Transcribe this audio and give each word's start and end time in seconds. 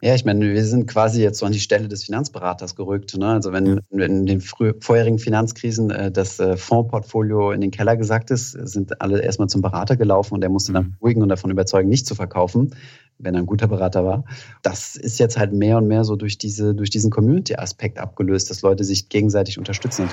Ja, 0.00 0.14
ich 0.14 0.24
meine, 0.24 0.54
wir 0.54 0.64
sind 0.64 0.86
quasi 0.86 1.22
jetzt 1.22 1.38
so 1.38 1.46
an 1.46 1.52
die 1.52 1.60
Stelle 1.60 1.88
des 1.88 2.04
Finanzberaters 2.04 2.76
gerückt. 2.76 3.16
Ne? 3.16 3.26
Also 3.26 3.52
wenn, 3.52 3.80
in 3.90 4.26
den 4.26 4.40
vorherigen 4.40 5.18
Finanzkrisen 5.18 5.90
äh, 5.90 6.12
das 6.12 6.38
äh, 6.38 6.56
Fondsportfolio 6.56 7.50
in 7.50 7.60
den 7.60 7.72
Keller 7.72 7.96
gesagt 7.96 8.30
ist, 8.30 8.52
sind 8.52 9.00
alle 9.00 9.20
erstmal 9.20 9.48
zum 9.48 9.60
Berater 9.60 9.96
gelaufen 9.96 10.34
und 10.34 10.40
der 10.40 10.50
musste 10.50 10.72
dann 10.72 10.94
beruhigen 11.00 11.22
und 11.22 11.28
davon 11.28 11.50
überzeugen, 11.50 11.88
nicht 11.88 12.06
zu 12.06 12.14
verkaufen 12.14 12.72
wenn 13.18 13.34
er 13.34 13.40
ein 13.40 13.46
guter 13.46 13.66
Berater 13.66 14.04
war. 14.04 14.24
Das 14.62 14.96
ist 14.96 15.18
jetzt 15.18 15.36
halt 15.36 15.52
mehr 15.52 15.78
und 15.78 15.88
mehr 15.88 16.04
so 16.04 16.16
durch, 16.16 16.38
diese, 16.38 16.74
durch 16.74 16.90
diesen 16.90 17.10
Community-Aspekt 17.10 17.98
abgelöst, 17.98 18.50
dass 18.50 18.62
Leute 18.62 18.84
sich 18.84 19.08
gegenseitig 19.08 19.58
unterstützen. 19.58 20.08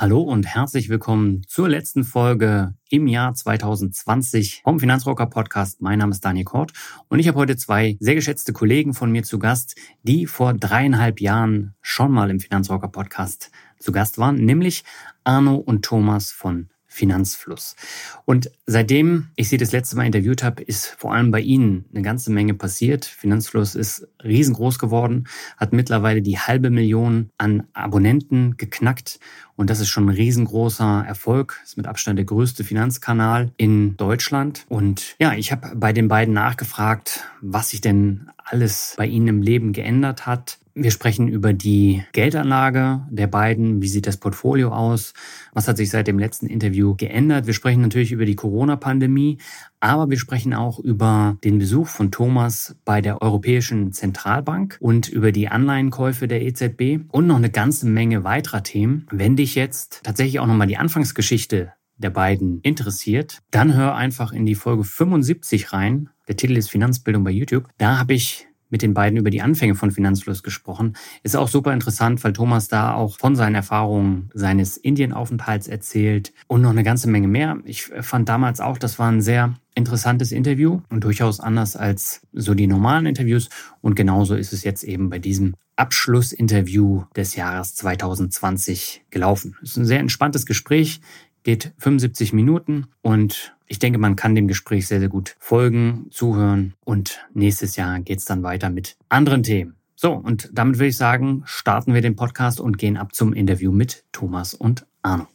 Hallo 0.00 0.22
und 0.22 0.46
herzlich 0.46 0.88
willkommen 0.88 1.42
zur 1.46 1.68
letzten 1.68 2.04
Folge 2.04 2.72
im 2.88 3.06
Jahr 3.06 3.34
2020 3.34 4.62
vom 4.64 4.80
Finanzrocker 4.80 5.26
Podcast. 5.26 5.82
Mein 5.82 5.98
Name 5.98 6.12
ist 6.12 6.24
Daniel 6.24 6.46
Kort 6.46 6.72
und 7.08 7.18
ich 7.18 7.28
habe 7.28 7.36
heute 7.36 7.54
zwei 7.58 7.98
sehr 8.00 8.14
geschätzte 8.14 8.54
Kollegen 8.54 8.94
von 8.94 9.12
mir 9.12 9.24
zu 9.24 9.38
Gast, 9.38 9.76
die 10.02 10.24
vor 10.24 10.54
dreieinhalb 10.54 11.20
Jahren 11.20 11.74
schon 11.82 12.12
mal 12.12 12.30
im 12.30 12.40
Finanzrocker 12.40 12.88
Podcast 12.88 13.50
zu 13.78 13.92
Gast 13.92 14.16
waren, 14.16 14.36
nämlich 14.36 14.84
Arno 15.22 15.56
und 15.56 15.84
Thomas 15.84 16.32
von 16.32 16.70
Finanzfluss. 16.92 17.76
Und 18.24 18.50
seitdem 18.66 19.28
ich 19.36 19.48
Sie 19.48 19.58
das 19.58 19.70
letzte 19.70 19.94
Mal 19.94 20.06
interviewt 20.06 20.42
habe, 20.42 20.60
ist 20.60 20.88
vor 20.98 21.14
allem 21.14 21.30
bei 21.30 21.40
Ihnen 21.40 21.84
eine 21.94 22.02
ganze 22.02 22.32
Menge 22.32 22.54
passiert. 22.54 23.04
Finanzfluss 23.04 23.76
ist 23.76 24.08
riesengroß 24.24 24.80
geworden, 24.80 25.28
hat 25.56 25.72
mittlerweile 25.72 26.20
die 26.20 26.40
halbe 26.40 26.68
Million 26.68 27.30
an 27.38 27.68
Abonnenten 27.74 28.56
geknackt. 28.56 29.20
Und 29.60 29.68
das 29.68 29.80
ist 29.80 29.90
schon 29.90 30.06
ein 30.06 30.14
riesengroßer 30.14 31.04
Erfolg. 31.06 31.60
Ist 31.62 31.76
mit 31.76 31.86
Abstand 31.86 32.16
der 32.16 32.24
größte 32.24 32.64
Finanzkanal 32.64 33.52
in 33.58 33.94
Deutschland. 33.98 34.64
Und 34.70 35.16
ja, 35.20 35.34
ich 35.34 35.52
habe 35.52 35.76
bei 35.76 35.92
den 35.92 36.08
beiden 36.08 36.32
nachgefragt, 36.32 37.26
was 37.42 37.68
sich 37.68 37.82
denn 37.82 38.30
alles 38.42 38.94
bei 38.96 39.06
Ihnen 39.06 39.28
im 39.28 39.42
Leben 39.42 39.74
geändert 39.74 40.24
hat, 40.24 40.60
wir 40.74 40.90
sprechen 40.92 41.26
über 41.28 41.52
die 41.52 42.04
Geldanlage 42.12 43.02
der 43.10 43.26
beiden. 43.26 43.82
Wie 43.82 43.88
sieht 43.88 44.06
das 44.06 44.16
Portfolio 44.16 44.70
aus? 44.70 45.14
Was 45.52 45.66
hat 45.66 45.76
sich 45.76 45.90
seit 45.90 46.06
dem 46.06 46.18
letzten 46.18 46.46
Interview 46.46 46.94
geändert? 46.94 47.46
Wir 47.46 47.54
sprechen 47.54 47.82
natürlich 47.82 48.12
über 48.12 48.24
die 48.24 48.36
Corona-Pandemie, 48.36 49.38
aber 49.80 50.08
wir 50.10 50.18
sprechen 50.18 50.54
auch 50.54 50.78
über 50.78 51.36
den 51.42 51.58
Besuch 51.58 51.88
von 51.88 52.12
Thomas 52.12 52.76
bei 52.84 53.00
der 53.00 53.20
Europäischen 53.20 53.92
Zentralbank 53.92 54.78
und 54.80 55.08
über 55.08 55.32
die 55.32 55.48
Anleihenkäufe 55.48 56.28
der 56.28 56.42
EZB 56.42 57.00
und 57.10 57.26
noch 57.26 57.36
eine 57.36 57.50
ganze 57.50 57.86
Menge 57.86 58.22
weiterer 58.22 58.62
Themen. 58.62 59.06
Wenn 59.10 59.36
dich 59.36 59.49
jetzt 59.54 60.00
tatsächlich 60.04 60.40
auch 60.40 60.46
nochmal 60.46 60.66
die 60.66 60.76
Anfangsgeschichte 60.76 61.72
der 61.96 62.10
beiden 62.10 62.60
interessiert, 62.62 63.40
dann 63.50 63.74
hör 63.74 63.94
einfach 63.94 64.32
in 64.32 64.46
die 64.46 64.54
Folge 64.54 64.84
75 64.84 65.72
rein. 65.72 66.08
Der 66.28 66.36
Titel 66.36 66.56
ist 66.56 66.70
Finanzbildung 66.70 67.24
bei 67.24 67.30
YouTube. 67.30 67.68
Da 67.76 67.98
habe 67.98 68.14
ich 68.14 68.46
mit 68.70 68.82
den 68.82 68.94
beiden 68.94 69.18
über 69.18 69.30
die 69.30 69.42
Anfänge 69.42 69.74
von 69.74 69.90
Finanzfluss 69.90 70.42
gesprochen. 70.42 70.96
Ist 71.22 71.36
auch 71.36 71.48
super 71.48 71.72
interessant, 71.72 72.22
weil 72.24 72.32
Thomas 72.32 72.68
da 72.68 72.94
auch 72.94 73.18
von 73.18 73.36
seinen 73.36 73.56
Erfahrungen 73.56 74.30
seines 74.32 74.76
Indienaufenthalts 74.76 75.68
erzählt 75.68 76.32
und 76.46 76.62
noch 76.62 76.70
eine 76.70 76.84
ganze 76.84 77.10
Menge 77.10 77.28
mehr. 77.28 77.58
Ich 77.64 77.82
fand 77.82 78.28
damals 78.28 78.60
auch, 78.60 78.78
das 78.78 78.98
war 78.98 79.10
ein 79.10 79.20
sehr 79.20 79.54
interessantes 79.74 80.32
Interview 80.32 80.80
und 80.88 81.04
durchaus 81.04 81.40
anders 81.40 81.76
als 81.76 82.22
so 82.32 82.54
die 82.54 82.66
normalen 82.66 83.06
Interviews. 83.06 83.48
Und 83.80 83.94
genauso 83.94 84.34
ist 84.36 84.52
es 84.52 84.64
jetzt 84.64 84.84
eben 84.84 85.10
bei 85.10 85.18
diesem 85.18 85.54
Abschlussinterview 85.80 87.04
des 87.16 87.36
Jahres 87.36 87.74
2020 87.74 89.06
gelaufen. 89.08 89.56
Es 89.62 89.70
ist 89.70 89.76
ein 89.78 89.86
sehr 89.86 89.98
entspanntes 89.98 90.44
Gespräch, 90.44 91.00
geht 91.42 91.72
75 91.78 92.34
Minuten 92.34 92.88
und 93.00 93.56
ich 93.66 93.78
denke, 93.78 93.98
man 93.98 94.14
kann 94.14 94.34
dem 94.34 94.46
Gespräch 94.46 94.86
sehr, 94.86 95.00
sehr 95.00 95.08
gut 95.08 95.36
folgen, 95.38 96.06
zuhören 96.10 96.74
und 96.84 97.20
nächstes 97.32 97.76
Jahr 97.76 98.00
geht 98.00 98.18
es 98.18 98.26
dann 98.26 98.42
weiter 98.42 98.68
mit 98.68 98.98
anderen 99.08 99.42
Themen. 99.42 99.76
So, 99.96 100.12
und 100.12 100.50
damit 100.52 100.76
würde 100.76 100.88
ich 100.88 100.96
sagen, 100.98 101.44
starten 101.46 101.94
wir 101.94 102.02
den 102.02 102.16
Podcast 102.16 102.60
und 102.60 102.76
gehen 102.76 102.98
ab 102.98 103.14
zum 103.14 103.32
Interview 103.32 103.72
mit 103.72 104.04
Thomas 104.12 104.52
und 104.52 104.86
Arno. 105.02 105.28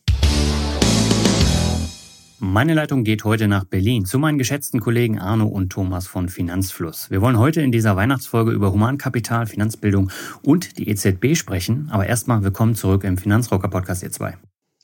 Meine 2.39 2.73
Leitung 2.73 3.05
geht 3.05 3.23
heute 3.23 3.47
nach 3.47 3.63
Berlin 3.63 4.05
zu 4.05 4.19
meinen 4.19 4.37
geschätzten 4.37 4.81
Kollegen 4.81 5.19
Arno 5.19 5.45
und 5.47 5.69
Thomas 5.69 6.05
von 6.05 6.27
Finanzfluss. 6.27 7.09
Wir 7.09 7.21
wollen 7.21 7.39
heute 7.39 7.61
in 7.61 7.71
dieser 7.71 7.95
Weihnachtsfolge 7.95 8.51
über 8.51 8.73
Humankapital, 8.73 9.45
Finanzbildung 9.45 10.11
und 10.43 10.77
die 10.77 10.89
EZB 10.89 11.35
sprechen. 11.35 11.87
Aber 11.91 12.07
erstmal 12.07 12.43
willkommen 12.43 12.75
zurück 12.75 13.05
im 13.05 13.17
Finanzrocker 13.17 13.69
Podcast, 13.69 14.03
ihr 14.03 14.11
zwei. 14.11 14.37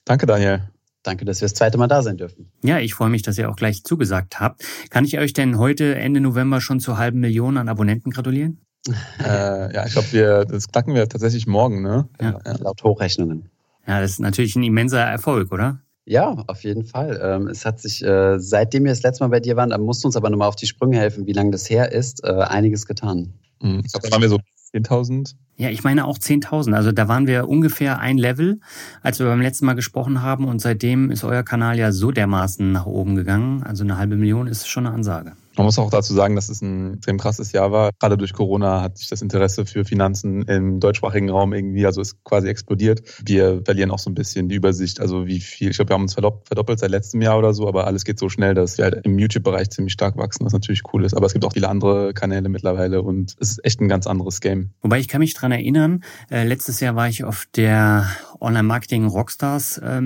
Danke, 0.06 0.26
Daniel. 0.26 0.70
Danke, 1.04 1.26
dass 1.26 1.42
wir 1.42 1.48
das 1.48 1.54
zweite 1.54 1.78
Mal 1.78 1.88
da 1.88 2.02
sein 2.02 2.16
dürfen. 2.16 2.52
Ja, 2.64 2.80
ich 2.80 2.94
freue 2.94 3.10
mich, 3.10 3.22
dass 3.22 3.38
ihr 3.38 3.50
auch 3.50 3.58
gleich 3.58 3.84
zugesagt 3.84 4.40
habt. 4.40 4.64
Kann 4.90 5.04
ich 5.04 5.20
euch 5.20 5.34
denn 5.34 5.58
heute 5.58 5.96
Ende 5.96 6.22
November 6.22 6.62
schon 6.62 6.80
zur 6.80 6.98
halben 6.98 7.20
Million 7.20 7.58
an 7.58 7.68
Abonnenten 7.68 8.12
gratulieren? 8.12 8.62
äh, 9.20 9.74
ja, 9.74 9.86
ich 9.86 9.92
glaube, 9.92 10.12
wir, 10.12 10.46
das 10.46 10.70
knacken 10.70 10.96
wir 10.96 11.10
tatsächlich 11.10 11.48
morgen, 11.48 11.82
ne? 11.82 12.08
Ja. 12.22 12.40
ja. 12.46 12.58
Laut 12.60 12.82
Hochrechnungen. 12.82 13.50
Ja, 13.86 14.00
das 14.00 14.12
ist 14.12 14.20
natürlich 14.20 14.56
ein 14.56 14.64
immenser 14.64 15.02
Erfolg, 15.02 15.52
oder? 15.52 15.82
Ja, 16.12 16.44
auf 16.48 16.66
jeden 16.66 16.84
Fall. 16.84 17.18
Ähm, 17.24 17.48
es 17.48 17.66
hat 17.66 17.80
sich, 17.80 18.04
äh, 18.04 18.38
seitdem 18.38 18.84
wir 18.84 18.92
das 18.92 19.02
letzte 19.02 19.24
Mal 19.24 19.30
bei 19.30 19.40
dir 19.40 19.56
waren, 19.56 19.70
da 19.70 19.78
musst 19.78 20.04
du 20.04 20.10
uns 20.10 20.18
aber 20.18 20.30
nochmal 20.30 20.50
auf 20.50 20.58
die 20.58 20.66
Sprünge 20.68 20.98
helfen, 20.98 21.26
wie 21.26 21.32
lange 21.32 21.52
das 21.52 21.70
her 21.70 21.94
ist, 21.94 22.26
äh, 22.26 22.34
einiges 22.34 22.86
getan. 22.86 23.32
Mhm. 23.62 23.82
Ich 23.86 23.94
glaube, 23.94 24.10
da 24.10 24.12
waren 24.12 24.22
wir 24.22 24.28
so 24.28 24.38
10.000. 24.74 25.36
Ja, 25.56 25.70
ich 25.70 25.86
meine 25.86 26.04
auch 26.06 26.18
10.000. 26.18 26.74
Also 26.74 26.92
da 26.92 27.08
waren 27.08 27.28
wir 27.28 27.48
ungefähr 27.48 28.00
ein 28.00 28.18
Level, 28.18 28.60
als 29.02 29.20
wir 29.20 29.26
beim 29.26 29.40
letzten 29.40 29.66
Mal 29.66 29.76
gesprochen 29.76 30.22
haben. 30.22 30.50
Und 30.50 30.60
seitdem 30.60 31.12
ist 31.12 31.24
euer 31.24 31.44
Kanal 31.44 31.80
ja 31.80 31.94
so 31.94 32.12
dermaßen 32.12 32.70
nach 32.74 32.88
oben 32.88 33.16
gegangen. 33.16 33.64
Also 33.64 33.86
eine 33.86 33.98
halbe 33.98 34.18
Million 34.18 34.48
ist 34.48 34.68
schon 34.68 34.88
eine 34.88 34.94
Ansage. 34.94 35.38
Man 35.58 35.66
muss 35.66 35.78
auch 35.78 35.90
dazu 35.90 36.14
sagen, 36.14 36.36
dass 36.36 36.50
es 36.50 36.62
ein 36.62 36.96
extrem 36.96 37.18
krasses 37.18 37.52
Jahr 37.52 37.72
war. 37.72 37.92
Gerade 38.00 38.18
durch 38.18 38.34
Corona 38.34 38.82
hat 38.82 38.98
sich 38.98 39.10
das 39.10 39.22
Interesse 39.22 39.66
für 39.66 39.84
Finanzen 39.84 40.44
im 40.44 40.80
deutschsprachigen 40.80 41.30
Raum 41.30 41.54
irgendwie, 41.54 41.86
also 41.86 42.00
ist 42.00 42.24
quasi 42.24 42.48
explodiert. 42.48 43.02
Wir 43.26 43.62
verlieren 43.64 43.92
auch 43.92 44.00
so 44.00 44.10
ein 44.10 44.16
bisschen 44.16 44.48
die 44.48 44.56
Übersicht, 44.56 45.02
also 45.02 45.28
wie 45.28 45.40
viel, 45.40 45.70
ich 45.70 45.76
glaube, 45.76 45.90
wir 45.90 45.96
haben 45.96 46.04
uns 46.04 46.14
verdoppelt 46.14 46.80
seit 46.80 46.92
letztem 46.92 47.22
Jahr 47.22 47.38
oder 47.38 47.54
so, 47.54 47.68
aber 47.68 47.86
alles 47.86 48.06
geht 48.06 48.18
so 48.18 48.30
schnell, 48.30 48.54
dass 48.54 48.78
wir 48.78 48.86
halt 48.86 49.06
im 49.06 49.20
YouTube-Bereich 49.20 49.70
ziemlich 49.70 49.94
stark 49.94 50.18
wachsen, 50.18 50.46
was 50.46 50.54
natürlich 50.54 50.82
cool 50.94 51.04
ist. 51.04 51.14
Aber 51.14 51.26
es 51.26 51.34
gibt 51.34 51.44
auch 51.44 51.54
viele 51.54 51.68
andere 51.68 52.14
Kanäle 52.14 52.48
mittlerweile 52.48 53.02
und 53.02 53.36
es 53.40 53.52
ist 53.52 53.66
echt 53.66 53.82
ein 53.82 53.90
ganz 53.90 54.08
anderes 54.08 54.40
Game. 54.40 54.72
Wobei 54.82 55.00
ich 55.00 55.08
kann 55.08 55.20
mich 55.20 55.34
dran 55.34 55.52
erinnern, 55.52 56.04
äh, 56.30 56.46
letztes 56.46 56.80
Jahr 56.80 56.96
war 56.96 57.10
ich 57.10 57.24
auf 57.24 57.46
der 57.56 58.10
Online-Marketing 58.40 59.06
Rockstars 59.06 59.80
äh, 59.80 60.02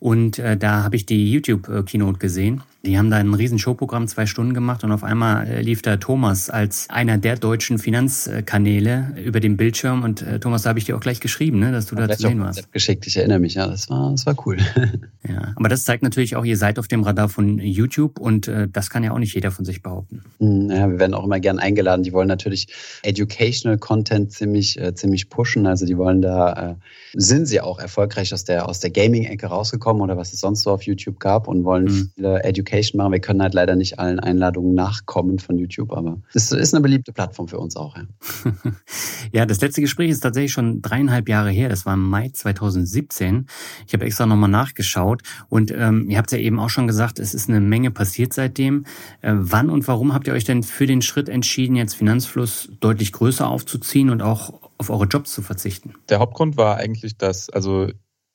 und 0.00 0.38
äh, 0.38 0.56
da 0.56 0.82
habe 0.82 0.96
ich 0.96 1.04
die 1.04 1.30
YouTube-Keynote 1.30 2.18
gesehen. 2.18 2.62
Die 2.82 2.96
haben 2.96 3.10
da 3.10 3.18
ein 3.18 3.34
riesen 3.34 3.58
Showprogramm, 3.58 4.08
zwei 4.08 4.24
Stunden 4.24 4.54
gemacht 4.54 4.84
und 4.84 4.92
auf 4.92 5.04
einmal 5.04 5.46
äh, 5.46 5.60
lief 5.60 5.82
da 5.82 5.98
Thomas 5.98 6.48
als 6.48 6.88
einer 6.88 7.18
der 7.18 7.36
deutschen 7.36 7.78
Finanzkanäle 7.78 9.16
über 9.22 9.40
den 9.40 9.58
Bildschirm 9.58 10.02
und 10.02 10.22
äh, 10.22 10.40
Thomas, 10.40 10.62
da 10.62 10.70
habe 10.70 10.78
ich 10.78 10.86
dir 10.86 10.96
auch 10.96 11.00
gleich 11.00 11.20
geschrieben, 11.20 11.58
ne, 11.58 11.72
dass 11.72 11.86
du 11.86 11.94
da 11.94 12.08
zu 12.08 12.22
sehen 12.22 12.40
warst. 12.40 12.72
Geschickt, 12.72 13.06
ich 13.06 13.18
erinnere 13.18 13.38
mich, 13.38 13.54
ja, 13.54 13.66
das 13.66 13.90
war, 13.90 14.10
das 14.12 14.24
war 14.24 14.34
cool. 14.46 14.56
ja, 15.28 15.52
aber 15.56 15.68
das 15.68 15.84
zeigt 15.84 16.02
natürlich 16.02 16.36
auch, 16.36 16.44
ihr 16.44 16.56
seid 16.56 16.78
auf 16.78 16.88
dem 16.88 17.02
Radar 17.02 17.28
von 17.28 17.58
YouTube 17.58 18.18
und 18.18 18.48
äh, 18.48 18.66
das 18.66 18.88
kann 18.88 19.04
ja 19.04 19.12
auch 19.12 19.18
nicht 19.18 19.34
jeder 19.34 19.50
von 19.50 19.66
sich 19.66 19.82
behaupten. 19.82 20.22
Hm, 20.38 20.70
ja, 20.70 20.88
wir 20.88 20.98
werden 20.98 21.12
auch 21.12 21.24
immer 21.24 21.38
gern 21.38 21.58
eingeladen. 21.58 22.02
Die 22.02 22.14
wollen 22.14 22.28
natürlich 22.28 22.68
Educational 23.02 23.76
Content 23.76 24.32
ziemlich, 24.32 24.80
äh, 24.80 24.94
ziemlich 24.94 25.28
pushen, 25.28 25.66
also 25.66 25.84
die 25.84 25.98
wollen 25.98 26.22
da, 26.22 26.70
äh, 26.70 26.74
sind 27.12 27.44
sie 27.44 27.60
auch 27.60 27.78
erfolgreich 27.78 28.32
aus 28.32 28.44
der, 28.44 28.66
aus 28.66 28.80
der 28.80 28.88
Gaming-Ecke 28.88 29.48
rausgekommen 29.48 30.00
oder 30.00 30.16
was 30.16 30.32
es 30.32 30.40
sonst 30.40 30.62
so 30.62 30.70
auf 30.70 30.82
YouTube 30.84 31.20
gab 31.20 31.46
und 31.46 31.64
wollen 31.64 31.84
mhm. 31.84 32.10
viele 32.14 32.42
Educational 32.42 32.69
Education 32.70 32.98
machen. 32.98 33.12
Wir 33.12 33.20
können 33.20 33.42
halt 33.42 33.54
leider 33.54 33.76
nicht 33.76 33.98
allen 33.98 34.20
Einladungen 34.20 34.74
nachkommen 34.74 35.38
von 35.38 35.58
YouTube, 35.58 35.92
aber 35.92 36.18
es 36.32 36.52
ist 36.52 36.74
eine 36.74 36.82
beliebte 36.82 37.12
Plattform 37.12 37.48
für 37.48 37.58
uns 37.58 37.76
auch. 37.76 37.96
Ja, 37.96 38.04
ja 39.32 39.46
das 39.46 39.60
letzte 39.60 39.80
Gespräch 39.80 40.10
ist 40.10 40.20
tatsächlich 40.20 40.52
schon 40.52 40.82
dreieinhalb 40.82 41.28
Jahre 41.28 41.50
her. 41.50 41.68
Das 41.68 41.86
war 41.86 41.94
im 41.94 42.08
Mai 42.08 42.30
2017. 42.32 43.46
Ich 43.86 43.92
habe 43.92 44.04
extra 44.04 44.26
nochmal 44.26 44.50
nachgeschaut 44.50 45.22
und 45.48 45.72
ähm, 45.72 46.08
ihr 46.08 46.18
habt 46.18 46.32
ja 46.32 46.38
eben 46.38 46.58
auch 46.58 46.70
schon 46.70 46.86
gesagt, 46.86 47.18
es 47.18 47.34
ist 47.34 47.48
eine 47.48 47.60
Menge 47.60 47.90
passiert 47.90 48.32
seitdem. 48.32 48.84
Äh, 49.20 49.32
wann 49.34 49.70
und 49.70 49.86
warum 49.88 50.14
habt 50.14 50.26
ihr 50.26 50.32
euch 50.32 50.44
denn 50.44 50.62
für 50.62 50.86
den 50.86 51.02
Schritt 51.02 51.28
entschieden, 51.28 51.76
jetzt 51.76 51.94
Finanzfluss 51.94 52.70
deutlich 52.80 53.12
größer 53.12 53.48
aufzuziehen 53.48 54.10
und 54.10 54.22
auch 54.22 54.60
auf 54.78 54.90
eure 54.90 55.06
Jobs 55.06 55.32
zu 55.32 55.42
verzichten? 55.42 55.94
Der 56.08 56.18
Hauptgrund 56.18 56.56
war 56.56 56.76
eigentlich, 56.76 57.16
dass, 57.16 57.50
also 57.50 57.88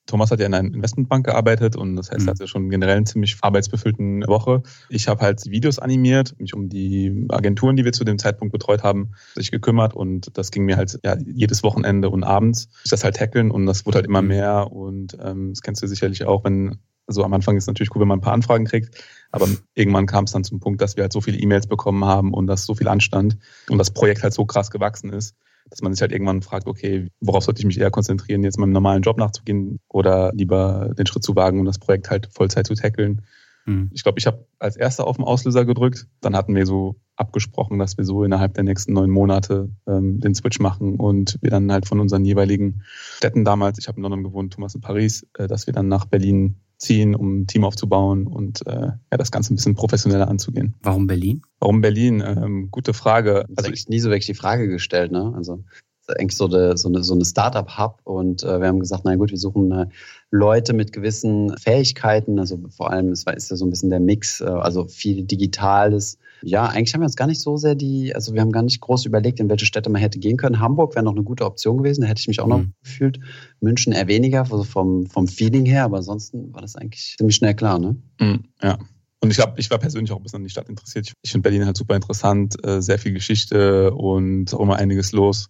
Thomas 0.06 0.30
hat 0.30 0.40
ja 0.40 0.46
in 0.46 0.54
einer 0.54 0.72
Investmentbank 0.74 1.26
gearbeitet 1.26 1.76
und 1.76 1.96
das 1.96 2.10
heißt, 2.10 2.20
er 2.20 2.24
mhm. 2.24 2.28
hatte 2.28 2.48
schon 2.48 2.70
generell 2.70 2.96
eine 2.96 3.04
ziemlich 3.04 3.36
arbeitsbefüllten 3.40 4.26
Woche. 4.26 4.62
Ich 4.88 5.08
habe 5.08 5.20
halt 5.20 5.44
Videos 5.46 5.78
animiert, 5.78 6.38
mich 6.38 6.54
um 6.54 6.68
die 6.68 7.26
Agenturen, 7.28 7.76
die 7.76 7.84
wir 7.84 7.92
zu 7.92 8.04
dem 8.04 8.18
Zeitpunkt 8.18 8.52
betreut 8.52 8.82
haben, 8.82 9.12
sich 9.34 9.50
gekümmert 9.50 9.94
und 9.94 10.36
das 10.38 10.50
ging 10.50 10.64
mir 10.64 10.76
halt 10.76 10.98
ja, 11.04 11.16
jedes 11.18 11.62
Wochenende 11.62 12.08
und 12.10 12.24
abends 12.24 12.68
das 12.88 13.04
halt 13.04 13.16
tackeln 13.16 13.50
und 13.50 13.66
das 13.66 13.84
wurde 13.84 13.96
halt 13.96 14.06
immer 14.06 14.22
mhm. 14.22 14.28
mehr 14.28 14.72
und 14.72 15.16
ähm, 15.20 15.50
das 15.50 15.62
kennst 15.62 15.82
du 15.82 15.88
sicherlich 15.88 16.24
auch, 16.24 16.44
wenn 16.44 16.78
also 17.08 17.22
am 17.22 17.32
Anfang 17.32 17.56
ist 17.56 17.64
es 17.64 17.68
natürlich 17.68 17.94
cool, 17.94 18.00
wenn 18.00 18.08
man 18.08 18.18
ein 18.18 18.22
paar 18.22 18.32
Anfragen 18.32 18.64
kriegt, 18.64 19.00
aber 19.30 19.46
irgendwann 19.74 20.06
kam 20.06 20.24
es 20.24 20.32
dann 20.32 20.44
zum 20.44 20.58
Punkt, 20.60 20.80
dass 20.80 20.96
wir 20.96 21.04
halt 21.04 21.12
so 21.12 21.20
viele 21.20 21.38
E-Mails 21.38 21.68
bekommen 21.68 22.04
haben 22.04 22.34
und 22.34 22.46
dass 22.48 22.66
so 22.66 22.74
viel 22.74 22.88
anstand 22.88 23.38
und 23.70 23.78
das 23.78 23.92
Projekt 23.92 24.22
halt 24.22 24.34
so 24.34 24.44
krass 24.44 24.70
gewachsen 24.70 25.12
ist, 25.12 25.36
dass 25.70 25.82
man 25.82 25.92
sich 25.92 26.00
halt 26.00 26.12
irgendwann 26.12 26.42
fragt, 26.42 26.66
okay, 26.66 27.08
worauf 27.20 27.44
sollte 27.44 27.60
ich 27.60 27.66
mich 27.66 27.78
eher 27.78 27.90
konzentrieren, 27.90 28.44
jetzt 28.44 28.58
meinem 28.58 28.72
normalen 28.72 29.02
Job 29.02 29.18
nachzugehen 29.18 29.80
oder 29.88 30.32
lieber 30.34 30.94
den 30.96 31.06
Schritt 31.06 31.22
zu 31.22 31.34
wagen 31.36 31.60
und 31.60 31.66
das 31.66 31.78
Projekt 31.78 32.10
halt 32.10 32.28
Vollzeit 32.32 32.66
zu 32.66 32.74
tackeln. 32.74 33.22
Mhm. 33.66 33.90
Ich 33.92 34.02
glaube, 34.02 34.18
ich 34.18 34.26
habe 34.26 34.46
als 34.58 34.76
erster 34.76 35.06
auf 35.06 35.16
den 35.16 35.24
Auslöser 35.24 35.64
gedrückt. 35.64 36.06
Dann 36.20 36.36
hatten 36.36 36.54
wir 36.54 36.66
so 36.66 36.96
abgesprochen, 37.16 37.78
dass 37.78 37.96
wir 37.98 38.04
so 38.04 38.24
innerhalb 38.24 38.54
der 38.54 38.64
nächsten 38.64 38.92
neun 38.92 39.10
Monate 39.10 39.70
ähm, 39.86 40.20
den 40.20 40.34
Switch 40.34 40.60
machen 40.60 40.96
und 40.96 41.38
wir 41.40 41.50
dann 41.50 41.72
halt 41.72 41.86
von 41.86 42.00
unseren 42.00 42.24
jeweiligen 42.24 42.82
Städten 43.16 43.44
damals, 43.44 43.78
ich 43.78 43.88
habe 43.88 43.96
in 43.96 44.02
London 44.02 44.22
gewohnt, 44.22 44.52
Thomas 44.52 44.74
in 44.74 44.80
Paris, 44.80 45.26
äh, 45.36 45.46
dass 45.48 45.66
wir 45.66 45.74
dann 45.74 45.88
nach 45.88 46.04
Berlin 46.04 46.56
ziehen, 46.78 47.14
um 47.14 47.40
ein 47.40 47.46
Team 47.46 47.64
aufzubauen 47.64 48.26
und 48.26 48.66
äh, 48.66 48.90
ja, 49.10 49.16
das 49.16 49.30
Ganze 49.30 49.52
ein 49.52 49.56
bisschen 49.56 49.74
professioneller 49.74 50.28
anzugehen. 50.28 50.74
Warum 50.82 51.06
Berlin? 51.06 51.42
Warum 51.58 51.80
Berlin? 51.80 52.22
Ähm, 52.24 52.68
gute 52.70 52.94
Frage. 52.94 53.46
Also 53.56 53.70
ich 53.70 53.88
nie 53.88 54.00
so 54.00 54.10
wirklich 54.10 54.26
die 54.26 54.34
Frage 54.34 54.68
gestellt, 54.68 55.12
ne? 55.12 55.32
Also 55.34 55.64
eigentlich 56.08 56.36
so 56.36 56.46
eine, 56.46 56.76
so 56.76 56.88
eine, 56.88 57.02
so 57.02 57.14
eine 57.14 57.24
Startup-Hub 57.24 58.00
und 58.04 58.42
äh, 58.44 58.60
wir 58.60 58.68
haben 58.68 58.80
gesagt, 58.80 59.02
na 59.04 59.16
gut, 59.16 59.30
wir 59.30 59.38
suchen 59.38 59.72
äh, 59.72 59.86
Leute 60.30 60.72
mit 60.72 60.92
gewissen 60.92 61.56
Fähigkeiten, 61.58 62.38
also 62.38 62.58
vor 62.68 62.90
allem 62.90 63.10
es 63.10 63.24
ist 63.24 63.50
ja 63.50 63.56
so 63.56 63.66
ein 63.66 63.70
bisschen 63.70 63.90
der 63.90 64.00
Mix, 64.00 64.40
äh, 64.40 64.44
also 64.44 64.84
viel 64.86 65.24
Digitales. 65.24 66.18
Ja, 66.42 66.66
eigentlich 66.66 66.94
haben 66.94 67.00
wir 67.00 67.06
uns 67.06 67.16
gar 67.16 67.26
nicht 67.26 67.40
so 67.40 67.56
sehr 67.56 67.74
die, 67.74 68.14
also 68.14 68.34
wir 68.34 68.40
haben 68.40 68.52
gar 68.52 68.62
nicht 68.62 68.80
groß 68.80 69.06
überlegt, 69.06 69.40
in 69.40 69.48
welche 69.48 69.66
Städte 69.66 69.90
man 69.90 70.00
hätte 70.00 70.18
gehen 70.18 70.36
können. 70.36 70.60
Hamburg 70.60 70.94
wäre 70.94 71.04
noch 71.04 71.14
eine 71.14 71.24
gute 71.24 71.44
Option 71.44 71.78
gewesen, 71.78 72.02
da 72.02 72.06
hätte 72.08 72.20
ich 72.20 72.28
mich 72.28 72.40
auch 72.40 72.46
noch 72.46 72.58
mhm. 72.58 72.72
gefühlt. 72.82 73.20
München 73.60 73.92
eher 73.92 74.08
weniger, 74.08 74.40
also 74.40 74.64
vom, 74.64 75.06
vom 75.06 75.28
Feeling 75.28 75.66
her, 75.66 75.84
aber 75.84 75.98
ansonsten 75.98 76.52
war 76.52 76.62
das 76.62 76.76
eigentlich 76.76 77.14
ziemlich 77.16 77.36
schnell 77.36 77.54
klar, 77.54 77.78
ne? 77.78 77.96
Mhm, 78.20 78.44
ja. 78.62 78.78
Und 79.20 79.30
ich, 79.30 79.40
hab, 79.40 79.58
ich 79.58 79.70
war 79.70 79.78
persönlich 79.78 80.12
auch 80.12 80.18
ein 80.18 80.22
bisschen 80.22 80.38
an 80.38 80.44
die 80.44 80.50
Stadt 80.50 80.68
interessiert. 80.68 81.06
Ich, 81.08 81.12
ich 81.22 81.32
finde 81.32 81.48
Berlin 81.48 81.66
halt 81.66 81.76
super 81.76 81.96
interessant, 81.96 82.54
äh, 82.64 82.80
sehr 82.82 82.98
viel 82.98 83.12
Geschichte 83.12 83.92
und 83.92 84.52
auch 84.54 84.60
immer 84.60 84.76
einiges 84.76 85.12
los. 85.12 85.48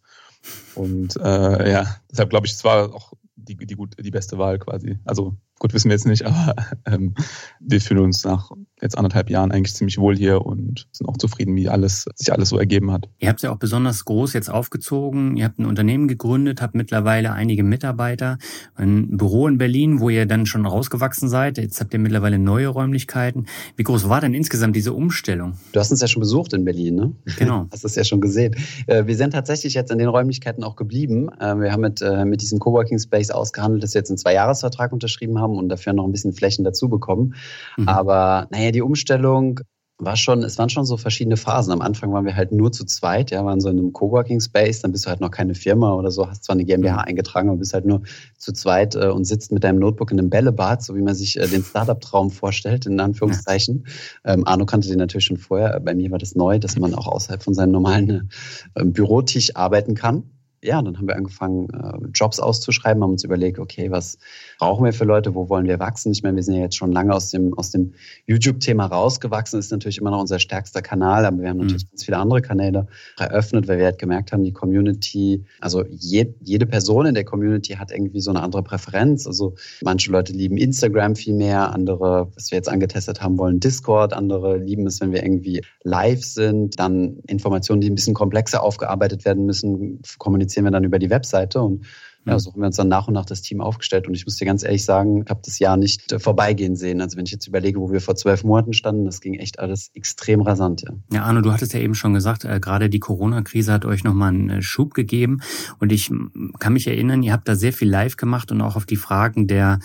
Und 0.75 1.17
äh, 1.17 1.73
ja, 1.73 1.97
deshalb 2.11 2.31
glaube 2.31 2.47
ich, 2.47 2.53
es 2.53 2.65
war 2.65 2.95
auch 2.95 3.13
die, 3.35 3.57
die, 3.57 3.75
gut, 3.75 3.97
die 4.03 4.11
beste 4.11 4.39
Wahl 4.39 4.59
quasi. 4.59 4.99
Also 5.05 5.37
gut, 5.59 5.73
wissen 5.75 5.89
wir 5.89 5.95
jetzt 5.95 6.07
nicht, 6.07 6.25
aber 6.27 6.55
ähm, 6.87 7.15
wir 7.61 7.81
fühlen 7.81 8.01
uns 8.01 8.25
nach 8.25 8.51
jetzt 8.83 8.99
anderthalb 8.99 9.31
Jahren 9.31 9.53
eigentlich 9.53 9.75
ziemlich 9.75 9.97
wohl 9.99 10.17
hier 10.17 10.45
und 10.45 10.87
sind 10.93 11.07
auch 11.09 11.17
zufrieden, 11.17 11.57
wie 11.57 11.69
alles 11.69 12.05
sich 12.15 12.33
alles 12.33 12.51
so 12.51 12.59
ergeben 12.59 12.93
hat. 12.93 13.09
Ihr 13.19 13.29
habt 13.29 13.39
es 13.39 13.43
ja 13.43 13.53
auch 13.53 13.59
besonders 13.59 14.05
groß 14.05 14.35
jetzt 14.35 14.51
aufgezogen. 14.51 15.37
Ihr 15.37 15.47
habt 15.47 15.59
ein 15.59 15.65
Unternehmen 15.65 16.09
gegründet, 16.09 16.61
habt 16.61 16.75
mittlerweile 16.75 17.33
einige 17.33 17.63
Mitarbeiter, 17.63 18.37
ein 18.75 19.17
Büro 19.17 19.49
in 19.49 19.57
Berlin, 19.57 20.01
wo 20.01 20.11
ihr 20.11 20.27
dann 20.27 20.45
schon 20.45 20.67
rausgewachsen 20.67 21.29
seid. 21.29 21.57
Jetzt 21.57 21.81
habt 21.81 21.95
ihr 21.95 22.01
mittlerweile 22.01 22.39
neue 22.39 22.69
Räumlichkeiten. 22.69 23.47
Wie 23.77 23.83
groß 23.83 24.11
war 24.11 24.21
denn 24.21 24.35
insgesamt 24.35 24.77
diese 24.77 24.93
Umstellung? 24.93 25.55
Du 25.73 25.81
hast 25.81 25.91
uns 25.91 26.03
ja 26.03 26.09
schon 26.09 26.21
besucht 26.21 26.53
in 26.53 26.65
Berlin, 26.65 26.97
ne? 26.97 27.13
Genau. 27.39 27.67
hast 27.73 27.85
es 27.85 27.95
ja 27.95 28.05
schon 28.05 28.21
gesehen. 28.21 28.55
Äh, 28.87 29.07
wir 29.07 29.17
sind 29.17 29.31
tatsächlich 29.31 29.73
jetzt 29.73 29.91
in 29.91 29.99
den 29.99 30.09
Räumlichkeiten 30.09 30.63
auch 30.63 30.77
geblieben. 30.77 31.31
Äh, 31.41 31.59
wir 31.59 31.73
haben 31.73 31.81
mit, 31.81 32.03
äh, 32.03 32.27
mit 32.27 32.43
diesem 32.43 32.59
Coworking 32.59 32.99
Space 32.99 33.31
ausgehandelt, 33.31 33.83
dass 33.83 33.95
wir 33.95 34.01
jetzt 34.01 34.11
einen 34.11 34.19
Zweijahresvertrag 34.19 34.93
unterschrieben 34.93 35.39
haben 35.39 35.46
und 35.55 35.69
dafür 35.69 35.93
noch 35.93 36.05
ein 36.05 36.13
bisschen 36.13 36.33
Flächen 36.33 36.65
dazu 36.65 36.89
bekommen. 36.89 37.35
Mhm. 37.77 37.89
Aber 37.89 38.49
naja, 38.51 38.73
die 38.73 38.83
Umstellung 38.83 39.61
war 39.99 40.17
schon, 40.17 40.43
es 40.43 40.59
waren 40.59 40.69
schon 40.69 40.85
so 40.85 40.97
verschiedene 40.97 41.37
Phasen. 41.37 41.73
Am 41.73 41.81
Anfang 41.81 42.13
waren 42.13 42.27
wir 42.27 42.37
halt 42.37 42.53
nur 42.53 42.71
zu 42.71 42.85
zweit, 42.85 43.31
ja, 43.31 43.45
waren 43.45 43.61
so 43.61 43.71
in 43.71 43.79
einem 43.79 43.93
Coworking 43.93 44.41
Space, 44.41 44.83
dann 44.83 44.93
bist 44.93 45.07
du 45.07 45.11
halt 45.11 45.21
noch 45.21 45.31
keine 45.31 45.55
Firma 45.55 45.95
oder 45.95 46.11
so, 46.11 46.29
hast 46.29 46.45
zwar 46.45 46.55
eine 46.55 46.65
GmbH 46.65 46.95
mhm. 46.95 46.99
eingetragen, 46.99 47.49
aber 47.49 47.59
bist 47.59 47.73
halt 47.73 47.87
nur 47.87 48.03
zu 48.37 48.53
zweit 48.53 48.95
äh, 48.95 49.09
und 49.09 49.25
sitzt 49.25 49.53
mit 49.53 49.65
deinem 49.65 49.79
Notebook 49.79 50.11
in 50.11 50.19
einem 50.19 50.29
Bällebad, 50.29 50.83
so 50.83 50.95
wie 50.97 51.03
man 51.03 51.15
sich 51.15 51.39
äh, 51.39 51.47
den 51.47 51.63
Startup-Traum 51.63 52.31
vorstellt, 52.31 52.85
in 52.85 53.01
Anführungszeichen. 53.01 53.87
Ähm, 54.25 54.47
Arno 54.47 54.67
kannte 54.67 54.89
den 54.89 54.99
natürlich 54.99 55.25
schon 55.25 55.39
vorher. 55.39 55.81
Bei 55.81 55.95
mir 55.95 56.11
war 56.11 56.19
das 56.19 56.35
neu, 56.35 56.59
dass 56.59 56.77
man 56.77 56.95
auch 56.95 57.07
außerhalb 57.07 57.43
von 57.43 57.55
seinem 57.55 57.73
normalen 57.73 58.31
äh, 58.75 58.85
Bürotisch 58.85 59.57
arbeiten 59.57 59.95
kann 59.95 60.25
ja, 60.67 60.83
dann 60.83 60.99
haben 60.99 61.07
wir 61.07 61.17
angefangen, 61.17 61.69
äh, 61.71 62.09
Jobs 62.13 62.41
auszuschreiben, 62.41 63.03
haben 63.03 63.13
uns 63.13 63.25
überlegt, 63.25 63.59
okay, 63.59 63.91
was 63.91 64.19
brauchen 64.59 64.85
wir 64.85 64.93
für 64.93 65.05
Leute, 65.05 65.35
wo 65.35 65.49
wollen 65.49 65.67
wir 65.67 65.79
wachsen? 65.79 66.13
Ich 66.13 66.23
meine, 66.23 66.37
wir 66.37 66.43
sind 66.43 66.55
ja 66.55 66.63
jetzt 66.63 66.77
schon 66.77 66.93
lange 66.93 67.15
aus 67.15 67.31
dem, 67.31 67.55
aus 67.55 67.71
dem 67.71 67.95
YouTube-Thema 68.27 68.87
rausgewachsen, 68.87 69.59
ist 69.59 69.71
natürlich 69.71 69.99
immer 69.99 70.11
noch 70.11 70.21
unser 70.21 70.39
stärkster 70.39 70.83
Kanal, 70.83 71.25
aber 71.25 71.41
wir 71.41 71.49
haben 71.49 71.59
natürlich 71.59 71.85
mhm. 71.85 71.91
ganz 71.93 72.05
viele 72.05 72.19
andere 72.19 72.43
Kanäle 72.43 72.87
eröffnet, 73.19 73.69
weil 73.69 73.79
wir 73.79 73.87
halt 73.87 73.99
gemerkt 73.99 74.33
haben, 74.33 74.43
die 74.43 74.53
Community, 74.53 75.45
also 75.61 75.85
je, 75.91 76.35
jede 76.41 76.67
Person 76.67 77.07
in 77.07 77.15
der 77.15 77.25
Community 77.25 77.75
hat 77.75 77.93
irgendwie 77.93 78.21
so 78.21 78.31
eine 78.31 78.43
andere 78.43 78.63
Präferenz. 78.63 79.27
Also 79.27 79.55
manche 79.83 80.11
Leute 80.11 80.33
lieben 80.33 80.57
Instagram 80.57 81.15
viel 81.15 81.35
mehr, 81.35 81.73
andere, 81.73 82.29
was 82.35 82.51
wir 82.51 82.57
jetzt 82.57 82.69
angetestet 82.69 83.23
haben 83.23 83.39
wollen, 83.39 83.61
Discord, 83.61 84.13
andere 84.13 84.57
lieben 84.57 84.87
es, 84.87 85.01
wenn 85.01 85.13
wir 85.13 85.23
irgendwie 85.23 85.63
live 85.85 86.25
sind, 86.25 86.79
dann 86.81 87.19
Informationen, 87.29 87.81
die 87.81 87.91
ein 87.91 87.95
bisschen 87.95 88.15
komplexer 88.15 88.63
aufgearbeitet 88.63 89.25
werden 89.25 89.47
müssen, 89.47 90.01
kommunizieren 90.19 90.56
kommunizieren 90.57 90.65
wir 90.65 90.71
dann 90.71 90.85
über 90.85 90.99
die 90.99 91.11
Webseite 91.11 91.61
und 91.61 91.87
ja, 92.25 92.35
mhm. 92.35 92.39
so 92.41 92.53
haben 92.53 92.61
wir 92.61 92.67
uns 92.67 92.77
dann 92.77 92.89
nach 92.89 93.07
und 93.07 93.15
nach 93.15 93.25
das 93.25 93.41
Team 93.41 93.61
aufgestellt. 93.61 94.09
Und 94.09 94.15
ich 94.15 94.25
muss 94.27 94.37
dir 94.37 94.47
ganz 94.47 94.65
ehrlich 94.65 94.85
sagen, 94.85 95.23
ich 95.25 95.31
habe 95.31 95.43
das 95.45 95.61
Jahr 95.61 95.77
nicht 95.77 96.11
äh, 96.11 96.19
vorbeigehen 96.19 96.75
sehen. 96.75 97.01
Also 97.01 97.17
wenn 97.17 97.25
ich 97.25 97.31
jetzt 97.31 97.47
überlege, 97.47 97.79
wo 97.79 97.93
wir 97.93 98.01
vor 98.01 98.17
zwölf 98.17 98.43
Monaten 98.43 98.73
standen, 98.73 99.05
das 99.05 99.21
ging 99.21 99.35
echt 99.35 99.61
alles 99.61 99.93
extrem 99.95 100.41
rasant. 100.41 100.83
Ja, 100.83 100.95
ja 101.13 101.23
Arno, 101.23 101.41
du 101.41 101.53
hattest 101.53 101.73
ja 101.73 101.79
eben 101.79 101.95
schon 101.95 102.15
gesagt, 102.15 102.45
äh, 102.45 102.59
gerade 102.59 102.91
die 102.91 102.99
Corona-Krise 102.99 103.73
hat 103.73 103.85
euch 103.85 104.03
nochmal 104.03 104.31
einen 104.31 104.51
äh, 104.51 104.63
Schub 104.63 104.95
gegeben. 104.95 105.41
Und 105.79 105.93
ich 105.93 106.11
kann 106.59 106.73
mich 106.73 106.89
erinnern, 106.89 107.23
ihr 107.23 107.33
habt 107.33 107.47
da 107.47 107.55
sehr 107.55 107.73
viel 107.73 107.89
live 107.89 108.17
gemacht 108.17 108.51
und 108.51 108.61
auch 108.61 108.75
auf 108.75 108.87
die 108.87 108.97
Fragen 108.97 109.47
der 109.47 109.79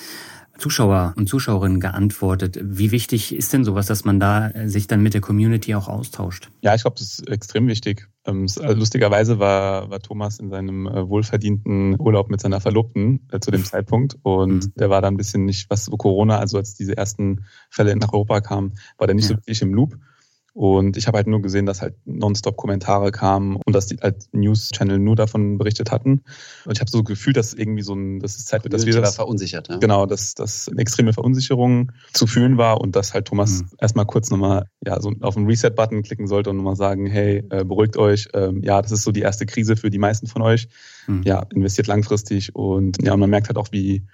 Zuschauer 0.61 1.13
und 1.17 1.27
Zuschauerinnen 1.27 1.79
geantwortet. 1.79 2.59
Wie 2.61 2.91
wichtig 2.91 3.35
ist 3.35 3.51
denn 3.51 3.65
sowas, 3.65 3.87
dass 3.87 4.05
man 4.05 4.19
da 4.19 4.51
sich 4.65 4.85
dann 4.85 5.01
mit 5.01 5.15
der 5.15 5.21
Community 5.21 5.73
auch 5.73 5.87
austauscht? 5.87 6.51
Ja, 6.61 6.75
ich 6.75 6.83
glaube, 6.83 6.97
das 6.99 7.19
ist 7.19 7.27
extrem 7.27 7.67
wichtig. 7.67 8.07
Ähm, 8.25 8.45
äh, 8.61 8.73
lustigerweise 8.73 9.39
war, 9.39 9.89
war 9.89 9.99
Thomas 9.99 10.39
in 10.39 10.51
seinem 10.51 10.85
äh, 10.85 11.09
wohlverdienten 11.09 11.99
Urlaub 11.99 12.29
mit 12.29 12.39
seiner 12.41 12.61
Verlobten 12.61 13.27
äh, 13.31 13.39
zu 13.39 13.49
dem 13.49 13.65
Zeitpunkt 13.65 14.17
und 14.21 14.65
mhm. 14.65 14.73
der 14.75 14.91
war 14.91 15.01
da 15.01 15.07
ein 15.07 15.17
bisschen 15.17 15.45
nicht, 15.45 15.67
was 15.71 15.85
so 15.85 15.97
Corona, 15.97 16.37
also 16.37 16.57
als 16.57 16.75
diese 16.75 16.95
ersten 16.95 17.45
Fälle 17.71 17.95
nach 17.95 18.13
Europa 18.13 18.41
kamen, 18.41 18.73
war 18.99 19.07
der 19.07 19.15
nicht 19.15 19.25
ja. 19.25 19.29
so 19.29 19.37
wirklich 19.37 19.63
im 19.63 19.73
Loop. 19.73 19.97
Und 20.53 20.97
ich 20.97 21.07
habe 21.07 21.17
halt 21.17 21.27
nur 21.27 21.41
gesehen, 21.41 21.65
dass 21.65 21.81
halt 21.81 21.95
nonstop 22.03 22.57
Kommentare 22.57 23.11
kamen 23.11 23.57
und 23.65 23.73
dass 23.73 23.87
die 23.87 23.97
halt 23.97 24.25
News-Channel 24.33 24.99
nur 24.99 25.15
davon 25.15 25.57
berichtet 25.57 25.91
hatten. 25.91 26.23
Und 26.65 26.73
ich 26.73 26.81
habe 26.81 26.91
so 26.91 27.03
gefühlt, 27.03 27.37
dass 27.37 27.53
irgendwie 27.53 27.83
so 27.83 27.93
ein, 27.93 28.19
dass 28.19 28.35
es 28.35 28.45
Zeit 28.45 28.65
wird, 28.65 28.73
dass 28.73 28.85
wir 28.85 28.99
das 28.99 29.15
verunsichert. 29.15 29.69
Ja. 29.69 29.77
Genau, 29.77 30.05
dass 30.05 30.33
das 30.33 30.67
eine 30.67 30.81
extreme 30.81 31.13
Verunsicherung 31.13 31.93
zu 32.13 32.27
fühlen 32.27 32.57
war 32.57 32.81
und 32.81 32.97
dass 32.97 33.13
halt 33.13 33.27
Thomas 33.27 33.61
mhm. 33.61 33.69
erstmal 33.79 34.05
kurz 34.05 34.29
nochmal 34.29 34.65
ja 34.85 34.99
so 34.99 35.13
auf 35.21 35.35
den 35.35 35.45
Reset-Button 35.45 36.03
klicken 36.03 36.27
sollte 36.27 36.49
und 36.49 36.57
nochmal 36.57 36.75
sagen, 36.75 37.05
hey, 37.05 37.43
äh, 37.49 37.63
beruhigt 37.63 37.95
euch. 37.95 38.27
Ähm, 38.33 38.61
ja, 38.61 38.81
das 38.81 38.91
ist 38.91 39.03
so 39.03 39.11
die 39.11 39.21
erste 39.21 39.45
Krise 39.45 39.77
für 39.77 39.89
die 39.89 39.99
meisten 39.99 40.27
von 40.27 40.41
euch. 40.41 40.67
Mhm. 41.07 41.21
Ja, 41.23 41.45
investiert 41.53 41.87
langfristig 41.87 42.53
und 42.55 43.01
ja, 43.01 43.13
und 43.13 43.21
man 43.21 43.29
merkt 43.29 43.47
halt 43.47 43.57
auch, 43.57 43.71
wie 43.71 44.05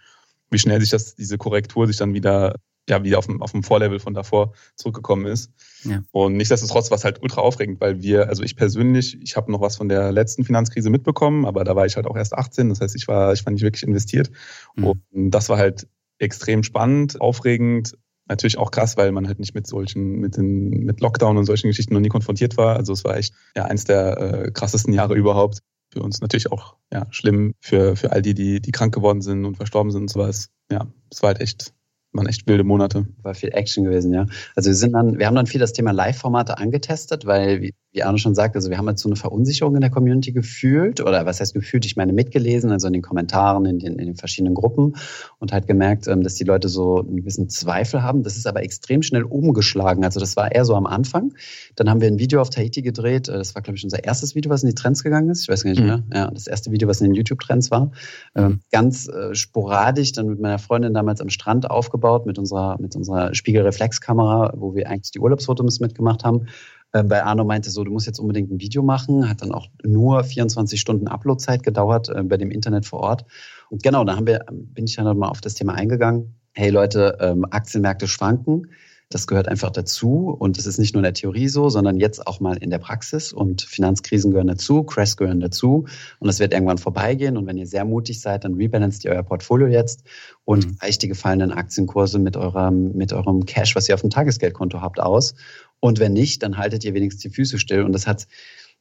wie 0.50 0.60
schnell 0.60 0.80
sich 0.80 0.92
das 0.92 1.16
diese 1.16 1.38
Korrektur 1.38 1.88
sich 1.88 1.98
dann 1.98 2.14
wieder 2.14 2.56
ja, 2.90 3.04
wieder 3.04 3.18
auf 3.18 3.28
dem, 3.28 3.42
auf 3.42 3.52
dem 3.52 3.64
Vorlevel 3.64 4.00
von 4.00 4.14
davor 4.14 4.54
zurückgekommen 4.76 5.26
ist. 5.26 5.52
Ja. 5.84 6.04
Und 6.12 6.38
nichtsdestotrotz 6.38 6.90
war 6.90 6.98
es 6.98 7.04
halt 7.04 7.22
ultra 7.22 7.42
aufregend, 7.42 7.82
weil 7.82 8.02
wir, 8.02 8.30
also 8.30 8.44
ich 8.44 8.56
persönlich, 8.56 9.20
ich 9.22 9.36
habe 9.36 9.52
noch 9.52 9.62
was 9.62 9.76
von 9.76 9.90
der 9.90 10.12
letzten 10.12 10.44
Finanzkrise 10.44 10.90
mitbekommen, 10.90 11.46
aber 11.46 11.64
da 11.64 11.76
war 11.76 11.86
ich 11.86 11.96
halt 11.96 12.08
auch 12.08 12.16
erst 12.16 12.34
18, 12.34 12.70
das 12.70 12.82
heißt, 12.82 12.96
ich 12.96 13.08
war, 13.08 13.34
ich 13.34 13.46
war 13.46 13.54
nicht 13.54 13.64
wirklich 13.64 13.84
investiert. 13.84 14.32
Mhm. 14.76 14.86
Und 14.86 15.32
das 15.32 15.50
war 15.50 15.58
halt 15.58 15.88
extrem 16.20 16.64
spannend, 16.64 17.20
aufregend, 17.22 17.98
natürlich 18.28 18.58
auch 18.58 18.72
krass, 18.72 18.98
weil 18.98 19.12
man 19.12 19.28
halt 19.28 19.40
nicht 19.40 19.54
mit 19.54 19.68
solchen, 19.68 20.20
mit 20.20 20.38
den, 20.38 20.70
mit 20.86 21.02
Lockdown 21.02 21.38
und 21.38 21.46
solchen 21.46 21.68
Geschichten 21.68 21.94
noch 21.94 22.02
nie 22.02 22.10
konfrontiert 22.10 22.58
war. 22.58 22.76
Also 22.76 22.94
es 22.94 23.04
war 23.04 23.18
echt 23.18 23.34
ja 23.56 23.66
eins 23.66 23.86
der 23.86 24.18
äh, 24.18 24.52
krassesten 24.52 24.94
Jahre 24.94 25.16
überhaupt. 25.16 25.60
Für 25.90 26.02
uns 26.02 26.20
natürlich 26.20 26.52
auch 26.52 26.76
ja 26.92 27.08
schlimm 27.12 27.54
für, 27.62 27.96
für 27.96 28.12
all 28.12 28.22
die, 28.22 28.34
die, 28.34 28.60
die 28.60 28.72
krank 28.72 28.94
geworden 28.94 29.22
sind 29.22 29.46
und 29.46 29.56
verstorben 29.56 29.92
sind 29.92 30.04
und 30.04 30.10
sowas. 30.10 30.50
Ja, 30.70 30.88
es 31.10 31.22
war 31.22 31.30
halt 31.30 31.40
echt 31.40 31.74
waren 32.18 32.28
echt 32.28 32.48
wilde 32.48 32.64
Monate. 32.64 33.06
War 33.22 33.34
viel 33.34 33.50
Action 33.54 33.84
gewesen, 33.84 34.14
ja. 34.14 34.26
Also 34.56 34.70
wir 34.70 34.76
sind 34.76 34.94
dann, 34.94 35.20
wir 35.20 35.28
haben 35.28 35.36
dann 35.36 35.48
viel 35.48 35.60
das 35.60 35.74
Thema 35.74 35.92
Live-Formate 35.92 36.58
angetestet, 36.58 37.26
weil, 37.26 37.72
wie, 37.98 38.04
Arno 38.04 38.18
schon 38.18 38.36
sagt, 38.36 38.56
also 38.56 38.70
wir 38.70 38.78
haben 38.78 38.88
jetzt 38.88 39.02
so 39.02 39.10
eine 39.10 39.16
Verunsicherung 39.16 39.76
in 39.76 39.82
der 39.82 39.90
Community 39.90 40.32
gefühlt, 40.32 41.02
oder 41.02 41.26
was 41.26 41.40
heißt 41.40 41.54
gefühlt, 41.54 41.86
ich 41.86 41.98
meine 41.98 42.14
mitgelesen, 42.14 42.72
also 42.72 42.88
in 42.88 42.94
den 42.94 43.02
Kommentaren, 43.02 43.66
in 43.66 43.80
den, 43.80 43.98
in 43.98 44.06
den 44.06 44.16
verschiedenen 44.16 44.54
Gruppen 44.54 44.96
und 45.40 45.52
halt 45.52 45.68
gemerkt, 45.68 46.08
ähm, 46.08 46.22
dass 46.22 46.36
die 46.36 46.44
Leute 46.44 46.70
so 46.70 47.00
einen 47.00 47.18
gewissen 47.18 47.50
Zweifel 47.50 48.04
haben. 48.04 48.24
Das 48.24 48.38
ist 48.38 48.48
aber 48.48 48.64
extrem 48.64 49.02
schnell 49.02 49.24
umgeschlagen. 49.24 50.06
Also 50.06 50.20
das 50.20 50.38
war 50.38 50.52
eher 50.52 50.64
so 50.64 50.76
am 50.76 50.86
Anfang. 50.86 51.34
Dann 51.76 51.90
haben 51.90 52.00
wir 52.00 52.08
ein 52.08 52.20
Video 52.20 52.40
auf 52.40 52.50
Tahiti 52.50 52.82
gedreht. 52.82 53.28
Äh, 53.28 53.34
das 53.34 53.56
war, 53.56 53.62
glaube 53.62 53.78
ich, 53.78 53.84
unser 53.84 54.04
erstes 54.04 54.36
Video, 54.36 54.52
was 54.52 54.64
in 54.64 54.70
die 54.70 54.76
Trends 54.76 55.04
gegangen 55.04 55.30
ist. 55.30 55.42
Ich 55.42 55.50
weiß 55.50 55.64
gar 55.64 55.72
nicht 55.72 55.84
mehr. 55.84 55.98
Mhm. 55.98 56.14
Ja, 56.14 56.32
das 56.32 56.48
erste 56.48 56.72
Video, 56.72 56.88
was 56.88 57.02
in 57.02 57.08
den 57.08 57.16
YouTube-Trends 57.16 57.72
war. 57.72 57.92
Ähm, 58.36 58.60
ganz 58.72 59.08
äh, 59.08 59.34
sporadisch, 59.34 60.12
dann 60.12 60.28
mit 60.28 60.40
meiner 60.40 60.60
Freundin 60.60 60.94
damals 60.94 61.20
am 61.20 61.30
Strand 61.30 61.70
aufgebaut, 61.70 62.26
mit 62.26 62.38
unserer, 62.38 62.80
mit 62.80 62.96
unserer 62.96 63.34
Spiegelreflexkamera, 63.34 64.54
wo 64.56 64.76
wir 64.76 64.88
eigentlich 64.90 65.12
die 65.12 65.20
Urlaubsfotos 65.20 65.80
mitgemacht 65.80 66.24
haben. 66.24 66.48
Ähm, 66.94 67.08
bei 67.08 67.24
Arno 67.24 67.44
meinte 67.44 67.70
so, 67.70 67.84
du 67.84 67.92
musst 67.92 68.08
jetzt 68.08 68.20
unbedingt 68.20 68.52
ein 68.52 68.60
Video 68.60 68.84
machen. 68.84 69.30
Hat 69.30 69.42
dann 69.42 69.52
auch 69.52 69.68
nur 69.84 70.24
24 70.24 70.80
Stunden 70.80 71.08
Uploadzeit 71.08 71.64
gedauert 71.64 72.10
äh, 72.10 72.24
bei 72.24 72.38
dem 72.38 72.52
Internet 72.52 72.86
vor 72.86 73.00
Ort. 73.00 73.26
Und 73.70 73.84
genau, 73.84 74.04
da 74.04 74.16
haben 74.16 74.28
wir, 74.28 74.46
bin 74.52 74.86
ich 74.86 74.96
dann 74.96 75.18
mal 75.18 75.30
auf 75.30 75.42
das 75.42 75.56
Thema 75.56 75.74
eingegangen. 75.74 76.36
Hey 76.54 76.70
Leute, 76.70 77.18
ähm, 77.20 77.46
Aktienmärkte 77.50 78.08
schwanken. 78.08 78.68
Das 79.10 79.26
gehört 79.26 79.48
einfach 79.48 79.70
dazu 79.70 80.36
und 80.38 80.58
es 80.58 80.66
ist 80.66 80.80
nicht 80.80 80.94
nur 80.94 81.00
in 81.00 81.06
der 81.06 81.14
Theorie 81.14 81.48
so, 81.48 81.70
sondern 81.70 81.96
jetzt 81.96 82.28
auch 82.28 82.42
mal 82.42 82.58
in 82.58 82.70
der 82.70 82.80
Praxis 82.80 83.32
und 83.32 83.62
Finanzkrisen 83.62 84.32
gehören 84.32 84.48
dazu, 84.48 84.84
Crashs 84.84 85.16
gehören 85.16 85.40
dazu 85.40 85.86
und 86.20 86.28
es 86.28 86.40
wird 86.40 86.52
irgendwann 86.52 86.78
vorbeigehen 86.78 87.38
und 87.38 87.48
wenn 87.48 87.56
ihr 87.56 87.68
sehr 87.68 87.86
mutig 87.86 88.20
seid, 88.20 88.44
dann 88.44 88.56
rebalanced 88.56 89.06
ihr 89.06 89.12
euer 89.12 89.24
Portfolio 89.24 89.68
jetzt 89.68 90.04
und 90.44 90.68
mhm. 90.68 90.78
gleicht 90.80 91.04
die 91.04 91.08
gefallenen 91.08 91.54
Aktienkurse 91.54 92.20
mit 92.20 92.36
eurem, 92.36 92.92
mit 92.98 93.14
eurem 93.14 93.46
Cash, 93.46 93.78
was 93.78 93.88
ihr 93.88 93.96
auf 93.96 94.02
dem 94.02 94.10
Tagesgeldkonto 94.10 94.82
habt, 94.82 95.00
aus 95.00 95.36
und 95.80 96.00
wenn 96.00 96.14
nicht, 96.14 96.44
dann 96.44 96.58
haltet 96.58 96.84
ihr 96.84 96.94
wenigstens 96.94 97.22
die 97.24 97.30
Füße 97.30 97.60
still. 97.60 97.84
Und 97.84 97.94
das 97.94 98.08
hat 98.08 98.28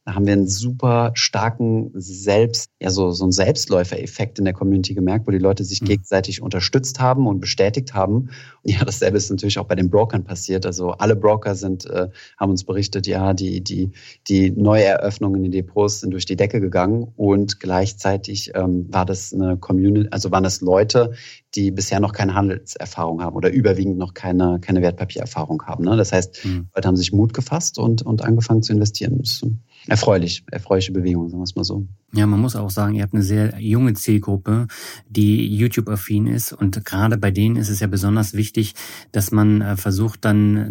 da 0.07 0.15
haben 0.15 0.25
wir 0.25 0.35
einen 0.35 0.47
super 0.47 1.11
starken 1.15 1.91
Selbst, 1.95 2.71
ja, 2.81 2.91
so, 2.91 3.11
so 3.11 3.25
einen 3.25 3.33
Selbstläufer-Effekt 3.33 4.39
in 4.39 4.45
der 4.45 4.55
Community 4.55 4.95
gemerkt, 4.95 5.27
wo 5.27 5.33
die 5.33 5.39
Leute 5.39 5.65
sich 5.65 5.83
mhm. 5.83 5.87
gegenseitig 5.87 6.41
unterstützt 6.41 7.01
haben 7.01 7.27
und 7.27 7.41
bestätigt 7.41 7.93
haben. 7.93 8.15
Und 8.15 8.31
ja, 8.63 8.85
dasselbe 8.85 9.17
ist 9.17 9.31
natürlich 9.31 9.59
auch 9.59 9.67
bei 9.67 9.75
den 9.75 9.91
Brokern 9.91 10.23
passiert. 10.23 10.65
Also 10.65 10.93
alle 10.93 11.17
Broker 11.17 11.57
sind, 11.57 11.87
äh, 11.87 12.09
haben 12.39 12.51
uns 12.51 12.63
berichtet, 12.63 13.09
ja, 13.09 13.35
die, 13.35 13.65
die, 13.65 13.91
die 14.29 14.53
Neueröffnungen 14.53 15.39
in 15.39 15.51
den 15.51 15.51
Depots 15.51 16.01
sind 16.01 16.13
durch 16.13 16.25
die 16.25 16.37
Decke 16.37 16.61
gegangen 16.61 17.13
und 17.17 17.59
gleichzeitig 17.59 18.53
ähm, 18.55 18.87
war 18.89 19.07
das 19.07 19.35
eine 19.35 19.57
Community, 19.57 20.09
also 20.13 20.31
waren 20.31 20.45
das 20.45 20.61
Leute, 20.61 21.15
die 21.57 21.73
bisher 21.73 21.99
noch 21.99 22.13
keine 22.13 22.35
Handelserfahrung 22.35 23.23
haben 23.23 23.35
oder 23.35 23.51
überwiegend 23.51 23.99
noch 23.99 24.15
keine, 24.15 24.61
keine 24.61 24.83
Wertpapiererfahrung 24.83 25.65
haben. 25.65 25.85
Ne? 25.85 25.97
Das 25.97 26.13
heißt, 26.13 26.45
mhm. 26.45 26.69
Leute 26.77 26.87
haben 26.87 26.97
sich 26.97 27.13
Mut 27.13 27.35
gefasst 27.35 27.77
und, 27.81 28.03
und 28.03 28.23
angefangen 28.23 28.63
zu 28.63 28.73
investieren. 28.73 29.19
Ist 29.19 29.45
erfreulich, 29.87 30.45
erfreuliche 30.51 30.93
Bewegung, 30.93 31.29
sagen 31.29 31.41
wir 31.41 31.45
es 31.45 31.57
mal 31.57 31.65
so. 31.65 31.87
Ja, 32.13 32.27
man 32.27 32.41
muss 32.41 32.57
auch 32.57 32.71
sagen, 32.71 32.95
ihr 32.95 33.03
habt 33.03 33.15
eine 33.15 33.23
sehr 33.23 33.59
junge 33.61 33.95
Zielgruppe, 33.95 34.67
die 35.09 35.55
YouTube-affin 35.57 36.27
ist 36.27 36.53
und 36.53 36.85
gerade 36.85 37.17
bei 37.19 37.31
denen 37.31 37.57
ist 37.57 37.69
es 37.69 37.81
ja 37.81 37.87
besonders 37.87 38.35
wichtig, 38.35 38.75
dass 39.13 39.33
man 39.33 39.61
äh, 39.61 39.77
versucht 39.77 40.25
dann 40.25 40.69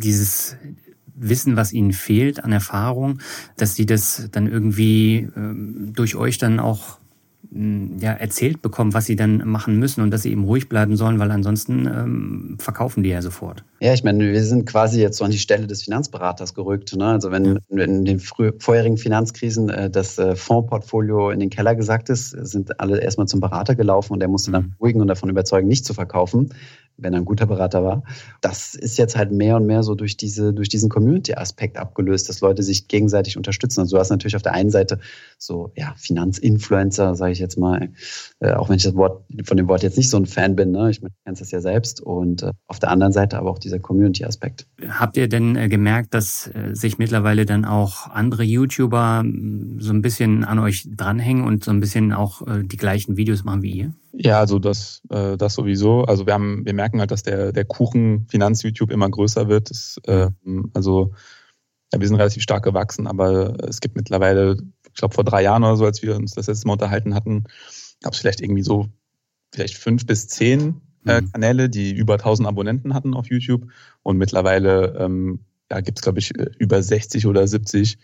dieses 0.00 0.56
Wissen, 1.14 1.56
was 1.56 1.72
ihnen 1.72 1.92
fehlt 1.92 2.44
an 2.44 2.52
Erfahrung, 2.52 3.18
dass 3.56 3.74
sie 3.74 3.86
das 3.86 4.28
dann 4.30 4.46
irgendwie 4.46 5.28
ähm, 5.36 5.92
durch 5.94 6.14
euch 6.14 6.38
dann 6.38 6.60
auch 6.60 6.98
ja, 7.50 8.12
erzählt 8.12 8.60
bekommen, 8.60 8.92
was 8.92 9.06
sie 9.06 9.16
dann 9.16 9.48
machen 9.48 9.78
müssen 9.78 10.02
und 10.02 10.10
dass 10.10 10.22
sie 10.22 10.32
eben 10.32 10.44
ruhig 10.44 10.68
bleiben 10.68 10.96
sollen, 10.96 11.18
weil 11.18 11.30
ansonsten 11.30 11.86
ähm, 11.86 12.56
verkaufen 12.58 13.02
die 13.02 13.08
ja 13.10 13.22
sofort. 13.22 13.64
Ja, 13.80 13.94
ich 13.94 14.02
meine, 14.02 14.32
wir 14.32 14.42
sind 14.42 14.66
quasi 14.66 15.00
jetzt 15.00 15.18
so 15.18 15.24
an 15.24 15.30
die 15.30 15.38
Stelle 15.38 15.66
des 15.66 15.84
Finanzberaters 15.84 16.54
gerückt. 16.54 16.96
Ne? 16.96 17.06
Also 17.06 17.30
wenn, 17.30 17.60
in 17.68 18.04
den 18.04 18.18
vorherigen 18.18 18.96
Finanzkrisen 18.96 19.68
äh, 19.68 19.88
das 19.88 20.18
äh, 20.18 20.34
Fondsportfolio 20.34 21.30
in 21.30 21.38
den 21.38 21.50
Keller 21.50 21.76
gesagt 21.76 22.10
ist, 22.10 22.30
sind 22.30 22.80
alle 22.80 23.00
erstmal 23.00 23.28
zum 23.28 23.40
Berater 23.40 23.76
gelaufen 23.76 24.14
und 24.14 24.20
der 24.20 24.28
musste 24.28 24.50
dann 24.50 24.64
mhm. 24.64 24.70
beruhigen 24.78 25.00
und 25.00 25.06
davon 25.06 25.30
überzeugen, 25.30 25.68
nicht 25.68 25.84
zu 25.84 25.94
verkaufen 25.94 26.50
wenn 26.98 27.14
er 27.14 27.20
ein 27.20 27.24
guter 27.24 27.46
Berater 27.46 27.82
war. 27.84 28.02
Das 28.40 28.74
ist 28.74 28.98
jetzt 28.98 29.16
halt 29.16 29.32
mehr 29.32 29.56
und 29.56 29.66
mehr 29.66 29.82
so 29.82 29.94
durch 29.94 30.16
diese, 30.16 30.52
durch 30.52 30.68
diesen 30.68 30.88
Community-Aspekt 30.88 31.78
abgelöst, 31.78 32.28
dass 32.28 32.40
Leute 32.40 32.62
sich 32.62 32.88
gegenseitig 32.88 33.36
unterstützen. 33.36 33.80
Also 33.80 33.96
du 33.96 34.00
hast 34.00 34.10
natürlich 34.10 34.36
auf 34.36 34.42
der 34.42 34.52
einen 34.52 34.70
Seite 34.70 34.98
so, 35.38 35.72
ja, 35.76 35.94
Finanzinfluencer, 35.96 37.14
sage 37.14 37.32
ich 37.32 37.38
jetzt 37.38 37.56
mal, 37.56 37.90
äh, 38.40 38.52
auch 38.52 38.68
wenn 38.68 38.76
ich 38.76 38.82
das 38.82 38.96
Wort, 38.96 39.24
von 39.44 39.56
dem 39.56 39.68
Wort 39.68 39.82
jetzt 39.82 39.96
nicht 39.96 40.10
so 40.10 40.16
ein 40.16 40.26
Fan 40.26 40.56
bin, 40.56 40.72
ne? 40.72 40.90
ich 40.90 41.00
meine, 41.00 41.10
du 41.10 41.16
kennst 41.24 41.40
das 41.40 41.50
ja 41.52 41.60
selbst. 41.60 42.00
Und 42.00 42.42
äh, 42.42 42.52
auf 42.66 42.80
der 42.80 42.90
anderen 42.90 43.12
Seite 43.12 43.38
aber 43.38 43.50
auch 43.50 43.58
dieser 43.68 43.78
Community-Aspekt. 43.78 44.66
Habt 44.88 45.16
ihr 45.16 45.28
denn 45.28 45.56
äh, 45.56 45.68
gemerkt, 45.68 46.14
dass 46.14 46.48
äh, 46.48 46.74
sich 46.74 46.98
mittlerweile 46.98 47.46
dann 47.46 47.64
auch 47.64 48.08
andere 48.08 48.42
YouTuber 48.42 49.22
mm, 49.22 49.80
so 49.80 49.92
ein 49.92 50.02
bisschen 50.02 50.44
an 50.44 50.58
euch 50.58 50.88
dranhängen 50.90 51.44
und 51.44 51.64
so 51.64 51.70
ein 51.70 51.80
bisschen 51.80 52.12
auch 52.12 52.46
äh, 52.46 52.64
die 52.64 52.76
gleichen 52.76 53.16
Videos 53.16 53.44
machen 53.44 53.62
wie 53.62 53.72
ihr? 53.72 53.92
Ja, 54.12 54.40
also 54.40 54.58
das, 54.58 55.02
das 55.08 55.54
sowieso. 55.54 56.02
Also 56.04 56.26
wir 56.26 56.34
haben, 56.34 56.64
wir 56.64 56.72
merken 56.72 56.98
halt, 56.98 57.12
dass 57.12 57.22
der, 57.22 57.52
der 57.52 57.64
Kuchen 57.64 58.26
Finanz-YouTube 58.28 58.90
immer 58.90 59.08
größer 59.08 59.48
wird. 59.48 59.70
Das, 59.70 60.00
äh, 60.06 60.28
also 60.74 61.12
ja, 61.92 62.00
wir 62.00 62.08
sind 62.08 62.16
relativ 62.16 62.42
stark 62.42 62.64
gewachsen, 62.64 63.06
aber 63.06 63.56
es 63.68 63.80
gibt 63.80 63.96
mittlerweile, 63.96 64.56
ich 64.88 64.94
glaube 64.94 65.14
vor 65.14 65.24
drei 65.24 65.42
Jahren 65.42 65.62
oder 65.62 65.76
so, 65.76 65.84
als 65.84 66.02
wir 66.02 66.16
uns 66.16 66.32
das 66.34 66.48
letzte 66.48 66.66
Mal 66.66 66.72
unterhalten 66.72 67.14
hatten, 67.14 67.44
gab 68.02 68.14
es 68.14 68.18
vielleicht 68.18 68.40
irgendwie 68.40 68.62
so 68.62 68.88
vielleicht 69.54 69.76
fünf 69.76 70.04
bis 70.04 70.26
zehn 70.26 70.80
äh, 71.06 71.20
mhm. 71.20 71.32
Kanäle, 71.32 71.68
die 71.68 71.92
über 71.92 72.14
1000 72.14 72.48
Abonnenten 72.48 72.94
hatten 72.94 73.14
auf 73.14 73.26
YouTube. 73.26 73.66
Und 74.02 74.18
mittlerweile 74.18 74.96
ähm, 74.98 75.40
ja, 75.70 75.80
gibt 75.80 75.98
es, 75.98 76.02
glaube 76.02 76.18
ich, 76.18 76.32
über 76.58 76.82
60 76.82 77.26
oder 77.26 77.46
70 77.46 77.98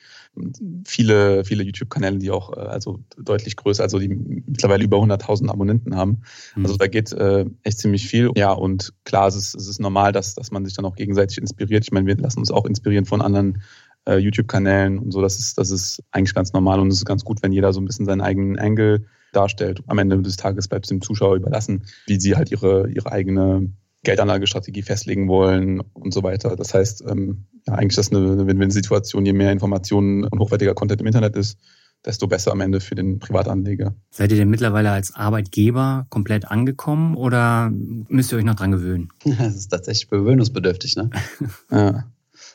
viele, 0.86 1.44
viele 1.44 1.62
YouTube-Kanäle, 1.62 2.18
die 2.18 2.30
auch 2.30 2.52
äh, 2.56 2.60
also 2.60 3.00
deutlich 3.16 3.56
größer, 3.56 3.82
also 3.82 3.98
die 3.98 4.08
mittlerweile 4.08 4.84
über 4.84 4.98
100.000 4.98 5.48
Abonnenten 5.48 5.96
haben. 5.96 6.22
Mhm. 6.56 6.64
Also 6.64 6.76
da 6.76 6.86
geht 6.86 7.12
äh, 7.12 7.46
echt 7.62 7.78
ziemlich 7.78 8.06
viel. 8.06 8.30
Ja, 8.36 8.52
und 8.52 8.92
klar, 9.04 9.28
es 9.28 9.36
ist, 9.36 9.54
es 9.54 9.68
ist 9.68 9.80
normal, 9.80 10.12
dass, 10.12 10.34
dass 10.34 10.50
man 10.50 10.64
sich 10.64 10.74
dann 10.74 10.84
auch 10.84 10.96
gegenseitig 10.96 11.38
inspiriert. 11.38 11.84
Ich 11.84 11.92
meine, 11.92 12.06
wir 12.06 12.16
lassen 12.16 12.40
uns 12.40 12.50
auch 12.50 12.66
inspirieren 12.66 13.06
von 13.06 13.22
anderen 13.22 13.62
äh, 14.06 14.16
YouTube-Kanälen 14.16 14.98
und 14.98 15.12
so. 15.12 15.22
Das 15.22 15.38
ist, 15.38 15.56
das 15.56 15.70
ist 15.70 16.02
eigentlich 16.10 16.34
ganz 16.34 16.52
normal 16.52 16.80
und 16.80 16.88
es 16.88 16.98
ist 16.98 17.06
ganz 17.06 17.24
gut, 17.24 17.42
wenn 17.42 17.52
jeder 17.52 17.72
so 17.72 17.80
ein 17.80 17.86
bisschen 17.86 18.06
seinen 18.06 18.20
eigenen 18.20 18.58
Angle 18.58 19.06
darstellt. 19.36 19.82
Am 19.86 19.98
Ende 19.98 20.20
des 20.22 20.36
Tages 20.36 20.68
bleibt 20.68 20.86
es 20.86 20.88
dem 20.88 21.02
Zuschauer 21.02 21.36
überlassen, 21.36 21.84
wie 22.06 22.20
sie 22.20 22.36
halt 22.36 22.50
ihre, 22.50 22.88
ihre 22.90 23.12
eigene 23.12 23.72
Geldanlagestrategie 24.04 24.82
festlegen 24.82 25.28
wollen 25.28 25.80
und 25.94 26.12
so 26.12 26.22
weiter. 26.22 26.56
Das 26.56 26.74
heißt, 26.74 27.04
ähm, 27.08 27.46
ja, 27.66 27.74
eigentlich 27.74 27.98
ist 27.98 28.10
das 28.10 28.12
eine 28.12 28.46
Win-Win-Situation. 28.46 29.26
Je 29.26 29.32
mehr 29.32 29.50
Informationen 29.50 30.24
und 30.24 30.38
hochwertiger 30.38 30.74
Content 30.74 31.00
im 31.00 31.06
Internet 31.06 31.36
ist, 31.36 31.58
desto 32.04 32.26
besser 32.26 32.52
am 32.52 32.60
Ende 32.60 32.80
für 32.80 32.94
den 32.94 33.18
Privatanleger. 33.18 33.94
Seid 34.10 34.30
ihr 34.30 34.36
denn 34.36 34.50
mittlerweile 34.50 34.90
als 34.90 35.14
Arbeitgeber 35.14 36.06
komplett 36.10 36.46
angekommen 36.50 37.16
oder 37.16 37.70
müsst 37.70 38.30
ihr 38.32 38.38
euch 38.38 38.44
noch 38.44 38.56
dran 38.56 38.72
gewöhnen? 38.72 39.08
Das 39.38 39.56
ist 39.56 39.68
tatsächlich 39.68 40.10
gewöhnungsbedürftig, 40.10 40.96
ne? 40.96 41.10
ja. 41.70 42.04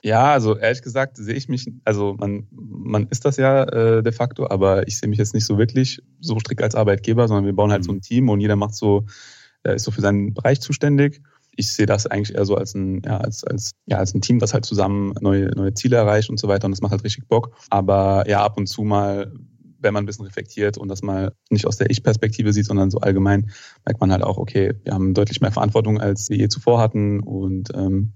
Ja, 0.03 0.32
also 0.32 0.58
ehrlich 0.58 0.82
gesagt 0.82 1.18
sehe 1.18 1.36
ich 1.36 1.50
mich, 1.50 1.72
also 1.84 2.15
man, 2.18 2.48
man 2.51 3.08
ist 3.10 3.25
das 3.25 3.38
ja 3.38 3.63
äh, 3.63 4.03
de 4.03 4.12
facto, 4.12 4.50
aber 4.50 4.88
ich 4.88 4.98
sehe 4.98 5.10
mich 5.10 5.20
jetzt 5.20 5.34
nicht 5.34 5.46
so 5.46 5.58
wirklich 5.58 6.01
so 6.20 6.39
strikt 6.39 6.62
als 6.62 6.75
Arbeitgeber, 6.75 7.27
sondern 7.27 7.46
wir 7.46 7.53
bauen 7.53 7.72
halt 7.72 7.82
mhm. 7.82 7.86
so 7.86 7.91
ein 7.94 8.01
Team 8.01 8.29
und 8.29 8.39
jeder 8.39 8.56
macht 8.56 8.75
so, 8.75 9.06
äh, 9.63 9.75
ist 9.75 9.84
so 9.84 9.91
für 9.91 10.01
seinen 10.01 10.34
Bereich 10.34 10.62
zuständig 10.62 11.22
ich 11.60 11.74
sehe 11.74 11.86
das 11.86 12.08
eigentlich 12.08 12.36
eher 12.36 12.46
so 12.46 12.56
als 12.56 12.74
ein, 12.74 13.01
ja, 13.03 13.18
als, 13.18 13.44
als, 13.44 13.72
ja, 13.86 13.98
als 13.98 14.13
ein 14.13 14.22
Team, 14.22 14.39
das 14.39 14.53
halt 14.53 14.65
zusammen 14.65 15.13
neue, 15.20 15.48
neue 15.56 15.74
Ziele 15.74 15.98
erreicht 15.98 16.29
und 16.29 16.39
so 16.39 16.48
weiter. 16.48 16.65
Und 16.65 16.72
das 16.72 16.79
macht 16.79 16.91
halt 16.91 17.03
richtig 17.03 17.27
Bock. 17.27 17.53
Aber 17.70 18.24
ja, 18.29 18.41
ab 18.41 18.58
und 18.58 18.68
zu 18.68 18.84
mal, 18.84 19.34
wenn 19.77 19.94
man 19.94 20.03
ein 20.03 20.06
bisschen 20.06 20.25
reflektiert 20.25 20.77
und 20.77 20.88
das 20.88 21.01
mal 21.01 21.34
nicht 21.50 21.68
aus 21.68 21.75
der 21.75 21.89
Ich-Perspektive 21.89 22.53
sieht, 22.53 22.65
sondern 22.65 22.91
so 22.91 23.00
allgemein, 23.00 23.51
merkt 23.86 24.00
man 24.00 24.12
halt 24.12 24.24
auch, 24.24 24.38
okay, 24.38 24.74
wir 24.84 24.94
haben 24.94 25.13
deutlich 25.13 25.41
mehr 25.41 25.51
Verantwortung, 25.51 26.00
als 26.00 26.29
wir 26.29 26.38
je 26.38 26.48
zuvor 26.48 26.79
hatten. 26.79 27.20
Und 27.20 27.72
ähm, 27.75 28.13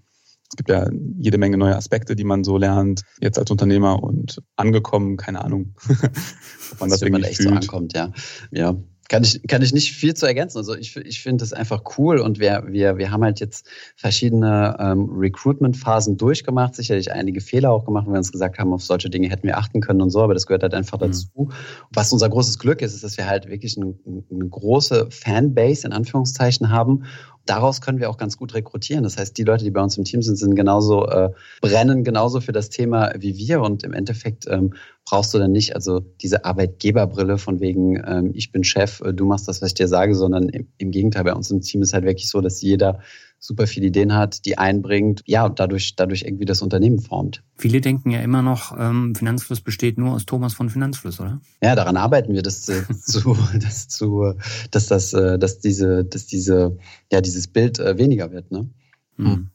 es 0.53 0.57
gibt 0.57 0.69
ja 0.69 0.88
jede 1.17 1.39
Menge 1.39 1.57
neue 1.57 1.75
Aspekte, 1.75 2.15
die 2.15 2.24
man 2.24 2.43
so 2.43 2.57
lernt, 2.60 3.01
jetzt 3.19 3.39
als 3.39 3.50
Unternehmer 3.50 4.03
und 4.03 4.39
angekommen, 4.55 5.17
keine 5.17 5.43
Ahnung, 5.43 5.74
ob 5.89 6.79
man 6.79 6.89
das, 6.89 7.00
das 7.00 7.01
irgendwie 7.01 7.24
echt 7.24 7.38
fühlt. 7.38 7.50
so 7.50 7.55
ankommt, 7.55 7.93
ja. 7.93 8.12
Ja, 8.51 8.75
kann 9.10 9.24
ich, 9.24 9.41
kann 9.48 9.63
ich 9.63 9.74
nicht 9.74 9.93
viel 9.93 10.13
zu 10.13 10.27
ergänzen. 10.27 10.60
Also 10.60 10.75
ich, 10.75 10.95
ich 10.95 11.24
finde 11.24 11.41
das 11.41 11.53
einfach 11.53 11.81
cool 11.98 12.19
und 12.19 12.39
wir, 12.39 12.65
wir, 12.67 12.98
wir 12.98 13.10
haben 13.10 13.24
halt 13.24 13.39
jetzt 13.39 13.67
verschiedene 13.95 14.77
ähm, 14.79 15.10
Recruitment-Phasen 15.10 16.17
durchgemacht, 16.17 16.75
sicherlich 16.75 17.12
einige 17.12 17.41
Fehler 17.41 17.72
auch 17.72 17.86
gemacht, 17.86 18.05
wo 18.05 18.12
wir 18.12 18.19
uns 18.19 18.31
gesagt 18.31 18.60
haben, 18.60 18.72
auf 18.74 18.83
solche 18.83 19.10
Dinge 19.10 19.29
hätten 19.29 19.48
wir 19.48 19.57
achten 19.57 19.81
können 19.81 20.01
und 20.01 20.12
so, 20.12 20.22
aber 20.22 20.36
das 20.36 20.45
gehört 20.45 20.62
halt 20.62 20.75
einfach 20.75 21.00
mhm. 21.00 21.05
dazu. 21.05 21.50
Was 21.91 22.13
unser 22.13 22.29
großes 22.29 22.60
Glück 22.60 22.83
ist, 22.83 22.93
ist, 22.93 23.03
dass 23.03 23.17
wir 23.17 23.27
halt 23.27 23.50
wirklich 23.50 23.75
eine, 23.75 23.95
eine 24.05 24.50
große 24.50 25.07
Fanbase 25.10 25.88
in 25.88 25.93
Anführungszeichen 25.93 26.69
haben 26.69 27.05
daraus 27.45 27.81
können 27.81 28.00
wir 28.00 28.09
auch 28.09 28.17
ganz 28.17 28.38
gut 28.38 28.53
rekrutieren. 28.53 29.03
Das 29.03 29.17
heißt, 29.17 29.38
die 29.38 29.43
Leute, 29.43 29.63
die 29.63 29.71
bei 29.71 29.81
uns 29.81 29.97
im 29.97 30.03
Team 30.03 30.21
sind, 30.21 30.38
sind 30.38 30.55
genauso, 30.55 31.07
äh, 31.07 31.31
brennen 31.62 32.03
genauso 32.03 32.41
für 32.41 32.51
das 32.51 32.69
Thema 32.69 33.13
wie 33.17 33.38
wir. 33.38 33.62
Und 33.62 33.83
im 33.83 33.93
Endeffekt 33.93 34.47
ähm, 34.47 34.73
brauchst 35.05 35.33
du 35.33 35.39
dann 35.39 35.51
nicht 35.51 35.75
also 35.75 36.00
diese 36.00 36.45
Arbeitgeberbrille 36.45 37.38
von 37.38 37.59
wegen, 37.59 38.01
ähm, 38.05 38.31
ich 38.33 38.51
bin 38.51 38.63
Chef, 38.63 39.01
äh, 39.01 39.13
du 39.13 39.25
machst 39.25 39.47
das, 39.47 39.62
was 39.62 39.69
ich 39.69 39.75
dir 39.75 39.88
sage, 39.88 40.15
sondern 40.15 40.50
im, 40.50 40.67
im 40.77 40.91
Gegenteil, 40.91 41.25
bei 41.25 41.33
uns 41.33 41.51
im 41.51 41.62
Team 41.62 41.81
ist 41.81 41.93
halt 41.93 42.05
wirklich 42.05 42.29
so, 42.29 42.41
dass 42.41 42.62
jeder 42.62 43.00
super 43.45 43.67
viele 43.67 43.88
Ideen 43.88 44.13
hat, 44.13 44.45
die 44.45 44.57
einbringt, 44.57 45.21
ja, 45.25 45.45
und 45.45 45.59
dadurch, 45.59 45.97
dadurch 45.97 46.23
irgendwie 46.23 46.45
das 46.45 46.62
Unternehmen 46.62 47.00
formt. 47.00 47.43
Viele 47.57 47.81
denken 47.81 48.09
ja 48.09 48.21
immer 48.21 48.41
noch, 48.41 48.73
ähm, 48.79 49.15
Finanzfluss 49.15 49.59
besteht 49.59 49.97
nur 49.97 50.13
aus 50.13 50.25
Thomas 50.25 50.53
von 50.53 50.69
Finanzfluss, 50.69 51.19
oder? 51.19 51.41
Ja, 51.62 51.75
daran 51.75 51.97
arbeiten 51.97 52.33
wir, 52.33 52.41
dass, 52.41 52.69
äh, 52.69 52.83
zu, 53.01 53.38
dass, 53.62 53.89
zu, 53.89 54.33
dass, 54.71 54.88
das, 54.88 55.12
äh, 55.12 55.38
dass, 55.38 55.59
diese, 55.59 56.05
dass 56.05 56.25
diese, 56.25 56.77
ja, 57.12 57.19
dieses 57.19 57.50
Bild 57.50 57.79
äh, 57.79 57.97
weniger 57.97 58.31
wird. 58.31 58.50
Ne? 58.50 58.69
Hm. 59.17 59.50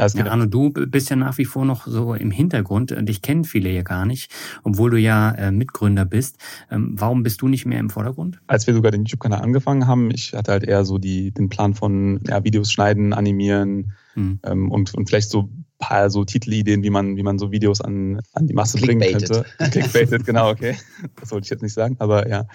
Ja, 0.00 0.24
ja 0.24 0.30
Arno, 0.30 0.46
du 0.46 0.70
bist 0.70 1.10
ja 1.10 1.16
nach 1.16 1.36
wie 1.38 1.44
vor 1.44 1.64
noch 1.64 1.86
so 1.86 2.14
im 2.14 2.30
Hintergrund. 2.30 2.94
Dich 3.08 3.22
kennen 3.22 3.44
viele 3.44 3.70
ja 3.70 3.82
gar 3.82 4.06
nicht, 4.06 4.32
obwohl 4.62 4.90
du 4.90 4.96
ja 4.98 5.32
äh, 5.32 5.50
Mitgründer 5.50 6.04
bist. 6.04 6.38
Ähm, 6.70 6.94
warum 6.98 7.22
bist 7.22 7.42
du 7.42 7.48
nicht 7.48 7.66
mehr 7.66 7.78
im 7.78 7.90
Vordergrund? 7.90 8.40
Als 8.46 8.66
wir 8.66 8.74
sogar 8.74 8.92
den 8.92 9.04
YouTube-Kanal 9.04 9.42
angefangen 9.42 9.86
haben, 9.86 10.10
ich 10.10 10.32
hatte 10.32 10.52
halt 10.52 10.64
eher 10.64 10.84
so 10.84 10.98
die, 10.98 11.32
den 11.32 11.48
Plan 11.48 11.74
von 11.74 12.20
ja, 12.26 12.42
Videos 12.44 12.72
schneiden, 12.72 13.12
animieren 13.12 13.92
hm. 14.14 14.40
ähm, 14.44 14.70
und, 14.70 14.94
und 14.94 15.08
vielleicht 15.08 15.30
so 15.30 15.50
paar 15.80 16.10
so 16.10 16.24
Titelideen, 16.24 16.84
wie 16.84 16.90
man, 16.90 17.16
wie 17.16 17.22
man 17.24 17.38
so 17.38 17.50
Videos 17.50 17.80
an, 17.80 18.20
an 18.34 18.46
die 18.46 18.54
Masse 18.54 18.78
bringen 18.78 19.00
könnte. 19.00 19.44
Clickbaited, 19.70 20.24
genau, 20.24 20.50
okay. 20.50 20.76
Das 21.18 21.32
wollte 21.32 21.46
ich 21.46 21.50
jetzt 21.50 21.62
nicht 21.62 21.72
sagen, 21.72 21.96
aber 21.98 22.28
ja, 22.28 22.46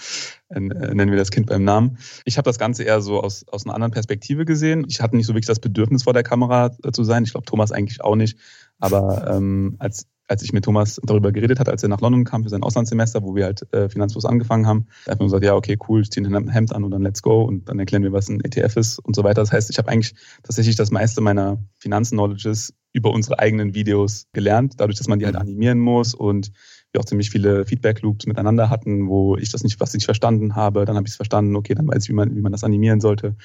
äh, 0.49 0.59
nennen 0.61 1.11
wir 1.11 1.17
das 1.17 1.31
Kind 1.31 1.47
beim 1.47 1.63
Namen. 1.63 1.97
Ich 2.23 2.37
habe 2.37 2.45
das 2.45 2.57
Ganze 2.57 2.83
eher 2.83 3.01
so 3.01 3.21
aus, 3.21 3.45
aus 3.49 3.65
einer 3.65 3.73
anderen 3.73 3.91
Perspektive 3.91 4.45
gesehen. 4.45 4.85
Ich 4.87 5.01
hatte 5.01 5.17
nicht 5.17 5.25
so 5.25 5.33
wirklich 5.33 5.47
das 5.47 5.59
Bedürfnis, 5.59 6.03
vor 6.03 6.13
der 6.13 6.23
Kamera 6.23 6.71
äh, 6.83 6.91
zu 6.91 7.03
sein. 7.03 7.23
Ich 7.23 7.31
glaube, 7.31 7.45
Thomas 7.45 7.71
eigentlich 7.71 8.01
auch 8.01 8.15
nicht. 8.15 8.37
Aber 8.79 9.27
ähm, 9.35 9.75
als 9.79 10.07
als 10.27 10.41
ich 10.41 10.53
mit 10.53 10.65
Thomas 10.65 10.99
darüber 11.03 11.31
geredet 11.31 11.59
hatte, 11.59 11.71
als 11.71 11.83
er 11.83 11.89
nach 11.89 12.01
London 12.01 12.23
kam 12.23 12.43
für 12.43 12.49
sein 12.49 12.63
Auslandssemester, 12.63 13.23
wo 13.23 13.35
wir 13.35 13.45
halt 13.45 13.71
äh, 13.73 13.89
finanzlos 13.89 14.25
angefangen 14.25 14.65
haben, 14.65 14.87
da 15.05 15.11
hat 15.11 15.19
man 15.19 15.27
gesagt, 15.27 15.43
ja, 15.43 15.55
okay, 15.55 15.77
cool, 15.87 16.01
ich 16.01 16.11
ziehe 16.11 16.25
ein 16.25 16.49
Hemd 16.49 16.73
an 16.73 16.83
und 16.83 16.91
dann 16.91 17.01
let's 17.01 17.21
go 17.21 17.43
und 17.43 17.69
dann 17.69 17.79
erklären 17.79 18.03
wir, 18.03 18.11
was 18.11 18.29
ein 18.29 18.41
ETF 18.43 18.77
ist 18.77 18.99
und 18.99 19.15
so 19.15 19.23
weiter. 19.23 19.41
Das 19.41 19.51
heißt, 19.51 19.69
ich 19.69 19.77
habe 19.77 19.89
eigentlich 19.89 20.15
tatsächlich 20.43 20.75
das 20.75 20.91
meiste 20.91 21.21
meiner 21.21 21.57
Finanzen-Knowledges 21.77 22.73
über 22.93 23.11
unsere 23.11 23.39
eigenen 23.39 23.75
Videos 23.75 24.27
gelernt, 24.33 24.75
dadurch, 24.77 24.97
dass 24.97 25.07
man 25.07 25.19
die 25.19 25.25
halt 25.25 25.35
mhm. 25.35 25.41
animieren 25.41 25.79
muss 25.79 26.13
und 26.13 26.51
wir 26.91 27.01
auch 27.01 27.05
ziemlich 27.05 27.29
viele 27.29 27.65
Feedback-Loops 27.65 28.25
miteinander 28.25 28.69
hatten, 28.69 29.07
wo 29.09 29.35
ich 29.37 29.51
das 29.51 29.63
nicht, 29.63 29.79
was 29.79 29.89
ich 29.89 29.95
nicht 29.95 30.05
verstanden 30.05 30.55
habe, 30.55 30.85
dann 30.85 30.95
habe 30.95 31.05
ich 31.05 31.11
es 31.11 31.17
verstanden, 31.17 31.55
okay, 31.55 31.75
dann 31.75 31.87
weiß 31.87 32.03
ich, 32.03 32.09
wie 32.09 32.13
man, 32.13 32.35
wie 32.35 32.41
man 32.41 32.51
das 32.51 32.63
animieren 32.63 33.01
sollte 33.01 33.35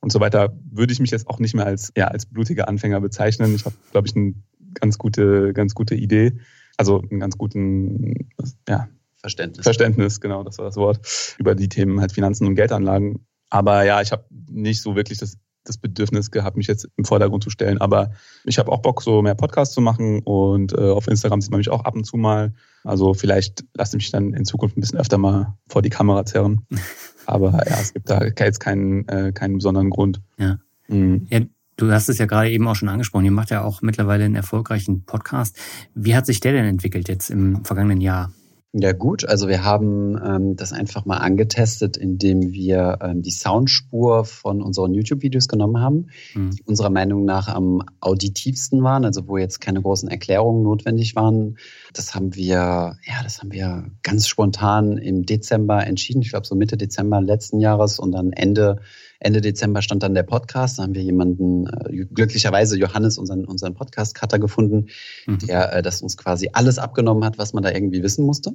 und 0.00 0.12
so 0.12 0.20
weiter, 0.20 0.56
würde 0.70 0.92
ich 0.92 1.00
mich 1.00 1.10
jetzt 1.10 1.26
auch 1.26 1.38
nicht 1.38 1.54
mehr 1.54 1.66
als, 1.66 1.92
ja, 1.96 2.06
als 2.06 2.26
blutiger 2.26 2.68
Anfänger 2.68 3.00
bezeichnen. 3.00 3.54
Ich 3.54 3.64
habe, 3.64 3.74
glaube 3.90 4.06
ich, 4.06 4.14
ein 4.14 4.44
ganz 4.80 4.98
gute, 4.98 5.52
ganz 5.52 5.74
gute 5.74 5.94
Idee. 5.94 6.38
Also 6.76 7.02
einen 7.10 7.20
ganz 7.20 7.36
guten, 7.36 8.30
ja, 8.68 8.88
Verständnis. 9.20 9.64
Verständnis, 9.64 10.20
genau, 10.20 10.44
das 10.44 10.58
war 10.58 10.66
das 10.66 10.76
Wort, 10.76 11.00
über 11.38 11.54
die 11.54 11.68
Themen 11.68 12.00
halt 12.00 12.12
Finanzen 12.12 12.46
und 12.46 12.54
Geldanlagen. 12.54 13.26
Aber 13.50 13.84
ja, 13.84 14.00
ich 14.00 14.12
habe 14.12 14.24
nicht 14.48 14.80
so 14.80 14.94
wirklich 14.94 15.18
das, 15.18 15.38
das 15.64 15.76
Bedürfnis 15.76 16.30
gehabt, 16.30 16.56
mich 16.56 16.68
jetzt 16.68 16.88
im 16.96 17.04
Vordergrund 17.04 17.42
zu 17.42 17.50
stellen. 17.50 17.78
Aber 17.78 18.12
ich 18.44 18.58
habe 18.58 18.70
auch 18.70 18.80
Bock, 18.80 19.02
so 19.02 19.22
mehr 19.22 19.34
Podcasts 19.34 19.74
zu 19.74 19.80
machen 19.80 20.20
und 20.20 20.72
äh, 20.72 20.90
auf 20.90 21.08
Instagram 21.08 21.40
sieht 21.40 21.50
man 21.50 21.58
mich 21.58 21.70
auch 21.70 21.84
ab 21.84 21.96
und 21.96 22.04
zu 22.04 22.16
mal. 22.16 22.54
Also 22.84 23.12
vielleicht 23.12 23.64
lasse 23.74 23.96
ich 23.96 24.04
mich 24.04 24.10
dann 24.12 24.34
in 24.34 24.44
Zukunft 24.44 24.76
ein 24.76 24.80
bisschen 24.80 25.00
öfter 25.00 25.18
mal 25.18 25.58
vor 25.68 25.82
die 25.82 25.90
Kamera 25.90 26.24
zerren. 26.24 26.66
Aber 27.26 27.52
ja, 27.68 27.80
es 27.80 27.92
gibt 27.92 28.08
da 28.08 28.24
jetzt 28.24 28.60
keinen, 28.60 29.06
äh, 29.08 29.32
keinen 29.32 29.56
besonderen 29.56 29.90
Grund. 29.90 30.22
Ja. 30.38 30.58
Mhm. 30.86 31.26
ja. 31.28 31.40
Du 31.78 31.92
hast 31.92 32.08
es 32.08 32.18
ja 32.18 32.26
gerade 32.26 32.50
eben 32.50 32.66
auch 32.66 32.74
schon 32.74 32.88
angesprochen. 32.88 33.24
Ihr 33.24 33.30
macht 33.30 33.50
ja 33.50 33.62
auch 33.62 33.82
mittlerweile 33.82 34.24
einen 34.24 34.34
erfolgreichen 34.34 35.04
Podcast. 35.04 35.56
Wie 35.94 36.16
hat 36.16 36.26
sich 36.26 36.40
der 36.40 36.52
denn 36.52 36.64
entwickelt 36.64 37.08
jetzt 37.08 37.30
im 37.30 37.64
vergangenen 37.64 38.00
Jahr? 38.00 38.32
Ja 38.72 38.92
gut, 38.92 39.26
also 39.26 39.48
wir 39.48 39.64
haben 39.64 40.20
ähm, 40.22 40.56
das 40.56 40.72
einfach 40.74 41.06
mal 41.06 41.16
angetestet, 41.16 41.96
indem 41.96 42.52
wir 42.52 42.98
ähm, 43.00 43.22
die 43.22 43.30
Soundspur 43.30 44.26
von 44.26 44.60
unseren 44.60 44.92
YouTube-Videos 44.92 45.48
genommen 45.48 45.80
haben, 45.80 46.08
mhm. 46.34 46.50
die 46.50 46.62
unserer 46.64 46.90
Meinung 46.90 47.24
nach 47.24 47.48
am 47.48 47.82
auditivsten 48.00 48.82
waren, 48.82 49.06
also 49.06 49.26
wo 49.26 49.38
jetzt 49.38 49.60
keine 49.60 49.80
großen 49.80 50.10
Erklärungen 50.10 50.64
notwendig 50.64 51.16
waren. 51.16 51.56
Das 51.92 52.14
haben 52.14 52.34
wir, 52.34 52.96
ja, 53.02 53.22
das 53.22 53.38
haben 53.40 53.52
wir 53.52 53.90
ganz 54.02 54.28
spontan 54.28 54.98
im 54.98 55.24
Dezember 55.24 55.86
entschieden. 55.86 56.22
Ich 56.22 56.30
glaube 56.30 56.46
so 56.46 56.54
Mitte 56.54 56.76
Dezember 56.76 57.20
letzten 57.20 57.60
Jahres 57.60 57.98
und 57.98 58.12
dann 58.12 58.32
Ende 58.32 58.80
Ende 59.20 59.40
Dezember 59.40 59.82
stand 59.82 60.02
dann 60.02 60.14
der 60.14 60.22
Podcast. 60.22 60.78
Da 60.78 60.84
haben 60.84 60.94
wir 60.94 61.02
jemanden, 61.02 61.66
äh, 61.66 62.04
glücklicherweise 62.04 62.78
Johannes, 62.78 63.18
unseren, 63.18 63.44
unseren 63.46 63.74
Podcast-Cutter 63.74 64.38
gefunden, 64.38 64.86
mhm. 65.26 65.38
der 65.38 65.72
äh, 65.72 65.82
das 65.82 66.02
uns 66.02 66.16
quasi 66.16 66.50
alles 66.52 66.78
abgenommen 66.78 67.24
hat, 67.24 67.36
was 67.36 67.52
man 67.52 67.64
da 67.64 67.72
irgendwie 67.72 68.02
wissen 68.02 68.24
musste 68.24 68.52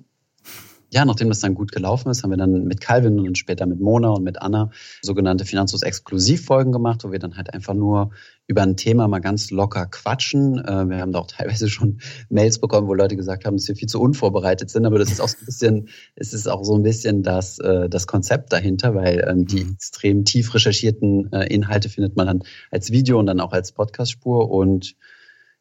ja, 0.93 1.05
nachdem 1.05 1.29
das 1.29 1.39
dann 1.39 1.55
gut 1.55 1.71
gelaufen 1.71 2.12
ist, 2.12 2.21
haben 2.21 2.29
wir 2.29 2.38
dann 2.38 2.65
mit 2.65 2.79
Calvin 2.79 3.19
und 3.19 3.35
später 3.35 3.65
mit 3.65 3.79
Mona 3.79 4.09
und 4.12 4.23
mit 4.23 4.39
Anna 4.39 4.69
sogenannte 5.01 5.43
Finanzlos-Exklusivfolgen 5.43 6.71
gemacht, 6.71 7.03
wo 7.03 7.12
wir 7.12 7.17
dann 7.17 7.36
halt 7.36 7.51
einfach 7.51 7.73
nur 7.73 8.12
über 8.45 8.62
ein 8.62 8.77
Thema 8.77 9.08
mal 9.08 9.17
ganz 9.17 9.49
locker 9.49 9.88
quatschen. 9.88 10.60
Äh, 10.60 10.89
wir 10.89 10.97
haben 10.99 11.12
da 11.12 11.19
auch 11.19 11.27
teilweise 11.27 11.67
schon 11.67 11.99
Mails 12.29 12.60
bekommen, 12.60 12.88
wo 12.88 12.93
Leute 12.93 13.15
gesagt 13.15 13.45
haben, 13.45 13.58
dass 13.58 13.67
wir 13.67 13.75
viel 13.75 13.88
zu 13.88 13.99
unvorbereitet 13.99 14.69
sind, 14.69 14.86
aber 14.86 14.99
das 14.99 15.12
ist 15.12 15.19
auch 15.19 15.29
so 15.29 15.38
ein 15.39 15.45
bisschen, 15.47 15.89
es 16.15 16.32
ist 16.32 16.47
auch 16.47 16.63
so 16.63 16.75
ein 16.75 16.84
bisschen 16.84 17.23
das, 17.23 17.58
äh, 17.58 17.89
das 17.89 18.06
Konzept 18.06 18.53
dahinter, 18.53 18.93
weil 18.93 19.25
ähm, 19.27 19.47
die 19.47 19.63
mhm. 19.63 19.71
extrem 19.73 20.25
tief 20.25 20.53
recherchierten 20.53 21.34
äh, 21.34 21.47
Inhalte 21.47 21.89
findet 21.89 22.15
man 22.15 22.27
dann 22.27 22.43
als 22.69 22.91
Video 22.91 23.17
und 23.17 23.25
dann 23.25 23.39
auch 23.39 23.51
als 23.51 23.71
Podcastspur 23.71 24.51
und 24.51 24.95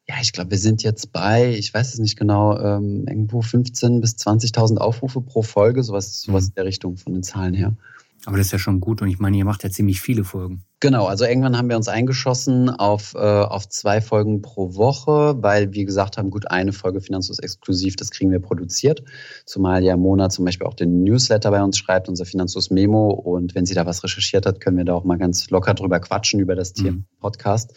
ja, 0.07 0.15
ich 0.21 0.33
glaube, 0.33 0.51
wir 0.51 0.57
sind 0.57 0.83
jetzt 0.83 1.13
bei, 1.13 1.53
ich 1.53 1.73
weiß 1.73 1.93
es 1.93 1.99
nicht 1.99 2.17
genau, 2.17 2.57
ähm, 2.57 3.05
irgendwo 3.07 3.39
15.000 3.39 4.01
bis 4.01 4.15
20.000 4.15 4.77
Aufrufe 4.77 5.21
pro 5.21 5.43
Folge, 5.43 5.81
sowas, 5.81 6.21
sowas 6.21 6.45
mhm. 6.45 6.49
in 6.49 6.55
der 6.55 6.65
Richtung 6.65 6.97
von 6.97 7.13
den 7.13 7.23
Zahlen 7.23 7.53
her. 7.53 7.73
Aber 8.25 8.37
das 8.37 8.47
ist 8.47 8.51
ja 8.53 8.59
schon 8.59 8.79
gut 8.79 9.01
und 9.01 9.09
ich 9.09 9.19
meine, 9.19 9.35
ihr 9.35 9.43
macht 9.43 9.63
ja 9.63 9.69
ziemlich 9.69 9.99
viele 9.99 10.23
Folgen. 10.23 10.63
Genau, 10.79 11.07
also 11.07 11.25
irgendwann 11.25 11.57
haben 11.57 11.69
wir 11.69 11.75
uns 11.75 11.89
eingeschossen 11.89 12.69
auf, 12.69 13.15
äh, 13.15 13.17
auf 13.17 13.67
zwei 13.67 13.99
Folgen 13.99 14.41
pro 14.41 14.75
Woche, 14.75 15.35
weil 15.41 15.73
wir 15.73 15.83
gesagt 15.85 16.17
haben, 16.17 16.29
gut, 16.29 16.49
eine 16.49 16.71
Folge 16.71 17.01
Finanzlos 17.01 17.39
exklusiv, 17.39 17.97
das 17.97 18.11
kriegen 18.11 18.31
wir 18.31 18.39
produziert. 18.39 19.03
Zumal 19.45 19.83
ja 19.83 19.97
Mona 19.97 20.29
zum 20.29 20.45
Beispiel 20.45 20.67
auch 20.67 20.73
den 20.73 21.03
Newsletter 21.03 21.51
bei 21.51 21.61
uns 21.61 21.77
schreibt, 21.77 22.07
unser 22.07 22.25
Finanzlos 22.25 22.69
Memo. 22.69 23.09
Und 23.09 23.55
wenn 23.55 23.65
sie 23.65 23.73
da 23.73 23.85
was 23.85 24.03
recherchiert 24.03 24.45
hat, 24.45 24.61
können 24.61 24.77
wir 24.77 24.85
da 24.85 24.93
auch 24.93 25.03
mal 25.03 25.17
ganz 25.17 25.49
locker 25.49 25.73
drüber 25.73 25.99
quatschen 25.99 26.39
über 26.39 26.55
das 26.55 26.73
Thema 26.73 26.91
mhm. 26.91 27.05
Podcast 27.19 27.73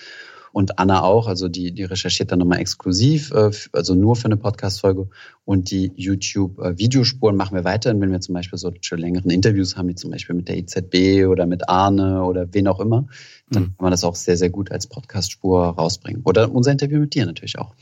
und 0.56 0.78
Anna 0.78 1.02
auch. 1.02 1.26
Also 1.28 1.48
die, 1.48 1.72
die 1.72 1.84
recherchiert 1.84 2.32
dann 2.32 2.38
nochmal 2.38 2.60
exklusiv, 2.60 3.30
äh, 3.32 3.50
also 3.72 3.94
nur 3.94 4.16
für 4.16 4.24
eine 4.24 4.38
Podcast-Folge. 4.38 5.10
Und 5.44 5.70
die 5.70 5.92
YouTube-Videospuren 5.96 7.36
machen 7.36 7.54
wir 7.54 7.64
weiterhin, 7.64 8.00
wenn 8.00 8.10
wir 8.10 8.22
zum 8.22 8.34
Beispiel 8.34 8.58
solche 8.58 8.96
längeren 8.96 9.30
Interviews 9.30 9.76
haben, 9.76 9.90
wie 9.90 9.94
zum 9.94 10.12
Beispiel 10.12 10.34
mit 10.34 10.48
der 10.48 10.56
EZB 10.56 11.26
oder 11.28 11.44
mit 11.44 11.68
Arne 11.68 12.24
oder 12.24 12.54
wen 12.54 12.68
auch 12.68 12.80
immer 12.80 13.06
dann 13.50 13.62
mhm. 13.62 13.66
kann 13.66 13.84
man 13.84 13.90
das 13.92 14.02
auch 14.02 14.16
sehr, 14.16 14.36
sehr 14.36 14.50
gut 14.50 14.72
als 14.72 14.88
Podcast-Spur 14.88 15.66
rausbringen. 15.68 16.22
Oder 16.24 16.50
unser 16.50 16.72
Interview 16.72 16.98
mit 16.98 17.14
dir 17.14 17.26
natürlich 17.26 17.58
auch. 17.58 17.74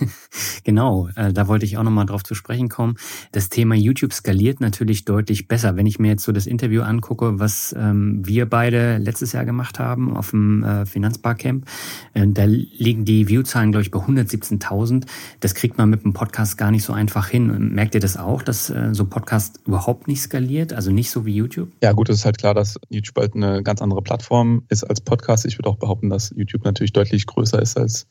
genau, 0.64 1.08
äh, 1.16 1.32
da 1.32 1.48
wollte 1.48 1.64
ich 1.64 1.76
auch 1.76 1.82
nochmal 1.82 2.06
drauf 2.06 2.22
zu 2.22 2.36
sprechen 2.36 2.68
kommen. 2.68 2.96
Das 3.32 3.48
Thema 3.48 3.74
YouTube 3.74 4.12
skaliert 4.12 4.60
natürlich 4.60 5.04
deutlich 5.04 5.48
besser. 5.48 5.74
Wenn 5.74 5.86
ich 5.86 5.98
mir 5.98 6.08
jetzt 6.08 6.22
so 6.22 6.30
das 6.30 6.46
Interview 6.46 6.82
angucke, 6.82 7.40
was 7.40 7.74
ähm, 7.76 8.24
wir 8.24 8.48
beide 8.48 8.98
letztes 8.98 9.32
Jahr 9.32 9.44
gemacht 9.44 9.80
haben 9.80 10.16
auf 10.16 10.30
dem 10.30 10.62
äh, 10.62 10.86
Finanzbarcamp, 10.86 11.66
äh, 12.14 12.26
da 12.28 12.44
liegen 12.44 13.04
die 13.04 13.26
Viewzahlen, 13.26 13.72
glaube 13.72 13.82
ich, 13.82 13.90
bei 13.90 13.98
117.000. 13.98 15.04
Das 15.40 15.54
kriegt 15.54 15.78
man 15.78 15.90
mit 15.90 16.04
dem 16.04 16.12
Podcast 16.12 16.56
gar 16.58 16.70
nicht 16.70 16.84
so 16.84 16.92
einfach 16.92 17.26
hin. 17.26 17.74
Merkt 17.74 17.96
ihr 17.96 18.00
das 18.00 18.16
auch, 18.16 18.42
dass 18.42 18.70
äh, 18.70 18.90
so 18.92 19.04
Podcast 19.04 19.60
überhaupt 19.66 20.06
nicht 20.06 20.20
skaliert? 20.20 20.72
Also 20.72 20.92
nicht 20.92 21.10
so 21.10 21.26
wie 21.26 21.34
YouTube? 21.34 21.70
Ja, 21.82 21.90
gut, 21.90 22.08
es 22.08 22.18
ist 22.18 22.24
halt 22.24 22.38
klar, 22.38 22.54
dass 22.54 22.78
YouTube 22.88 23.16
halt 23.16 23.34
eine 23.34 23.64
ganz 23.64 23.82
andere 23.82 24.02
Plattform 24.02 24.62
ist 24.68 24.84
als 24.84 25.00
Podcast. 25.08 25.46
Ich 25.46 25.58
würde 25.58 25.70
auch 25.70 25.78
behaupten, 25.78 26.10
dass 26.10 26.32
YouTube 26.36 26.64
natürlich 26.64 26.92
deutlich 26.92 27.26
größer 27.26 27.60
ist 27.60 27.76
als 27.76 28.06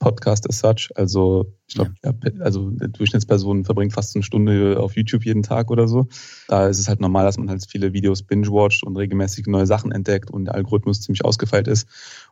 Podcast 0.00 0.48
as 0.50 0.58
such. 0.58 0.90
Also 0.96 1.46
ich 1.68 1.76
glaube, 1.76 1.92
ja. 2.04 2.12
also 2.40 2.72
eine 2.78 2.88
Durchschnittsperson 2.88 3.64
verbringt 3.64 3.92
fast 3.92 4.16
eine 4.16 4.24
Stunde 4.24 4.80
auf 4.80 4.96
YouTube 4.96 5.24
jeden 5.24 5.44
Tag 5.44 5.70
oder 5.70 5.86
so. 5.86 6.08
Da 6.48 6.66
ist 6.66 6.80
es 6.80 6.88
halt 6.88 7.00
normal, 7.00 7.24
dass 7.24 7.38
man 7.38 7.48
halt 7.48 7.64
viele 7.70 7.92
Videos 7.92 8.24
binge-watcht 8.24 8.82
und 8.82 8.96
regelmäßig 8.96 9.46
neue 9.46 9.66
Sachen 9.66 9.92
entdeckt 9.92 10.30
und 10.30 10.46
der 10.46 10.56
Algorithmus 10.56 11.00
ziemlich 11.00 11.24
ausgefeilt 11.24 11.68
ist. 11.68 11.86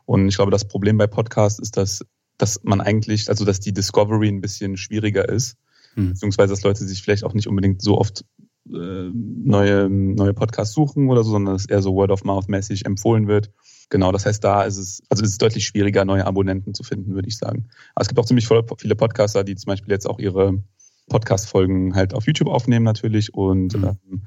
Und 0.05 0.27
ich 0.27 0.35
glaube, 0.35 0.51
das 0.51 0.67
Problem 0.67 0.97
bei 0.97 1.07
Podcasts 1.07 1.59
ist, 1.59 1.77
dass, 1.77 2.05
dass 2.37 2.61
man 2.63 2.81
eigentlich, 2.81 3.29
also 3.29 3.45
dass 3.45 3.61
die 3.61 3.73
Discovery 3.73 4.27
ein 4.27 4.41
bisschen 4.41 4.75
schwieriger 4.75 5.29
ist, 5.29 5.55
hm. 5.93 6.09
beziehungsweise 6.09 6.51
dass 6.51 6.63
Leute 6.63 6.85
sich 6.85 7.01
vielleicht 7.01 7.23
auch 7.23 7.33
nicht 7.33 7.47
unbedingt 7.47 7.81
so 7.81 7.97
oft 7.97 8.25
äh, 8.69 9.09
neue, 9.13 9.89
neue 9.89 10.33
Podcasts 10.33 10.75
suchen 10.75 11.09
oder 11.09 11.23
so, 11.23 11.31
sondern 11.31 11.55
dass 11.55 11.65
eher 11.65 11.81
so 11.81 11.93
Word-of-Mouth-mäßig 11.93 12.85
empfohlen 12.85 13.27
wird. 13.29 13.49
Genau, 13.91 14.11
das 14.11 14.25
heißt, 14.25 14.43
da 14.43 14.63
ist 14.63 14.77
es, 14.77 15.03
also 15.09 15.23
es 15.23 15.31
ist 15.31 15.41
deutlich 15.41 15.65
schwieriger, 15.65 16.05
neue 16.05 16.25
Abonnenten 16.25 16.73
zu 16.73 16.81
finden, 16.81 17.13
würde 17.13 17.27
ich 17.27 17.37
sagen. 17.37 17.67
Aber 17.93 18.01
es 18.01 18.07
gibt 18.07 18.19
auch 18.19 18.25
ziemlich 18.25 18.47
viele 18.47 18.95
Podcaster, 18.95 19.43
die 19.43 19.55
zum 19.55 19.67
Beispiel 19.69 19.91
jetzt 19.91 20.07
auch 20.07 20.17
ihre 20.17 20.63
Podcast-Folgen 21.09 21.93
halt 21.93 22.13
auf 22.13 22.25
YouTube 22.25 22.47
aufnehmen 22.47 22.85
natürlich. 22.85 23.33
Und 23.33 23.77
mhm. 23.77 23.83
ähm, 23.83 24.21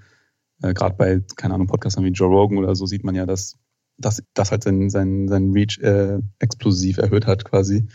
äh, 0.63 0.75
gerade 0.75 0.95
bei, 0.97 1.21
keine 1.37 1.55
Ahnung, 1.55 1.67
Podcastern 1.67 2.05
wie 2.05 2.11
Joe 2.11 2.29
Rogan 2.29 2.59
oder 2.59 2.77
so 2.77 2.85
sieht 2.85 3.05
man 3.05 3.15
ja, 3.15 3.25
dass 3.25 3.59
dass 3.99 4.23
das 4.35 4.51
halt 4.51 4.65
sein, 4.65 4.91
sein, 4.91 5.29
sein 5.29 5.53
Reach 5.53 5.79
äh, 5.81 6.19
explosiv 6.39 6.99
erhöht 6.99 7.27
hat 7.27 7.45
quasi, 7.45 7.87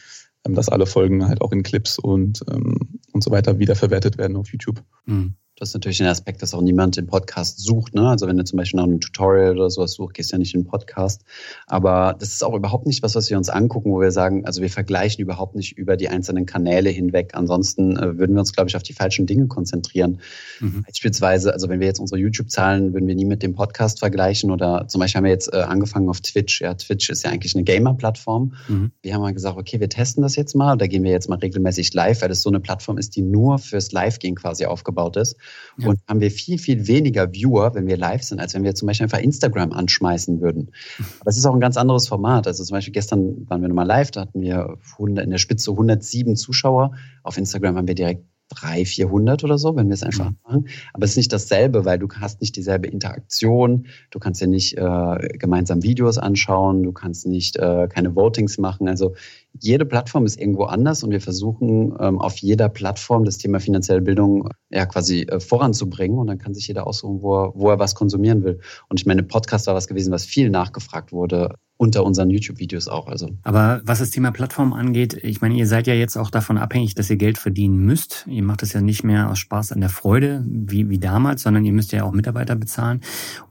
ähm, 0.45 0.55
dass 0.55 0.69
alle 0.69 0.85
Folgen 0.85 1.27
halt 1.27 1.41
auch 1.41 1.51
in 1.51 1.63
Clips 1.63 1.99
und, 1.99 2.43
ähm, 2.49 2.99
und 3.11 3.23
so 3.23 3.31
weiter 3.31 3.59
wiederverwertet 3.59 4.17
werden 4.17 4.37
auf 4.37 4.51
YouTube. 4.51 4.83
Mhm. 5.05 5.35
Das 5.59 5.69
ist 5.69 5.73
natürlich 5.73 5.97
den 5.97 6.07
Aspekt, 6.07 6.41
dass 6.41 6.53
auch 6.53 6.61
niemand 6.61 6.95
den 6.95 7.05
Podcast 7.05 7.59
sucht. 7.59 7.93
Ne? 7.93 8.07
Also 8.07 8.27
wenn 8.27 8.37
du 8.37 8.45
zum 8.45 8.57
Beispiel 8.57 8.77
nach 8.77 8.85
einem 8.85 9.01
Tutorial 9.01 9.57
oder 9.57 9.69
sowas 9.69 9.91
suchst, 9.91 10.13
gehst 10.13 10.31
du 10.31 10.35
ja 10.35 10.39
nicht 10.39 10.55
in 10.55 10.61
den 10.61 10.67
Podcast. 10.67 11.23
Aber 11.67 12.15
das 12.17 12.29
ist 12.29 12.43
auch 12.43 12.55
überhaupt 12.55 12.87
nicht 12.87 13.03
was, 13.03 13.15
was 13.15 13.29
wir 13.29 13.37
uns 13.37 13.49
angucken, 13.49 13.91
wo 13.91 13.99
wir 13.99 14.11
sagen, 14.11 14.45
also 14.45 14.61
wir 14.61 14.69
vergleichen 14.69 15.21
überhaupt 15.21 15.55
nicht 15.55 15.77
über 15.77 15.97
die 15.97 16.07
einzelnen 16.07 16.45
Kanäle 16.45 16.89
hinweg. 16.89 17.31
Ansonsten 17.33 17.97
äh, 17.97 18.17
würden 18.17 18.35
wir 18.35 18.39
uns, 18.39 18.53
glaube 18.53 18.69
ich, 18.69 18.77
auf 18.77 18.83
die 18.83 18.93
falschen 18.93 19.25
Dinge 19.25 19.47
konzentrieren. 19.47 20.21
Mhm. 20.61 20.83
Beispielsweise, 20.87 21.53
also 21.53 21.67
wenn 21.67 21.81
wir 21.81 21.87
jetzt 21.87 21.99
unsere 21.99 22.21
YouTube-Zahlen, 22.21 22.93
würden 22.93 23.07
wir 23.07 23.15
nie 23.15 23.25
mit 23.25 23.43
dem 23.43 23.53
Podcast 23.53 23.99
vergleichen 23.99 24.51
oder 24.51 24.87
zum 24.87 24.99
Beispiel 24.99 25.17
haben 25.17 25.25
wir 25.25 25.31
jetzt 25.31 25.53
äh, 25.53 25.57
angefangen 25.57 26.07
auf 26.07 26.21
Twitch. 26.21 26.61
Ja, 26.61 26.73
Twitch 26.73 27.09
ist 27.09 27.23
ja 27.23 27.31
eigentlich 27.31 27.55
eine 27.55 27.65
Gamer-Plattform. 27.65 28.53
Mhm. 28.69 28.91
Wir 29.01 29.13
haben 29.13 29.21
mal 29.21 29.33
gesagt, 29.33 29.57
okay, 29.57 29.81
wir 29.81 29.89
testen 29.89 30.23
das 30.23 30.37
jetzt 30.37 30.55
mal. 30.55 30.77
Da 30.77 30.87
gehen 30.87 31.03
wir 31.03 31.11
jetzt 31.11 31.27
mal 31.27 31.39
regelmäßig 31.39 31.93
live, 31.93 32.21
weil 32.21 32.29
das 32.29 32.41
so 32.41 32.49
eine 32.49 32.61
Plattform 32.61 32.97
ist, 32.97 33.17
die 33.17 33.23
nur 33.23 33.59
fürs 33.59 33.91
Live-Gehen 33.91 34.35
quasi 34.35 34.65
aufgebaut 34.65 35.17
ist. 35.17 35.35
Ja. 35.77 35.89
Und 35.89 35.99
haben 36.07 36.19
wir 36.19 36.31
viel, 36.31 36.57
viel 36.57 36.87
weniger 36.87 37.31
Viewer, 37.31 37.73
wenn 37.75 37.87
wir 37.87 37.97
live 37.97 38.23
sind, 38.23 38.39
als 38.39 38.53
wenn 38.53 38.63
wir 38.63 38.75
zum 38.75 38.87
Beispiel 38.87 39.05
einfach 39.05 39.19
Instagram 39.19 39.71
anschmeißen 39.71 40.41
würden. 40.41 40.71
Aber 41.19 41.29
es 41.29 41.37
ist 41.37 41.45
auch 41.45 41.53
ein 41.53 41.59
ganz 41.59 41.77
anderes 41.77 42.07
Format. 42.07 42.47
Also 42.47 42.63
zum 42.63 42.75
Beispiel 42.75 42.93
gestern 42.93 43.49
waren 43.49 43.61
wir 43.61 43.69
nochmal 43.69 43.87
live, 43.87 44.11
da 44.11 44.21
hatten 44.21 44.41
wir 44.41 44.77
100, 44.93 45.23
in 45.25 45.31
der 45.31 45.37
Spitze 45.37 45.71
107 45.71 46.35
Zuschauer. 46.35 46.91
Auf 47.23 47.37
Instagram 47.37 47.77
haben 47.77 47.87
wir 47.87 47.95
direkt 47.95 48.23
300, 48.49 48.87
400 48.87 49.43
oder 49.43 49.57
so, 49.57 49.75
wenn 49.75 49.87
wir 49.87 49.93
es 49.93 50.03
einfach 50.03 50.31
mhm. 50.31 50.37
machen. 50.43 50.67
Aber 50.93 51.05
es 51.05 51.11
ist 51.11 51.17
nicht 51.17 51.33
dasselbe, 51.33 51.85
weil 51.85 51.99
du 51.99 52.07
hast 52.09 52.41
nicht 52.41 52.55
dieselbe 52.55 52.87
Interaktion. 52.87 53.87
Du 54.09 54.19
kannst 54.19 54.41
ja 54.41 54.47
nicht 54.47 54.77
äh, 54.77 55.37
gemeinsam 55.37 55.83
Videos 55.83 56.17
anschauen. 56.17 56.83
Du 56.83 56.91
kannst 56.91 57.27
nicht 57.27 57.57
äh, 57.57 57.87
keine 57.87 58.15
Votings 58.15 58.57
machen. 58.57 58.87
Also 58.87 59.13
jede 59.57 59.85
Plattform 59.85 60.25
ist 60.25 60.39
irgendwo 60.39 60.63
anders 60.65 61.03
und 61.03 61.11
wir 61.11 61.21
versuchen 61.21 61.95
ähm, 61.99 62.19
auf 62.19 62.37
jeder 62.37 62.69
Plattform 62.69 63.23
das 63.23 63.37
Thema 63.37 63.59
finanzielle 63.59 64.01
Bildung 64.01 64.49
ja 64.69 64.85
quasi 64.85 65.21
äh, 65.21 65.39
voranzubringen 65.39 66.17
und 66.17 66.27
dann 66.27 66.37
kann 66.37 66.53
sich 66.53 66.67
jeder 66.67 66.87
aussuchen, 66.87 67.21
wo 67.21 67.45
er, 67.45 67.51
wo 67.55 67.69
er 67.69 67.79
was 67.79 67.95
konsumieren 67.95 68.43
will. 68.43 68.59
Und 68.89 68.99
ich 68.99 69.05
meine, 69.05 69.23
Podcast 69.23 69.67
war 69.67 69.75
was 69.75 69.87
gewesen, 69.87 70.11
was 70.11 70.25
viel 70.25 70.49
nachgefragt 70.49 71.11
wurde 71.11 71.55
unter 71.79 72.03
unseren 72.03 72.29
YouTube-Videos 72.29 72.89
auch. 72.89 73.07
Also. 73.07 73.29
Aber 73.43 73.81
was 73.85 73.99
das 73.99 74.11
Thema 74.11 74.31
Plattform 74.31 74.73
angeht, 74.73 75.13
ich 75.23 75.39
meine, 75.39 75.55
ihr 75.55 75.65
seid 75.65 75.87
ja 75.87 75.93
jetzt 75.93 76.17
auch 76.17 76.29
davon 76.29 76.57
abhängig, 76.57 76.93
dass 76.93 77.09
ihr 77.09 77.15
Geld 77.15 77.37
verdienen 77.37 77.85
müsst. 77.85 78.25
Ihr 78.27 78.43
macht 78.43 78.63
es 78.63 78.73
ja 78.73 78.81
nicht 78.81 79.05
mehr 79.05 79.29
aus 79.29 79.39
Spaß 79.39 79.71
an 79.71 79.79
der 79.79 79.89
Freude 79.89 80.43
wie, 80.45 80.89
wie 80.89 80.99
damals, 80.99 81.41
sondern 81.41 81.63
ihr 81.63 81.71
müsst 81.71 81.93
ja 81.93 82.03
auch 82.03 82.11
Mitarbeiter 82.11 82.57
bezahlen. 82.57 82.99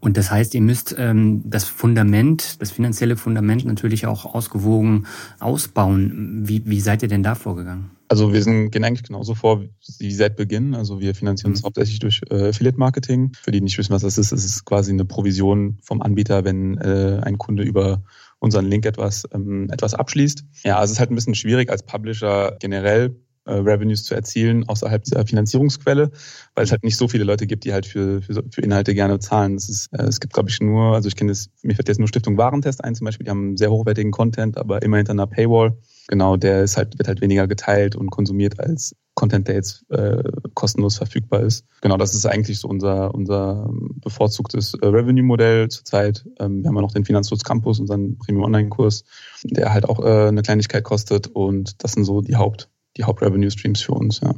Und 0.00 0.18
das 0.18 0.30
heißt, 0.30 0.54
ihr 0.54 0.60
müsst 0.60 0.94
ähm, 0.98 1.40
das 1.46 1.64
Fundament, 1.64 2.60
das 2.60 2.70
finanzielle 2.70 3.16
Fundament 3.16 3.64
natürlich 3.64 4.06
auch 4.06 4.26
ausgewogen 4.26 5.06
ausbauen. 5.40 6.42
Wie, 6.46 6.66
wie 6.66 6.80
seid 6.82 7.02
ihr 7.02 7.08
denn 7.08 7.22
da 7.22 7.34
vorgegangen? 7.34 7.97
Also 8.08 8.32
wir 8.32 8.42
sind, 8.42 8.70
gehen 8.70 8.84
eigentlich 8.84 9.02
genauso 9.02 9.34
vor 9.34 9.64
wie 9.98 10.12
seit 10.12 10.36
Beginn. 10.36 10.74
Also 10.74 11.00
wir 11.00 11.14
finanzieren 11.14 11.52
uns 11.52 11.60
mhm. 11.60 11.66
hauptsächlich 11.66 11.98
durch 11.98 12.22
äh, 12.30 12.48
Affiliate-Marketing. 12.48 13.32
Für 13.40 13.50
die, 13.50 13.58
die 13.58 13.64
nicht 13.64 13.78
wissen, 13.78 13.92
was 13.92 14.02
das 14.02 14.16
ist, 14.16 14.32
es 14.32 14.44
ist 14.44 14.64
quasi 14.64 14.92
eine 14.92 15.04
Provision 15.04 15.78
vom 15.82 16.00
Anbieter, 16.00 16.44
wenn 16.44 16.78
äh, 16.78 17.20
ein 17.22 17.36
Kunde 17.36 17.62
über 17.62 18.02
unseren 18.38 18.66
Link 18.66 18.86
etwas, 18.86 19.28
ähm, 19.32 19.68
etwas 19.70 19.94
abschließt. 19.94 20.44
Ja, 20.64 20.78
also 20.78 20.90
es 20.90 20.92
ist 20.92 21.00
halt 21.00 21.10
ein 21.10 21.16
bisschen 21.16 21.34
schwierig 21.34 21.70
als 21.70 21.82
Publisher 21.82 22.56
generell 22.60 23.16
äh, 23.44 23.54
Revenues 23.54 24.04
zu 24.04 24.14
erzielen 24.14 24.68
außerhalb 24.68 25.02
dieser 25.02 25.26
Finanzierungsquelle, 25.26 26.10
weil 26.54 26.64
es 26.64 26.70
halt 26.70 26.84
nicht 26.84 26.96
so 26.96 27.08
viele 27.08 27.24
Leute 27.24 27.46
gibt, 27.46 27.64
die 27.64 27.72
halt 27.72 27.86
für, 27.86 28.22
für, 28.22 28.42
für 28.50 28.60
Inhalte 28.60 28.94
gerne 28.94 29.18
zahlen. 29.18 29.56
Es, 29.56 29.68
ist, 29.68 29.92
äh, 29.92 30.04
es 30.04 30.20
gibt, 30.20 30.32
glaube 30.32 30.50
ich, 30.50 30.60
nur, 30.60 30.94
also 30.94 31.08
ich 31.08 31.16
kenne 31.16 31.32
das, 31.32 31.50
mir 31.62 31.74
fällt 31.74 31.88
jetzt 31.88 31.98
nur 31.98 32.08
Stiftung 32.08 32.38
Warentest 32.38 32.84
ein 32.84 32.94
zum 32.94 33.04
Beispiel, 33.06 33.24
die 33.24 33.30
haben 33.30 33.56
sehr 33.56 33.70
hochwertigen 33.70 34.12
Content, 34.12 34.56
aber 34.56 34.82
immer 34.82 34.98
hinter 34.98 35.12
einer 35.12 35.26
Paywall 35.26 35.76
genau, 36.08 36.36
der 36.36 36.64
ist 36.64 36.76
halt, 36.76 36.98
wird 36.98 37.06
halt 37.06 37.20
weniger 37.20 37.46
geteilt 37.46 37.94
und 37.94 38.10
konsumiert 38.10 38.58
als 38.58 38.96
Content, 39.14 39.46
der 39.48 39.56
jetzt 39.56 39.88
äh, 39.90 40.22
kostenlos 40.54 40.96
verfügbar 40.96 41.42
ist. 41.42 41.64
Genau, 41.80 41.96
das 41.96 42.14
ist 42.14 42.26
eigentlich 42.26 42.58
so 42.58 42.68
unser, 42.68 43.14
unser 43.14 43.70
bevorzugtes 43.96 44.74
äh, 44.74 44.86
Revenue-Modell 44.86 45.68
zurzeit. 45.68 46.24
Ähm, 46.40 46.62
wir 46.62 46.68
haben 46.68 46.76
ja 46.76 46.82
noch 46.82 46.92
den 46.92 47.04
Finanzschutz 47.04 47.44
Campus, 47.44 47.78
unseren 47.78 48.18
Premium-Online-Kurs, 48.18 49.04
der 49.44 49.72
halt 49.72 49.88
auch 49.88 50.04
äh, 50.04 50.28
eine 50.28 50.42
Kleinigkeit 50.42 50.84
kostet 50.84 51.28
und 51.28 51.82
das 51.82 51.92
sind 51.92 52.04
so 52.04 52.20
die 52.20 52.36
Haupt, 52.36 52.68
die 52.96 53.04
Haupt-Revenue-Streams 53.04 53.80
für 53.80 53.92
uns, 53.92 54.20
ja. 54.20 54.34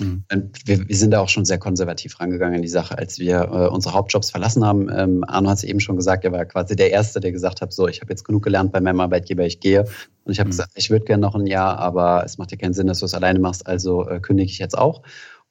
Mhm. 0.00 0.24
Wir, 0.64 0.88
wir, 0.88 0.96
sind 0.96 1.12
da 1.12 1.20
auch 1.20 1.28
schon 1.28 1.44
sehr 1.44 1.58
konservativ 1.58 2.18
rangegangen 2.18 2.56
in 2.56 2.62
die 2.62 2.68
Sache, 2.68 2.98
als 2.98 3.18
wir 3.18 3.42
äh, 3.42 3.68
unsere 3.68 3.94
Hauptjobs 3.94 4.30
verlassen 4.30 4.64
haben. 4.64 4.88
Ähm, 4.92 5.24
Arno 5.26 5.50
hat 5.50 5.58
es 5.58 5.64
eben 5.64 5.80
schon 5.80 5.96
gesagt, 5.96 6.24
er 6.24 6.32
war 6.32 6.44
quasi 6.46 6.74
der 6.74 6.90
Erste, 6.90 7.20
der 7.20 7.32
gesagt 7.32 7.60
hat, 7.60 7.72
so, 7.72 7.86
ich 7.86 8.00
habe 8.00 8.10
jetzt 8.10 8.24
genug 8.24 8.42
gelernt 8.42 8.72
bei 8.72 8.80
meinem 8.80 9.00
Arbeitgeber, 9.00 9.44
ich 9.44 9.60
gehe. 9.60 9.84
Und 10.24 10.32
ich 10.32 10.40
habe 10.40 10.48
mhm. 10.48 10.52
gesagt, 10.52 10.72
ich 10.74 10.90
würde 10.90 11.04
gerne 11.04 11.20
noch 11.20 11.34
ein 11.34 11.46
Jahr, 11.46 11.78
aber 11.78 12.24
es 12.24 12.38
macht 12.38 12.50
ja 12.50 12.56
keinen 12.56 12.74
Sinn, 12.74 12.86
dass 12.86 13.00
du 13.00 13.06
es 13.06 13.14
alleine 13.14 13.38
machst, 13.38 13.66
also 13.66 14.08
äh, 14.08 14.20
kündige 14.20 14.50
ich 14.50 14.58
jetzt 14.58 14.76
auch. 14.76 15.02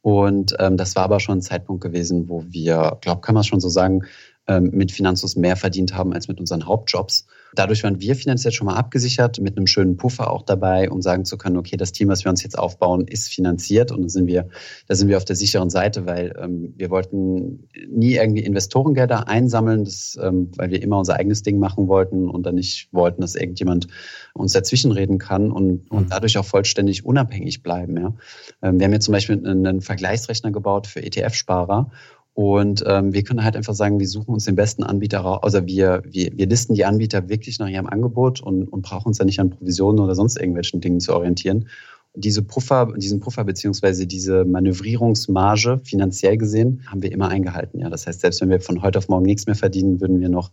Und 0.01 0.55
ähm, 0.59 0.77
das 0.77 0.95
war 0.95 1.03
aber 1.03 1.19
schon 1.19 1.39
ein 1.39 1.41
Zeitpunkt 1.41 1.83
gewesen, 1.83 2.29
wo 2.29 2.43
wir, 2.47 2.97
glaube 3.01 3.21
kann 3.21 3.35
man 3.35 3.43
schon 3.43 3.59
so 3.59 3.69
sagen, 3.69 4.03
ähm, 4.47 4.71
mit 4.73 4.91
Finanzus 4.91 5.35
mehr 5.35 5.55
verdient 5.55 5.93
haben 5.93 6.13
als 6.13 6.27
mit 6.27 6.39
unseren 6.39 6.65
Hauptjobs. 6.65 7.27
Dadurch 7.55 7.83
waren 7.83 7.99
wir 7.99 8.15
finanziell 8.15 8.51
schon 8.51 8.65
mal 8.65 8.75
abgesichert, 8.75 9.39
mit 9.39 9.57
einem 9.57 9.67
schönen 9.67 9.97
Puffer 9.97 10.31
auch 10.31 10.43
dabei, 10.43 10.89
um 10.89 11.01
sagen 11.01 11.25
zu 11.25 11.38
können, 11.38 11.57
okay, 11.57 11.77
das 11.77 11.91
Team, 11.91 12.09
was 12.09 12.23
wir 12.23 12.29
uns 12.29 12.43
jetzt 12.43 12.57
aufbauen, 12.57 13.07
ist 13.07 13.29
finanziert 13.29 13.91
und 13.91 14.03
da 14.03 14.09
sind 14.09 14.27
wir, 14.27 14.47
da 14.88 14.95
sind 14.95 15.07
wir 15.07 15.17
auf 15.17 15.25
der 15.25 15.35
sicheren 15.35 15.69
Seite, 15.69 16.05
weil 16.05 16.33
ähm, 16.41 16.73
wir 16.77 16.89
wollten 16.89 17.67
nie 17.89 18.15
irgendwie 18.15 18.43
Investorengelder 18.43 19.27
einsammeln, 19.27 19.83
das, 19.83 20.17
ähm, 20.21 20.51
weil 20.55 20.69
wir 20.69 20.81
immer 20.81 20.99
unser 20.99 21.15
eigenes 21.15 21.43
Ding 21.43 21.59
machen 21.59 21.88
wollten 21.88 22.29
und 22.29 22.45
dann 22.45 22.55
nicht 22.55 22.89
wollten, 22.91 23.21
dass 23.21 23.35
irgendjemand 23.35 23.88
uns 24.33 24.53
dazwischenreden 24.53 25.17
kann 25.17 25.51
und, 25.51 25.89
und 25.89 26.05
mhm. 26.05 26.09
dadurch 26.09 26.38
auch 26.38 26.45
vollständig 26.45 27.05
unabhängig 27.05 27.63
bleiben. 27.63 27.97
Ja. 27.97 28.13
Ähm, 28.62 28.79
wir 28.79 28.85
haben 28.85 28.93
jetzt 28.93 29.05
zum 29.05 29.13
Beispiel 29.13 29.45
einen 29.45 29.81
Vergleichsrechner 29.81 30.51
gebaut 30.51 30.88
für 30.88 31.01
ETF-Sparer 31.01 31.91
und 32.34 32.84
ähm, 32.88 33.13
wir 33.13 33.24
können 33.24 33.44
halt 33.44 33.58
einfach 33.58 33.74
sagen, 33.74 34.00
wir 34.00 34.08
suchen 34.08 34.34
uns 34.34 34.46
den 34.46 34.56
besten 34.56 34.84
Anbieter 34.84 35.20
raus. 35.20 35.39
Also 35.42 35.65
wir, 35.65 36.04
wir, 36.06 36.32
wir 36.34 36.48
listen 36.48 36.74
die 36.74 36.86
Anbieter 36.86 37.28
wirklich 37.28 37.60
nach 37.60 37.68
ihrem 37.68 37.88
Angebot 37.88 38.42
und, 38.42 38.63
und 38.63 38.82
brauchen 38.82 39.10
uns 39.10 39.18
ja 39.18 39.26
nicht 39.26 39.39
an 39.39 39.50
Provisionen 39.50 40.00
oder 40.00 40.15
sonst 40.15 40.38
irgendwelchen 40.38 40.80
Dingen 40.80 41.00
zu 41.00 41.13
orientieren. 41.13 41.68
Und 42.13 42.26
diese 42.26 42.42
Puffer, 42.42 42.94
diesen 42.96 43.20
Puffer 43.20 43.44
beziehungsweise 43.44 44.08
diese 44.08 44.46
Manövrierungsmarge 44.46 45.82
finanziell 45.84 46.38
gesehen 46.38 46.84
haben 46.88 47.04
wir 47.04 47.12
immer 47.12 47.30
eingehalten. 47.30 47.80
Ja, 47.80 47.89
das 47.89 48.08
heißt, 48.08 48.22
selbst 48.22 48.42
wenn 48.42 48.50
wir 48.50 48.62
von 48.62 48.82
heute 48.82 49.00
auf 49.00 49.10
morgen 49.10 49.26
nichts 49.26 49.46
mehr 49.46 49.56
verdienen, 49.56 50.00
würden 50.02 50.20
wir 50.20 50.30
noch 50.30 50.52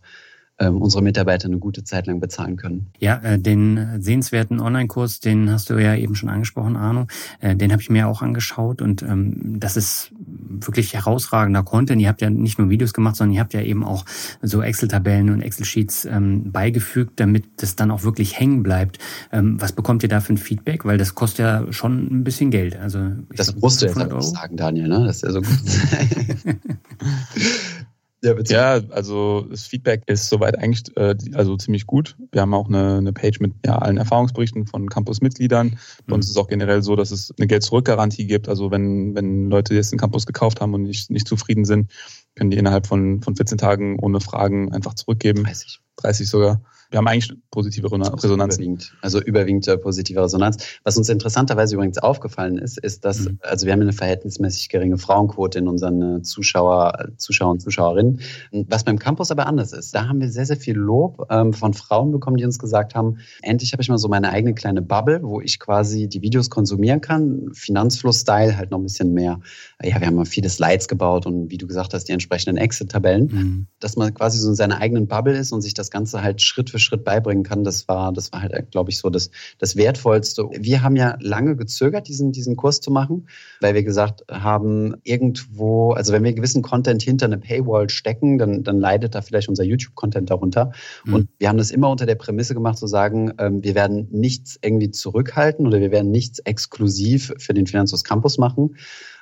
unsere 0.65 1.03
Mitarbeiter 1.03 1.47
eine 1.47 1.59
gute 1.59 1.83
Zeit 1.83 2.07
lang 2.07 2.19
bezahlen 2.19 2.57
können. 2.57 2.87
Ja, 2.99 3.17
äh, 3.17 3.37
den 3.37 4.01
sehenswerten 4.01 4.59
Online-Kurs, 4.59 5.19
den 5.19 5.51
hast 5.51 5.69
du 5.69 5.75
ja 5.75 5.95
eben 5.95 6.15
schon 6.15 6.29
angesprochen, 6.29 6.75
Arno. 6.75 7.05
Äh, 7.39 7.55
den 7.55 7.71
habe 7.71 7.81
ich 7.81 7.89
mir 7.89 8.07
auch 8.07 8.21
angeschaut 8.21 8.81
und 8.81 9.03
ähm, 9.03 9.59
das 9.59 9.77
ist 9.77 10.11
wirklich 10.17 10.93
herausragender 10.93 11.63
Content. 11.63 12.01
Ihr 12.01 12.09
habt 12.09 12.21
ja 12.21 12.29
nicht 12.29 12.57
nur 12.57 12.69
Videos 12.69 12.93
gemacht, 12.93 13.15
sondern 13.15 13.35
ihr 13.35 13.41
habt 13.41 13.53
ja 13.53 13.61
eben 13.61 13.83
auch 13.83 14.05
so 14.41 14.61
Excel-Tabellen 14.61 15.29
und 15.29 15.41
Excel-Sheets 15.41 16.05
ähm, 16.05 16.51
beigefügt, 16.51 17.19
damit 17.19 17.45
das 17.57 17.75
dann 17.75 17.91
auch 17.91 18.03
wirklich 18.03 18.39
hängen 18.39 18.63
bleibt. 18.63 18.97
Ähm, 19.31 19.61
was 19.61 19.73
bekommt 19.73 20.03
ihr 20.03 20.09
da 20.09 20.21
für 20.21 20.33
ein 20.33 20.37
Feedback? 20.37 20.85
Weil 20.85 20.97
das 20.97 21.15
kostet 21.15 21.39
ja 21.39 21.71
schon 21.71 22.07
ein 22.11 22.23
bisschen 22.23 22.49
Geld. 22.49 22.75
Also 22.77 22.99
das 23.35 23.47
glaub, 23.47 23.61
musst 23.61 23.81
du 23.81 23.85
jetzt 23.85 23.97
auch 23.97 24.21
sagen, 24.21 24.57
Daniel. 24.57 24.87
Ne? 24.87 25.05
Das 25.05 25.17
ist 25.17 25.23
ja 25.23 25.31
so 25.31 25.41
gut. 25.41 25.57
Ja, 28.23 28.33
ja, 28.47 28.81
also 28.89 29.45
das 29.49 29.67
Feedback 29.67 30.01
ist 30.07 30.27
soweit 30.27 30.57
eigentlich 30.57 30.83
äh, 30.97 31.15
also 31.33 31.55
ziemlich 31.55 31.85
gut. 31.85 32.17
Wir 32.31 32.41
haben 32.41 32.53
auch 32.53 32.67
eine, 32.67 32.97
eine 32.97 33.13
Page 33.13 33.39
mit 33.39 33.53
ja, 33.63 33.77
allen 33.77 33.97
Erfahrungsberichten 33.97 34.65
von 34.65 34.89
Campus-Mitgliedern. 34.89 35.77
Bei 36.07 36.15
uns 36.15 36.25
mhm. 36.25 36.29
ist 36.29 36.31
es 36.31 36.37
auch 36.37 36.47
generell 36.47 36.81
so, 36.81 36.95
dass 36.95 37.11
es 37.11 37.31
eine 37.37 37.45
Geld-Zurück-Garantie 37.45 38.25
gibt. 38.25 38.49
Also 38.49 38.71
wenn, 38.71 39.13
wenn 39.13 39.49
Leute 39.49 39.75
jetzt 39.75 39.91
den 39.91 39.99
Campus 39.99 40.25
gekauft 40.25 40.61
haben 40.61 40.73
und 40.73 40.83
nicht, 40.83 41.11
nicht 41.11 41.27
zufrieden 41.27 41.65
sind, 41.65 41.91
können 42.35 42.49
die 42.49 42.57
innerhalb 42.57 42.87
von, 42.87 43.21
von 43.21 43.35
14 43.35 43.59
Tagen 43.59 43.99
ohne 43.99 44.19
Fragen 44.19 44.73
einfach 44.73 44.95
zurückgeben. 44.95 45.43
30. 45.43 45.79
30 45.97 46.27
sogar 46.27 46.61
wir 46.89 46.99
haben 46.99 47.07
eigentlich 47.07 47.31
positive 47.51 47.91
Resonanz. 47.91 48.23
Überwiegend, 48.23 48.93
also 49.01 49.21
überwiegend 49.21 49.67
äh, 49.67 49.77
positive 49.77 50.21
Resonanz. 50.21 50.57
Was 50.83 50.97
uns 50.97 51.09
interessanterweise 51.09 51.75
übrigens 51.75 51.97
aufgefallen 51.97 52.57
ist, 52.57 52.77
ist, 52.77 53.03
dass, 53.03 53.21
mhm. 53.21 53.39
also 53.41 53.65
wir 53.65 53.73
haben 53.73 53.81
eine 53.81 53.93
verhältnismäßig 53.93 54.69
geringe 54.69 54.97
Frauenquote 54.97 55.59
in 55.59 55.67
unseren 55.67 56.17
äh, 56.17 56.21
Zuschauer, 56.21 57.09
Zuschauer 57.17 57.51
und 57.51 57.61
Zuschauerinnen. 57.61 58.21
Was 58.67 58.83
beim 58.83 58.99
Campus 58.99 59.31
aber 59.31 59.47
anders 59.47 59.73
ist. 59.73 59.93
Da 59.93 60.07
haben 60.07 60.21
wir 60.21 60.29
sehr, 60.29 60.45
sehr 60.45 60.57
viel 60.57 60.75
Lob 60.75 61.27
ähm, 61.29 61.53
von 61.53 61.73
Frauen 61.73 62.11
bekommen, 62.11 62.37
die 62.37 62.45
uns 62.45 62.59
gesagt 62.59 62.95
haben, 62.95 63.17
endlich 63.41 63.73
habe 63.73 63.81
ich 63.81 63.89
mal 63.89 63.97
so 63.97 64.07
meine 64.07 64.29
eigene 64.29 64.53
kleine 64.53 64.81
Bubble, 64.81 65.21
wo 65.23 65.41
ich 65.41 65.59
quasi 65.59 66.07
die 66.07 66.21
Videos 66.21 66.49
konsumieren 66.49 67.01
kann. 67.01 67.49
Finanzfluss-Style 67.53 68.57
halt 68.57 68.71
noch 68.71 68.79
ein 68.79 68.83
bisschen 68.83 69.13
mehr. 69.13 69.39
Ja, 69.83 69.99
wir 69.99 70.07
haben 70.07 70.15
mal 70.15 70.25
viele 70.25 70.49
Slides 70.49 70.87
gebaut 70.87 71.25
und 71.25 71.51
wie 71.51 71.57
du 71.57 71.67
gesagt 71.67 71.93
hast, 71.93 72.05
die 72.05 72.13
entsprechenden 72.13 72.57
Exit-Tabellen, 72.57 73.27
mhm. 73.27 73.67
dass 73.79 73.95
man 73.95 74.13
quasi 74.13 74.39
so 74.39 74.49
in 74.49 74.55
seiner 74.55 74.79
eigenen 74.79 75.07
Bubble 75.07 75.37
ist 75.37 75.51
und 75.51 75.61
sich 75.61 75.73
das 75.73 75.91
Ganze 75.91 76.21
halt 76.21 76.41
Schritt 76.41 76.69
für 76.69 76.76
für 76.77 76.79
Schritt 76.79 77.03
beibringen 77.03 77.43
kann, 77.43 77.63
das 77.63 77.87
war, 77.87 78.13
das 78.13 78.31
war 78.31 78.41
halt, 78.41 78.71
glaube 78.71 78.91
ich, 78.91 78.99
so 78.99 79.09
das, 79.09 79.31
das 79.57 79.75
Wertvollste. 79.75 80.43
Wir 80.51 80.83
haben 80.83 80.95
ja 80.95 81.17
lange 81.19 81.55
gezögert, 81.55 82.07
diesen, 82.07 82.31
diesen 82.31 82.55
Kurs 82.55 82.81
zu 82.81 82.91
machen, 82.91 83.27
weil 83.61 83.73
wir 83.73 83.83
gesagt 83.83 84.23
haben, 84.29 84.95
irgendwo, 85.03 85.91
also 85.91 86.13
wenn 86.13 86.23
wir 86.23 86.33
gewissen 86.33 86.61
Content 86.61 87.01
hinter 87.01 87.25
eine 87.25 87.39
Paywall 87.39 87.89
stecken, 87.89 88.37
dann, 88.37 88.63
dann 88.63 88.79
leidet 88.79 89.15
da 89.15 89.21
vielleicht 89.21 89.49
unser 89.49 89.63
YouTube-Content 89.63 90.29
darunter. 90.29 90.71
Mhm. 91.05 91.13
Und 91.13 91.29
wir 91.39 91.49
haben 91.49 91.57
das 91.57 91.71
immer 91.71 91.89
unter 91.89 92.05
der 92.05 92.15
Prämisse 92.15 92.53
gemacht, 92.53 92.77
zu 92.77 92.87
sagen, 92.87 93.33
ähm, 93.39 93.63
wir 93.63 93.75
werden 93.75 94.07
nichts 94.11 94.59
irgendwie 94.61 94.91
zurückhalten 94.91 95.65
oder 95.65 95.79
wir 95.79 95.91
werden 95.91 96.11
nichts 96.11 96.39
exklusiv 96.39 97.33
für 97.37 97.53
den 97.53 97.65
Finanzos 97.65 98.03
Campus 98.03 98.37
machen 98.37 98.75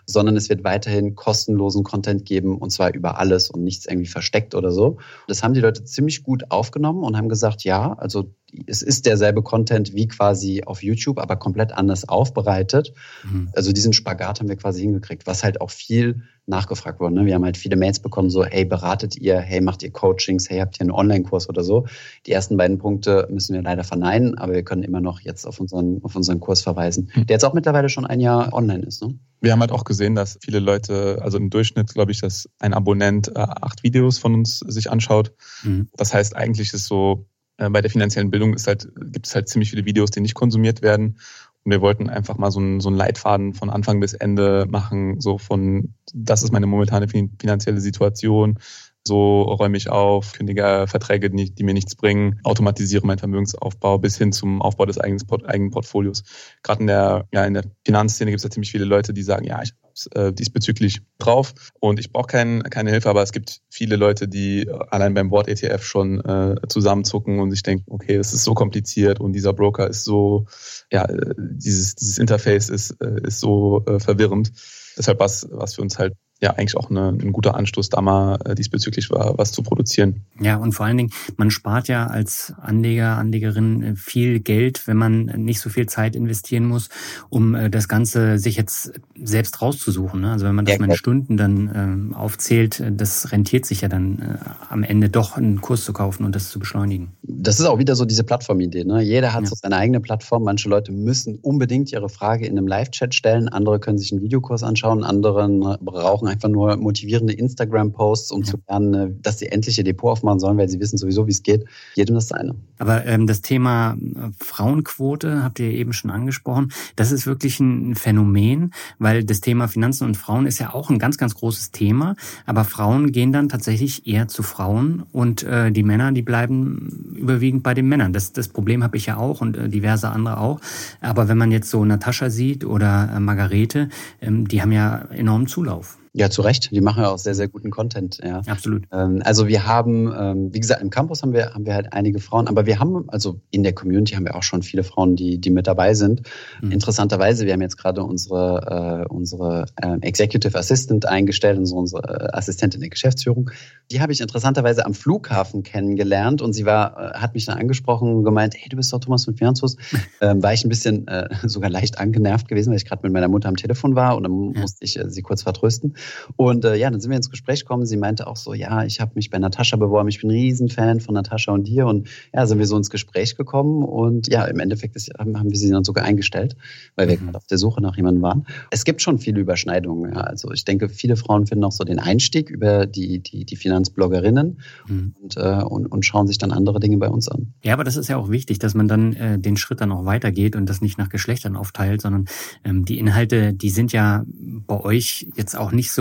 sondern 0.05 0.37
es 0.37 0.49
wird 0.49 0.63
weiterhin 0.63 1.15
kostenlosen 1.15 1.83
Content 1.83 2.25
geben 2.25 2.57
und 2.57 2.69
zwar 2.71 2.93
über 2.93 3.17
alles 3.17 3.49
und 3.49 3.63
nichts 3.63 3.85
irgendwie 3.85 4.07
versteckt 4.07 4.55
oder 4.55 4.71
so. 4.71 4.97
Das 5.27 5.43
haben 5.43 5.53
die 5.53 5.61
Leute 5.61 5.83
ziemlich 5.83 6.23
gut 6.23 6.51
aufgenommen 6.51 7.03
und 7.03 7.17
haben 7.17 7.29
gesagt, 7.29 7.63
ja, 7.63 7.93
also 7.93 8.31
es 8.67 8.81
ist 8.81 9.05
derselbe 9.05 9.41
Content 9.41 9.93
wie 9.93 10.07
quasi 10.07 10.63
auf 10.65 10.83
YouTube, 10.83 11.19
aber 11.19 11.35
komplett 11.35 11.71
anders 11.73 12.07
aufbereitet. 12.07 12.93
Mhm. 13.23 13.49
Also 13.53 13.71
diesen 13.71 13.93
Spagat 13.93 14.39
haben 14.39 14.49
wir 14.49 14.55
quasi 14.55 14.81
hingekriegt, 14.81 15.27
was 15.27 15.43
halt 15.43 15.61
auch 15.61 15.71
viel 15.71 16.23
nachgefragt 16.47 16.99
wurde. 16.99 17.15
Ne? 17.15 17.25
Wir 17.25 17.35
haben 17.35 17.43
halt 17.43 17.57
viele 17.57 17.75
Mails 17.75 17.99
bekommen, 17.99 18.29
so, 18.29 18.45
hey, 18.45 18.65
beratet 18.65 19.17
ihr, 19.17 19.39
hey, 19.39 19.61
macht 19.61 19.81
ihr 19.83 19.91
Coachings, 19.91 20.49
hey, 20.49 20.59
habt 20.59 20.77
ihr 20.77 20.81
einen 20.81 20.91
Online-Kurs 20.91 21.49
oder 21.49 21.63
so. 21.63 21.85
Die 22.25 22.31
ersten 22.31 22.57
beiden 22.57 22.77
Punkte 22.77 23.27
müssen 23.31 23.55
wir 23.55 23.61
leider 23.61 23.83
verneinen, 23.83 24.37
aber 24.37 24.53
wir 24.53 24.63
können 24.63 24.83
immer 24.83 25.01
noch 25.01 25.21
jetzt 25.21 25.45
auf 25.47 25.59
unseren, 25.59 26.03
auf 26.03 26.15
unseren 26.15 26.39
Kurs 26.39 26.61
verweisen, 26.61 27.11
mhm. 27.15 27.25
der 27.25 27.35
jetzt 27.35 27.45
auch 27.45 27.53
mittlerweile 27.53 27.89
schon 27.89 28.05
ein 28.05 28.19
Jahr 28.19 28.53
online 28.53 28.85
ist. 28.85 29.01
Ne? 29.01 29.17
Wir 29.41 29.51
haben 29.51 29.61
halt 29.61 29.71
auch 29.71 29.83
gesehen, 29.83 30.15
dass 30.15 30.37
viele 30.41 30.59
Leute, 30.59 31.19
also 31.21 31.37
im 31.37 31.49
Durchschnitt 31.49 31.93
glaube 31.93 32.11
ich, 32.11 32.21
dass 32.21 32.49
ein 32.59 32.73
Abonnent 32.73 33.29
äh, 33.29 33.39
acht 33.39 33.83
Videos 33.83 34.17
von 34.17 34.33
uns 34.33 34.59
sich 34.59 34.91
anschaut. 34.91 35.33
Mhm. 35.63 35.89
Das 35.97 36.13
heißt, 36.13 36.35
eigentlich 36.35 36.73
ist 36.73 36.85
so, 36.85 37.25
bei 37.57 37.81
der 37.81 37.89
finanziellen 37.89 38.31
Bildung 38.31 38.53
ist 38.53 38.67
halt, 38.67 38.89
gibt 39.11 39.27
es 39.27 39.35
halt 39.35 39.47
ziemlich 39.47 39.69
viele 39.69 39.85
Videos, 39.85 40.11
die 40.11 40.21
nicht 40.21 40.35
konsumiert 40.35 40.81
werden. 40.81 41.17
Und 41.63 41.71
wir 41.71 41.81
wollten 41.81 42.09
einfach 42.09 42.37
mal 42.37 42.51
so 42.51 42.59
einen, 42.59 42.79
so 42.79 42.89
einen 42.89 42.97
Leitfaden 42.97 43.53
von 43.53 43.69
Anfang 43.69 43.99
bis 43.99 44.13
Ende 44.13 44.67
machen, 44.69 45.19
so 45.19 45.37
von, 45.37 45.95
das 46.13 46.43
ist 46.43 46.51
meine 46.51 46.67
momentane 46.67 47.07
finanzielle 47.07 47.81
Situation, 47.81 48.59
so 49.07 49.43
räume 49.43 49.77
ich 49.77 49.89
auf, 49.89 50.33
kündige 50.33 50.85
Verträge, 50.87 51.29
die, 51.29 51.53
die, 51.53 51.63
mir 51.63 51.73
nichts 51.73 51.95
bringen, 51.95 52.39
automatisiere 52.43 53.05
meinen 53.05 53.19
Vermögensaufbau 53.19 53.99
bis 53.99 54.17
hin 54.17 54.31
zum 54.31 54.61
Aufbau 54.61 54.85
des 54.85 54.97
eigenen, 54.97 55.21
eigenen 55.45 55.71
Portfolios. 55.71 56.23
Gerade 56.63 56.81
in 56.81 56.87
der, 56.87 57.27
ja, 57.31 57.45
in 57.45 57.53
der 57.53 57.63
Finanzszene 57.85 58.31
gibt 58.31 58.39
es 58.39 58.43
ja 58.43 58.49
ziemlich 58.49 58.71
viele 58.71 58.85
Leute, 58.85 59.13
die 59.13 59.21
sagen, 59.21 59.45
ja, 59.45 59.61
ich 59.61 59.73
habe 60.13 60.27
äh, 60.27 60.33
diesbezüglich 60.33 61.01
drauf 61.19 61.53
und 61.79 61.99
ich 61.99 62.11
brauche 62.11 62.27
kein, 62.27 62.63
keine 62.63 62.89
Hilfe, 62.89 63.09
aber 63.09 63.21
es 63.21 63.31
gibt 63.31 63.61
viele 63.69 63.95
Leute, 63.95 64.27
die 64.27 64.67
allein 64.89 65.13
beim 65.13 65.29
Wort 65.29 65.47
ETF 65.47 65.83
schon 65.83 66.19
äh, 66.25 66.55
zusammenzucken 66.67 67.39
und 67.39 67.51
sich 67.51 67.61
denken, 67.61 67.85
okay, 67.87 68.17
das 68.17 68.33
ist 68.33 68.43
so 68.43 68.55
kompliziert 68.55 69.19
und 69.19 69.33
dieser 69.33 69.53
Broker 69.53 69.87
ist 69.87 70.03
so, 70.03 70.47
ja, 70.91 71.05
äh, 71.05 71.33
dieses, 71.37 71.95
dieses 71.95 72.17
Interface 72.17 72.69
ist, 72.69 72.91
äh, 73.01 73.21
ist 73.23 73.39
so 73.39 73.83
äh, 73.85 73.99
verwirrend. 73.99 74.51
Deshalb 74.97 75.19
was, 75.19 75.47
was 75.51 75.75
für 75.75 75.81
uns 75.81 75.99
halt 75.99 76.13
ja 76.41 76.51
eigentlich 76.51 76.75
auch 76.75 76.89
eine, 76.89 77.09
ein 77.09 77.31
guter 77.31 77.55
Anstoß, 77.55 77.89
da 77.89 78.01
mal 78.01 78.37
äh, 78.45 78.55
diesbezüglich 78.55 79.09
was 79.09 79.51
zu 79.51 79.63
produzieren. 79.63 80.25
Ja, 80.39 80.57
und 80.57 80.73
vor 80.73 80.85
allen 80.85 80.97
Dingen, 80.97 81.11
man 81.37 81.49
spart 81.49 81.87
ja 81.87 82.07
als 82.07 82.53
Anleger, 82.61 83.17
Anlegerin 83.17 83.83
äh, 83.83 83.95
viel 83.95 84.41
Geld, 84.41 84.85
wenn 84.87 84.97
man 84.97 85.25
nicht 85.25 85.61
so 85.61 85.69
viel 85.69 85.87
Zeit 85.87 86.15
investieren 86.15 86.65
muss, 86.65 86.89
um 87.29 87.55
äh, 87.55 87.69
das 87.69 87.87
Ganze 87.87 88.37
sich 88.37 88.57
jetzt 88.57 88.91
selbst 89.15 89.61
rauszusuchen. 89.61 90.19
Ne? 90.21 90.33
Also 90.33 90.45
wenn 90.45 90.55
man 90.55 90.65
das 90.65 90.75
ja, 90.75 90.81
mal 90.81 90.89
in 90.89 90.95
Stunden 90.95 91.37
dann 91.37 92.13
aufzählt, 92.13 92.83
das 92.91 93.31
rentiert 93.31 93.65
sich 93.65 93.81
ja 93.81 93.87
dann 93.87 94.39
am 94.69 94.83
Ende 94.83 95.09
doch 95.09 95.37
einen 95.37 95.61
Kurs 95.61 95.85
zu 95.85 95.93
kaufen 95.93 96.25
und 96.25 96.35
das 96.35 96.49
zu 96.49 96.59
beschleunigen. 96.59 97.13
Das 97.23 97.59
ist 97.59 97.65
auch 97.65 97.79
wieder 97.79 97.95
so 97.95 98.05
diese 98.05 98.23
Plattformidee. 98.23 98.83
Ne? 98.83 99.01
Jeder 99.01 99.33
hat 99.33 99.43
ja. 99.43 99.49
so 99.49 99.55
seine 99.55 99.77
eigene 99.77 99.99
Plattform. 100.01 100.43
Manche 100.43 100.69
Leute 100.69 100.91
müssen 100.91 101.39
unbedingt 101.41 101.91
ihre 101.91 102.09
Frage 102.09 102.45
in 102.45 102.57
einem 102.57 102.67
Live-Chat 102.67 103.15
stellen, 103.15 103.47
andere 103.47 103.79
können 103.79 103.97
sich 103.97 104.11
einen 104.11 104.21
Videokurs 104.21 104.63
anschauen, 104.63 105.03
anderen 105.03 105.59
brauchen 105.81 106.24
brauchen 106.25 106.27
einfach 106.27 106.49
nur 106.49 106.75
motivierende 106.77 107.33
Instagram-Posts, 107.33 108.31
um 108.31 108.41
ja. 108.41 108.51
zu 108.51 108.57
lernen, 108.67 108.93
äh, 108.93 109.13
dass 109.21 109.39
sie 109.39 109.47
endlich 109.47 109.77
ihr 109.77 109.83
Depot 109.83 110.11
aufmachen 110.11 110.39
sollen, 110.39 110.57
weil 110.57 110.69
sie 110.69 110.79
wissen 110.79 110.97
sowieso, 110.97 111.27
wie 111.27 111.31
es 111.31 111.43
geht. 111.43 111.65
Jedem 111.95 112.15
das 112.15 112.27
seine. 112.27 112.55
Aber 112.77 113.05
ähm, 113.05 113.27
das 113.27 113.41
Thema 113.41 113.93
äh, 113.93 114.29
Frauenquote 114.39 115.43
habt 115.43 115.59
ihr 115.59 115.71
eben 115.71 115.93
schon 115.93 116.11
angesprochen. 116.11 116.71
Das 116.95 117.11
ist 117.11 117.27
wirklich 117.27 117.59
ein 117.59 117.95
Phänomen, 117.95 118.71
weil 118.99 119.23
das 119.23 119.41
Thema 119.41 119.67
Finanzen 119.67 120.05
und 120.05 120.17
Frauen 120.17 120.45
ist 120.45 120.59
ja 120.59 120.73
auch 120.73 120.89
ein 120.89 120.99
ganz, 120.99 121.17
ganz 121.17 121.35
großes 121.35 121.71
Thema. 121.71 122.15
Aber 122.45 122.63
Frauen 122.63 123.11
gehen 123.11 123.31
dann 123.31 123.49
tatsächlich 123.49 124.07
eher 124.07 124.27
zu 124.27 124.43
Frauen 124.43 125.03
und 125.11 125.43
äh, 125.43 125.71
die 125.71 125.83
Männer, 125.83 126.11
die 126.11 126.21
bleiben 126.21 127.15
überwiegend 127.15 127.63
bei 127.63 127.73
den 127.73 127.87
Männern. 127.87 128.13
Das, 128.13 128.33
das 128.33 128.47
Problem 128.47 128.83
habe 128.83 128.97
ich 128.97 129.05
ja 129.05 129.17
auch 129.17 129.41
und 129.41 129.57
äh, 129.57 129.69
diverse 129.69 130.09
andere 130.09 130.39
auch. 130.39 130.59
Aber 131.01 131.27
wenn 131.27 131.37
man 131.37 131.51
jetzt 131.51 131.69
so 131.69 131.85
Natascha 131.85 132.29
sieht 132.29 132.65
oder 132.65 133.11
äh, 133.15 133.19
Margarete, 133.19 133.89
ähm, 134.21 134.47
die 134.47 134.61
haben 134.61 134.71
ja 134.71 135.05
enormen 135.11 135.47
Zulauf. 135.47 135.97
Ja, 136.17 136.29
zu 136.29 136.43
Recht. 136.43 136.71
Die 136.71 136.79
machen 136.79 137.03
ja 137.03 137.09
auch 137.09 137.17
sehr, 137.17 137.35
sehr 137.35 137.49
guten 137.49 137.71
Content. 137.71 138.21
Ja. 138.23 138.41
Absolut. 138.47 138.83
Ähm, 138.93 139.21
also 139.25 139.49
wir 139.49 139.67
haben, 139.67 140.13
ähm, 140.17 140.53
wie 140.53 140.61
gesagt, 140.61 140.81
im 140.81 140.89
Campus 140.89 141.21
haben 141.21 141.33
wir, 141.33 141.53
haben 141.53 141.65
wir 141.65 141.73
halt 141.73 141.91
einige 141.91 142.19
Frauen, 142.19 142.47
aber 142.47 142.65
wir 142.65 142.79
haben, 142.79 143.09
also 143.09 143.41
in 143.51 143.63
der 143.63 143.73
Community 143.73 144.15
haben 144.15 144.23
wir 144.23 144.35
auch 144.35 144.43
schon 144.43 144.63
viele 144.63 144.85
Frauen, 144.85 145.17
die, 145.17 145.39
die 145.39 145.49
mit 145.49 145.67
dabei 145.67 145.93
sind. 145.93 146.21
Mhm. 146.61 146.71
Interessanterweise, 146.71 147.45
wir 147.45 147.51
haben 147.51 147.61
jetzt 147.61 147.75
gerade 147.75 148.01
unsere, 148.01 149.05
äh, 149.09 149.13
unsere 149.13 149.65
äh, 149.75 149.97
Executive 149.99 150.57
Assistant 150.57 151.05
eingestellt, 151.05 151.59
unsere, 151.59 151.79
unsere 151.81 152.03
äh, 152.03 152.29
Assistentin 152.31 152.79
der 152.79 152.91
Geschäftsführung. 152.91 153.51
Die 153.91 153.99
habe 153.99 154.13
ich 154.13 154.21
interessanterweise 154.21 154.85
am 154.85 154.93
Flughafen 154.93 155.63
kennengelernt 155.63 156.41
und 156.41 156.53
sie 156.53 156.65
war, 156.65 156.97
äh, 156.97 157.17
hat 157.17 157.33
mich 157.33 157.45
dann 157.45 157.57
angesprochen 157.57 158.15
und 158.15 158.23
gemeint, 158.23 158.55
hey, 158.57 158.69
du 158.69 158.77
bist 158.77 158.93
doch 158.93 159.01
Thomas 159.01 159.25
von 159.25 159.35
Finanzhus. 159.35 159.75
ähm, 160.21 160.41
war 160.41 160.53
ich 160.53 160.63
ein 160.63 160.69
bisschen 160.69 161.09
äh, 161.09 161.27
sogar 161.43 161.69
leicht 161.69 161.97
angenervt 161.97 162.47
gewesen, 162.47 162.69
weil 162.69 162.77
ich 162.77 162.85
gerade 162.85 163.01
mit 163.03 163.11
meiner 163.11 163.27
Mutter 163.27 163.49
am 163.49 163.57
Telefon 163.57 163.95
war 163.95 164.15
und 164.15 164.23
dann 164.23 164.31
musste 164.31 164.85
ich 164.85 164.97
äh, 164.97 165.09
sie 165.09 165.21
kurz 165.21 165.43
vertrösten. 165.43 165.95
Und 166.35 166.65
äh, 166.65 166.75
ja, 166.75 166.89
dann 166.89 166.99
sind 166.99 167.09
wir 167.09 167.17
ins 167.17 167.29
Gespräch 167.29 167.61
gekommen. 167.61 167.85
Sie 167.85 167.97
meinte 167.97 168.27
auch 168.27 168.37
so, 168.37 168.53
ja, 168.53 168.83
ich 168.83 168.99
habe 169.01 169.11
mich 169.15 169.29
bei 169.29 169.39
Natascha 169.39 169.77
beworben. 169.77 170.09
Ich 170.09 170.21
bin 170.21 170.29
ein 170.29 170.35
Riesenfan 170.35 170.99
von 170.99 171.15
Natascha 171.15 171.51
und 171.51 171.67
dir. 171.67 171.87
Und 171.87 172.07
ja, 172.33 172.45
sind 172.45 172.59
wir 172.59 172.67
so 172.67 172.77
ins 172.77 172.89
Gespräch 172.89 173.35
gekommen. 173.35 173.83
Und 173.83 174.27
ja, 174.27 174.45
im 174.45 174.59
Endeffekt 174.59 174.95
ist, 174.95 175.11
haben 175.17 175.49
wir 175.49 175.57
sie 175.57 175.69
dann 175.69 175.83
sogar 175.83 176.05
eingestellt, 176.05 176.55
weil 176.95 177.07
wir 177.07 177.17
mhm. 177.17 177.25
gerade 177.25 177.37
auf 177.37 177.47
der 177.47 177.57
Suche 177.57 177.81
nach 177.81 177.95
jemandem 177.97 178.23
waren. 178.23 178.45
Es 178.71 178.85
gibt 178.85 179.01
schon 179.01 179.19
viele 179.19 179.39
Überschneidungen. 179.39 180.13
Ja. 180.13 180.21
Also 180.21 180.51
ich 180.51 180.65
denke, 180.65 180.89
viele 180.89 181.15
Frauen 181.15 181.47
finden 181.47 181.63
auch 181.63 181.71
so 181.71 181.83
den 181.83 181.99
Einstieg 181.99 182.49
über 182.49 182.85
die, 182.85 183.19
die, 183.19 183.45
die 183.45 183.55
Finanzbloggerinnen 183.55 184.59
mhm. 184.87 185.15
und, 185.21 185.37
äh, 185.37 185.63
und, 185.63 185.87
und 185.87 186.05
schauen 186.05 186.27
sich 186.27 186.37
dann 186.37 186.51
andere 186.51 186.79
Dinge 186.79 186.97
bei 186.97 187.09
uns 187.09 187.27
an. 187.27 187.53
Ja, 187.63 187.73
aber 187.73 187.83
das 187.83 187.97
ist 187.97 188.07
ja 188.07 188.17
auch 188.17 188.29
wichtig, 188.29 188.59
dass 188.59 188.73
man 188.73 188.87
dann 188.87 189.13
äh, 189.13 189.39
den 189.39 189.57
Schritt 189.57 189.81
dann 189.81 189.91
auch 189.91 190.05
weitergeht 190.05 190.55
und 190.55 190.69
das 190.69 190.81
nicht 190.81 190.97
nach 190.97 191.09
Geschlechtern 191.09 191.55
aufteilt, 191.55 192.01
sondern 192.01 192.25
ähm, 192.63 192.85
die 192.85 192.99
Inhalte, 192.99 193.53
die 193.53 193.69
sind 193.69 193.91
ja 193.91 194.25
bei 194.67 194.79
euch 194.79 195.27
jetzt 195.35 195.55
auch 195.57 195.71
nicht 195.71 195.91
so 195.91 195.94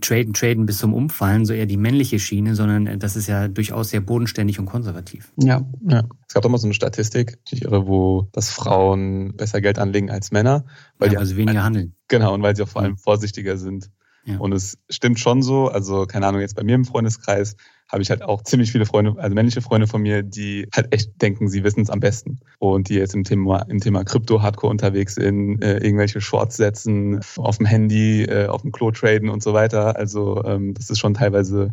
traden, 0.00 0.32
traden 0.32 0.66
bis 0.66 0.78
zum 0.78 0.94
Umfallen, 0.94 1.44
so 1.44 1.52
eher 1.52 1.66
die 1.66 1.76
männliche 1.76 2.18
Schiene, 2.18 2.54
sondern 2.54 2.86
äh, 2.86 2.98
das 2.98 3.16
ist 3.16 3.26
ja 3.26 3.48
durchaus 3.48 3.90
sehr 3.90 4.00
bodenständig 4.00 4.58
und 4.58 4.66
konservativ. 4.66 5.32
Ja, 5.36 5.64
ja. 5.86 6.02
Es 6.26 6.34
gab 6.34 6.42
doch 6.42 6.50
mal 6.50 6.58
so 6.58 6.66
eine 6.66 6.74
Statistik, 6.74 7.38
die 7.46 7.62
irre, 7.62 7.86
wo 7.86 8.28
dass 8.32 8.50
Frauen 8.50 9.36
besser 9.36 9.60
Geld 9.60 9.78
anlegen 9.78 10.10
als 10.10 10.30
Männer, 10.30 10.64
weil 10.98 11.08
ja, 11.08 11.12
die 11.12 11.18
also 11.18 11.36
weniger 11.36 11.62
handeln. 11.64 11.94
Genau, 12.08 12.34
und 12.34 12.42
weil 12.42 12.56
sie 12.56 12.62
auch 12.62 12.68
vor 12.68 12.82
allem 12.82 12.96
vorsichtiger 12.96 13.56
sind. 13.56 13.90
Ja. 14.24 14.38
Und 14.38 14.52
es 14.52 14.78
stimmt 14.90 15.18
schon 15.18 15.42
so, 15.42 15.68
also 15.68 16.06
keine 16.06 16.26
Ahnung, 16.26 16.40
jetzt 16.40 16.56
bei 16.56 16.62
mir 16.62 16.74
im 16.74 16.84
Freundeskreis 16.84 17.56
habe 17.90 18.02
ich 18.02 18.10
halt 18.10 18.22
auch 18.22 18.42
ziemlich 18.42 18.70
viele 18.70 18.84
Freunde, 18.84 19.14
also 19.18 19.34
männliche 19.34 19.62
Freunde 19.62 19.86
von 19.86 20.02
mir, 20.02 20.22
die 20.22 20.68
halt 20.74 20.92
echt 20.92 21.20
denken, 21.22 21.48
sie 21.48 21.64
wissen 21.64 21.80
es 21.80 21.90
am 21.90 22.00
besten. 22.00 22.38
Und 22.58 22.88
die 22.90 22.94
jetzt 22.94 23.14
im 23.14 23.24
Thema, 23.24 23.62
im 23.68 23.80
Thema 23.80 24.04
Krypto 24.04 24.42
hardcore 24.42 24.70
unterwegs 24.70 25.14
sind, 25.14 25.62
äh, 25.62 25.78
irgendwelche 25.78 26.20
Shorts 26.20 26.56
setzen, 26.56 27.20
auf 27.36 27.56
dem 27.56 27.66
Handy, 27.66 28.24
äh, 28.24 28.46
auf 28.46 28.62
dem 28.62 28.72
Klo 28.72 28.90
traden 28.90 29.30
und 29.30 29.42
so 29.42 29.54
weiter. 29.54 29.96
Also 29.96 30.44
ähm, 30.44 30.74
das 30.74 30.90
ist 30.90 30.98
schon 30.98 31.14
teilweise, 31.14 31.70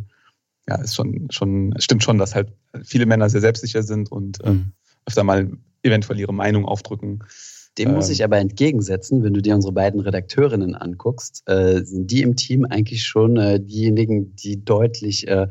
ja, 0.69 0.75
ist 0.75 0.95
schon, 0.95 1.27
schon, 1.31 1.73
stimmt 1.79 2.03
schon, 2.03 2.17
dass 2.17 2.33
halt 2.33 2.53
viele 2.83 3.05
Männer 3.05 3.29
sehr 3.29 3.41
selbstsicher 3.41 3.83
sind 3.83 4.09
und 4.09 4.41
äh, 4.45 4.51
mhm. 4.51 4.71
öfter 5.05 5.25
mal 5.25 5.51
eventuell 5.83 6.19
ihre 6.19 6.33
Meinung 6.33 6.65
aufdrücken. 6.65 7.23
Dem 7.77 7.93
muss 7.93 8.07
ähm. 8.07 8.13
ich 8.13 8.23
aber 8.23 8.37
entgegensetzen, 8.37 9.21
wenn 9.23 9.33
du 9.33 9.41
dir 9.41 9.53
unsere 9.53 9.73
beiden 9.73 9.99
Redakteurinnen 9.99 10.75
anguckst, 10.75 11.43
äh, 11.47 11.83
sind 11.83 12.09
die 12.09 12.21
im 12.21 12.37
Team 12.37 12.63
eigentlich 12.63 13.03
schon 13.03 13.35
äh, 13.35 13.59
diejenigen, 13.59 14.33
die 14.37 14.63
deutlich 14.63 15.27
äh, 15.27 15.47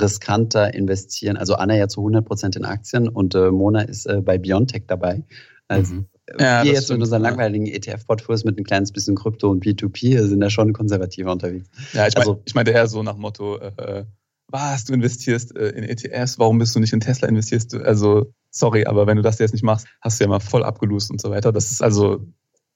riskanter 0.00 0.74
investieren. 0.74 1.36
Also 1.36 1.54
Anna 1.54 1.76
ja 1.76 1.88
zu 1.88 2.00
100 2.00 2.24
Prozent 2.24 2.56
in 2.56 2.64
Aktien 2.64 3.08
und 3.08 3.34
äh, 3.34 3.50
Mona 3.50 3.82
ist 3.82 4.06
äh, 4.06 4.20
bei 4.20 4.38
Biontech 4.38 4.84
dabei. 4.86 5.22
Also 5.68 5.94
mhm. 5.94 6.06
Ja, 6.38 6.64
wir 6.64 6.72
jetzt 6.72 6.84
stimmt, 6.84 7.00
mit 7.00 7.06
unseren 7.06 7.22
langweiligen 7.22 7.66
ETF-Portfolios 7.66 8.44
mit 8.44 8.58
ein 8.58 8.64
kleines 8.64 8.92
bisschen 8.92 9.14
Krypto 9.14 9.50
und 9.50 9.62
P2P 9.62 10.26
sind 10.26 10.40
da 10.40 10.48
schon 10.48 10.72
konservativer 10.72 11.30
unterwegs. 11.30 11.68
Ja, 11.92 12.06
ich, 12.06 12.16
also, 12.16 12.32
mein, 12.32 12.42
ich 12.46 12.54
meinte 12.54 12.70
eher 12.70 12.86
so 12.86 13.02
nach 13.02 13.18
Motto, 13.18 13.58
äh, 13.58 14.06
was, 14.48 14.86
du 14.86 14.94
investierst 14.94 15.54
äh, 15.54 15.68
in 15.70 15.84
ETFs, 15.84 16.38
warum 16.38 16.58
bist 16.58 16.74
du 16.74 16.80
nicht 16.80 16.94
in 16.94 17.00
Tesla 17.00 17.28
investierst? 17.28 17.74
Du, 17.74 17.78
also, 17.84 18.32
sorry, 18.50 18.86
aber 18.86 19.06
wenn 19.06 19.18
du 19.18 19.22
das 19.22 19.38
jetzt 19.38 19.52
nicht 19.52 19.64
machst, 19.64 19.86
hast 20.00 20.18
du 20.18 20.24
ja 20.24 20.28
mal 20.28 20.40
voll 20.40 20.64
abgelost 20.64 21.10
und 21.10 21.20
so 21.20 21.30
weiter. 21.30 21.52
Das 21.52 21.70
ist 21.70 21.82
also, 21.82 22.26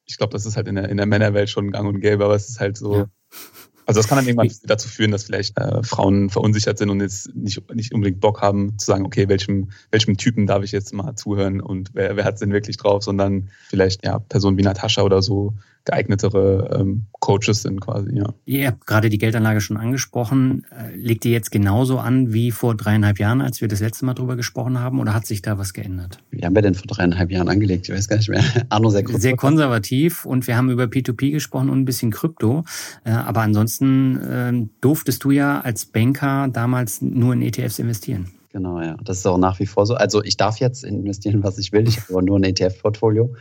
ich 0.05 0.19
glaube, 0.19 0.33
das 0.33 0.45
ist 0.45 0.57
halt 0.57 0.69
in 0.69 0.75
der, 0.75 0.91
in 0.91 0.99
der 0.99 1.07
Männerwelt 1.07 1.49
schon 1.49 1.71
gang 1.71 1.89
und 1.89 2.01
gäbe, 2.01 2.27
aber 2.27 2.35
es 2.35 2.51
ist 2.51 2.61
halt 2.61 2.77
so, 2.77 2.97
ja 2.97 3.07
Also 3.89 4.01
das 4.01 4.07
kann 4.07 4.19
dann 4.19 4.27
irgendwann 4.27 4.55
dazu 4.65 4.87
führen, 4.87 5.13
dass 5.13 5.25
vielleicht 5.25 5.57
äh, 5.57 5.83
Frauen 5.83 6.29
verunsichert 6.29 6.77
sind 6.77 6.91
und 6.91 7.01
jetzt 7.01 7.35
nicht, 7.35 7.75
nicht 7.75 7.95
unbedingt 7.95 8.21
Bock 8.21 8.43
haben 8.43 8.79
zu 8.79 8.85
sagen, 8.85 9.07
okay, 9.07 9.31
welchem, 9.31 9.71
welchem 9.91 10.19
Typen 10.19 10.47
darf 10.47 10.63
ich 10.63 10.73
jetzt 10.73 10.93
mal 10.93 11.15
zuhören 11.15 11.63
und 11.63 11.93
wer, 11.95 12.15
wer 12.15 12.27
hat 12.27 12.35
es 12.35 12.41
denn 12.41 12.53
wirklich 12.53 12.77
drauf, 12.77 13.03
sondern 13.03 13.49
vielleicht 13.71 14.05
ja 14.05 14.19
Personen 14.19 14.59
wie 14.59 14.63
Natascha 14.63 15.01
oder 15.01 15.23
so 15.23 15.55
geeignetere 15.89 16.79
ähm, 16.79 17.07
Coaches 17.19 17.63
sind 17.63 17.81
quasi, 17.81 18.15
ja. 18.15 18.35
Ihr 18.45 18.69
habt 18.69 18.87
gerade 18.87 19.09
die 19.09 19.19
Geldanlage 19.19 19.61
schon 19.61 19.77
angesprochen. 19.77 20.67
Äh, 20.71 20.95
legt 20.95 21.25
ihr 21.25 21.33
jetzt 21.33 21.51
genauso 21.51 21.99
an 21.99 22.33
wie 22.33 22.51
vor 22.51 22.77
dreieinhalb 22.77 23.19
Jahren, 23.19 23.41
als 23.41 23.61
wir 23.61 23.69
das 23.69 23.81
letzte 23.81 24.05
Mal 24.05 24.15
drüber 24.15 24.37
gesprochen 24.37 24.79
haben, 24.79 25.01
oder 25.01 25.15
hat 25.15 25.27
sich 25.27 25.41
da 25.41 25.59
was 25.59 25.73
geändert? 25.73 26.19
Wie 26.31 26.45
haben 26.45 26.55
wir 26.55 26.63
denn 26.63 26.75
vor 26.75 26.87
dreieinhalb 26.87 27.31
Jahren 27.31 27.49
angelegt? 27.49 27.89
Ich 27.89 27.95
weiß 27.95 28.07
gar 28.09 28.19
nicht 28.19 28.29
mehr. 28.29 28.45
Arno 28.69 28.91
sehr, 28.91 29.05
sehr 29.07 29.37
konservativ 29.37 30.27
und 30.27 30.47
wir 30.47 30.57
haben 30.57 30.71
über 30.71 30.85
P2P 30.85 31.33
gesprochen 31.33 31.71
und 31.71 31.81
ein 31.81 31.85
bisschen 31.87 32.11
Krypto. 32.11 32.65
Äh, 33.05 33.11
aber 33.11 33.41
ansonsten 33.41 34.17
äh, 34.19 34.69
durftest 34.83 35.25
du 35.25 35.31
ja 35.31 35.61
als 35.63 35.87
Banker 35.87 36.49
damals 36.53 37.01
nur 37.01 37.33
in 37.33 37.43
ETFs 37.43 37.79
investieren. 37.79 38.27
Genau, 38.53 38.81
ja. 38.81 38.97
Das 39.05 39.19
ist 39.19 39.27
auch 39.27 39.39
nach 39.39 39.59
wie 39.61 39.67
vor 39.67 39.87
so. 39.87 39.95
Also 39.95 40.23
ich 40.23 40.37
darf 40.37 40.59
jetzt 40.59 40.85
investieren, 40.85 41.43
was 41.43 41.59
ich 41.59 41.73
will. 41.73 41.87
Ich 41.87 41.99
habe 41.99 42.09
aber 42.11 42.23
nur 42.23 42.39
ein 42.39 42.45
ETF-Portfolio. 42.45 43.35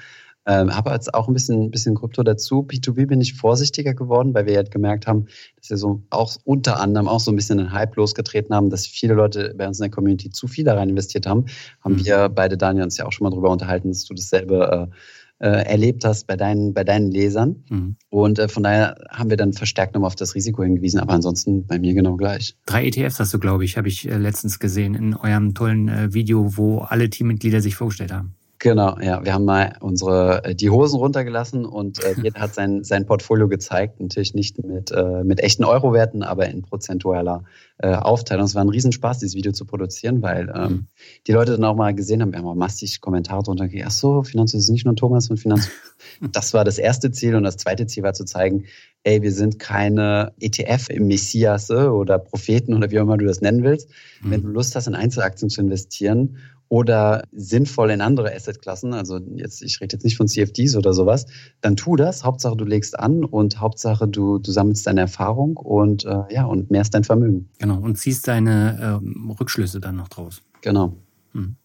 Ähm, 0.47 0.75
habe 0.75 0.91
jetzt 0.91 1.13
auch 1.13 1.27
ein 1.27 1.33
bisschen, 1.33 1.69
bisschen 1.71 1.95
Krypto 1.95 2.23
dazu. 2.23 2.61
P2B 2.61 3.05
bin 3.05 3.19
ich 3.19 3.33
vorsichtiger 3.33 3.93
geworden, 3.93 4.33
weil 4.33 4.45
wir 4.45 4.55
halt 4.55 4.71
gemerkt 4.71 5.05
haben, 5.05 5.25
dass 5.57 5.69
wir 5.69 5.77
so 5.77 6.01
auch 6.09 6.37
unter 6.45 6.79
anderem 6.79 7.09
auch 7.09 7.19
so 7.19 7.31
ein 7.31 7.35
bisschen 7.35 7.57
den 7.57 7.73
Hype 7.73 7.97
losgetreten 7.97 8.55
haben, 8.55 8.69
dass 8.69 8.87
viele 8.87 9.13
Leute 9.13 9.53
bei 9.57 9.67
uns 9.67 9.79
in 9.79 9.83
der 9.83 9.91
Community 9.91 10.29
zu 10.29 10.47
viel 10.47 10.63
da 10.63 10.75
rein 10.75 10.89
investiert 10.89 11.27
haben. 11.27 11.45
Haben 11.81 11.95
mhm. 11.95 12.05
wir 12.05 12.29
beide, 12.29 12.57
Daniel, 12.57 12.85
uns 12.85 12.95
ja 12.95 13.05
auch 13.05 13.11
schon 13.11 13.25
mal 13.25 13.31
drüber 13.31 13.49
unterhalten, 13.49 13.89
dass 13.89 14.05
du 14.05 14.13
dasselbe 14.13 14.89
äh, 14.89 14.95
äh, 15.39 15.65
erlebt 15.65 16.03
hast 16.05 16.27
bei 16.27 16.35
deinen, 16.35 16.73
bei 16.73 16.83
deinen 16.83 17.11
Lesern. 17.11 17.63
Mhm. 17.69 17.95
Und 18.09 18.39
äh, 18.39 18.47
von 18.47 18.63
daher 18.63 18.95
haben 19.09 19.29
wir 19.29 19.37
dann 19.37 19.53
verstärkt 19.53 19.93
nochmal 19.93 20.07
auf 20.07 20.15
das 20.15 20.33
Risiko 20.33 20.63
hingewiesen, 20.63 20.99
aber 20.99 21.13
ansonsten 21.13 21.67
bei 21.67 21.77
mir 21.77 21.93
genau 21.93 22.15
gleich. 22.15 22.55
Drei 22.65 22.87
ETFs 22.87 23.19
hast 23.19 23.33
du, 23.33 23.39
glaube 23.39 23.65
ich, 23.65 23.77
habe 23.77 23.87
ich 23.87 24.09
äh, 24.09 24.17
letztens 24.17 24.59
gesehen 24.59 24.95
in 24.95 25.13
eurem 25.13 25.53
tollen 25.53 25.89
äh, 25.89 26.13
Video, 26.13 26.57
wo 26.57 26.79
alle 26.79 27.09
Teammitglieder 27.09 27.61
sich 27.61 27.75
vorgestellt 27.75 28.13
haben. 28.13 28.36
Genau, 28.59 28.97
ja. 28.99 29.23
Wir 29.23 29.33
haben 29.33 29.45
mal 29.45 29.75
unsere 29.81 30.43
äh, 30.43 30.55
die 30.55 30.69
Hosen 30.69 30.97
runtergelassen 30.97 31.65
und 31.65 32.03
äh, 32.03 32.15
jeder 32.23 32.41
hat 32.41 32.55
sein, 32.55 32.83
sein 32.83 33.05
Portfolio 33.05 33.47
gezeigt. 33.47 33.99
Natürlich 33.99 34.33
nicht 34.33 34.63
mit, 34.63 34.91
äh, 34.91 35.23
mit 35.23 35.39
echten 35.41 35.63
Euro-Werten, 35.63 36.23
aber 36.23 36.47
in 36.47 36.63
prozentualer 36.63 37.43
äh, 37.77 37.93
Aufteilung. 37.93 38.45
Es 38.45 38.55
war 38.55 38.63
ein 38.63 38.69
Riesenspaß, 38.69 39.19
dieses 39.19 39.35
Video 39.35 39.51
zu 39.51 39.65
produzieren, 39.65 40.23
weil 40.23 40.51
ähm, 40.55 40.71
mhm. 40.71 40.87
die 41.27 41.31
Leute 41.33 41.51
dann 41.51 41.65
auch 41.65 41.75
mal 41.75 41.93
gesehen 41.93 42.21
haben, 42.21 42.31
wir 42.31 42.39
haben 42.39 42.47
auch 42.47 42.55
massig 42.55 42.99
Kommentare 43.01 43.43
drunter 43.43 43.67
gegeben, 43.67 43.85
ach 43.87 43.91
so, 43.91 44.23
Finanz 44.23 44.55
ist 44.55 44.69
nicht 44.69 44.85
nur 44.85 44.95
Thomas 44.95 45.29
und 45.29 45.37
Finanz. 45.37 45.69
das 46.31 46.55
war 46.55 46.65
das 46.65 46.79
erste 46.79 47.11
Ziel 47.11 47.35
und 47.35 47.43
das 47.43 47.57
zweite 47.57 47.85
Ziel 47.85 48.01
war 48.01 48.13
zu 48.13 48.25
zeigen, 48.25 48.65
ey, 49.03 49.21
wir 49.21 49.31
sind 49.31 49.59
keine 49.59 50.33
ETF-Messias 50.39 51.69
oder 51.69 52.17
Propheten 52.17 52.73
oder 52.73 52.89
wie 52.89 52.99
auch 52.99 53.03
immer 53.03 53.17
du 53.17 53.25
das 53.25 53.41
nennen 53.41 53.63
willst. 53.63 53.89
Mhm. 54.21 54.31
Wenn 54.31 54.41
du 54.41 54.47
Lust 54.49 54.75
hast, 54.75 54.87
in 54.87 54.95
Einzelaktien 54.95 55.49
zu 55.49 55.61
investieren 55.61 56.37
oder 56.69 57.23
sinnvoll 57.31 57.91
in 57.91 58.01
andere 58.01 58.33
Assetklassen, 58.33 58.93
also 58.93 59.19
jetzt, 59.35 59.61
ich 59.61 59.79
rede 59.81 59.95
jetzt 59.95 60.03
nicht 60.03 60.17
von 60.17 60.27
CFDs 60.27 60.75
oder 60.75 60.93
sowas, 60.93 61.25
dann 61.61 61.75
tu 61.75 61.95
das. 61.95 62.23
Hauptsache 62.23 62.57
du 62.57 62.65
legst 62.65 62.99
an 62.99 63.23
und 63.23 63.59
Hauptsache 63.59 64.07
du, 64.07 64.37
du 64.37 64.51
sammelst 64.51 64.87
deine 64.87 65.01
Erfahrung 65.01 65.57
und 65.57 66.05
äh, 66.05 66.23
ja, 66.29 66.45
und 66.45 66.69
mehrst 66.71 66.93
dein 66.93 67.03
Vermögen. 67.03 67.49
Genau, 67.59 67.79
und 67.79 67.97
ziehst 67.97 68.27
deine 68.27 69.01
äh, 69.01 69.33
Rückschlüsse 69.39 69.79
dann 69.79 69.95
noch 69.95 70.09
draus. 70.09 70.41
Genau. 70.61 70.93
Hm. 71.33 71.55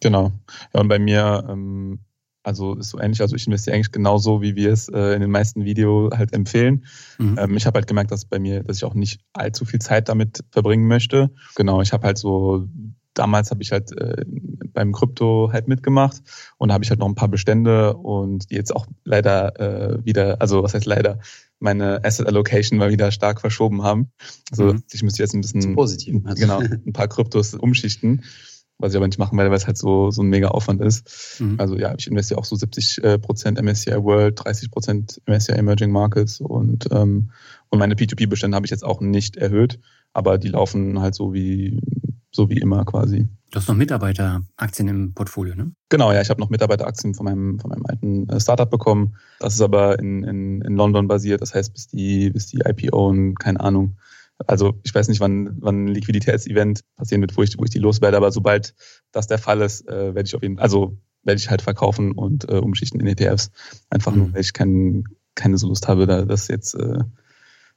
Genau. 0.00 0.32
Ja, 0.74 0.80
und 0.80 0.88
bei 0.88 0.98
mir, 0.98 1.44
ähm, 1.48 2.00
also 2.42 2.74
ist 2.74 2.90
so 2.90 2.98
ähnlich, 2.98 3.20
also 3.20 3.36
ich 3.36 3.46
investiere 3.46 3.76
eigentlich 3.76 3.92
genauso, 3.92 4.40
wie 4.40 4.56
wir 4.56 4.72
es 4.72 4.88
äh, 4.88 5.14
in 5.14 5.20
den 5.20 5.30
meisten 5.30 5.64
Videos 5.64 6.12
halt 6.16 6.32
empfehlen. 6.32 6.86
Mhm. 7.18 7.38
Ähm, 7.38 7.56
ich 7.56 7.66
habe 7.66 7.76
halt 7.78 7.86
gemerkt, 7.86 8.10
dass 8.10 8.24
bei 8.24 8.38
mir, 8.38 8.64
dass 8.64 8.78
ich 8.78 8.84
auch 8.84 8.94
nicht 8.94 9.20
allzu 9.34 9.64
viel 9.64 9.80
Zeit 9.80 10.08
damit 10.08 10.42
verbringen 10.50 10.88
möchte. 10.88 11.30
Genau, 11.54 11.82
ich 11.82 11.92
habe 11.92 12.06
halt 12.06 12.18
so 12.18 12.66
damals 13.14 13.50
habe 13.50 13.62
ich 13.62 13.72
halt 13.72 13.92
äh, 13.96 14.24
beim 14.72 14.92
Krypto 14.92 15.50
halt 15.52 15.68
mitgemacht 15.68 16.16
und 16.58 16.68
da 16.68 16.74
habe 16.74 16.84
ich 16.84 16.90
halt 16.90 17.00
noch 17.00 17.08
ein 17.08 17.14
paar 17.14 17.28
Bestände 17.28 17.94
und 17.94 18.50
die 18.50 18.54
jetzt 18.54 18.74
auch 18.74 18.86
leider 19.04 19.60
äh, 19.60 20.04
wieder, 20.04 20.40
also 20.40 20.62
was 20.62 20.74
heißt 20.74 20.86
leider, 20.86 21.18
meine 21.58 22.04
Asset 22.04 22.26
Allocation 22.26 22.78
mal 22.78 22.90
wieder 22.90 23.10
stark 23.10 23.40
verschoben 23.40 23.82
haben. 23.82 24.10
Also 24.50 24.72
mhm. 24.72 24.82
ich 24.90 25.02
müsste 25.02 25.22
jetzt 25.22 25.34
ein 25.34 25.42
bisschen 25.42 25.74
positiv. 25.74 26.22
genau 26.36 26.60
ein 26.60 26.92
paar 26.92 27.08
Kryptos 27.08 27.54
umschichten, 27.54 28.24
was 28.78 28.92
ich 28.92 28.96
aber 28.96 29.06
nicht 29.06 29.18
machen 29.18 29.36
werde, 29.36 29.50
weil 29.50 29.58
es 29.58 29.66
halt 29.66 29.76
so 29.76 30.10
so 30.10 30.22
ein 30.22 30.28
mega 30.28 30.48
Aufwand 30.48 30.80
ist. 30.80 31.40
Mhm. 31.40 31.56
Also 31.58 31.76
ja, 31.76 31.94
ich 31.98 32.06
investiere 32.06 32.40
auch 32.40 32.46
so 32.46 32.56
70 32.56 33.04
äh, 33.04 33.18
Prozent 33.18 33.60
MSCI 33.60 34.02
World, 34.02 34.42
30 34.42 34.70
Prozent 34.70 35.20
MSCI 35.26 35.52
Emerging 35.52 35.90
Markets 35.90 36.40
und 36.40 36.88
ähm, 36.92 37.30
und 37.68 37.78
meine 37.78 37.94
P2P 37.94 38.26
Bestände 38.28 38.56
habe 38.56 38.66
ich 38.66 38.70
jetzt 38.70 38.84
auch 38.84 39.00
nicht 39.00 39.36
erhöht, 39.36 39.78
aber 40.12 40.38
die 40.38 40.48
laufen 40.48 41.00
halt 41.00 41.14
so 41.14 41.34
wie 41.34 41.80
so 42.32 42.48
wie 42.48 42.58
immer 42.58 42.84
quasi. 42.84 43.28
Du 43.50 43.56
hast 43.56 43.68
noch 43.68 43.74
Mitarbeiteraktien 43.74 44.88
im 44.88 45.12
Portfolio, 45.12 45.56
ne? 45.56 45.72
Genau, 45.88 46.12
ja, 46.12 46.20
ich 46.20 46.30
habe 46.30 46.40
noch 46.40 46.50
Mitarbeiteraktien 46.50 47.14
von 47.14 47.24
meinem, 47.24 47.58
von 47.58 47.70
meinem 47.70 47.84
alten 47.84 48.28
äh, 48.28 48.40
Startup 48.40 48.70
bekommen. 48.70 49.16
Das 49.40 49.54
ist 49.54 49.60
aber 49.60 49.98
in, 49.98 50.22
in, 50.22 50.62
in 50.62 50.76
London 50.76 51.08
basiert, 51.08 51.42
das 51.42 51.54
heißt, 51.54 51.72
bis 51.72 51.88
die, 51.88 52.30
bis 52.30 52.46
die 52.46 52.60
IPO 52.64 53.08
und 53.08 53.34
keine 53.40 53.58
Ahnung. 53.58 53.96
Also 54.46 54.78
ich 54.84 54.94
weiß 54.94 55.08
nicht, 55.08 55.20
wann, 55.20 55.56
wann 55.60 55.84
ein 55.84 55.88
Liquiditätsevent 55.88 56.82
passieren 56.96 57.20
wird, 57.22 57.36
wo 57.36 57.42
ich, 57.42 57.58
wo 57.58 57.64
ich 57.64 57.70
die 57.70 57.80
loswerde, 57.80 58.16
aber 58.16 58.30
sobald 58.30 58.74
das 59.10 59.26
der 59.26 59.38
Fall 59.38 59.60
ist, 59.62 59.86
äh, 59.88 60.14
werde 60.14 60.26
ich 60.26 60.34
auf 60.36 60.42
jeden 60.42 60.56
Fall, 60.56 60.62
also 60.62 60.96
werde 61.24 61.40
ich 61.40 61.50
halt 61.50 61.60
verkaufen 61.60 62.12
und 62.12 62.48
äh, 62.48 62.58
umschichten 62.58 63.00
in 63.00 63.06
ETFs. 63.08 63.50
Einfach 63.90 64.12
mhm. 64.12 64.18
nur, 64.18 64.32
weil 64.34 64.40
ich 64.40 64.52
kein, 64.52 65.04
keine 65.34 65.58
so 65.58 65.66
Lust 65.66 65.88
habe, 65.88 66.06
da, 66.06 66.24
das 66.24 66.46
jetzt 66.48 66.74
äh, 66.74 67.00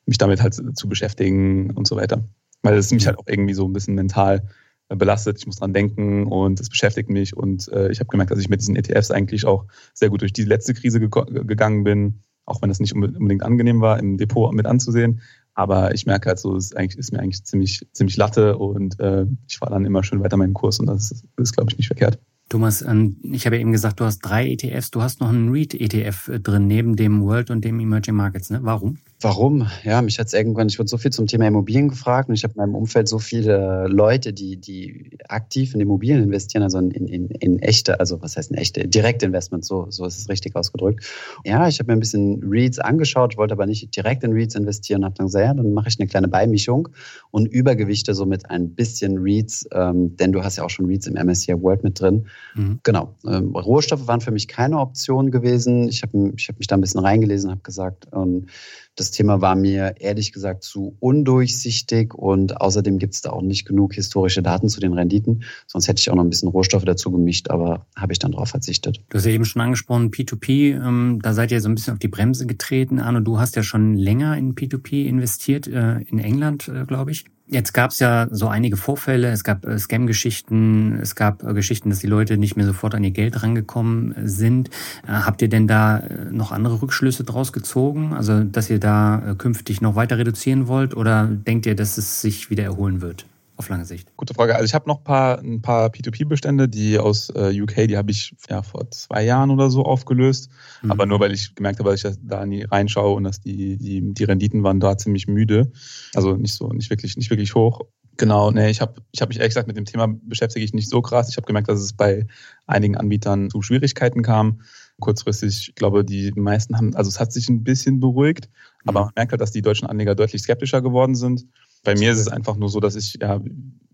mich 0.06 0.20
damit 0.20 0.42
halt 0.42 0.54
zu 0.54 0.88
beschäftigen 0.88 1.72
und 1.72 1.88
so 1.88 1.96
weiter 1.96 2.24
weil 2.64 2.76
es 2.78 2.92
mich 2.92 3.06
halt 3.06 3.20
auch 3.20 3.28
irgendwie 3.28 3.54
so 3.54 3.68
ein 3.68 3.74
bisschen 3.74 3.94
mental 3.94 4.48
äh, 4.90 4.96
belastet. 4.96 5.38
Ich 5.38 5.46
muss 5.46 5.58
dran 5.58 5.74
denken 5.74 6.26
und 6.26 6.60
es 6.60 6.70
beschäftigt 6.70 7.10
mich. 7.10 7.38
Und 7.38 7.68
äh, 7.72 7.92
ich 7.92 8.00
habe 8.00 8.08
gemerkt, 8.08 8.32
dass 8.32 8.40
ich 8.40 8.50
mit 8.50 8.62
diesen 8.62 8.76
ETFs 8.76 9.12
eigentlich 9.12 9.46
auch 9.46 9.66
sehr 9.94 10.10
gut 10.10 10.22
durch 10.22 10.34
die 10.34 10.46
letzte 10.46 10.74
Krise 10.74 11.00
ge 11.00 11.10
gegangen 11.44 11.84
bin, 11.84 12.24
auch 12.46 12.62
wenn 12.62 12.70
es 12.70 12.80
nicht 12.80 12.94
unbedingt 12.94 13.44
angenehm 13.44 13.82
war, 13.82 14.00
im 14.00 14.18
Depot 14.18 14.54
mit 14.54 14.66
anzusehen. 14.66 15.22
Aber 15.56 15.94
ich 15.94 16.06
merke 16.06 16.30
halt 16.30 16.40
so, 16.40 16.56
es 16.56 16.66
ist, 16.66 16.78
eigentlich, 16.78 16.98
ist 16.98 17.14
mir 17.14 17.20
eigentlich 17.20 17.44
ziemlich, 17.44 17.86
ziemlich 17.92 18.18
Latte 18.18 18.58
und 18.58 19.00
äh, 19.00 19.28
ich 19.48 19.58
fahre 19.60 19.74
dann 19.74 19.86
immer 19.86 20.04
schön 20.04 20.24
weiter 20.24 20.36
meinen 20.36 20.56
Kurs 20.56 20.80
und 20.80 20.88
das 20.88 21.12
ist, 21.12 21.26
ist 21.38 21.54
glaube 21.54 21.72
ich, 21.72 21.78
nicht 21.78 21.88
verkehrt. 21.88 22.20
Thomas, 22.50 22.82
ähm, 22.82 23.18
ich 23.24 23.46
habe 23.46 23.56
ja 23.56 23.62
eben 23.62 23.72
gesagt, 23.72 24.00
du 24.00 24.06
hast 24.06 24.20
drei 24.20 24.50
ETFs, 24.50 24.92
du 24.92 25.02
hast 25.02 25.22
noch 25.22 25.30
einen 25.30 25.50
REIT-ETF 25.50 26.28
äh, 26.28 26.40
drin, 26.40 26.68
neben 26.68 26.96
dem 26.96 27.22
World 27.22 27.52
und 27.52 27.64
dem 27.64 27.80
Emerging 27.80 28.16
Markets. 28.16 28.50
Ne? 28.50 28.60
Warum? 28.64 28.98
Warum? 29.24 29.68
Ja, 29.86 30.02
mich 30.02 30.20
hat 30.20 30.28
es 30.28 30.34
irgendwann, 30.34 30.68
ich 30.68 30.78
wurde 30.80 30.90
so 30.90 30.98
viel 30.98 31.12
zum 31.12 31.28
Thema 31.28 31.48
Immobilien 31.48 31.88
gefragt 31.88 32.28
und 32.28 32.36
ich 32.36 32.44
habe 32.44 32.56
in 32.56 32.58
meinem 32.58 32.76
Umfeld 32.76 33.08
so 33.08 33.20
viele 33.20 33.88
Leute, 33.88 34.34
die, 34.34 34.58
die 34.58 35.18
aktiv 35.30 35.74
in 35.74 35.80
Immobilien 35.80 36.22
investieren, 36.22 36.62
also 36.62 36.78
in, 36.78 36.92
in, 36.92 37.30
in 37.30 37.60
echte, 37.60 38.02
also 38.02 38.22
was 38.22 38.36
heißt 38.36 38.52
in 38.52 38.58
echte, 38.58 38.86
Direktinvestments, 38.86 39.68
so, 39.68 39.88
so 39.90 40.06
ist 40.06 40.18
es 40.18 40.28
richtig 40.28 40.58
ausgedrückt. 40.58 41.06
Ja, 41.46 41.70
ich 41.70 41.80
habe 41.80 41.88
mir 41.88 41.94
ein 41.94 42.02
bisschen 42.02 42.42
REITs 42.44 42.80
angeschaut, 42.80 43.38
wollte 43.38 43.54
aber 43.54 43.66
nicht 43.66 43.96
direkt 43.96 44.26
in 44.26 44.34
REITs 44.34 44.56
investieren 44.56 45.02
und 45.02 45.06
habe 45.06 45.16
dann 45.16 45.28
gesagt, 45.28 45.46
ja, 45.46 45.54
dann 45.54 45.72
mache 45.72 45.88
ich 45.88 45.98
eine 46.00 46.10
kleine 46.10 46.28
Beimischung 46.28 46.90
und 47.32 47.46
übergewichte 47.46 48.14
somit 48.14 48.50
ein 48.50 48.76
bisschen 48.76 49.20
REITs, 49.20 49.68
ähm, 49.72 50.18
denn 50.18 50.34
du 50.34 50.44
hast 50.44 50.58
ja 50.58 50.66
auch 50.66 50.70
schon 50.70 50.88
REITs 50.88 51.08
im 51.08 51.14
MSCI 51.14 51.62
World 51.62 51.86
mit 51.86 52.00
drin. 52.02 52.28
Mhm. 52.56 52.82
Genau. 52.84 53.16
Ähm, 53.26 53.56
Rohstoffe 53.56 54.06
waren 54.06 54.20
für 54.20 54.32
mich 54.32 54.50
keine 54.50 54.80
Option 54.80 55.32
gewesen. 55.32 55.88
Ich 55.88 56.04
habe 56.04 56.34
ich 56.36 56.50
hab 56.50 56.60
mich 56.60 56.68
da 56.68 56.76
ein 56.76 56.82
bisschen 56.82 57.00
reingelesen, 57.00 57.52
habe 57.52 57.62
gesagt, 57.62 58.08
ähm, 58.14 58.48
das 58.96 59.12
Thema 59.12 59.42
war 59.42 59.56
mir 59.56 59.96
ehrlich 60.00 60.32
gesagt 60.32 60.64
zu 60.64 60.96
undurchsichtig 61.00 62.14
und 62.14 62.62
außerdem 62.62 63.00
gibt 63.00 63.16
es 63.16 63.22
da 63.22 63.32
auch 63.32 63.42
nicht 63.42 63.66
genug 63.66 63.94
historische 63.94 64.44
Daten 64.44 64.70
zu 64.70 64.80
den 64.80 64.94
Renditen. 64.94 65.44
Sonst 65.68 65.88
hätte 65.88 66.00
ich 66.00 66.10
auch 66.10 66.16
noch 66.16 66.24
ein 66.24 66.30
bisschen 66.30 66.50
Rohstoffe 66.50 66.86
dazu 66.86 67.12
gemischt, 67.12 67.50
aber 67.50 67.88
habe 67.96 68.14
ich 68.14 68.20
dann 68.20 68.32
darauf 68.32 68.50
verzichtet. 68.50 69.02
Du 69.10 69.18
hast 69.18 69.26
ja 69.26 69.32
eben 69.32 69.46
schon 69.46 69.62
angesprochen, 69.62 70.12
P2P, 70.12 70.76
ähm, 70.76 71.20
da 71.22 71.34
seid 71.34 71.52
ihr 71.52 71.62
so 71.62 71.70
ein 71.70 71.76
bisschen 71.76 71.94
auf 71.94 72.00
die 72.00 72.08
Bremse 72.08 72.46
getreten. 72.46 73.00
Arno, 73.00 73.20
du 73.20 73.40
hast 73.40 73.56
ja 73.56 73.64
schon 73.64 73.96
länger 73.96 74.38
in 74.38 74.56
P2P 74.56 75.06
investiert, 75.06 75.68
äh, 75.68 76.00
in 76.02 76.20
England, 76.20 76.68
äh, 76.68 76.86
glaube 76.86 77.12
ich. 77.12 77.26
Jetzt 77.46 77.74
gab 77.74 77.92
es 77.92 78.00
ja 78.00 78.28
so 78.32 78.48
einige 78.48 78.78
Vorfälle, 78.78 79.30
es 79.30 79.44
gab 79.44 79.66
äh, 79.66 79.78
Scam-Geschichten, 79.78 80.98
es 81.02 81.14
gab 81.14 81.44
äh, 81.44 81.54
Geschichten, 81.54 81.90
dass 81.90 82.00
die 82.00 82.08
Leute 82.08 82.38
nicht 82.38 82.56
mehr 82.56 82.66
sofort 82.66 82.96
an 82.96 83.04
ihr 83.04 83.12
Geld 83.12 83.44
rangekommen 83.44 84.16
äh, 84.16 84.28
sind. 84.30 84.70
Äh, 85.06 85.12
habt 85.12 85.42
ihr 85.42 85.50
denn 85.50 85.68
da 85.68 85.98
äh, 85.98 86.32
noch 86.32 86.54
andere 86.54 86.82
Rückschlüsse 86.82 87.26
draus 87.26 87.52
gezogen? 87.52 88.14
Also, 88.14 88.44
dass 88.44 88.70
ihr 88.70 88.80
da 88.80 89.32
äh, 89.32 89.36
künftig 89.36 89.82
noch 89.82 89.96
weiter 89.96 90.18
reduzieren 90.18 90.68
wollt 90.68 90.96
oder 90.96 91.26
denkt 91.26 91.66
ihr, 91.66 91.76
dass 91.76 91.98
es 91.98 92.22
sich 92.22 92.50
wieder 92.50 92.64
erholen 92.64 93.02
wird? 93.02 93.26
Auf 93.64 93.70
lange 93.70 93.86
Sicht? 93.86 94.16
Gute 94.18 94.34
Frage. 94.34 94.56
Also 94.56 94.66
ich 94.66 94.74
habe 94.74 94.88
noch 94.88 95.00
ein 95.00 95.04
paar, 95.04 95.40
ein 95.40 95.62
paar 95.62 95.88
P2P-Bestände, 95.88 96.68
die 96.68 97.00
aus 97.00 97.30
äh, 97.30 97.60
UK, 97.62 97.88
die 97.88 97.98
habe 97.98 98.12
ich 98.12 98.36
ja 98.50 98.62
vor 98.62 98.92
zwei 98.92 99.24
Jahren 99.24 99.52
oder 99.52 99.70
so 99.70 99.84
aufgelöst. 99.84 100.50
Mhm. 100.82 100.92
Aber 100.92 101.06
nur 101.06 101.20
weil 101.20 101.32
ich 101.32 101.56
gemerkt 101.56 101.80
habe, 101.80 101.90
dass 101.90 102.04
ich 102.04 102.18
da 102.22 102.46
nie 102.46 102.64
reinschaue 102.64 103.16
und 103.16 103.24
dass 103.24 103.42
die, 103.42 103.78
die, 103.78 104.14
die 104.14 104.24
Renditen 104.26 104.64
waren 104.64 104.80
da 104.80 104.98
ziemlich 104.98 105.28
müde. 105.28 105.72
Also 106.14 106.36
nicht 106.36 106.54
so, 106.54 106.70
nicht 106.70 106.90
wirklich, 106.90 107.16
nicht 107.16 107.30
wirklich 107.30 107.56
hoch. 107.56 107.82
Genau, 108.18 108.52
nee, 108.52 108.70
ich 108.70 108.82
habe 108.82 109.02
ich 109.12 109.22
hab 109.22 109.30
mich 109.30 109.40
ehrlich 109.40 109.52
gesagt 109.52 109.68
mit 109.68 109.78
dem 109.78 109.86
Thema 109.86 110.08
beschäftige 110.08 110.64
ich 110.64 110.74
nicht 110.74 110.90
so 110.90 111.02
krass. 111.02 111.30
Ich 111.30 111.38
habe 111.38 111.48
gemerkt, 111.48 111.70
dass 111.70 111.80
es 111.80 111.94
bei 111.94 112.28
einigen 112.68 112.96
Anbietern 112.96 113.50
zu 113.50 113.62
Schwierigkeiten 113.62 114.22
kam. 114.22 114.62
kurzfristig. 115.00 115.70
Ich 115.70 115.76
glaube, 115.76 116.06
die 116.06 116.32
meisten 116.36 116.78
haben, 116.78 116.96
also 116.96 117.10
es 117.10 117.20
hat 117.20 117.34
sich 117.34 117.50
ein 117.50 117.64
bisschen 117.64 118.00
beruhigt, 118.00 118.50
aber 118.86 119.00
mhm. 119.00 119.06
man 119.06 119.14
merkt 119.16 119.32
halt, 119.32 119.42
dass 119.42 119.52
die 119.52 119.64
deutschen 119.64 119.88
Anleger 119.88 120.16
deutlich 120.16 120.44
skeptischer 120.44 120.82
geworden 120.82 121.16
sind. 121.16 121.46
Bei 121.84 121.96
mir 121.96 122.12
ist 122.12 122.20
es 122.20 122.28
einfach 122.28 122.56
nur 122.56 122.70
so, 122.70 122.80
dass 122.80 122.96
ich, 122.96 123.18
ja, 123.22 123.42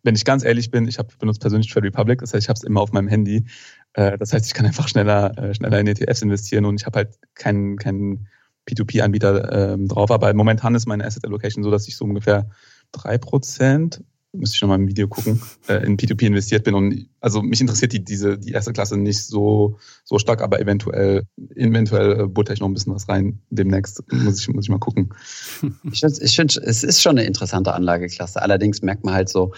wenn 0.04 0.15
ich 0.15 0.25
ganz 0.25 0.43
ehrlich 0.43 0.71
bin, 0.71 0.88
ich 0.88 0.99
habe 0.99 1.10
benutzt 1.19 1.41
persönlich 1.41 1.71
Trade 1.71 1.88
Republic, 1.88 2.19
das 2.19 2.34
heißt, 2.34 2.45
ich 2.45 2.49
habe 2.49 2.58
es 2.58 2.63
immer 2.63 2.82
auf 2.82 2.91
meinem 2.91 3.08
Handy. 3.08 3.45
Äh, 3.93 4.17
das 4.17 4.32
heißt, 4.32 4.45
ich 4.45 4.54
kann 4.54 4.65
einfach 4.65 4.88
schneller, 4.88 5.37
äh, 5.37 5.54
schneller 5.54 5.79
in 5.79 5.87
ETFs 5.87 6.21
investieren 6.21 6.65
und 6.65 6.79
ich 6.79 6.85
habe 6.85 6.98
halt 6.98 7.15
keinen, 7.35 7.77
keinen 7.77 8.27
P2P-Anbieter 8.69 9.73
ähm, 9.73 9.87
drauf. 9.87 10.12
Aber 10.12 10.33
momentan 10.33 10.75
ist 10.75 10.87
meine 10.87 11.06
Asset 11.06 11.25
Allocation 11.25 11.63
so, 11.63 11.71
dass 11.71 11.87
ich 11.87 11.98
so 11.98 12.06
ungefähr 12.06 12.50
3% 12.94 14.02
müsste 14.32 14.56
ich 14.56 14.62
nochmal 14.62 14.77
ein 14.77 14.88
Video 14.88 15.08
gucken, 15.08 15.42
äh, 15.67 15.84
in 15.86 15.98
P2P 15.98 16.27
investiert 16.27 16.63
bin. 16.63 16.75
Und 16.75 17.10
also 17.19 17.42
mich 17.42 17.62
interessiert 17.62 17.94
die, 17.94 18.04
diese, 18.04 18.38
die 18.38 18.52
erste 18.52 18.73
Klasse 18.73 18.98
nicht 18.98 19.25
so, 19.25 19.77
so 20.04 20.19
stark, 20.19 20.42
aber 20.42 20.60
eventuell, 20.60 21.23
eventuell 21.56 22.21
äh, 22.21 22.27
butter 22.27 22.54
ich 22.54 22.60
noch 22.60 22.67
ein 22.67 22.73
bisschen 22.73 22.94
was 22.94 23.10
rein 23.10 23.42
demnächst. 23.50 24.04
Muss 24.12 24.40
ich, 24.40 24.50
muss 24.50 24.65
ich 24.65 24.69
mal 24.69 24.80
gucken. 24.80 25.13
Ich 25.92 26.02
finde, 26.02 26.21
ich 26.21 26.36
find, 26.36 26.58
es 26.58 26.84
ist 26.84 27.02
schon 27.02 27.17
eine 27.17 27.25
interessante 27.25 27.73
Anlageklasse. 27.73 28.42
Allerdings 28.42 28.82
merkt 28.82 29.04
man 29.04 29.13
halt 29.13 29.30
so, 29.30 29.54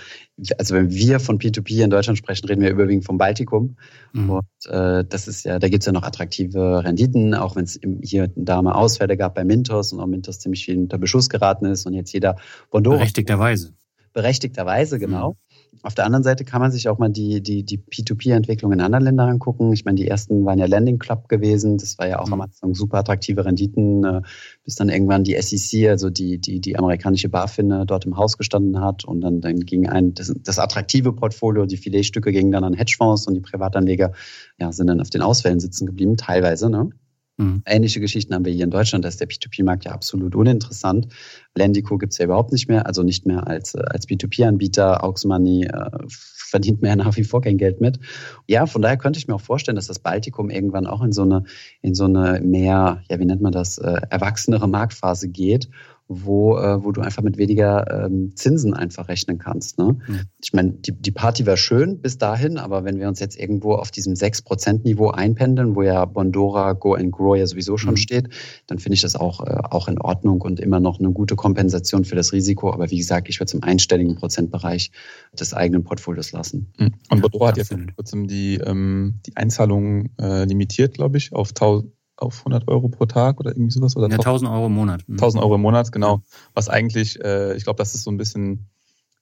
also 0.57 0.76
wenn 0.76 0.89
wir 0.89 1.19
von 1.19 1.38
P2P 1.38 1.84
in 1.84 1.89
Deutschland 1.89 2.17
sprechen, 2.17 2.47
reden 2.47 2.61
wir 2.61 2.69
überwiegend 2.69 3.05
vom 3.05 3.17
Baltikum. 3.17 3.76
Mhm. 4.13 4.30
Und 4.30 4.65
äh, 4.67 5.03
das 5.03 5.28
ist 5.28 5.43
ja, 5.43 5.59
da 5.59 5.67
gibt's 5.67 5.86
ja 5.86 5.91
noch 5.91 6.03
attraktive 6.03 6.84
Renditen, 6.84 7.36
auch 7.36 7.55
wenn 7.55 7.65
es 7.65 7.80
hier 8.01 8.32
und 8.36 8.45
da 8.45 8.61
Ausfälle 8.61 9.17
gab 9.17 9.36
bei 9.36 9.43
Mintos 9.43 9.91
und 9.91 9.99
auch 9.99 10.07
Mintos 10.07 10.39
ziemlich 10.39 10.65
viel 10.65 10.78
unter 10.78 10.97
Beschuss 10.97 11.30
geraten 11.30 11.65
ist 11.65 11.86
und 11.86 11.93
jetzt 11.93 12.13
jeder 12.13 12.38
Bondo. 12.69 12.91
Berechtigterweise 12.91 13.74
berechtigterweise, 14.14 14.99
genau. 14.99 15.32
Mhm. 15.32 15.80
Auf 15.84 15.95
der 15.95 16.05
anderen 16.05 16.24
Seite 16.24 16.43
kann 16.43 16.62
man 16.62 16.72
sich 16.72 16.89
auch 16.89 16.99
mal 16.99 17.09
die, 17.09 17.41
die, 17.41 17.64
die 17.64 17.80
P2P-Entwicklung 17.80 18.72
in 18.72 18.82
anderen 18.82 19.03
Ländern 19.03 19.30
angucken. 19.30 19.74
Ich 19.74 19.86
meine, 19.86 19.95
die 19.95 20.07
ersten 20.07 20.45
waren 20.45 20.59
ja 20.59 20.66
Landing 20.66 20.99
Club 20.99 21.28
gewesen. 21.28 21.78
Das 21.78 21.97
war 21.97 22.07
ja 22.07 22.20
auch 22.20 22.28
mhm. 22.28 22.34
am 22.34 22.41
Anfang 22.41 22.76
super 22.76 22.99
attraktive 22.99 23.45
Renditen, 23.45 24.03
äh, 24.03 24.22
bis 24.64 24.76
dann 24.76 24.89
irgendwann 24.89 25.24
die 25.24 25.41
SEC, 25.41 25.89
also 25.89 26.09
die, 26.09 26.39
die, 26.39 26.59
die 26.59 26.78
amerikanische 26.78 27.30
BaFin, 27.30 27.72
äh, 27.72 27.86
dort 27.86 28.05
im 28.05 28.18
Haus 28.18 28.38
gestanden 28.38 28.80
hat. 28.82 29.05
Und 29.05 29.22
dann, 29.22 29.41
dann 29.41 29.62
ging 29.62 29.88
ein, 29.88 30.14
das, 30.14 30.34
das 30.43 30.59
attraktive 30.59 31.14
Portfolio, 31.14 31.66
die 31.66 31.78
Filetstücke 31.78 32.32
gingen 32.32 32.51
dann 32.51 32.64
an 32.64 32.74
Hedgefonds 32.74 33.26
und 33.28 33.34
die 33.34 33.41
Privatanleger 33.41 34.12
ja, 34.59 34.72
sind 34.72 34.88
dann 34.88 35.01
auf 35.01 35.09
den 35.09 35.22
Ausfällen 35.22 35.59
sitzen 35.59 35.86
geblieben, 35.88 36.18
teilweise. 36.18 36.70
Ne? 36.70 36.89
Mhm. 37.41 37.64
Ähnliche 37.66 37.99
Geschichten 37.99 38.34
haben 38.34 38.45
wir 38.45 38.53
hier 38.53 38.66
in 38.66 38.72
Deutschland. 38.72 39.03
Da 39.03 39.09
ist 39.09 39.20
der 39.20 39.28
P2P-Markt 39.28 39.86
ja 39.86 39.91
absolut 39.91 40.36
uninteressant. 40.36 41.07
Lendico 41.56 41.97
gibt 41.97 42.14
es 42.14 42.18
ja 42.18 42.26
überhaupt 42.26 42.52
nicht 42.52 42.70
mehr, 42.70 42.86
also 42.86 43.04
nicht 43.04 43.26
mehr 43.26 43.47
als, 43.47 43.76
äh, 43.76 43.82
als 43.86 44.08
P2P-Anbieter. 44.08 45.04
Auxmoney 45.04 45.66
äh, 45.66 45.89
verdient 46.08 46.82
mehr 46.82 46.95
nach 46.97 47.18
wie 47.18 47.24
vor 47.24 47.41
kein 47.41 47.58
Geld 47.58 47.82
mit. 47.82 47.99
Ja, 48.47 48.66
von 48.66 48.82
daher 48.82 48.97
könnte 48.97 49.20
ich 49.20 49.28
mir 49.28 49.36
auch 49.36 49.41
vorstellen, 49.41 49.76
dass 49.76 49.88
das 49.88 49.99
Baltikum 49.99 50.49
irgendwann 50.49 50.88
auch 50.88 51.02
in 51.02 51.12
so 51.12 51.24
eine, 51.24 51.43
in 51.82 51.93
so 51.93 52.06
eine 52.06 52.41
mehr, 52.41 53.04
ja, 53.10 53.20
wie 53.20 53.26
nennt 53.26 53.41
man 53.41 53.52
das, 53.52 53.78
äh, 53.78 54.02
erwachsenere 54.10 54.68
Marktphase 54.68 55.28
geht 55.30 55.70
wo, 56.12 56.57
äh, 56.57 56.84
wo 56.84 56.91
du 56.91 57.01
einfach 57.01 57.24
mit 57.24 57.38
weniger 57.38 58.05
ähm, 58.05 58.34
Zinsen 58.36 58.74
einfach 58.74 59.07
rechnen 59.07 59.38
kannst. 59.38 59.78
Ne? 59.78 59.97
Mhm. 60.07 60.22
Ich 60.43 60.51
meine, 60.53 60.72
die, 60.72 60.91
die 60.91 61.12
Party 61.12 61.45
war 61.45 61.55
schön 61.57 62.01
bis 62.01 62.18
dahin, 62.18 62.57
aber 62.57 62.84
wenn 62.84 62.99
wir 62.99 63.07
uns 63.07 63.20
jetzt 63.20 63.39
irgendwo 63.39 63.76
auf 63.76 63.91
diesem 63.91 64.14
6%-Niveau 64.14 65.09
einpendeln, 65.09 65.76
wo 65.76 65.84
ja 65.84 66.03
Bondora 66.05 66.74
Go 66.74 66.95
and 66.95 67.12
Grow 67.12 67.38
ja 67.38 67.47
sowieso 67.47 67.78
schon 67.78 67.91
mhm. 67.91 67.97
steht, 67.97 68.30
dann 68.68 68.80
finde 68.80 68.95
ich 68.95 69.01
das 69.01 69.16
auch, 69.16 69.39
äh, 69.41 69.57
auch 69.70 69.88
in 69.88 69.99
Ordnung 69.99 70.41
und 70.41 70.59
immer 70.59 70.80
noch 70.80 70.99
eine 70.99 71.12
gute 71.12 71.36
Kompensation 71.36 72.03
für 72.03 72.16
das 72.16 72.34
Risiko. 72.34 72.74
Aber 72.74 72.91
wie 72.91 72.97
gesagt, 72.97 73.30
ich 73.30 73.39
würde 73.39 73.49
es 73.49 73.53
im 73.53 73.64
einstelligen 73.64 74.16
Prozentbereich 74.16 74.91
des 75.39 75.53
eigenen 75.53 75.84
Portfolios 75.84 76.34
lassen. 76.34 76.74
Mhm. 76.78 76.93
Und 77.09 77.22
Bondora 77.22 77.45
ja, 77.45 77.49
hat 77.51 77.57
ja 77.57 77.64
vor 77.64 77.78
kurzem 77.95 78.28
die, 78.28 78.55
ähm, 78.55 79.20
die 79.26 79.38
Einzahlungen 79.38 80.09
äh, 80.20 80.43
limitiert, 80.43 80.95
glaube 80.95 81.18
ich, 81.18 81.34
auf 81.34 81.49
1000 81.49 81.91
auf 82.22 82.39
100 82.39 82.67
Euro 82.67 82.89
pro 82.89 83.05
Tag 83.05 83.39
oder 83.39 83.51
irgendwie 83.51 83.72
sowas? 83.72 83.95
Oder 83.95 84.09
ja, 84.09 84.17
1000 84.17 84.49
Euro 84.49 84.67
im 84.67 84.74
Monat. 84.74 85.03
1000 85.09 85.41
mhm. 85.41 85.45
Euro 85.45 85.55
im 85.55 85.61
Monat, 85.61 85.91
genau. 85.91 86.22
Was 86.53 86.69
eigentlich, 86.69 87.19
äh, 87.24 87.55
ich 87.55 87.63
glaube, 87.63 87.78
das 87.78 87.95
ist 87.95 88.03
so 88.03 88.11
ein 88.11 88.17
bisschen 88.17 88.69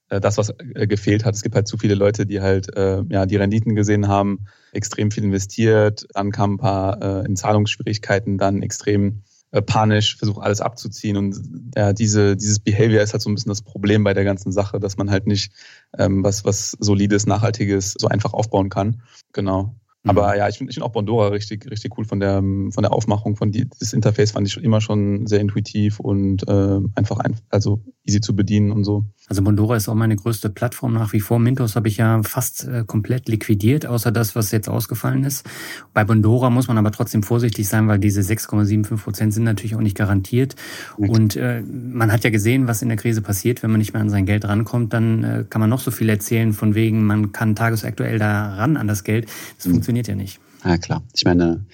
äh, 0.10 0.20
das, 0.20 0.38
was 0.38 0.50
äh, 0.50 0.88
gefehlt 0.88 1.26
hat. 1.26 1.36
Es 1.36 1.42
gibt 1.42 1.56
halt 1.56 1.68
zu 1.68 1.78
viele 1.78 1.96
Leute, 1.96 2.26
die 2.26 2.42
halt 2.42 2.76
äh, 2.76 3.04
ja 3.10 3.26
die 3.26 3.38
Renditen 3.38 3.76
gesehen 3.76 4.08
haben, 4.08 4.46
extrem 4.72 5.12
viel 5.12 5.24
investiert, 5.24 6.08
dann 6.14 6.32
kamen 6.32 6.56
ein 6.56 6.58
paar 6.58 7.02
äh, 7.02 7.26
in 7.26 7.36
Zahlungsschwierigkeiten, 7.36 8.38
dann 8.38 8.62
extrem 8.62 9.24
äh, 9.52 9.62
panisch, 9.62 10.18
versuchen 10.18 10.44
alles 10.44 10.62
abzuziehen 10.62 11.18
und 11.18 11.72
ja, 11.76 11.94
diese, 11.94 12.36
dieses 12.36 12.60
Behavior 12.60 13.02
ist 13.02 13.14
halt 13.14 13.22
so 13.22 13.30
ein 13.30 13.36
bisschen 13.36 13.50
das 13.50 13.62
Problem 13.62 14.04
bei 14.04 14.14
der 14.14 14.24
ganzen 14.24 14.52
Sache, 14.52 14.80
dass 14.80 14.98
man 14.98 15.10
halt 15.10 15.26
nicht 15.26 15.52
ähm, 15.98 16.24
was, 16.24 16.46
was 16.46 16.78
solides, 16.80 17.26
nachhaltiges 17.26 17.96
so 17.98 18.08
einfach 18.08 18.34
aufbauen 18.34 18.70
kann. 18.70 19.02
Genau. 19.34 19.76
Aber 20.06 20.32
mhm. 20.32 20.38
ja, 20.38 20.48
ich 20.48 20.58
finde 20.58 20.72
ich 20.72 20.76
find 20.76 20.86
auch 20.86 20.92
Bondora 20.92 21.28
richtig, 21.28 21.70
richtig 21.70 21.98
cool 21.98 22.06
von 22.06 22.20
der, 22.20 22.38
von 22.38 22.82
der 22.82 22.94
Aufmachung, 22.94 23.36
von 23.36 23.52
die, 23.52 23.68
das 23.80 23.92
Interface 23.92 24.32
fand 24.32 24.48
ich 24.48 24.54
schon 24.54 24.64
immer 24.64 24.80
schon 24.80 25.28
sehr 25.28 25.42
intuitiv 25.42 26.00
und 26.00 26.48
äh, 26.48 26.80
einfach 26.96 27.20
ein, 27.20 27.36
also 27.50 27.84
easy 28.06 28.22
zu 28.22 28.36
bedienen 28.36 28.72
und 28.72 28.86
so. 28.86 29.06
Also 29.28 29.44
Bondora 29.44 29.76
ist 29.76 29.90
auch 29.90 29.96
meine 29.96 30.16
größte 30.16 30.50
Plattform 30.50 30.94
nach 30.94 31.14
wie 31.14 31.20
vor. 31.20 31.38
Mintos 31.38 31.76
habe 31.76 31.90
ich 31.90 31.98
ja 31.98 32.24
fast 32.24 32.66
äh, 32.66 32.84
komplett 32.88 33.28
liquidiert, 33.28 33.86
außer 33.86 34.12
das, 34.12 34.36
was 34.36 34.52
jetzt 34.52 34.70
ausgefallen 34.70 35.24
ist. 35.26 35.48
Bei 35.94 36.04
Bondora 36.04 36.50
muss 36.50 36.68
man 36.68 36.78
aber 36.78 36.92
trotzdem 36.92 37.22
vorsichtig 37.22 37.68
sein, 37.68 37.88
weil 37.88 38.00
diese 38.00 38.22
6,75 38.22 38.98
Prozent 38.98 39.34
sind 39.34 39.44
natürlich 39.44 39.76
auch 39.76 39.82
nicht 39.82 39.98
garantiert. 39.98 40.56
Okay. 40.98 41.10
Und 41.10 41.36
äh, 41.36 41.62
man 41.62 42.12
hat 42.12 42.24
ja 42.24 42.30
gesehen, 42.30 42.68
was 42.68 42.82
in 42.82 42.88
der 42.88 42.98
Krise 42.98 43.22
passiert, 43.22 43.62
wenn 43.62 43.72
man 43.72 43.80
nicht 43.80 43.94
mehr 43.94 44.02
an 44.02 44.10
sein 44.10 44.26
Geld 44.26 44.46
rankommt, 44.46 44.94
dann 44.94 45.24
äh, 45.24 45.46
kann 45.48 45.60
man 45.60 45.70
noch 45.70 45.82
so 45.82 45.92
viel 45.92 46.10
erzählen 46.10 46.54
von 46.54 46.74
wegen, 46.74 47.06
man 47.06 47.32
kann 47.34 47.56
tagesaktuell 47.56 48.18
da 48.18 48.56
ran 48.56 48.78
an 48.78 48.88
das 48.88 49.04
Geld. 49.04 49.28
Das 49.58 49.68
mhm. 49.68 49.72
funktioniert 49.72 49.89
ja 50.08 50.16
nicht. 50.16 50.40
Ja, 50.64 50.78
klar. 50.78 51.04
Ich 51.16 51.24
meine, 51.24 51.66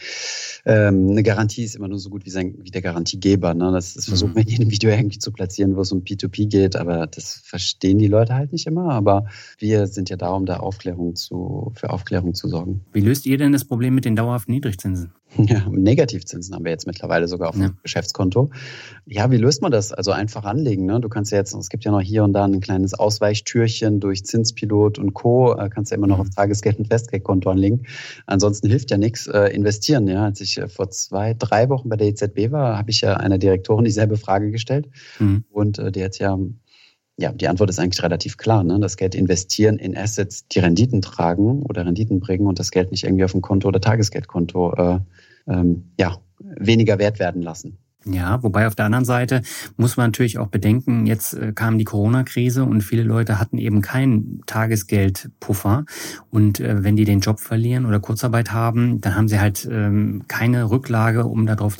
ähm, 0.66 1.10
eine 1.10 1.24
Garantie 1.24 1.64
ist 1.64 1.76
immer 1.76 1.88
nur 1.88 1.98
so 1.98 2.10
gut 2.10 2.26
wie, 2.26 2.30
sein, 2.30 2.56
wie 2.60 2.70
der 2.70 2.82
Garantiegeber. 2.82 3.54
Ne? 3.54 3.72
Das, 3.72 3.96
das 3.96 4.06
versucht 4.06 4.30
mhm. 4.30 4.36
man 4.36 4.44
in 4.46 4.50
jedem 4.50 4.72
Video 4.72 4.90
irgendwie 4.92 5.18
zu 5.18 5.32
platzieren, 5.32 5.76
wo 5.76 5.82
es 5.82 5.92
um 5.92 6.02
P2P 6.02 6.48
geht, 6.48 6.76
aber 6.76 7.08
das 7.08 7.42
verstehen 7.44 7.98
die 7.98 8.08
Leute 8.08 8.36
halt 8.36 8.52
nicht 8.52 8.68
immer. 8.68 8.92
Aber 8.92 9.26
wir 9.58 9.88
sind 9.88 10.10
ja 10.10 10.18
da, 10.18 10.30
um 10.30 10.46
da 10.46 10.58
Aufklärung 10.58 11.16
zu, 11.16 11.72
für 11.76 11.90
Aufklärung 11.90 12.36
zu 12.36 12.48
sorgen. 12.48 12.82
Wie 12.94 13.02
löst 13.02 13.26
ihr 13.26 13.38
denn 13.38 13.52
das 13.52 13.66
Problem 13.66 13.96
mit 13.96 14.06
den 14.06 14.16
dauerhaften 14.16 14.54
Niedrigzinsen? 14.54 15.12
Ja, 15.46 15.64
Negativzinsen 15.70 16.56
haben 16.56 16.66
wir 16.66 16.72
jetzt 16.72 16.88
mittlerweile 16.88 17.28
sogar 17.28 17.50
auf 17.50 17.56
dem 17.56 17.64
ja. 17.64 17.70
Geschäftskonto. 17.84 18.50
Ja, 19.06 19.30
wie 19.32 19.38
löst 19.38 19.62
man 19.62 19.72
das? 19.72 19.92
Also 19.92 20.12
einfach 20.12 20.46
anlegen. 20.46 20.86
Ne? 20.86 21.00
Du 21.00 21.10
kannst 21.10 21.32
ja 21.32 21.38
jetzt, 21.38 21.54
es 21.54 21.70
gibt 21.70 21.84
ja 21.84 21.92
noch 21.92 22.02
hier 22.02 22.24
und 22.24 22.34
da 22.34 22.46
ein 22.46 22.62
kleines 22.62 22.94
Ausweichtürchen 22.94 24.00
durch 24.00 24.26
Zinspilot 24.26 24.98
und 24.98 25.14
Co. 25.14 25.54
Äh, 25.54 25.70
kannst 25.70 25.92
ja 25.92 25.98
immer 25.98 26.08
noch 26.08 26.18
mhm. 26.18 26.22
auf 26.22 26.30
Tagesgeld 26.30 26.80
und 26.80 26.88
Festgeldkonto 26.88 27.50
anlegen. 27.50 27.84
Ansonsten 28.26 28.70
hilft 28.70 28.92
ja 28.92 28.98
nichts. 28.98 29.28
Äh, 29.28 29.56
investieren. 29.56 30.08
Ja, 30.08 30.26
als 30.26 30.42
ich 30.42 30.58
äh, 30.58 30.68
vor 30.68 30.90
zwei, 30.90 31.34
drei 31.34 31.70
Wochen 31.70 31.90
bei 31.90 31.96
der 31.96 32.08
EZB 32.08 32.52
war, 32.52 32.78
habe 32.78 32.92
ich 32.92 33.02
ja 33.02 33.16
einer 33.16 33.38
Direktorin 33.38 33.86
dieselbe 33.86 34.18
Frage 34.18 34.52
gestellt 34.52 34.90
mhm. 35.20 35.44
und 35.50 35.80
äh, 35.80 35.92
die 35.92 36.04
hat 36.04 36.18
ja 36.20 36.38
ja, 37.18 37.32
die 37.32 37.48
Antwort 37.48 37.70
ist 37.70 37.80
eigentlich 37.80 38.04
relativ 38.04 38.38
klar. 38.38 38.64
Ne? 38.64 38.80
Das 38.80 38.98
Geld 38.98 39.16
investieren 39.16 39.78
in 39.78 39.98
Assets, 39.98 40.48
die 40.48 40.60
Renditen 40.60 41.02
tragen 41.02 41.62
oder 41.62 41.86
Renditen 41.86 42.20
bringen 42.20 42.48
und 42.48 42.60
das 42.60 42.72
Geld 42.72 42.92
nicht 42.92 43.06
irgendwie 43.06 43.24
auf 43.24 43.32
dem 43.32 43.42
Konto 43.42 43.68
oder 43.68 43.80
Tagesgeldkonto 43.80 44.74
äh, 44.74 45.00
ähm, 45.48 45.92
ja, 46.00 46.18
weniger 46.40 47.00
wert 47.00 47.20
werden 47.20 47.42
lassen. 47.42 47.78
Ja, 48.08 48.44
wobei 48.44 48.68
auf 48.68 48.76
der 48.76 48.86
anderen 48.86 49.06
Seite 49.06 49.42
muss 49.78 49.98
man 49.98 50.08
natürlich 50.08 50.38
auch 50.38 50.48
bedenken, 50.48 51.08
jetzt 51.08 51.34
äh, 51.34 51.54
kam 51.54 51.80
die 51.80 51.86
Corona-Krise 51.86 52.64
und 52.64 52.82
viele 52.82 53.02
Leute 53.02 53.40
hatten 53.40 53.58
eben 53.58 53.82
keinen 53.82 54.42
Tagesgeldpuffer. 54.46 55.86
Und 56.30 56.60
äh, 56.60 56.84
wenn 56.84 56.96
die 56.96 57.06
den 57.06 57.22
Job 57.22 57.40
verlieren 57.40 57.86
oder 57.88 58.00
Kurzarbeit 58.00 58.52
haben, 58.52 59.02
dann 59.02 59.16
haben 59.16 59.28
sie 59.28 59.40
halt 59.40 59.68
ähm, 59.72 60.24
keine 60.28 60.70
Rücklage, 60.70 61.26
um 61.26 61.48
darauf 61.48 61.78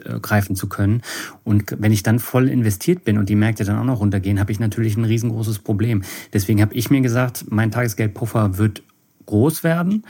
zurückgreifen 0.00 0.56
zu 0.56 0.68
können. 0.68 1.02
Und 1.44 1.76
wenn 1.78 1.92
ich 1.92 2.02
dann 2.02 2.18
voll 2.18 2.48
investiert 2.48 3.04
bin 3.04 3.18
und 3.18 3.28
die 3.28 3.36
Märkte 3.36 3.64
dann 3.64 3.78
auch 3.78 3.84
noch 3.84 4.00
runtergehen, 4.00 4.40
habe 4.40 4.52
ich 4.52 4.60
natürlich 4.60 4.96
ein 4.96 5.04
riesengroßes 5.04 5.60
Problem. 5.60 6.02
Deswegen 6.32 6.60
habe 6.60 6.74
ich 6.74 6.90
mir 6.90 7.00
gesagt, 7.00 7.46
mein 7.50 7.70
Tagesgeldpuffer 7.70 8.58
wird 8.58 8.82
groß 9.26 9.64
werden. 9.64 10.04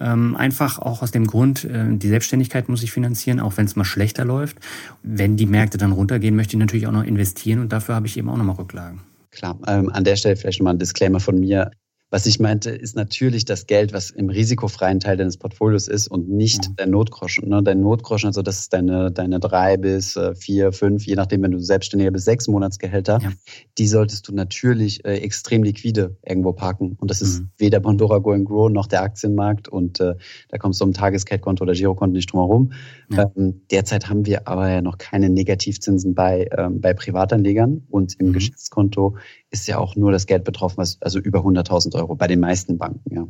Ähm, 0.00 0.34
einfach 0.36 0.78
auch 0.78 1.02
aus 1.02 1.12
dem 1.12 1.26
Grund, 1.26 1.64
äh, 1.64 1.84
die 1.90 2.08
Selbstständigkeit 2.08 2.68
muss 2.68 2.82
ich 2.82 2.90
finanzieren, 2.92 3.40
auch 3.40 3.56
wenn 3.56 3.66
es 3.66 3.76
mal 3.76 3.84
schlechter 3.84 4.24
läuft. 4.24 4.58
Wenn 5.02 5.36
die 5.36 5.46
Märkte 5.46 5.78
dann 5.78 5.92
runtergehen, 5.92 6.34
möchte 6.34 6.56
ich 6.56 6.60
natürlich 6.60 6.86
auch 6.86 6.92
noch 6.92 7.04
investieren 7.04 7.60
und 7.60 7.72
dafür 7.72 7.94
habe 7.94 8.06
ich 8.06 8.16
eben 8.16 8.28
auch 8.28 8.36
nochmal 8.36 8.56
Rücklagen. 8.56 9.00
Klar, 9.30 9.58
ähm, 9.66 9.90
an 9.90 10.04
der 10.04 10.16
Stelle 10.16 10.36
vielleicht 10.36 10.60
nochmal 10.60 10.74
ein 10.74 10.78
Disclaimer 10.78 11.20
von 11.20 11.38
mir. 11.38 11.70
Was 12.12 12.26
ich 12.26 12.38
meinte, 12.38 12.68
ist 12.68 12.94
natürlich 12.94 13.46
das 13.46 13.66
Geld, 13.66 13.94
was 13.94 14.10
im 14.10 14.28
risikofreien 14.28 15.00
Teil 15.00 15.16
deines 15.16 15.38
Portfolios 15.38 15.88
ist 15.88 16.08
und 16.08 16.28
nicht 16.28 16.68
mhm. 16.68 16.76
dein 16.76 16.90
Notgroschen. 16.90 17.48
Ne? 17.48 17.62
Dein 17.62 17.80
Notgroschen, 17.80 18.26
also 18.26 18.42
das 18.42 18.60
ist 18.60 18.74
deine, 18.74 19.10
deine 19.10 19.40
drei 19.40 19.78
bis 19.78 20.14
äh, 20.16 20.34
vier, 20.34 20.72
fünf, 20.72 21.06
je 21.06 21.14
nachdem, 21.14 21.40
wenn 21.40 21.52
du 21.52 21.58
selbstständiger 21.58 22.10
bis 22.10 22.26
sechs 22.26 22.48
Monatsgehälter, 22.48 23.18
ja. 23.22 23.32
die 23.78 23.88
solltest 23.88 24.28
du 24.28 24.34
natürlich 24.34 25.02
äh, 25.06 25.20
extrem 25.20 25.62
liquide 25.62 26.18
irgendwo 26.22 26.52
parken. 26.52 26.98
Und 27.00 27.10
das 27.10 27.22
ist 27.22 27.40
mhm. 27.40 27.50
weder 27.56 27.80
Pandora 27.80 28.18
Go 28.18 28.32
and 28.32 28.44
Grow 28.44 28.70
noch 28.70 28.88
der 28.88 29.00
Aktienmarkt 29.00 29.68
und 29.68 29.98
äh, 30.00 30.14
da 30.50 30.58
kommst 30.58 30.82
du 30.82 30.84
um 30.84 30.92
Tagesgeldkonto 30.92 31.62
oder 31.62 31.72
Girokonto 31.72 32.14
nicht 32.14 32.30
drum 32.30 32.40
herum. 32.40 32.72
Ja. 33.10 33.32
Ähm, 33.34 33.62
derzeit 33.70 34.10
haben 34.10 34.26
wir 34.26 34.46
aber 34.48 34.68
ja 34.68 34.82
noch 34.82 34.98
keine 34.98 35.30
Negativzinsen 35.30 36.14
bei, 36.14 36.46
ähm, 36.58 36.82
bei 36.82 36.92
Privatanlegern 36.92 37.86
und 37.88 38.20
im 38.20 38.28
mhm. 38.28 38.32
Geschäftskonto 38.34 39.16
ist 39.52 39.68
ja 39.68 39.78
auch 39.78 39.94
nur 39.94 40.10
das 40.10 40.26
Geld 40.26 40.44
betroffen, 40.44 40.78
was 40.78 41.00
also 41.00 41.18
über 41.20 41.40
100.000 41.40 41.94
Euro 41.94 42.16
bei 42.16 42.26
den 42.26 42.40
meisten 42.40 42.78
Banken. 42.78 43.14
Ja. 43.14 43.26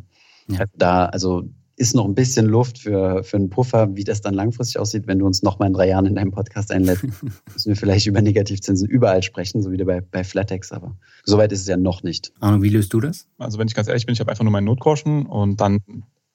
ja. 0.48 0.60
Also 0.60 0.72
da, 0.76 1.06
also 1.06 1.42
ist 1.76 1.94
noch 1.94 2.04
ein 2.04 2.14
bisschen 2.14 2.46
Luft 2.46 2.78
für, 2.78 3.24
für 3.24 3.36
einen 3.36 3.50
Puffer. 3.50 3.96
Wie 3.96 4.04
das 4.04 4.20
dann 4.20 4.34
langfristig 4.34 4.78
aussieht, 4.78 5.06
wenn 5.06 5.18
du 5.18 5.26
uns 5.26 5.42
nochmal 5.42 5.68
in 5.68 5.74
drei 5.74 5.88
Jahren 5.88 6.06
in 6.06 6.14
deinem 6.14 6.30
Podcast 6.30 6.70
einlädst, 6.70 7.04
müssen 7.52 7.68
wir 7.68 7.76
vielleicht 7.76 8.06
über 8.06 8.22
Negativzinsen 8.22 8.88
überall 8.88 9.22
sprechen, 9.22 9.62
so 9.62 9.72
wie 9.72 9.82
bei, 9.82 10.00
bei 10.00 10.22
Flatex. 10.22 10.70
Aber 10.72 10.96
soweit 11.24 11.50
ist 11.50 11.62
es 11.62 11.66
ja 11.66 11.76
noch 11.76 12.02
nicht. 12.02 12.32
Arno, 12.40 12.62
wie 12.62 12.68
löst 12.68 12.92
du 12.92 13.00
das? 13.00 13.26
Also 13.38 13.58
wenn 13.58 13.66
ich 13.66 13.74
ganz 13.74 13.88
ehrlich 13.88 14.06
bin, 14.06 14.12
ich 14.12 14.20
habe 14.20 14.30
einfach 14.30 14.44
nur 14.44 14.52
meinen 14.52 14.66
Notgroschen 14.66 15.26
und 15.26 15.60
dann 15.60 15.80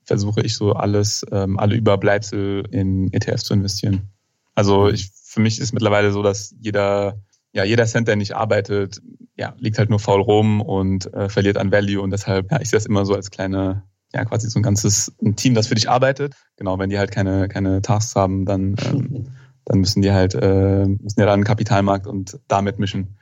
versuche 0.03 0.41
ich 0.41 0.55
so 0.55 0.73
alles, 0.73 1.25
ähm, 1.31 1.59
alle 1.59 1.75
Überbleibsel 1.75 2.65
in 2.71 3.11
ETFs 3.13 3.43
zu 3.43 3.53
investieren. 3.53 4.09
Also 4.55 4.89
ich, 4.89 5.11
für 5.23 5.39
mich 5.39 5.59
ist 5.59 5.73
mittlerweile 5.73 6.11
so, 6.11 6.23
dass 6.23 6.55
jeder, 6.59 7.21
ja, 7.53 7.63
jeder 7.63 7.85
Cent, 7.85 8.07
der 8.07 8.15
nicht 8.15 8.35
arbeitet, 8.35 9.01
ja, 9.37 9.53
liegt 9.59 9.77
halt 9.77 9.89
nur 9.89 9.99
faul 9.99 10.21
rum 10.21 10.61
und 10.61 11.13
äh, 11.13 11.29
verliert 11.29 11.57
an 11.57 11.71
Value 11.71 12.01
und 12.01 12.11
deshalb, 12.11 12.51
ja, 12.51 12.59
ich 12.59 12.69
sehe 12.69 12.77
das 12.77 12.87
immer 12.87 13.05
so 13.05 13.13
als 13.13 13.29
kleine, 13.29 13.83
ja, 14.13 14.25
quasi 14.25 14.49
so 14.49 14.59
ein 14.59 14.63
ganzes 14.63 15.15
ein 15.23 15.35
Team, 15.35 15.53
das 15.53 15.67
für 15.67 15.75
dich 15.75 15.89
arbeitet. 15.89 16.33
Genau, 16.55 16.79
wenn 16.79 16.89
die 16.89 16.97
halt 16.97 17.11
keine, 17.11 17.47
keine 17.47 17.81
Tasks 17.81 18.15
haben, 18.15 18.45
dann, 18.45 18.75
ähm, 18.85 19.27
dann 19.65 19.79
müssen 19.79 20.01
die 20.01 20.11
halt, 20.11 20.33
äh, 20.33 20.85
müssen 20.85 21.19
ja 21.19 21.25
dann 21.25 21.43
Kapitalmarkt 21.43 22.07
und 22.07 22.39
damit 22.47 22.79
mischen. 22.79 23.17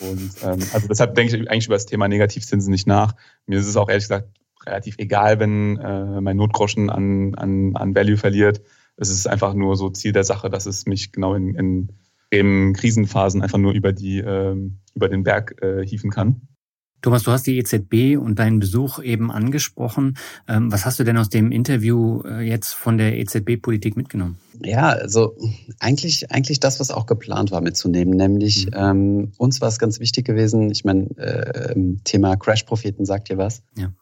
Und 0.00 0.30
ähm, 0.42 0.60
also 0.72 0.88
deshalb 0.88 1.14
denke 1.14 1.36
ich 1.36 1.50
eigentlich 1.50 1.66
über 1.66 1.76
das 1.76 1.86
Thema 1.86 2.08
Negativzinsen 2.08 2.70
nicht 2.70 2.86
nach. 2.86 3.14
Mir 3.46 3.58
ist 3.58 3.66
es 3.66 3.76
auch 3.76 3.88
ehrlich 3.88 4.04
gesagt 4.04 4.28
relativ 4.66 4.96
egal, 4.98 5.40
wenn 5.40 5.78
äh, 5.78 6.20
mein 6.20 6.36
Notgroschen 6.36 6.90
an, 6.90 7.34
an, 7.34 7.76
an 7.76 7.94
Value 7.94 8.16
verliert. 8.16 8.60
Es 8.96 9.10
ist 9.10 9.28
einfach 9.28 9.54
nur 9.54 9.76
so 9.76 9.88
Ziel 9.90 10.12
der 10.12 10.24
Sache, 10.24 10.50
dass 10.50 10.66
es 10.66 10.86
mich 10.86 11.12
genau 11.12 11.34
in, 11.34 11.54
in 11.54 11.88
eben 12.30 12.72
Krisenphasen 12.74 13.42
einfach 13.42 13.58
nur 13.58 13.72
über 13.72 13.92
die 13.92 14.18
äh, 14.18 14.56
über 14.94 15.08
den 15.08 15.22
Berg 15.22 15.62
äh, 15.62 15.84
hieven 15.86 16.10
kann. 16.10 16.42
Thomas, 17.00 17.22
du 17.22 17.30
hast 17.30 17.46
die 17.46 17.58
EZB 17.58 18.18
und 18.20 18.40
deinen 18.40 18.58
Besuch 18.58 19.00
eben 19.00 19.30
angesprochen. 19.30 20.18
Ähm, 20.48 20.72
was 20.72 20.84
hast 20.84 20.98
du 20.98 21.04
denn 21.04 21.16
aus 21.16 21.28
dem 21.28 21.52
Interview 21.52 22.22
äh, 22.22 22.40
jetzt 22.40 22.72
von 22.74 22.98
der 22.98 23.16
EZB-Politik 23.18 23.96
mitgenommen? 23.96 24.36
Ja, 24.64 24.88
also 24.88 25.36
eigentlich, 25.78 26.32
eigentlich 26.32 26.58
das, 26.58 26.80
was 26.80 26.90
auch 26.90 27.06
geplant 27.06 27.52
war 27.52 27.60
mitzunehmen, 27.60 28.16
nämlich 28.16 28.66
mhm. 28.66 28.72
ähm, 28.74 29.32
uns 29.38 29.60
war 29.60 29.68
es 29.68 29.78
ganz 29.78 30.00
wichtig 30.00 30.26
gewesen, 30.26 30.70
ich 30.70 30.84
meine, 30.84 31.04
äh, 31.18 31.74
Thema 32.02 32.36
Crash-Propheten 32.36 33.04
sagt 33.04 33.28
dir 33.28 33.38
was? 33.38 33.62
Ja. 33.76 33.92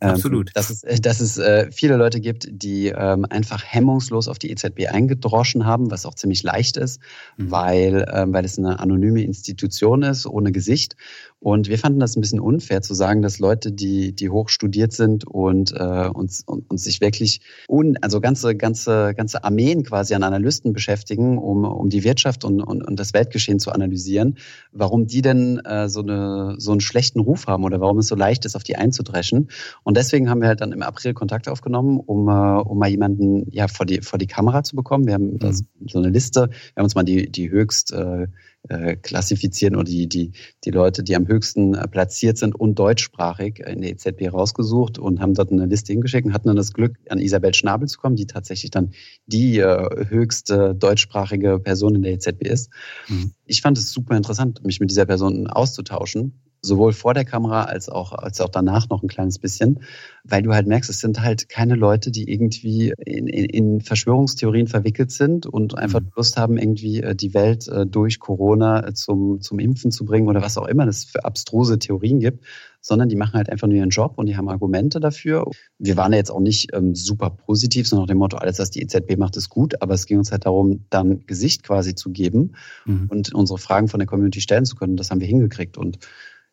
Ähm, 0.00 0.10
Absolut. 0.10 0.50
Dass 0.54 0.70
es, 0.70 0.82
äh, 0.82 1.00
dass 1.00 1.20
es 1.20 1.38
äh, 1.38 1.70
viele 1.70 1.96
Leute 1.96 2.20
gibt, 2.20 2.48
die 2.50 2.88
ähm, 2.88 3.26
einfach 3.28 3.62
hemmungslos 3.64 4.28
auf 4.28 4.38
die 4.38 4.50
EZB 4.50 4.88
eingedroschen 4.90 5.66
haben, 5.66 5.90
was 5.90 6.06
auch 6.06 6.14
ziemlich 6.14 6.42
leicht 6.42 6.76
ist, 6.76 7.00
mhm. 7.36 7.50
weil, 7.50 8.06
ähm, 8.12 8.32
weil 8.32 8.44
es 8.44 8.58
eine 8.58 8.78
anonyme 8.80 9.22
Institution 9.22 10.02
ist, 10.02 10.26
ohne 10.26 10.52
Gesicht. 10.52 10.96
Und 11.40 11.68
wir 11.68 11.78
fanden 11.78 12.00
das 12.00 12.16
ein 12.16 12.20
bisschen 12.20 12.38
unfair 12.38 12.82
zu 12.82 12.92
sagen, 12.92 13.22
dass 13.22 13.38
Leute, 13.38 13.72
die, 13.72 14.12
die 14.14 14.28
hoch 14.28 14.50
studiert 14.50 14.92
sind 14.92 15.26
und, 15.26 15.72
äh, 15.72 16.08
und, 16.12 16.30
und, 16.44 16.70
und 16.70 16.78
sich 16.78 17.00
wirklich, 17.00 17.40
un, 17.66 17.96
also 18.02 18.20
ganze, 18.20 18.54
ganze, 18.54 19.14
ganze 19.16 19.42
Armeen 19.42 19.82
quasi 19.82 20.14
an 20.14 20.22
Analysten 20.22 20.74
beschäftigen, 20.74 21.38
um, 21.38 21.64
um 21.64 21.88
die 21.88 22.04
Wirtschaft 22.04 22.44
und, 22.44 22.60
und, 22.60 22.86
und 22.86 23.00
das 23.00 23.14
Weltgeschehen 23.14 23.58
zu 23.58 23.72
analysieren, 23.72 24.36
warum 24.70 25.06
die 25.06 25.22
denn 25.22 25.58
äh, 25.64 25.88
so, 25.88 26.00
eine, 26.02 26.56
so 26.58 26.72
einen 26.72 26.82
schlechten 26.82 27.20
Ruf 27.20 27.46
haben 27.46 27.64
oder 27.64 27.80
warum 27.80 27.98
es 27.98 28.08
so 28.08 28.16
leicht 28.16 28.44
ist, 28.44 28.54
auf 28.54 28.62
die 28.62 28.76
einzudreschen. 28.76 29.48
Und 29.82 29.96
deswegen 29.96 30.28
haben 30.28 30.42
wir 30.42 30.48
halt 30.48 30.60
dann 30.60 30.72
im 30.72 30.82
April 30.82 31.14
Kontakt 31.14 31.48
aufgenommen, 31.48 32.00
um, 32.00 32.28
äh, 32.28 32.60
um 32.60 32.78
mal 32.78 32.90
jemanden 32.90 33.50
ja, 33.50 33.66
vor, 33.66 33.86
die, 33.86 34.02
vor 34.02 34.18
die 34.18 34.26
Kamera 34.26 34.62
zu 34.62 34.76
bekommen. 34.76 35.06
Wir 35.06 35.14
haben 35.14 35.38
mhm. 35.40 35.86
so 35.86 35.98
eine 35.98 36.10
Liste, 36.10 36.50
wir 36.50 36.76
haben 36.76 36.84
uns 36.84 36.94
mal 36.94 37.02
die, 37.02 37.32
die 37.32 37.50
höchst 37.50 37.94
äh, 37.94 38.26
äh, 38.68 38.96
klassifizieren 38.96 39.74
oder 39.74 39.84
die, 39.84 40.08
die, 40.08 40.32
die 40.64 40.70
Leute, 40.70 41.02
die 41.02 41.16
am 41.16 41.26
höchsten 41.26 41.74
äh, 41.74 41.88
platziert 41.88 42.38
sind 42.38 42.54
und 42.54 42.78
deutschsprachig 42.78 43.60
in 43.60 43.80
der 43.80 43.90
EZB 43.92 44.32
rausgesucht 44.32 44.98
und 44.98 45.20
haben 45.20 45.34
dort 45.34 45.50
eine 45.50 45.66
Liste 45.66 45.92
hingeschickt 45.92 46.26
und 46.26 46.34
hatten 46.34 46.48
dann 46.48 46.56
das 46.56 46.72
Glück, 46.72 46.96
an 47.08 47.18
Isabel 47.18 47.54
Schnabel 47.54 47.88
zu 47.88 47.98
kommen, 47.98 48.16
die 48.16 48.26
tatsächlich 48.26 48.70
dann 48.70 48.92
die 49.26 49.58
äh, 49.58 50.06
höchste 50.08 50.74
deutschsprachige 50.74 51.58
Person 51.58 51.94
in 51.94 52.02
der 52.02 52.12
EZB 52.12 52.42
ist. 52.42 52.70
Mhm. 53.08 53.32
Ich 53.46 53.62
fand 53.62 53.78
es 53.78 53.92
super 53.92 54.16
interessant, 54.16 54.64
mich 54.64 54.80
mit 54.80 54.90
dieser 54.90 55.06
Person 55.06 55.46
auszutauschen 55.46 56.40
sowohl 56.62 56.92
vor 56.92 57.14
der 57.14 57.24
Kamera 57.24 57.64
als 57.64 57.88
auch, 57.88 58.12
als 58.12 58.40
auch 58.40 58.48
danach 58.48 58.88
noch 58.88 59.02
ein 59.02 59.08
kleines 59.08 59.38
bisschen, 59.38 59.80
weil 60.24 60.42
du 60.42 60.52
halt 60.52 60.66
merkst, 60.66 60.90
es 60.90 61.00
sind 61.00 61.20
halt 61.20 61.48
keine 61.48 61.74
Leute, 61.74 62.10
die 62.10 62.30
irgendwie 62.30 62.92
in, 62.98 63.26
in, 63.26 63.44
in 63.46 63.80
Verschwörungstheorien 63.80 64.66
verwickelt 64.66 65.10
sind 65.10 65.46
und 65.46 65.76
einfach 65.76 66.00
mhm. 66.00 66.10
Lust 66.16 66.36
haben, 66.36 66.58
irgendwie 66.58 67.02
äh, 67.02 67.14
die 67.14 67.34
Welt 67.34 67.68
äh, 67.68 67.86
durch 67.86 68.20
Corona 68.20 68.86
äh, 68.86 68.94
zum, 68.94 69.40
zum 69.40 69.58
Impfen 69.58 69.90
zu 69.90 70.04
bringen 70.04 70.28
oder 70.28 70.42
was 70.42 70.58
auch 70.58 70.66
immer 70.66 70.86
es 70.86 71.04
für 71.04 71.24
abstruse 71.24 71.78
Theorien 71.78 72.20
gibt, 72.20 72.44
sondern 72.80 73.08
die 73.08 73.16
machen 73.16 73.34
halt 73.34 73.50
einfach 73.50 73.66
nur 73.66 73.76
ihren 73.76 73.90
Job 73.90 74.14
und 74.16 74.26
die 74.26 74.36
haben 74.36 74.48
Argumente 74.48 75.00
dafür. 75.00 75.44
Wir 75.78 75.96
waren 75.96 76.12
ja 76.12 76.18
jetzt 76.18 76.30
auch 76.30 76.40
nicht 76.40 76.74
ähm, 76.74 76.94
super 76.94 77.30
positiv, 77.30 77.86
sondern 77.88 78.04
nach 78.04 78.14
dem 78.14 78.18
Motto, 78.18 78.36
alles, 78.36 78.58
was 78.58 78.70
die 78.70 78.82
EZB 78.82 79.16
macht, 79.16 79.36
ist 79.36 79.48
gut, 79.48 79.80
aber 79.80 79.94
es 79.94 80.06
ging 80.06 80.18
uns 80.18 80.32
halt 80.32 80.46
darum, 80.46 80.84
dann 80.90 81.24
Gesicht 81.26 81.62
quasi 81.62 81.94
zu 81.94 82.10
geben 82.10 82.52
mhm. 82.84 83.06
und 83.08 83.34
unsere 83.34 83.58
Fragen 83.58 83.88
von 83.88 84.00
der 84.00 84.06
Community 84.06 84.40
stellen 84.40 84.64
zu 84.64 84.76
können. 84.76 84.96
Das 84.96 85.10
haben 85.10 85.20
wir 85.20 85.26
hingekriegt 85.26 85.78
und 85.78 85.98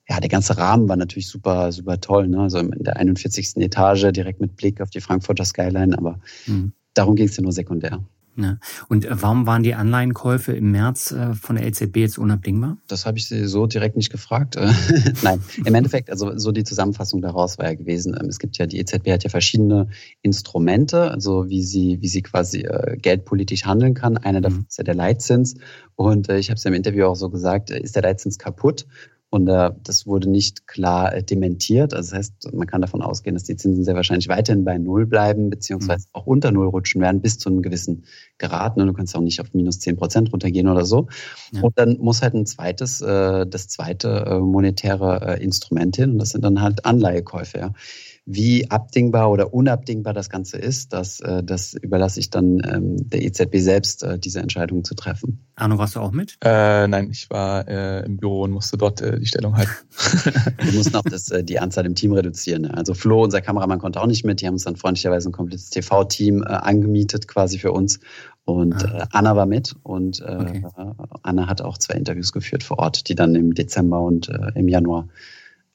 ja, 0.10 0.20
der 0.20 0.30
ganze 0.30 0.58
Rahmen 0.58 0.88
war 0.88 0.96
natürlich 0.96 1.28
super, 1.28 1.72
super 1.72 2.00
toll. 2.00 2.28
Ne? 2.28 2.42
Also 2.42 2.60
in 2.60 2.84
der 2.84 2.98
41. 2.98 3.58
Etage 3.58 4.12
direkt 4.12 4.40
mit 4.40 4.56
Blick 4.56 4.82
auf 4.82 4.90
die 4.90 5.02
Frankfurter 5.02 5.46
Skyline, 5.46 5.98
aber 5.98 6.20
mhm. 6.46 6.74
darum 6.94 7.16
ging 7.16 7.28
es 7.28 7.36
ja 7.36 7.44
nur 7.44 7.52
sekundär. 7.52 8.00
Ja. 8.40 8.60
Und 8.88 9.04
äh, 9.04 9.10
warum 9.20 9.48
waren 9.48 9.64
die 9.64 9.74
Anleihenkäufe 9.74 10.54
im 10.54 10.72
März 10.72 11.12
äh, 11.12 11.34
von 11.34 11.56
der 11.56 11.66
LZB 11.66 11.98
jetzt 11.98 12.20
unabdingbar? 12.20 12.78
Das 12.88 13.08
habe 13.08 13.18
ich 13.18 13.28
sie 13.28 13.48
so 13.48 13.66
direkt 13.66 13.98
nicht 13.98 14.12
gefragt. 14.12 14.56
Nein, 15.24 15.42
im 15.66 15.74
Endeffekt, 15.74 16.12
also 16.12 16.38
so 16.38 16.52
die 16.52 16.64
Zusammenfassung 16.64 17.22
daraus 17.24 17.58
war 17.58 17.66
ja 17.66 17.74
gewesen, 17.74 18.16
ähm, 18.20 18.30
es 18.30 18.38
gibt 18.38 18.58
ja, 18.60 18.68
die 18.68 18.78
EZB 18.78 19.12
hat 19.12 19.24
ja 19.24 19.32
verschiedene 19.32 19.88
Instrumente, 20.22 21.10
also 21.10 21.50
wie 21.50 21.64
sie, 21.64 21.98
wie 22.02 22.08
sie 22.08 22.22
quasi 22.22 22.62
äh, 22.62 22.98
geldpolitisch 22.98 23.66
handeln 23.66 23.96
kann. 23.96 24.18
Einer 24.18 24.42
davon 24.42 24.60
mhm. 24.60 24.66
ist 24.70 24.78
ja 24.78 24.84
der 24.84 24.96
Leitzins. 24.96 25.56
Und 25.96 26.30
ich 26.30 26.50
habe 26.50 26.58
es 26.58 26.64
ja 26.64 26.70
im 26.70 26.76
Interview 26.76 27.06
auch 27.06 27.16
so 27.16 27.32
gesagt, 27.32 27.72
ist 27.72 27.96
der 27.96 28.04
Leitzins 28.04 28.38
kaputt? 28.38 28.86
Und 29.30 29.50
äh, 29.50 29.72
das 29.84 30.08
wurde 30.08 30.30
nicht 30.30 30.68
klar 30.68 31.14
äh, 31.14 31.22
dementiert. 31.22 31.94
Also 31.94 32.12
das 32.12 32.18
heißt, 32.18 32.54
man 32.54 32.66
kann 32.66 32.82
davon 32.82 33.02
ausgehen, 33.02 33.34
dass 33.36 33.44
die 33.44 33.58
Zinsen 33.58 33.84
sehr 33.84 33.96
wahrscheinlich 33.96 34.30
weiterhin 34.30 34.64
bei 34.64 34.78
Null 34.78 35.06
bleiben, 35.06 35.50
beziehungsweise 35.50 36.08
mhm. 36.08 36.12
auch 36.14 36.26
unter 36.28 36.52
Null 36.52 36.68
rutschen 36.68 37.02
werden, 37.02 37.22
bis 37.22 37.38
zu 37.38 37.50
einem 37.50 37.62
gewissen 37.62 38.06
Grad. 38.38 38.78
Und 38.78 38.88
du 38.88 38.94
kannst 38.94 39.16
auch 39.18 39.22
nicht 39.22 39.42
auf 39.42 39.54
minus 39.54 39.80
zehn 39.80 39.98
Prozent 39.98 40.32
runtergehen 40.32 40.70
oder 40.70 40.86
so. 40.86 41.08
Ja. 41.52 41.62
Und 41.62 41.78
dann 41.78 41.98
muss 41.98 42.22
halt 42.22 42.36
ein 42.36 42.46
zweites, 42.46 43.02
äh, 43.02 43.46
das 43.46 43.68
zweite 43.68 44.26
äh, 44.28 44.40
monetäre 44.40 45.38
äh, 45.38 45.44
Instrument 45.44 45.98
hin. 45.98 46.12
Und 46.12 46.20
das 46.20 46.30
sind 46.30 46.46
dann 46.46 46.62
halt 46.62 46.86
Anleihekäufe. 46.86 47.58
Ja. 47.58 47.74
Wie 48.30 48.70
abdingbar 48.70 49.32
oder 49.32 49.54
unabdingbar 49.54 50.14
das 50.14 50.30
Ganze 50.30 50.58
ist, 50.58 50.92
das, 50.92 51.22
äh, 51.22 51.42
das 51.46 51.74
überlasse 51.74 52.20
ich 52.20 52.30
dann 52.30 52.62
ähm, 52.70 53.10
der 53.10 53.24
EZB 53.24 53.56
selbst, 53.60 54.04
äh, 54.04 54.20
diese 54.20 54.42
Entscheidung 54.42 54.84
zu 54.84 54.96
treffen. 54.96 55.48
Arno, 55.56 55.78
warst 55.78 55.96
du 55.96 56.02
auch 56.02 56.12
mit? 56.12 56.38
Äh, 56.44 56.90
nein, 56.90 57.08
ich 57.10 57.30
war 57.30 57.66
äh, 57.70 58.06
im 58.06 58.18
Büro 58.18 58.42
und 58.42 58.52
musste 58.52 58.76
dort 58.76 59.00
äh, 59.00 59.18
die 59.18 59.28
Stellung 59.28 59.56
halten. 59.56 59.72
Wir 60.62 60.74
mussten 60.74 60.98
auch 60.98 61.04
das, 61.04 61.32
äh, 61.32 61.42
die 61.42 61.60
Anzahl 61.60 61.86
im 61.86 61.96
Team 61.96 62.12
reduzieren. 62.12 62.66
Also 62.66 62.94
Flo, 62.94 63.24
unser 63.24 63.40
Kameramann, 63.40 63.80
konnte 63.80 64.02
auch 64.02 64.08
nicht 64.08 64.26
mit. 64.26 64.42
Die 64.42 64.48
haben 64.48 64.56
uns 64.56 64.66
dann 64.66 64.76
freundlicherweise 64.76 65.30
ein 65.30 65.32
komplettes 65.32 65.70
TV-Team 65.70 66.44
äh, 66.44 66.48
angemietet 66.48 67.30
quasi 67.30 67.60
für 67.60 67.72
uns. 67.72 68.02
Und 68.44 68.76
ah. 68.76 69.04
äh, 69.04 69.06
Anna 69.14 69.38
war 69.38 69.46
mit 69.46 69.74
und 69.84 70.20
äh, 70.20 70.38
okay. 70.38 70.64
Anna 71.22 71.48
hat 71.48 71.62
auch 71.62 71.78
zwei 71.78 71.94
Interviews 71.94 72.34
geführt 72.34 72.64
vor 72.64 72.80
Ort, 72.80 73.08
die 73.08 73.16
dann 73.16 73.36
im 73.36 73.54
Dezember 73.54 74.02
und 74.02 74.28
äh, 74.28 74.52
im 74.56 74.68
Januar 74.68 75.08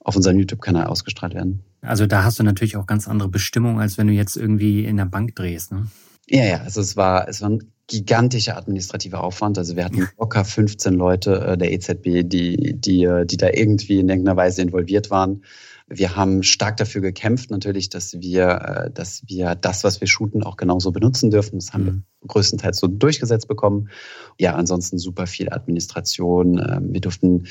auf 0.04 0.16
unserem 0.16 0.38
YouTube-Kanal 0.38 0.86
ausgestrahlt 0.86 1.34
werden. 1.34 1.62
Also 1.80 2.06
da 2.06 2.24
hast 2.24 2.38
du 2.38 2.42
natürlich 2.42 2.76
auch 2.76 2.86
ganz 2.86 3.08
andere 3.08 3.28
Bestimmungen, 3.28 3.80
als 3.80 3.98
wenn 3.98 4.06
du 4.06 4.12
jetzt 4.12 4.36
irgendwie 4.36 4.84
in 4.84 4.96
der 4.96 5.06
Bank 5.06 5.34
drehst, 5.34 5.72
ne? 5.72 5.86
Ja, 6.28 6.44
ja, 6.44 6.60
also 6.62 6.80
es 6.80 6.96
war, 6.96 7.28
es 7.28 7.42
war 7.42 7.50
ein 7.50 7.72
gigantischer 7.88 8.56
administrativer 8.56 9.22
Aufwand. 9.22 9.58
Also 9.58 9.76
wir 9.76 9.84
hatten 9.84 10.08
locker 10.18 10.44
15 10.44 10.94
Leute 10.94 11.40
äh, 11.40 11.58
der 11.58 11.72
EZB, 11.72 12.22
die, 12.24 12.74
die, 12.78 13.04
äh, 13.04 13.26
die 13.26 13.36
da 13.36 13.48
irgendwie 13.52 13.98
in 13.98 14.08
irgendeiner 14.08 14.36
Weise 14.36 14.62
involviert 14.62 15.10
waren. 15.10 15.44
Wir 15.88 16.16
haben 16.16 16.42
stark 16.42 16.78
dafür 16.78 17.02
gekämpft, 17.02 17.50
natürlich, 17.50 17.90
dass 17.90 18.14
wir, 18.14 18.48
äh, 18.48 18.90
dass 18.90 19.24
wir 19.26 19.56
das, 19.56 19.84
was 19.84 20.00
wir 20.00 20.08
shooten, 20.08 20.42
auch 20.42 20.56
genauso 20.56 20.92
benutzen 20.92 21.30
dürfen. 21.30 21.58
Das 21.58 21.74
haben 21.74 21.84
mhm. 21.84 22.04
wir 22.20 22.28
größtenteils 22.28 22.78
so 22.78 22.86
durchgesetzt 22.86 23.48
bekommen. 23.48 23.90
Ja, 24.38 24.54
ansonsten 24.54 24.98
super 24.98 25.26
viel 25.26 25.52
Administration. 25.52 26.58
Ähm, 26.58 26.92
wir 26.94 27.00
durften 27.00 27.46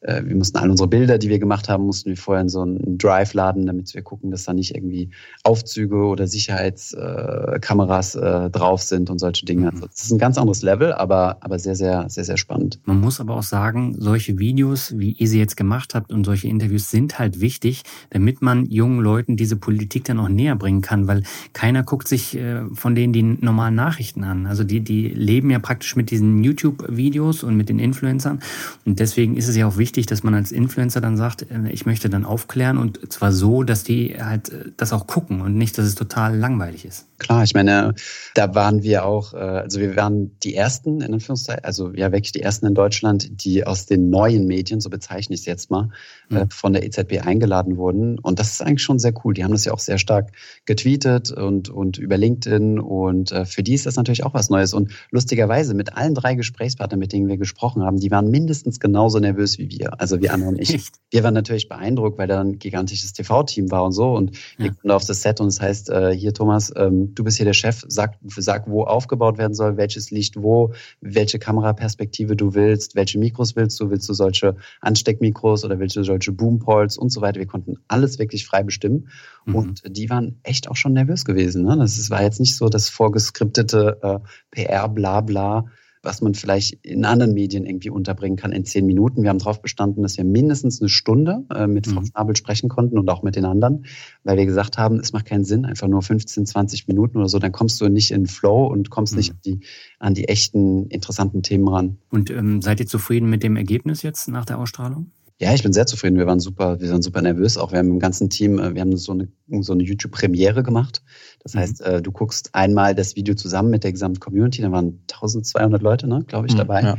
äh, 0.00 0.22
wir 0.24 0.36
mussten 0.36 0.58
all 0.58 0.70
unsere 0.70 0.88
Bilder, 0.88 1.18
die 1.18 1.28
wir 1.28 1.38
gemacht 1.38 1.68
haben, 1.68 1.84
mussten 1.84 2.10
wir 2.10 2.16
vorher 2.16 2.42
in 2.42 2.48
so 2.48 2.60
einen 2.60 2.98
Drive 2.98 3.34
laden, 3.34 3.66
damit 3.66 3.94
wir 3.94 4.02
gucken, 4.02 4.30
dass 4.30 4.44
da 4.44 4.52
nicht 4.52 4.74
irgendwie 4.74 5.10
Aufzüge 5.42 5.96
oder 5.96 6.26
Sicherheitskameras 6.26 8.14
äh, 8.14 8.50
drauf 8.50 8.82
sind 8.82 9.10
und 9.10 9.18
solche 9.18 9.44
Dinge. 9.44 9.72
Also 9.72 9.86
das 9.86 10.02
ist 10.02 10.12
ein 10.12 10.18
ganz 10.18 10.38
anderes 10.38 10.62
Level, 10.62 10.92
aber, 10.92 11.38
aber 11.40 11.58
sehr, 11.58 11.74
sehr, 11.74 12.08
sehr, 12.08 12.24
sehr 12.24 12.36
spannend. 12.36 12.80
Man 12.84 13.00
muss 13.00 13.20
aber 13.20 13.36
auch 13.36 13.42
sagen, 13.42 13.94
solche 13.98 14.38
Videos, 14.38 14.96
wie 14.96 15.12
ihr 15.12 15.28
sie 15.28 15.38
jetzt 15.38 15.56
gemacht 15.56 15.94
habt 15.94 16.12
und 16.12 16.24
solche 16.24 16.48
Interviews 16.48 16.90
sind 16.90 17.18
halt 17.18 17.40
wichtig, 17.40 17.82
damit 18.10 18.42
man 18.42 18.66
jungen 18.66 19.00
Leuten 19.00 19.36
diese 19.36 19.56
Politik 19.56 20.04
dann 20.04 20.20
auch 20.20 20.28
näher 20.28 20.56
bringen 20.56 20.82
kann, 20.82 21.08
weil 21.08 21.22
keiner 21.52 21.82
guckt 21.82 22.08
sich 22.08 22.36
äh, 22.36 22.62
von 22.74 22.94
denen 22.94 23.12
die 23.12 23.22
normalen 23.22 23.74
Nachrichten 23.74 24.24
an. 24.24 24.46
Also 24.46 24.62
die, 24.62 24.80
die 24.80 25.08
leben 25.08 25.50
ja 25.50 25.58
praktisch 25.58 25.96
mit 25.96 26.10
diesen 26.10 26.44
YouTube-Videos 26.44 27.42
und 27.42 27.56
mit 27.56 27.68
den 27.68 27.78
Influencern 27.78 28.40
und 28.84 29.00
deswegen 29.00 29.36
ist 29.36 29.48
es 29.48 29.56
ja 29.56 29.66
auch 29.66 29.78
wichtig, 29.78 29.95
wichtig, 29.96 30.06
dass 30.06 30.22
man 30.22 30.34
als 30.34 30.52
Influencer 30.52 31.00
dann 31.00 31.16
sagt, 31.16 31.50
äh, 31.50 31.70
ich 31.70 31.86
möchte 31.86 32.10
dann 32.10 32.24
aufklären 32.24 32.76
und 32.76 33.12
zwar 33.12 33.32
so, 33.32 33.62
dass 33.62 33.82
die 33.82 34.16
halt 34.20 34.50
äh, 34.50 34.72
das 34.76 34.92
auch 34.92 35.06
gucken 35.06 35.40
und 35.40 35.56
nicht, 35.56 35.76
dass 35.78 35.86
es 35.86 35.94
total 35.94 36.36
langweilig 36.36 36.84
ist. 36.84 37.06
Klar, 37.18 37.44
ich 37.44 37.54
meine, 37.54 37.94
da 38.34 38.54
waren 38.54 38.82
wir 38.82 39.04
auch, 39.04 39.34
äh, 39.34 39.38
also 39.38 39.80
wir 39.80 39.96
waren 39.96 40.38
die 40.40 40.54
ersten 40.54 41.00
in 41.00 41.14
Anführungszeichen, 41.14 41.64
also 41.64 41.92
ja 41.92 42.12
wirklich 42.12 42.32
die 42.32 42.42
ersten 42.42 42.66
in 42.66 42.74
Deutschland, 42.74 43.44
die 43.44 43.66
aus 43.66 43.86
den 43.86 44.10
neuen 44.10 44.46
Medien, 44.46 44.80
so 44.80 44.90
bezeichne 44.90 45.34
ich 45.34 45.40
es 45.40 45.46
jetzt 45.46 45.70
mal, 45.70 45.90
mhm. 46.28 46.50
von 46.50 46.72
der 46.72 46.84
EZB 46.84 47.24
eingeladen 47.24 47.76
wurden. 47.76 48.18
Und 48.18 48.38
das 48.38 48.52
ist 48.52 48.62
eigentlich 48.62 48.82
schon 48.82 48.98
sehr 48.98 49.12
cool. 49.24 49.34
Die 49.34 49.44
haben 49.44 49.52
das 49.52 49.64
ja 49.64 49.72
auch 49.72 49.78
sehr 49.78 49.98
stark 49.98 50.32
getweetet 50.64 51.32
und, 51.32 51.68
und 51.68 51.98
über 51.98 52.16
LinkedIn 52.16 52.78
und 52.78 53.34
für 53.46 53.62
die 53.62 53.74
ist 53.74 53.86
das 53.86 53.96
natürlich 53.96 54.24
auch 54.24 54.34
was 54.34 54.50
Neues. 54.50 54.74
Und 54.74 54.92
lustigerweise 55.10 55.74
mit 55.74 55.96
allen 55.96 56.14
drei 56.14 56.34
Gesprächspartnern, 56.34 56.98
mit 56.98 57.12
denen 57.12 57.28
wir 57.28 57.36
gesprochen 57.36 57.82
haben, 57.82 57.98
die 57.98 58.10
waren 58.10 58.30
mindestens 58.30 58.80
genauso 58.80 59.18
nervös 59.18 59.58
wie 59.58 59.70
wir. 59.70 60.00
Also 60.00 60.20
wir 60.20 60.32
und 60.34 60.60
ich. 60.60 60.74
Echt? 60.74 60.94
Wir 61.10 61.22
waren 61.22 61.34
natürlich 61.34 61.68
beeindruckt, 61.68 62.18
weil 62.18 62.28
da 62.28 62.40
ein 62.40 62.58
gigantisches 62.58 63.12
TV-Team 63.12 63.70
war 63.70 63.84
und 63.84 63.92
so. 63.92 64.12
Und 64.12 64.36
wir 64.58 64.72
ja. 64.82 64.94
auf 64.94 65.04
das 65.04 65.22
Set 65.22 65.40
und 65.40 65.48
es 65.48 65.56
das 65.56 65.66
heißt, 65.66 65.90
äh, 65.90 66.12
hier 66.12 66.34
Thomas, 66.34 66.72
ähm, 66.76 67.05
du 67.14 67.24
bist 67.24 67.36
hier 67.36 67.46
der 67.46 67.52
Chef, 67.52 67.84
sag, 67.88 68.18
sag, 68.26 68.68
wo 68.68 68.84
aufgebaut 68.84 69.38
werden 69.38 69.54
soll, 69.54 69.76
welches 69.76 70.10
Licht 70.10 70.36
wo, 70.36 70.72
welche 71.00 71.38
Kameraperspektive 71.38 72.36
du 72.36 72.54
willst, 72.54 72.94
welche 72.94 73.18
Mikros 73.18 73.56
willst 73.56 73.78
du, 73.80 73.90
willst 73.90 74.08
du 74.08 74.14
solche 74.14 74.56
Ansteckmikros 74.80 75.64
oder 75.64 75.78
welche 75.78 76.04
solche 76.04 76.32
Boompoles 76.32 76.98
und 76.98 77.10
so 77.10 77.20
weiter. 77.20 77.38
Wir 77.38 77.46
konnten 77.46 77.76
alles 77.88 78.18
wirklich 78.18 78.46
frei 78.46 78.62
bestimmen. 78.62 79.08
Mhm. 79.44 79.54
Und 79.54 79.82
die 79.96 80.10
waren 80.10 80.38
echt 80.42 80.68
auch 80.68 80.76
schon 80.76 80.92
nervös 80.92 81.24
gewesen. 81.24 81.64
Ne? 81.64 81.76
Das 81.76 82.10
war 82.10 82.22
jetzt 82.22 82.40
nicht 82.40 82.56
so 82.56 82.68
das 82.68 82.88
vorgeskriptete 82.88 83.98
äh, 84.02 84.18
PR, 84.50 84.88
bla 84.88 85.20
bla 85.20 85.66
was 86.06 86.22
man 86.22 86.34
vielleicht 86.34 86.78
in 86.86 87.04
anderen 87.04 87.34
Medien 87.34 87.66
irgendwie 87.66 87.90
unterbringen 87.90 88.36
kann 88.36 88.52
in 88.52 88.64
zehn 88.64 88.86
Minuten. 88.86 89.22
Wir 89.22 89.30
haben 89.30 89.38
darauf 89.38 89.60
bestanden, 89.60 90.02
dass 90.02 90.16
wir 90.16 90.24
mindestens 90.24 90.80
eine 90.80 90.88
Stunde 90.88 91.44
äh, 91.54 91.66
mit 91.66 91.86
Frau 91.86 92.00
mhm. 92.00 92.06
Schnabel 92.06 92.36
sprechen 92.36 92.68
konnten 92.68 92.98
und 92.98 93.10
auch 93.10 93.22
mit 93.22 93.36
den 93.36 93.44
anderen, 93.44 93.84
weil 94.24 94.38
wir 94.38 94.46
gesagt 94.46 94.78
haben, 94.78 95.00
es 95.00 95.12
macht 95.12 95.26
keinen 95.26 95.44
Sinn, 95.44 95.64
einfach 95.64 95.88
nur 95.88 96.00
15, 96.00 96.46
20 96.46 96.86
Minuten 96.86 97.18
oder 97.18 97.28
so, 97.28 97.38
dann 97.38 97.52
kommst 97.52 97.80
du 97.80 97.88
nicht 97.88 98.12
in 98.12 98.26
Flow 98.26 98.66
und 98.66 98.88
kommst 98.88 99.14
mhm. 99.14 99.18
nicht 99.18 99.30
an 99.32 99.40
die, 99.44 99.60
an 99.98 100.14
die 100.14 100.28
echten, 100.28 100.86
interessanten 100.86 101.42
Themen 101.42 101.68
ran. 101.68 101.98
Und 102.10 102.30
ähm, 102.30 102.62
seid 102.62 102.80
ihr 102.80 102.86
zufrieden 102.86 103.28
mit 103.28 103.42
dem 103.42 103.56
Ergebnis 103.56 104.02
jetzt 104.02 104.28
nach 104.28 104.44
der 104.44 104.58
Ausstrahlung? 104.58 105.10
Ja, 105.38 105.52
ich 105.52 105.62
bin 105.62 105.72
sehr 105.72 105.86
zufrieden. 105.86 106.16
Wir 106.16 106.26
waren 106.26 106.40
super, 106.40 106.80
wir 106.80 106.90
waren 106.90 107.02
super 107.02 107.20
nervös. 107.20 107.58
Auch 107.58 107.72
wir 107.72 107.78
haben 107.78 107.90
im 107.90 107.98
ganzen 107.98 108.30
Team, 108.30 108.58
äh, 108.58 108.74
wir 108.74 108.80
haben 108.80 108.96
so 108.96 109.12
eine, 109.12 109.28
so 109.60 109.74
eine 109.74 109.82
YouTube-Premiere 109.82 110.62
gemacht. 110.62 111.02
Das 111.42 111.54
mhm. 111.54 111.58
heißt, 111.58 111.80
äh, 111.82 112.00
du 112.00 112.10
guckst 112.10 112.54
einmal 112.54 112.94
das 112.94 113.16
Video 113.16 113.34
zusammen 113.34 113.70
mit 113.70 113.84
der 113.84 113.92
gesamten 113.92 114.18
Community. 114.18 114.62
Da 114.62 114.72
waren 114.72 115.00
1200 115.12 115.82
Leute, 115.82 116.08
ne, 116.08 116.24
glaube 116.26 116.46
ich, 116.46 116.54
mhm, 116.54 116.58
dabei. 116.58 116.82
Ja. 116.82 116.96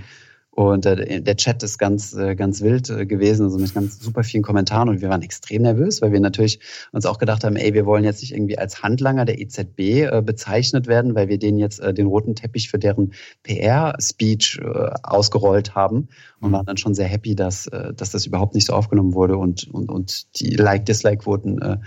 Und 0.58 0.88
äh, 0.88 1.22
der 1.22 1.38
Chat 1.38 1.62
ist 1.62 1.78
ganz, 1.78 2.16
äh, 2.16 2.34
ganz 2.34 2.62
wild 2.62 2.90
äh, 2.90 3.06
gewesen, 3.06 3.44
also 3.44 3.60
mit 3.60 3.76
ganz 3.76 4.00
super 4.00 4.24
vielen 4.24 4.42
Kommentaren. 4.42 4.90
Und 4.90 5.02
wir 5.02 5.10
waren 5.10 5.22
extrem 5.22 5.62
nervös, 5.62 6.02
weil 6.02 6.12
wir 6.12 6.20
natürlich 6.20 6.60
uns 6.92 7.06
auch 7.06 7.20
gedacht 7.20 7.44
haben, 7.44 7.56
ey, 7.58 7.76
wir 7.76 7.86
wollen 7.86 8.04
jetzt 8.04 8.22
nicht 8.22 8.34
irgendwie 8.34 8.58
als 8.58 8.82
Handlanger 8.82 9.26
der 9.26 9.40
EZB 9.40 9.80
äh, 9.80 10.24
bezeichnet 10.26 10.88
werden, 10.88 11.14
weil 11.14 11.30
wir 11.30 11.38
denen 11.38 11.60
jetzt 11.60 11.80
äh, 11.80 11.94
den 11.94 12.08
roten 12.08 12.34
Teppich 12.34 12.72
für 12.72 12.80
deren 12.80 13.14
PR-Speech 13.44 14.60
äh, 14.64 14.90
ausgerollt 15.04 15.76
haben. 15.76 16.08
Und 16.40 16.50
mhm. 16.50 16.54
waren 16.54 16.66
dann 16.66 16.78
schon 16.78 16.96
sehr 16.96 17.08
happy, 17.08 17.36
dass, 17.36 17.68
äh, 17.68 17.94
dass 17.94 18.10
das 18.10 18.26
überhaupt 18.26 18.56
nicht 18.56 18.66
so 18.66 18.74
aufgenommen 18.74 19.14
wurde 19.14 19.38
und, 19.38 19.68
und, 19.72 19.92
und 19.92 20.40
die 20.40 20.56
Like-Dislike-Quoten 20.56 21.62
äh, 21.62 21.74
äh, 21.74 21.78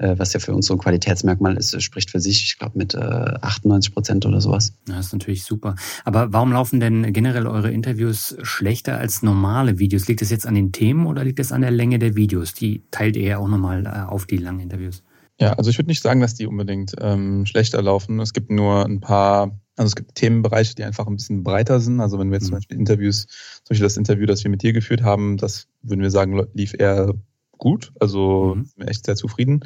was 0.00 0.32
ja 0.32 0.40
für 0.40 0.54
uns 0.54 0.66
so 0.66 0.74
ein 0.74 0.78
Qualitätsmerkmal 0.78 1.56
ist, 1.56 1.80
spricht 1.82 2.10
für 2.10 2.20
sich, 2.20 2.42
ich 2.42 2.58
glaube, 2.58 2.78
mit 2.78 2.96
98 2.96 3.90
äh, 3.90 3.94
Prozent 3.94 4.26
oder 4.26 4.40
sowas. 4.40 4.72
Ja, 4.88 4.96
das 4.96 5.06
ist 5.06 5.12
natürlich 5.12 5.44
super. 5.44 5.74
Aber 6.04 6.32
warum 6.32 6.52
laufen 6.52 6.80
denn 6.80 7.12
generell 7.12 7.46
eure 7.46 7.70
Interviews 7.70 8.36
schlechter 8.42 8.98
als 8.98 9.22
normale 9.22 9.78
Videos? 9.78 10.08
Liegt 10.08 10.22
es 10.22 10.30
jetzt 10.30 10.46
an 10.46 10.54
den 10.54 10.72
Themen 10.72 11.06
oder 11.06 11.24
liegt 11.24 11.38
es 11.38 11.52
an 11.52 11.60
der 11.60 11.70
Länge 11.70 11.98
der 11.98 12.16
Videos? 12.16 12.54
Die 12.54 12.84
teilt 12.90 13.16
ihr 13.16 13.24
ja 13.24 13.38
auch 13.38 13.48
nochmal 13.48 13.86
äh, 13.86 14.10
auf 14.10 14.26
die 14.26 14.38
langen 14.38 14.60
Interviews. 14.60 15.02
Ja, 15.40 15.54
also 15.54 15.70
ich 15.70 15.78
würde 15.78 15.88
nicht 15.88 16.02
sagen, 16.02 16.20
dass 16.20 16.34
die 16.34 16.46
unbedingt 16.46 16.94
ähm, 17.00 17.46
schlechter 17.46 17.80
laufen. 17.80 18.20
Es 18.20 18.34
gibt 18.34 18.50
nur 18.50 18.84
ein 18.84 19.00
paar, 19.00 19.58
also 19.76 19.86
es 19.86 19.96
gibt 19.96 20.14
Themenbereiche, 20.14 20.74
die 20.74 20.84
einfach 20.84 21.06
ein 21.06 21.16
bisschen 21.16 21.42
breiter 21.42 21.80
sind. 21.80 22.00
Also 22.00 22.18
wenn 22.18 22.28
wir 22.28 22.34
jetzt 22.34 22.44
mhm. 22.44 22.48
zum 22.48 22.56
Beispiel 22.56 22.78
Interviews, 22.78 23.26
zum 23.64 23.70
Beispiel 23.70 23.86
das 23.86 23.96
Interview, 23.96 24.26
das 24.26 24.44
wir 24.44 24.50
mit 24.50 24.62
dir 24.62 24.74
geführt 24.74 25.02
haben, 25.02 25.38
das 25.38 25.66
würden 25.82 26.02
wir 26.02 26.10
sagen, 26.10 26.46
lief 26.52 26.74
eher 26.78 27.14
gut. 27.60 27.92
Also 28.00 28.56
mhm. 28.56 28.68
bin 28.76 28.88
echt 28.88 29.06
sehr 29.06 29.14
zufrieden, 29.14 29.60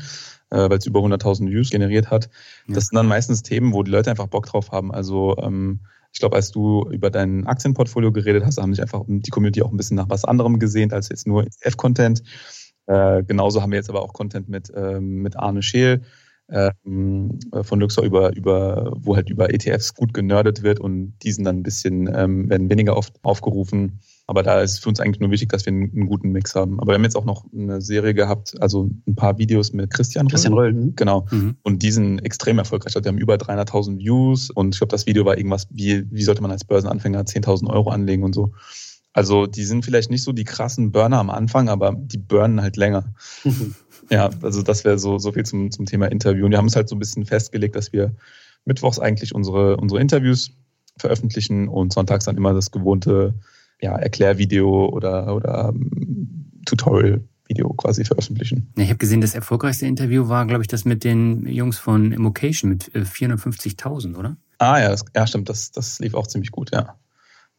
äh, 0.50 0.68
weil 0.68 0.76
es 0.76 0.86
über 0.86 1.00
100.000 1.00 1.50
Views 1.50 1.70
generiert 1.70 2.10
hat. 2.10 2.28
Ja. 2.68 2.74
Das 2.74 2.84
sind 2.84 2.96
dann 2.96 3.06
meistens 3.06 3.42
Themen, 3.42 3.72
wo 3.72 3.82
die 3.82 3.90
Leute 3.90 4.10
einfach 4.10 4.26
Bock 4.26 4.44
drauf 4.44 4.70
haben. 4.70 4.92
Also 4.92 5.36
ähm, 5.38 5.80
ich 6.12 6.20
glaube, 6.20 6.36
als 6.36 6.52
du 6.52 6.88
über 6.90 7.10
dein 7.10 7.46
Aktienportfolio 7.46 8.12
geredet 8.12 8.44
hast, 8.44 8.58
haben 8.58 8.74
sich 8.74 8.82
einfach 8.82 9.02
die 9.08 9.30
Community 9.30 9.62
auch 9.62 9.70
ein 9.70 9.76
bisschen 9.76 9.96
nach 9.96 10.10
was 10.10 10.24
anderem 10.24 10.58
gesehnt 10.58 10.92
als 10.92 11.08
jetzt 11.08 11.26
nur 11.26 11.44
ETF-Content. 11.44 12.22
Äh, 12.86 13.24
genauso 13.24 13.62
haben 13.62 13.72
wir 13.72 13.78
jetzt 13.78 13.90
aber 13.90 14.02
auch 14.02 14.12
Content 14.12 14.48
mit, 14.48 14.70
ähm, 14.76 15.22
mit 15.22 15.36
Arne 15.36 15.62
Scheel 15.62 16.02
ähm, 16.50 17.38
von 17.62 17.80
Luxor 17.80 18.04
über, 18.04 18.36
über, 18.36 18.92
wo 18.96 19.16
halt 19.16 19.30
über 19.30 19.52
ETFs 19.52 19.94
gut 19.94 20.12
genördet 20.12 20.62
wird 20.62 20.78
und 20.78 21.14
diesen 21.22 21.44
dann 21.44 21.58
ein 21.58 21.62
bisschen, 21.62 22.08
ähm, 22.14 22.50
werden 22.50 22.70
weniger 22.70 22.96
oft 22.96 23.14
aufgerufen. 23.22 24.00
Aber 24.26 24.42
da 24.42 24.62
ist 24.62 24.82
für 24.82 24.88
uns 24.88 25.00
eigentlich 25.00 25.20
nur 25.20 25.30
wichtig, 25.30 25.50
dass 25.50 25.66
wir 25.66 25.72
einen, 25.72 25.92
einen, 25.92 26.06
guten 26.06 26.30
Mix 26.30 26.54
haben. 26.54 26.80
Aber 26.80 26.92
wir 26.92 26.94
haben 26.94 27.04
jetzt 27.04 27.16
auch 27.16 27.26
noch 27.26 27.44
eine 27.52 27.82
Serie 27.82 28.14
gehabt, 28.14 28.54
also 28.60 28.88
ein 29.06 29.14
paar 29.14 29.36
Videos 29.36 29.72
mit 29.74 29.92
Christian 29.92 30.28
Christian 30.28 30.54
Röll. 30.54 30.72
Röll. 30.72 30.92
Genau. 30.96 31.26
Mhm. 31.30 31.56
Und 31.62 31.82
die 31.82 31.90
sind 31.90 32.20
extrem 32.20 32.58
erfolgreich. 32.58 32.96
Also 32.96 33.04
wir 33.04 33.10
haben 33.10 33.18
über 33.18 33.34
300.000 33.34 33.98
Views 33.98 34.50
und 34.50 34.74
ich 34.74 34.80
glaube, 34.80 34.92
das 34.92 35.06
Video 35.06 35.26
war 35.26 35.36
irgendwas, 35.36 35.66
wie, 35.70 36.10
wie 36.10 36.22
sollte 36.22 36.40
man 36.40 36.50
als 36.50 36.64
Börsenanfänger 36.64 37.20
10.000 37.22 37.68
Euro 37.68 37.90
anlegen 37.90 38.22
und 38.22 38.34
so. 38.34 38.52
Also 39.12 39.46
die 39.46 39.64
sind 39.64 39.84
vielleicht 39.84 40.10
nicht 40.10 40.22
so 40.22 40.32
die 40.32 40.44
krassen 40.44 40.90
Burner 40.90 41.18
am 41.18 41.30
Anfang, 41.30 41.68
aber 41.68 41.94
die 41.94 42.18
burnen 42.18 42.62
halt 42.62 42.76
länger. 42.76 43.14
ja, 44.10 44.30
also 44.42 44.62
das 44.62 44.84
wäre 44.84 44.98
so, 44.98 45.18
so 45.18 45.32
viel 45.32 45.44
zum, 45.44 45.70
zum 45.70 45.84
Thema 45.84 46.06
Interview. 46.06 46.46
Und 46.46 46.50
wir 46.50 46.58
haben 46.58 46.66
es 46.66 46.76
halt 46.76 46.88
so 46.88 46.96
ein 46.96 46.98
bisschen 46.98 47.26
festgelegt, 47.26 47.76
dass 47.76 47.92
wir 47.92 48.16
mittwochs 48.64 48.98
eigentlich 48.98 49.34
unsere, 49.34 49.76
unsere 49.76 50.00
Interviews 50.00 50.50
veröffentlichen 50.96 51.68
und 51.68 51.92
sonntags 51.92 52.24
dann 52.24 52.36
immer 52.36 52.54
das 52.54 52.70
gewohnte 52.70 53.34
ja, 53.84 53.96
Erklärvideo 53.96 54.86
oder, 54.86 55.34
oder 55.36 55.68
ähm, 55.74 56.50
Tutorial-Video 56.64 57.68
quasi 57.74 58.04
veröffentlichen. 58.04 58.72
Ja, 58.76 58.84
ich 58.84 58.88
habe 58.88 58.98
gesehen, 58.98 59.20
das 59.20 59.34
erfolgreichste 59.34 59.86
Interview 59.86 60.28
war, 60.28 60.46
glaube 60.46 60.62
ich, 60.62 60.68
das 60.68 60.86
mit 60.86 61.04
den 61.04 61.46
Jungs 61.46 61.76
von 61.76 62.10
Immocation 62.10 62.70
mit 62.70 62.90
450.000, 62.92 64.14
äh, 64.14 64.16
oder? 64.16 64.36
Ah 64.58 64.80
ja, 64.80 64.88
das, 64.88 65.04
ja, 65.14 65.26
stimmt, 65.26 65.50
das, 65.50 65.70
das 65.70 65.98
lief 65.98 66.14
auch 66.14 66.26
ziemlich 66.26 66.50
gut, 66.50 66.70
ja. 66.72 66.96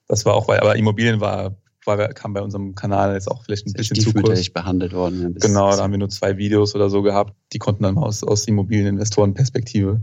Das 0.08 0.26
war 0.26 0.34
auch, 0.34 0.48
weil, 0.48 0.60
aber 0.60 0.76
Immobilien 0.76 1.20
war, 1.20 1.56
war 1.86 1.98
kam 2.14 2.34
bei 2.34 2.42
unserem 2.42 2.74
Kanal 2.74 3.14
jetzt 3.14 3.30
auch 3.30 3.44
vielleicht 3.44 3.68
ein 3.68 3.74
bisschen 3.74 4.00
zu 4.00 4.12
kurz. 4.14 4.50
behandelt 4.50 4.94
worden. 4.94 5.36
Genau, 5.40 5.76
da 5.76 5.84
haben 5.84 5.92
wir 5.92 6.00
nur 6.00 6.10
zwei 6.10 6.38
Videos 6.38 6.74
oder 6.74 6.90
so 6.90 7.04
gehabt. 7.04 7.36
Die 7.54 7.60
konnten 7.60 7.84
dann 7.84 8.00
aus, 8.00 8.24
aus 8.24 8.48
Immobilieninvestorenperspektive 8.48 10.02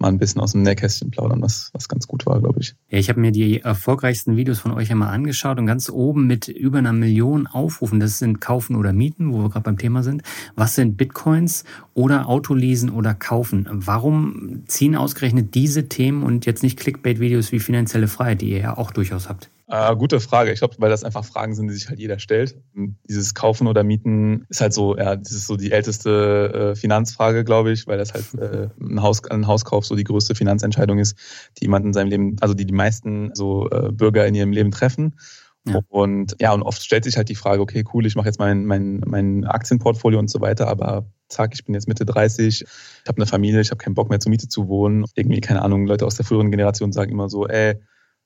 mal 0.00 0.08
ein 0.08 0.18
bisschen 0.18 0.40
aus 0.40 0.52
dem 0.52 0.62
Nähkästchen 0.62 1.10
plaudern, 1.10 1.42
was, 1.42 1.70
was 1.72 1.88
ganz 1.88 2.06
gut 2.06 2.26
war, 2.26 2.40
glaube 2.40 2.60
ich. 2.60 2.74
Ja, 2.88 2.98
ich 2.98 3.08
habe 3.08 3.20
mir 3.20 3.32
die 3.32 3.60
erfolgreichsten 3.60 4.36
Videos 4.36 4.58
von 4.58 4.72
euch 4.72 4.90
einmal 4.90 5.14
angeschaut 5.14 5.58
und 5.58 5.66
ganz 5.66 5.90
oben 5.90 6.26
mit 6.26 6.48
über 6.48 6.78
einer 6.78 6.92
Million 6.92 7.46
Aufrufen, 7.46 8.00
das 8.00 8.18
sind 8.18 8.40
Kaufen 8.40 8.76
oder 8.76 8.92
Mieten, 8.92 9.32
wo 9.32 9.42
wir 9.42 9.50
gerade 9.50 9.64
beim 9.64 9.78
Thema 9.78 10.02
sind. 10.02 10.22
Was 10.56 10.74
sind 10.74 10.96
Bitcoins 10.96 11.64
oder 12.00 12.28
Autoleasen 12.28 12.88
oder 12.88 13.12
Kaufen? 13.12 13.68
Warum 13.70 14.62
ziehen 14.66 14.96
ausgerechnet 14.96 15.54
diese 15.54 15.88
Themen 15.88 16.22
und 16.22 16.46
jetzt 16.46 16.62
nicht 16.62 16.78
Clickbait-Videos 16.78 17.52
wie 17.52 17.60
finanzielle 17.60 18.08
Freiheit, 18.08 18.40
die 18.40 18.50
ihr 18.50 18.58
ja 18.58 18.78
auch 18.78 18.90
durchaus 18.90 19.28
habt? 19.28 19.50
Äh, 19.66 19.94
gute 19.96 20.18
Frage. 20.18 20.50
Ich 20.50 20.60
glaube, 20.60 20.76
weil 20.78 20.88
das 20.88 21.04
einfach 21.04 21.26
Fragen 21.26 21.54
sind, 21.54 21.68
die 21.68 21.74
sich 21.74 21.90
halt 21.90 22.00
jeder 22.00 22.18
stellt. 22.18 22.56
Dieses 23.06 23.34
Kaufen 23.34 23.66
oder 23.66 23.84
Mieten 23.84 24.46
ist 24.48 24.62
halt 24.62 24.72
so, 24.72 24.96
ja, 24.96 25.14
das 25.14 25.30
ist 25.30 25.46
so 25.46 25.56
die 25.56 25.72
älteste 25.72 26.72
äh, 26.72 26.74
Finanzfrage, 26.74 27.44
glaube 27.44 27.70
ich, 27.70 27.86
weil 27.86 27.98
das 27.98 28.14
halt 28.14 28.34
äh, 28.40 28.68
ein, 28.80 29.02
Haus, 29.02 29.22
ein 29.26 29.46
Hauskauf 29.46 29.84
so 29.84 29.94
die 29.94 30.04
größte 30.04 30.34
Finanzentscheidung 30.34 30.98
ist, 30.98 31.16
die 31.58 31.66
jemand 31.66 31.84
in 31.84 31.92
seinem 31.92 32.08
Leben, 32.08 32.36
also 32.40 32.54
die 32.54 32.64
die 32.64 32.72
meisten 32.72 33.34
so 33.34 33.68
äh, 33.70 33.92
Bürger 33.92 34.26
in 34.26 34.34
ihrem 34.34 34.52
Leben 34.52 34.70
treffen. 34.70 35.16
Ja. 35.68 35.80
Und 35.88 36.34
ja, 36.40 36.52
und 36.54 36.62
oft 36.62 36.82
stellt 36.82 37.04
sich 37.04 37.18
halt 37.18 37.28
die 37.28 37.34
Frage, 37.34 37.60
okay, 37.60 37.84
cool, 37.92 38.06
ich 38.06 38.16
mache 38.16 38.26
jetzt 38.26 38.38
mein, 38.38 38.64
mein, 38.64 39.02
mein 39.06 39.44
Aktienportfolio 39.44 40.18
und 40.18 40.30
so 40.30 40.40
weiter, 40.40 40.68
aber 40.68 41.04
zack, 41.30 41.54
ich 41.54 41.64
bin 41.64 41.74
jetzt 41.74 41.88
Mitte 41.88 42.04
30, 42.04 42.62
ich 42.62 42.68
habe 43.08 43.16
eine 43.16 43.26
Familie, 43.26 43.60
ich 43.60 43.70
habe 43.70 43.78
keinen 43.78 43.94
Bock 43.94 44.10
mehr 44.10 44.20
zur 44.20 44.30
Miete 44.30 44.48
zu 44.48 44.68
wohnen. 44.68 45.04
Irgendwie, 45.14 45.40
keine 45.40 45.62
Ahnung, 45.62 45.86
Leute 45.86 46.06
aus 46.06 46.16
der 46.16 46.24
früheren 46.24 46.50
Generation 46.50 46.92
sagen 46.92 47.12
immer 47.12 47.28
so, 47.28 47.46
ey, 47.46 47.76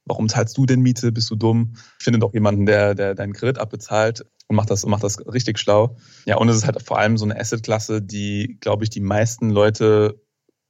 Warum 0.06 0.28
zahlst 0.28 0.56
du 0.58 0.66
denn 0.66 0.80
Miete? 0.80 1.12
Bist 1.12 1.30
du 1.30 1.36
dumm? 1.36 1.74
Finde 1.98 2.18
doch 2.18 2.34
jemanden, 2.34 2.66
der, 2.66 2.94
der 2.94 3.14
deinen 3.14 3.32
Kredit 3.32 3.58
abbezahlt 3.58 4.24
und 4.48 4.56
macht 4.56 4.70
das, 4.70 4.84
und 4.84 4.90
macht 4.90 5.02
das 5.02 5.18
richtig 5.26 5.58
schlau. 5.58 5.96
Ja, 6.26 6.36
und 6.36 6.48
es 6.48 6.56
ist 6.56 6.66
halt 6.66 6.82
vor 6.82 6.98
allem 6.98 7.16
so 7.16 7.24
eine 7.24 7.38
Assetklasse, 7.38 8.02
die, 8.02 8.58
glaube 8.60 8.84
ich, 8.84 8.90
die 8.90 9.00
meisten 9.00 9.50
Leute 9.50 10.20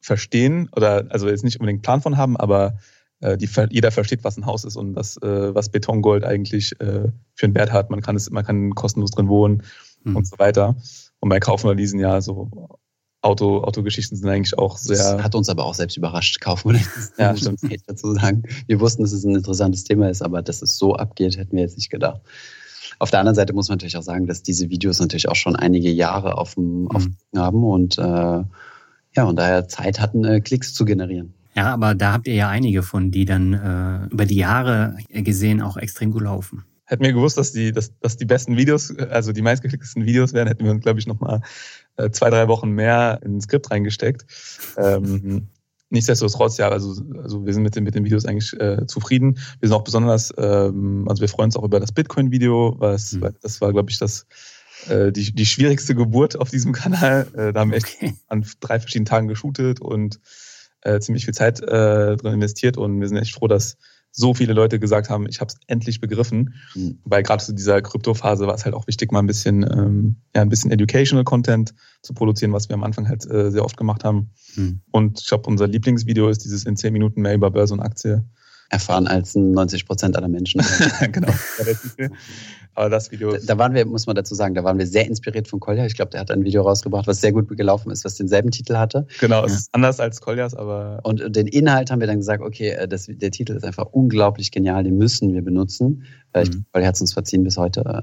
verstehen 0.01 0.69
oder 0.77 1.07
also 1.09 1.29
jetzt 1.29 1.45
nicht 1.45 1.59
unbedingt 1.59 1.83
Plan 1.83 2.01
von 2.01 2.17
haben, 2.17 2.37
aber 2.37 2.79
äh, 3.21 3.37
die, 3.37 3.49
jeder 3.71 3.91
versteht, 3.91 4.23
was 4.23 4.37
ein 4.37 4.47
Haus 4.47 4.65
ist 4.65 4.77
und 4.77 4.95
was, 4.95 5.17
äh, 5.17 5.55
was 5.55 5.71
Betongold 5.71 6.25
eigentlich 6.25 6.79
äh, 6.81 7.09
für 7.35 7.47
einen 7.47 7.55
Wert 7.55 7.73
hat. 7.73 7.91
Man 7.91 8.03
kann 8.03 8.15
es, 8.15 8.31
man 8.31 8.45
kann 8.45 8.75
kostenlos 8.75 9.11
drin 9.11 9.29
wohnen 9.29 9.63
mhm. 10.05 10.17
und 10.17 10.29
so 10.29 10.39
weiter. 10.39 10.77
Und 11.25 11.31
bei 11.31 11.41
Kaufen 11.41 11.69
oder 11.69 11.77
Leasen 11.77 11.99
ja 12.01 12.21
so 12.21 12.51
Auto, 13.23 13.63
Autogeschichten 13.63 14.15
sind 14.15 14.29
eigentlich 14.29 14.59
auch 14.59 14.77
sehr. 14.77 14.99
Das 14.99 15.23
hat 15.23 15.35
uns 15.35 15.49
aber 15.49 15.65
auch 15.65 15.73
selbst 15.73 15.97
überrascht, 15.97 16.39
kaufen 16.43 16.75
wir 16.75 16.81
ja, 17.19 17.35
stimmt. 17.35 17.61
dazu 17.87 18.13
sagen. 18.13 18.43
Wir 18.67 18.79
wussten, 18.79 19.01
dass 19.01 19.13
es 19.13 19.25
ein 19.25 19.35
interessantes 19.35 19.85
Thema 19.85 20.11
ist, 20.11 20.21
aber 20.21 20.43
dass 20.43 20.61
es 20.61 20.77
so 20.77 20.97
abgeht, 20.97 21.39
hätten 21.39 21.57
wir 21.57 21.63
jetzt 21.63 21.79
nicht 21.79 21.89
gedacht. 21.89 22.21
Auf 22.99 23.11
der 23.11 23.21
anderen 23.21 23.37
Seite 23.37 23.55
muss 23.55 23.71
man 23.71 23.77
natürlich 23.77 23.97
auch 23.97 24.03
sagen, 24.03 24.27
dass 24.27 24.43
diese 24.43 24.69
Videos 24.69 25.01
natürlich 25.01 25.31
auch 25.31 25.35
schon 25.35 25.57
einige 25.57 25.91
Jahre 25.91 26.37
auf 26.37 26.57
dem, 26.57 26.91
auf 26.91 27.05
dem 27.05 27.17
mhm. 27.33 27.39
haben 27.39 27.65
und 27.65 27.97
äh, 27.97 28.03
ja, 28.03 29.25
und 29.25 29.37
daher 29.37 29.67
Zeit 29.67 30.01
hatten, 30.01 30.27
äh, 30.27 30.43
Klicks 30.43 30.75
zu 30.75 30.85
generieren. 30.85 31.33
Ja, 31.57 31.73
aber 31.73 31.95
da 31.95 32.13
habt 32.13 32.27
ihr 32.27 32.35
ja 32.35 32.51
einige 32.51 32.83
von, 32.83 33.11
die 33.11 33.25
dann 33.25 33.55
äh, 33.55 34.13
über 34.13 34.27
die 34.27 34.37
Jahre 34.37 34.99
gesehen 35.09 35.63
auch 35.63 35.79
extrem 35.79 36.11
gut 36.11 36.25
laufen. 36.25 36.67
Hätten 36.87 37.03
wir 37.03 37.13
gewusst, 37.13 37.39
dass 37.39 37.53
die, 37.53 37.73
dass, 37.73 37.99
dass 38.01 38.17
die 38.17 38.27
besten 38.27 38.57
Videos, 38.57 38.95
also 38.99 39.33
die 39.33 39.43
meistgeklicktesten 39.43 40.05
Videos 40.05 40.33
wären, 40.33 40.49
hätten 40.49 40.65
wir 40.65 40.71
uns, 40.71 40.83
glaube 40.83 40.99
ich, 40.99 41.07
nochmal 41.07 41.41
äh, 41.97 42.11
zwei, 42.11 42.31
drei 42.31 42.49
Wochen 42.49 42.71
mehr 42.71 43.21
in 43.25 43.37
ein 43.37 43.41
Skript 43.41 43.71
reingesteckt. 43.71 44.27
Ähm, 44.77 45.49
nichtsdestotrotz, 45.89 46.59
ja, 46.59 46.69
also, 46.69 47.03
also 47.23 47.47
wir 47.47 47.55
sind 47.55 47.63
mit 47.63 47.75
den, 47.75 47.85
mit 47.85 47.95
den 47.95 48.05
Videos 48.05 48.27
eigentlich 48.27 48.53
äh, 48.61 48.87
zufrieden. 48.87 49.39
Wir 49.61 49.69
sind 49.69 49.77
auch 49.77 49.85
besonders, 49.85 50.33
ähm, 50.37 51.07
also 51.09 51.23
wir 51.23 51.29
freuen 51.29 51.47
uns 51.47 51.57
auch 51.57 51.65
über 51.65 51.81
das 51.81 51.93
Bitcoin-Video, 51.93 52.77
was, 52.79 53.13
mhm. 53.13 53.31
das 53.41 53.61
war, 53.61 53.73
glaube 53.73 53.91
ich, 53.91 53.99
das 53.99 54.27
äh, 54.89 55.13
die, 55.13 55.33
die 55.33 55.47
schwierigste 55.47 55.95
Geburt 55.95 56.39
auf 56.39 56.51
diesem 56.51 56.73
Kanal. 56.73 57.27
Äh, 57.35 57.53
da 57.53 57.61
haben 57.61 57.71
wir 57.71 57.79
echt 57.79 57.97
okay. 57.97 58.15
an 58.29 58.45
drei 58.61 58.81
verschiedenen 58.81 59.07
Tagen 59.07 59.29
geshootet 59.29 59.81
und 59.81 60.21
äh, 60.83 61.01
ziemlich 61.01 61.25
viel 61.25 61.35
Zeit 61.35 61.61
äh, 61.61 62.17
drin 62.17 62.35
investiert 62.35 62.77
und 62.77 63.01
wir 63.01 63.09
sind 63.09 63.17
echt 63.17 63.35
froh, 63.35 63.49
dass 63.49 63.77
so 64.17 64.33
viele 64.33 64.53
Leute 64.53 64.79
gesagt 64.79 65.11
haben, 65.11 65.27
ich 65.29 65.41
habe 65.41 65.49
es 65.53 65.59
endlich 65.67 66.01
begriffen. 66.01 66.55
Mhm. 66.75 66.99
Weil 67.05 67.25
gerade 67.25 67.45
zu 67.45 67.53
dieser 67.53 67.83
Kryptophase 67.83 68.47
war 68.47 68.55
es 68.55 68.65
halt 68.65 68.75
auch 68.75 68.87
wichtig, 68.87 69.11
mal 69.11 69.19
ein 69.19 69.27
bisschen, 69.27 69.65
ähm, 69.65 70.17
ja, 70.35 70.43
ein 70.43 70.49
bisschen 70.49 70.71
Educational 70.71 71.25
Content 71.25 71.75
zu 72.01 72.15
produzieren, 72.15 72.53
was 72.53 72.69
wir 72.69 72.75
am 72.75 72.85
Anfang 72.85 73.09
halt 73.09 73.29
äh, 73.29 73.51
sehr 73.51 73.65
oft 73.65 73.77
gemacht 73.77 74.05
haben. 74.05 74.31
Mhm. 74.55 74.81
Und 74.93 75.21
ich 75.21 75.27
glaube, 75.27 75.49
unser 75.49 75.67
Lieblingsvideo 75.67 76.29
ist 76.29 76.45
dieses 76.45 76.65
in 76.65 76.77
zehn 76.77 76.93
Minuten 76.93 77.23
mehr 77.23 77.35
über 77.35 77.51
Börse 77.51 77.75
und 77.75 77.81
Aktie. 77.81 78.25
Erfahren 78.75 79.07
als 79.07 79.35
90 79.35 79.87
Prozent 79.87 80.17
aller 80.17 80.29
Menschen. 80.29 80.61
genau. 81.13 81.33
Aber 82.75 82.91
das 82.91 83.13
Video. 83.13 83.33
Da, 83.33 83.39
da, 83.39 83.59
waren 83.59 83.75
wir, 83.75 83.87
muss 83.87 84.07
man 84.07 84.17
dazu 84.17 84.35
sagen, 84.35 84.55
da 84.55 84.65
waren 84.65 84.79
wir 84.79 84.87
sehr 84.87 85.07
inspiriert 85.07 85.47
von 85.47 85.61
Kolja. 85.61 85.87
Ich 85.87 85.95
glaube, 85.95 86.11
der 86.11 86.21
hat 86.21 86.31
ein 86.31 86.45
Video 86.45 86.63
rausgebracht, 86.63 87.07
was 87.07 87.21
sehr 87.21 87.33
gut 87.33 87.49
gelaufen 87.57 87.91
ist, 87.91 88.05
was 88.05 88.17
denselben 88.17 88.51
Titel 88.51 88.75
hatte. 88.75 89.07
Genau, 89.21 89.45
es 89.45 89.53
ist 89.53 89.69
anders 89.73 90.01
als 90.01 90.21
Koljas, 90.21 90.55
aber. 90.55 91.01
Und 91.05 91.37
den 91.37 91.47
Inhalt 91.47 91.91
haben 91.91 92.01
wir 92.01 92.09
dann 92.09 92.19
gesagt, 92.19 92.43
okay, 92.43 92.71
äh, 92.71 92.89
das, 92.89 93.07
der 93.09 93.31
Titel 93.31 93.53
ist 93.53 93.65
einfach 93.65 93.87
unglaublich 93.93 94.51
genial, 94.51 94.83
den 94.83 94.99
müssen 94.99 95.33
wir 95.33 95.43
benutzen. 95.43 96.05
Mhm. 96.35 96.43
Ich, 96.43 96.51
Kolja 96.73 96.89
hat 96.89 96.97
es 96.97 97.01
uns 97.01 97.13
verziehen 97.13 97.45
bis 97.45 97.57
heute. 97.57 97.83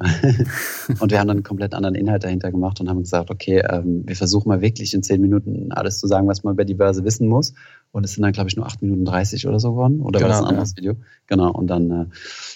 und 0.99 1.11
wir 1.11 1.19
haben 1.19 1.27
dann 1.27 1.37
einen 1.37 1.43
komplett 1.43 1.73
anderen 1.73 1.95
Inhalt 1.95 2.23
dahinter 2.23 2.49
gemacht 2.49 2.79
und 2.79 2.87
haben 2.87 2.99
gesagt, 2.99 3.29
okay, 3.29 3.63
ähm, 3.69 4.03
wir 4.05 4.15
versuchen 4.15 4.47
mal 4.47 4.61
wirklich 4.61 4.93
in 4.93 5.03
zehn 5.03 5.19
Minuten 5.19 5.73
alles 5.73 5.99
zu 5.99 6.07
sagen, 6.07 6.27
was 6.27 6.43
man 6.43 6.53
über 6.53 6.63
die 6.63 6.75
Börse 6.75 7.03
wissen 7.03 7.27
muss. 7.27 7.53
Und 7.91 8.05
es 8.05 8.13
sind 8.13 8.23
dann, 8.23 8.31
glaube 8.31 8.49
ich, 8.49 8.55
nur 8.55 8.65
acht 8.65 8.81
Minuten 8.81 9.05
dreißig 9.05 9.47
oder 9.47 9.59
so 9.59 9.71
geworden. 9.71 9.99
Oder 9.99 10.19
genau, 10.19 10.29
war 10.29 10.37
das 10.37 10.41
ein 10.43 10.49
anderes 10.49 10.71
ja. 10.71 10.77
Video? 10.77 10.95
Genau. 11.27 11.51
Und 11.51 11.67
dann 11.67 11.91
äh, 11.91 12.05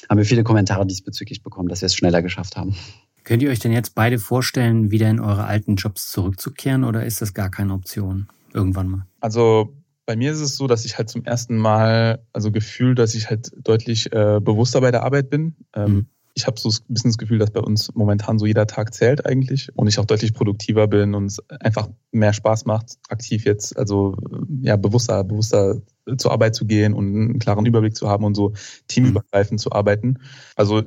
haben 0.10 0.18
wir 0.18 0.26
viele 0.26 0.44
Kommentare 0.44 0.86
diesbezüglich 0.86 1.44
bekommen, 1.44 1.68
dass 1.68 1.82
wir 1.82 1.88
es 1.88 1.96
schneller 1.96 2.22
geschafft 2.22 2.56
haben. 2.56 2.76
Könnt 3.24 3.42
ihr 3.42 3.50
euch 3.50 3.60
denn 3.60 3.74
jetzt 3.74 3.96
beide 3.96 4.20
vorstellen, 4.20 4.92
wieder 4.92 5.10
in 5.10 5.20
eure 5.20 5.46
alten 5.46 5.76
Jobs 5.76 6.12
zurückzukehren 6.12 6.84
oder 6.84 7.06
ist 7.06 7.22
das 7.22 7.34
gar 7.34 7.50
keine 7.50 7.74
Option 7.74 8.28
irgendwann 8.54 8.88
mal? 8.88 9.08
Also 9.20 9.74
bei 10.06 10.16
mir 10.16 10.32
ist 10.32 10.40
es 10.40 10.56
so, 10.56 10.68
dass 10.68 10.86
ich 10.86 10.98
halt 11.00 11.10
zum 11.10 11.26
ersten 11.26 11.58
Mal, 11.58 12.24
also 12.32 12.52
gefühlt, 12.52 13.00
dass 13.00 13.16
ich 13.16 13.30
halt 13.30 13.52
deutlich 13.58 14.14
äh, 14.14 14.40
bewusster 14.40 14.80
bei 14.80 14.92
der 14.92 15.04
Arbeit 15.04 15.32
bin. 15.32 15.56
Ähm, 15.74 15.92
mhm. 15.92 16.06
Ich 16.36 16.48
habe 16.48 16.60
so 16.60 16.70
ein 16.70 16.94
bisschen 16.94 17.12
das 17.12 17.18
Gefühl, 17.18 17.40
dass 17.40 17.52
bei 17.52 17.62
uns 17.62 17.94
momentan 17.96 18.38
so 18.38 18.46
jeder 18.46 18.68
Tag 18.68 18.94
zählt 18.94 19.26
eigentlich 19.26 19.70
und 19.76 19.88
ich 19.88 19.98
auch 20.00 20.06
deutlich 20.06 20.34
produktiver 20.34 20.88
bin 20.88 21.16
und 21.16 21.28
es 21.28 21.40
einfach 21.50 21.90
mehr 22.12 22.34
Spaß 22.34 22.66
macht, 22.66 22.98
aktiv 23.10 23.46
jetzt, 23.46 23.78
also 23.78 24.18
ja, 24.62 24.76
bewusster, 24.76 25.24
bewusster 25.24 25.82
zur 26.18 26.32
Arbeit 26.32 26.54
zu 26.54 26.66
gehen 26.66 26.94
und 26.94 27.16
einen 27.16 27.40
klaren 27.40 27.66
Überblick 27.66 27.96
zu 27.96 28.10
haben 28.10 28.26
und 28.26 28.36
so 28.36 28.54
teamübergreifend 28.88 29.60
zu 29.60 29.72
arbeiten. 29.72 30.20
Also 30.56 30.84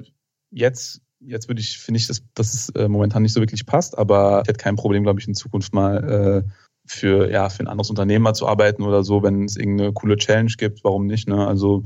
jetzt 0.50 1.00
jetzt 1.20 1.48
würde 1.48 1.60
ich, 1.60 1.78
finde 1.78 1.98
ich, 1.98 2.06
dass, 2.06 2.22
dass 2.34 2.54
es 2.54 2.68
äh, 2.70 2.88
momentan 2.88 3.22
nicht 3.22 3.32
so 3.32 3.40
wirklich 3.40 3.66
passt, 3.66 3.98
aber 3.98 4.42
ich 4.42 4.48
hätte 4.48 4.62
kein 4.62 4.76
Problem, 4.76 5.02
glaube 5.02 5.20
ich, 5.20 5.28
in 5.28 5.34
Zukunft 5.34 5.72
mal 5.72 6.44
äh, 6.46 6.50
für, 6.86 7.30
ja, 7.30 7.48
für 7.48 7.62
ein 7.62 7.68
anderes 7.68 7.90
Unternehmen 7.90 8.22
mal 8.22 8.34
zu 8.34 8.46
arbeiten 8.46 8.82
oder 8.82 9.04
so, 9.04 9.22
wenn 9.22 9.44
es 9.44 9.56
irgendeine 9.56 9.92
coole 9.92 10.16
Challenge 10.16 10.52
gibt, 10.56 10.84
warum 10.84 11.06
nicht? 11.06 11.28
Ne? 11.28 11.46
Also 11.46 11.84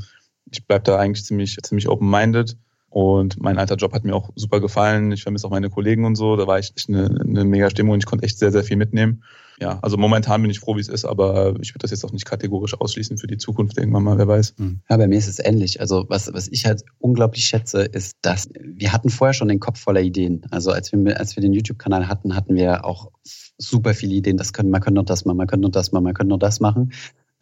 ich 0.51 0.67
bleibe 0.67 0.85
da 0.85 0.99
eigentlich 0.99 1.25
ziemlich, 1.25 1.57
ziemlich 1.63 1.89
open-minded. 1.89 2.57
Und 2.93 3.41
mein 3.41 3.57
alter 3.57 3.77
Job 3.77 3.95
hat 3.95 4.05
mir 4.05 4.15
auch 4.15 4.29
super 4.37 4.61
gefallen. 4.61 5.13
Ich 5.13 5.23
vermisse 5.23 5.47
auch 5.47 5.51
meine 5.51 5.71
Kollegen 5.71 6.05
und 6.05 6.15
so. 6.15 6.37
Da 6.37 6.47
war 6.47 6.59
echt 6.59 6.85
eine, 6.89 7.07
eine 7.27 7.45
mega 7.45 7.71
Stimmung 7.71 7.95
und 7.95 8.01
ich 8.01 8.07
konnte 8.07 8.27
echt 8.27 8.39
sehr, 8.39 8.53
sehr 8.53 8.65
viel 8.65 8.77
mitnehmen. 8.77 9.23
Ja, 9.59 9.79
also 9.81 9.97
momentan 9.97 10.43
bin 10.43 10.51
ich 10.51 10.61
froh, 10.61 10.77
wie 10.77 10.81
es 10.81 10.89
ist, 10.89 11.07
aber 11.07 11.55
ich 11.61 11.71
würde 11.71 11.81
das 11.83 11.91
jetzt 11.91 12.05
auch 12.05 12.13
nicht 12.13 12.27
kategorisch 12.27 12.79
ausschließen 12.79 13.17
für 13.17 13.29
die 13.29 13.39
Zukunft 13.39 13.79
irgendwann 13.79 14.03
mal, 14.03 14.19
wer 14.19 14.29
weiß. 14.29 14.55
Hm. 14.59 14.81
Ja, 14.91 14.97
bei 14.99 15.07
mir 15.07 15.17
ist 15.17 15.29
es 15.29 15.39
ähnlich. 15.39 15.81
Also 15.81 16.05
was, 16.09 16.31
was 16.35 16.49
ich 16.49 16.67
halt 16.67 16.85
unglaublich 16.99 17.45
schätze, 17.45 17.83
ist, 17.83 18.17
dass 18.21 18.51
wir 18.61 18.93
hatten 18.93 19.09
vorher 19.09 19.33
schon 19.33 19.49
den 19.49 19.61
Kopf 19.61 19.79
voller 19.81 20.03
Ideen. 20.03 20.43
Also 20.51 20.71
als 20.71 20.93
wir, 20.93 21.19
als 21.19 21.37
wir 21.37 21.41
den 21.41 21.55
YouTube-Kanal 21.55 22.09
hatten, 22.09 22.37
hatten 22.37 22.57
wir 22.57 22.85
auch 22.85 23.11
super 23.57 23.95
viele 23.95 24.15
Ideen. 24.15 24.37
Das 24.37 24.53
können, 24.53 24.71
man 24.71 24.83
könnte 24.83 25.01
noch 25.01 25.07
das 25.07 25.25
machen, 25.25 25.39
man 25.39 25.47
könnte 25.47 25.63
noch 25.63 25.73
das 25.73 25.93
machen, 25.93 26.05
man 26.05 26.15
könnte 26.15 26.31
noch 26.31 26.39
das 26.39 26.61
machen. 26.61 26.93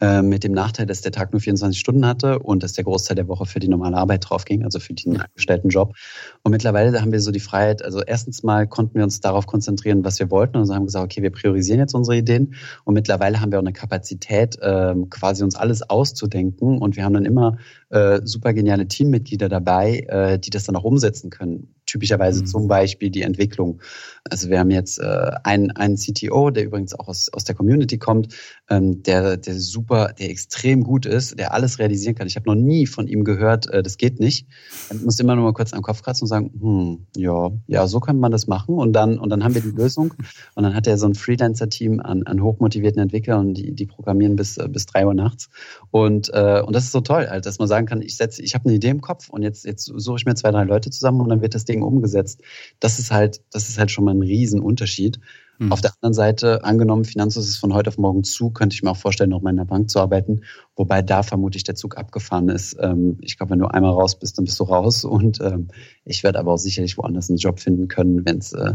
Äh, 0.01 0.23
mit 0.23 0.43
dem 0.43 0.51
Nachteil, 0.51 0.87
dass 0.87 1.01
der 1.01 1.11
Tag 1.11 1.31
nur 1.31 1.39
24 1.39 1.79
Stunden 1.79 2.07
hatte 2.07 2.39
und 2.39 2.63
dass 2.63 2.73
der 2.73 2.83
Großteil 2.83 3.15
der 3.15 3.27
Woche 3.27 3.45
für 3.45 3.59
die 3.59 3.67
normale 3.67 3.97
Arbeit 3.97 4.27
drauf 4.27 4.45
ging, 4.45 4.63
also 4.63 4.79
für 4.79 4.95
den 4.95 5.21
angestellten 5.21 5.69
Job. 5.69 5.93
Und 6.41 6.51
mittlerweile 6.51 6.99
haben 6.99 7.11
wir 7.11 7.19
so 7.19 7.29
die 7.29 7.39
Freiheit, 7.39 7.83
also 7.85 8.01
erstens 8.01 8.41
mal 8.41 8.65
konnten 8.65 8.95
wir 8.95 9.03
uns 9.03 9.19
darauf 9.19 9.45
konzentrieren, 9.45 10.03
was 10.03 10.17
wir 10.17 10.31
wollten. 10.31 10.57
Also 10.57 10.73
haben 10.73 10.85
gesagt, 10.85 11.05
okay, 11.05 11.21
wir 11.21 11.31
priorisieren 11.31 11.79
jetzt 11.79 11.93
unsere 11.93 12.17
Ideen. 12.17 12.55
Und 12.83 12.95
mittlerweile 12.95 13.41
haben 13.41 13.51
wir 13.51 13.59
auch 13.59 13.63
eine 13.63 13.73
Kapazität, 13.73 14.57
ähm, 14.63 15.11
quasi 15.11 15.43
uns 15.43 15.55
alles 15.55 15.87
auszudenken. 15.87 16.79
Und 16.79 16.95
wir 16.95 17.05
haben 17.05 17.13
dann 17.13 17.25
immer 17.25 17.57
äh, 17.89 18.21
super 18.23 18.53
geniale 18.53 18.87
Teammitglieder 18.87 19.49
dabei, 19.49 19.99
äh, 20.07 20.39
die 20.39 20.49
das 20.49 20.63
dann 20.63 20.75
auch 20.77 20.83
umsetzen 20.83 21.29
können 21.29 21.75
typischerweise 21.91 22.41
mhm. 22.41 22.45
zum 22.47 22.67
Beispiel 22.67 23.09
die 23.09 23.21
Entwicklung. 23.21 23.81
Also 24.29 24.49
wir 24.49 24.59
haben 24.59 24.71
jetzt 24.71 24.99
äh, 24.99 25.31
einen, 25.43 25.71
einen 25.71 25.97
CTO, 25.97 26.51
der 26.51 26.65
übrigens 26.65 26.93
auch 26.93 27.07
aus, 27.07 27.29
aus 27.33 27.43
der 27.43 27.55
Community 27.55 27.97
kommt, 27.97 28.33
ähm, 28.69 29.03
der, 29.03 29.37
der 29.37 29.55
super, 29.55 30.13
der 30.17 30.29
extrem 30.29 30.83
gut 30.83 31.05
ist, 31.05 31.37
der 31.37 31.53
alles 31.53 31.79
realisieren 31.79 32.15
kann. 32.15 32.27
Ich 32.27 32.35
habe 32.35 32.47
noch 32.47 32.55
nie 32.55 32.87
von 32.87 33.07
ihm 33.07 33.23
gehört, 33.23 33.67
äh, 33.71 33.83
das 33.83 33.97
geht 33.97 34.19
nicht. 34.19 34.47
Er 34.89 34.97
muss 34.97 35.19
immer 35.19 35.35
nur 35.35 35.45
mal 35.45 35.53
kurz 35.53 35.73
am 35.73 35.81
Kopf 35.81 36.01
kratzen 36.01 36.25
und 36.25 36.29
sagen, 36.29 36.51
hm, 36.59 37.07
ja, 37.17 37.49
ja, 37.67 37.87
so 37.87 37.99
kann 37.99 38.19
man 38.19 38.31
das 38.31 38.47
machen. 38.47 38.75
Und 38.75 38.93
dann, 38.93 39.19
und 39.19 39.29
dann 39.29 39.43
haben 39.43 39.55
wir 39.55 39.61
die 39.61 39.69
Lösung. 39.69 40.13
Und 40.55 40.63
dann 40.63 40.75
hat 40.75 40.87
er 40.87 40.97
so 40.97 41.07
ein 41.07 41.15
Freelancer-Team 41.15 41.99
an, 41.99 42.23
an 42.23 42.41
hochmotivierten 42.41 43.01
Entwicklern 43.01 43.47
und 43.47 43.53
die, 43.55 43.73
die 43.73 43.85
programmieren 43.85 44.35
bis, 44.35 44.57
bis 44.69 44.85
drei 44.85 45.05
Uhr 45.05 45.13
nachts. 45.13 45.49
Und, 45.89 46.29
äh, 46.33 46.61
und 46.65 46.75
das 46.75 46.85
ist 46.85 46.91
so 46.91 47.01
toll, 47.01 47.27
halt, 47.27 47.45
dass 47.45 47.59
man 47.59 47.67
sagen 47.67 47.85
kann, 47.85 48.01
ich 48.01 48.15
setze, 48.15 48.41
ich 48.41 48.53
habe 48.53 48.65
eine 48.65 48.75
Idee 48.75 48.89
im 48.89 49.01
Kopf 49.01 49.29
und 49.29 49.41
jetzt, 49.41 49.65
jetzt 49.65 49.85
suche 49.85 50.17
ich 50.17 50.25
mir 50.25 50.35
zwei, 50.35 50.51
drei 50.51 50.63
Leute 50.63 50.89
zusammen 50.89 51.21
und 51.21 51.29
dann 51.29 51.41
wird 51.41 51.55
das 51.55 51.65
Ding 51.65 51.80
Ding 51.81 51.87
umgesetzt. 51.87 52.41
Das 52.79 52.99
ist 52.99 53.11
halt, 53.11 53.41
das 53.51 53.69
ist 53.69 53.77
halt 53.77 53.91
schon 53.91 54.05
mal 54.05 54.13
ein 54.13 54.21
Riesenunterschied. 54.21 55.19
Mhm. 55.59 55.71
Auf 55.71 55.81
der 55.81 55.91
anderen 55.95 56.13
Seite, 56.13 56.63
angenommen, 56.63 57.05
Finanzhaus 57.05 57.47
ist 57.47 57.57
von 57.57 57.73
heute 57.73 57.89
auf 57.89 57.97
morgen 57.97 58.23
zu, 58.23 58.51
könnte 58.51 58.73
ich 58.73 58.83
mir 58.83 58.91
auch 58.91 58.97
vorstellen, 58.97 59.29
noch 59.29 59.41
mal 59.41 59.51
in 59.51 59.57
der 59.57 59.65
Bank 59.65 59.89
zu 59.89 59.99
arbeiten. 59.99 60.41
Wobei 60.75 61.01
da 61.01 61.23
vermutlich 61.23 61.63
der 61.63 61.75
Zug 61.75 61.97
abgefahren 61.97 62.49
ist. 62.49 62.77
Ähm, 62.79 63.17
ich 63.21 63.37
glaube, 63.37 63.51
wenn 63.51 63.59
du 63.59 63.67
einmal 63.67 63.91
raus 63.91 64.17
bist, 64.17 64.37
dann 64.37 64.45
bist 64.45 64.59
du 64.59 64.63
raus. 64.63 65.03
Und 65.05 65.39
ähm, 65.41 65.67
ich 66.05 66.23
werde 66.23 66.39
aber 66.39 66.53
auch 66.53 66.57
sicherlich 66.57 66.97
woanders 66.97 67.29
einen 67.29 67.37
Job 67.37 67.59
finden 67.59 67.87
können, 67.87 68.25
wenn 68.25 68.37
es 68.37 68.53
äh, 68.53 68.73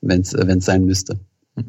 wenn's, 0.00 0.34
äh, 0.34 0.46
wenn's 0.46 0.64
sein 0.64 0.84
müsste. 0.84 1.18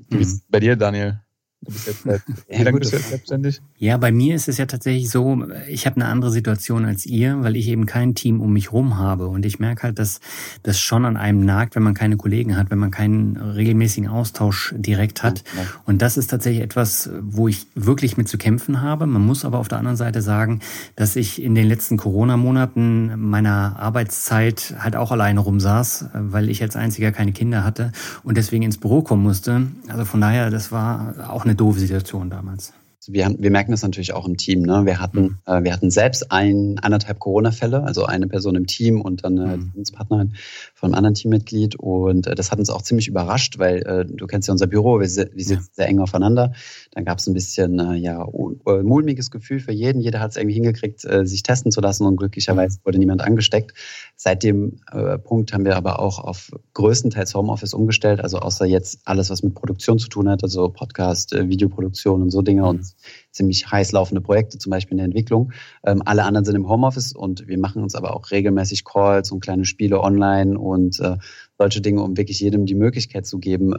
Wie 0.09 0.17
ist 0.17 0.33
es 0.33 0.41
bei 0.49 0.59
dir, 0.59 0.75
Daniel? 0.75 1.22
Du 1.65 1.71
bist 1.71 1.87
jetzt 1.87 2.03
seit, 2.03 2.21
wie 2.49 2.55
ja, 2.55 2.63
lange 2.63 2.79
bist 2.79 2.91
du 2.91 2.97
jetzt 2.97 3.09
selbstständig? 3.09 3.61
Ja, 3.77 3.97
bei 3.97 4.11
mir 4.11 4.35
ist 4.35 4.49
es 4.49 4.57
ja 4.57 4.65
tatsächlich 4.65 5.09
so, 5.09 5.45
ich 5.69 5.85
habe 5.85 5.95
eine 5.97 6.05
andere 6.05 6.31
Situation 6.31 6.85
als 6.85 7.05
ihr, 7.05 7.41
weil 7.41 7.55
ich 7.55 7.67
eben 7.69 7.85
kein 7.85 8.15
Team 8.15 8.41
um 8.41 8.51
mich 8.51 8.73
rum 8.73 8.97
habe. 8.97 9.27
Und 9.27 9.45
ich 9.45 9.59
merke 9.59 9.83
halt, 9.83 9.99
dass 9.99 10.19
das 10.63 10.79
schon 10.79 11.05
an 11.05 11.15
einem 11.15 11.45
nagt, 11.45 11.75
wenn 11.75 11.83
man 11.83 11.93
keine 11.93 12.17
Kollegen 12.17 12.57
hat, 12.57 12.69
wenn 12.69 12.79
man 12.79 12.91
keinen 12.91 13.37
regelmäßigen 13.37 14.09
Austausch 14.09 14.73
direkt 14.77 15.23
hat. 15.23 15.43
Ja, 15.55 15.61
ja. 15.61 15.67
Und 15.85 16.01
das 16.01 16.17
ist 16.17 16.27
tatsächlich 16.27 16.63
etwas, 16.63 17.09
wo 17.21 17.47
ich 17.47 17.67
wirklich 17.75 18.17
mit 18.17 18.27
zu 18.27 18.37
kämpfen 18.37 18.81
habe. 18.81 19.05
Man 19.05 19.25
muss 19.25 19.45
aber 19.45 19.59
auf 19.59 19.67
der 19.67 19.77
anderen 19.77 19.97
Seite 19.97 20.21
sagen, 20.21 20.59
dass 20.95 21.15
ich 21.15 21.41
in 21.41 21.55
den 21.55 21.67
letzten 21.67 21.97
Corona-Monaten 21.97 23.17
meiner 23.17 23.79
Arbeitszeit 23.79 24.75
halt 24.79 24.95
auch 24.95 25.11
alleine 25.11 25.39
rumsaß, 25.39 26.09
weil 26.13 26.49
ich 26.49 26.61
als 26.61 26.75
einziger 26.75 27.11
keine 27.11 27.31
Kinder 27.31 27.63
hatte 27.63 27.91
und 28.23 28.37
deswegen 28.37 28.63
ins 28.63 28.77
Büro 28.77 29.01
kommen 29.01 29.23
musste. 29.23 29.67
Also 29.87 30.05
von 30.05 30.19
daher, 30.19 30.49
das 30.49 30.71
war 30.71 31.29
auch 31.29 31.45
eine 31.45 31.52
eine 31.53 31.57
doofe 31.57 31.79
Situation 31.79 32.29
damals. 32.29 32.73
Wir, 33.05 33.25
haben, 33.25 33.35
wir 33.39 33.51
merken 33.51 33.71
das 33.71 33.83
natürlich 33.83 34.13
auch 34.13 34.25
im 34.25 34.37
Team. 34.37 34.61
Ne? 34.61 34.85
Wir, 34.85 34.99
hatten, 34.99 35.21
mhm. 35.21 35.37
äh, 35.45 35.63
wir 35.63 35.73
hatten 35.73 35.91
selbst 35.91 36.31
ein, 36.31 36.79
anderthalb 36.81 37.19
Corona-Fälle, 37.19 37.83
also 37.83 38.05
eine 38.05 38.27
Person 38.27 38.55
im 38.55 38.65
Team 38.65 39.01
und 39.01 39.25
dann 39.25 39.37
eine 39.37 39.57
mhm. 39.57 39.83
Partnerin 39.93 40.35
von 40.73 40.89
einem 40.89 40.95
anderen 40.95 41.13
Teammitglied. 41.15 41.75
Und 41.75 42.27
äh, 42.27 42.35
das 42.35 42.51
hat 42.51 42.59
uns 42.59 42.69
auch 42.69 42.81
ziemlich 42.81 43.09
überrascht, 43.09 43.59
weil 43.59 43.83
äh, 43.83 44.05
du 44.05 44.25
kennst 44.25 44.47
ja 44.47 44.53
unser 44.53 44.67
Büro, 44.67 45.01
wir, 45.01 45.01
wir 45.01 45.07
sitzen 45.07 45.53
ja. 45.53 45.73
sehr 45.73 45.87
eng 45.89 45.99
aufeinander. 45.99 46.53
Dann 46.93 47.05
gab 47.05 47.17
es 47.17 47.27
ein 47.27 47.33
bisschen 47.33 47.79
äh, 47.79 47.95
ja, 47.95 48.23
äh, 48.23 48.83
mulmiges 48.83 49.31
Gefühl 49.31 49.59
für 49.59 49.71
jeden. 49.71 49.99
Jeder 49.99 50.19
hat 50.19 50.31
es 50.31 50.37
irgendwie 50.37 50.53
hingekriegt, 50.53 51.03
äh, 51.05 51.25
sich 51.25 51.41
testen 51.41 51.71
zu 51.71 51.81
lassen 51.81 52.05
und 52.05 52.17
glücklicherweise 52.17 52.77
mhm. 52.77 52.85
wurde 52.85 52.99
niemand 52.99 53.21
angesteckt. 53.21 53.73
Seit 54.15 54.43
dem 54.43 54.79
äh, 54.91 55.17
Punkt 55.17 55.53
haben 55.53 55.65
wir 55.65 55.75
aber 55.75 55.99
auch 55.99 56.19
auf 56.19 56.51
größtenteils 56.73 57.33
Homeoffice 57.33 57.73
umgestellt, 57.73 58.21
also 58.21 58.37
außer 58.37 58.65
jetzt 58.65 58.99
alles, 59.05 59.31
was 59.31 59.41
mit 59.41 59.55
Produktion 59.55 59.97
zu 59.97 60.07
tun 60.07 60.29
hat, 60.29 60.43
also 60.43 60.69
Podcast, 60.69 61.33
äh, 61.33 61.49
Videoproduktion 61.49 62.21
und 62.21 62.29
so 62.29 62.43
Dinge 62.43 62.65
und 62.65 62.85
ziemlich 63.31 63.71
heiß 63.71 63.91
laufende 63.91 64.21
Projekte, 64.21 64.59
zum 64.59 64.69
Beispiel 64.69 64.93
in 64.93 64.97
der 64.97 65.05
Entwicklung. 65.05 65.51
Ähm, 65.83 66.03
alle 66.05 66.23
anderen 66.23 66.45
sind 66.45 66.55
im 66.55 66.69
Homeoffice 66.69 67.13
und 67.13 67.47
wir 67.47 67.57
machen 67.57 67.81
uns 67.81 67.95
aber 67.95 68.15
auch 68.15 68.29
regelmäßig 68.29 68.85
Calls 68.85 69.31
und 69.31 69.39
kleine 69.39 69.65
Spiele 69.65 69.99
online 69.99 70.59
und 70.59 70.99
äh, 70.99 71.17
solche 71.57 71.81
Dinge, 71.81 72.03
um 72.03 72.17
wirklich 72.17 72.39
jedem 72.39 72.65
die 72.65 72.75
Möglichkeit 72.75 73.25
zu 73.25 73.39
geben, 73.39 73.73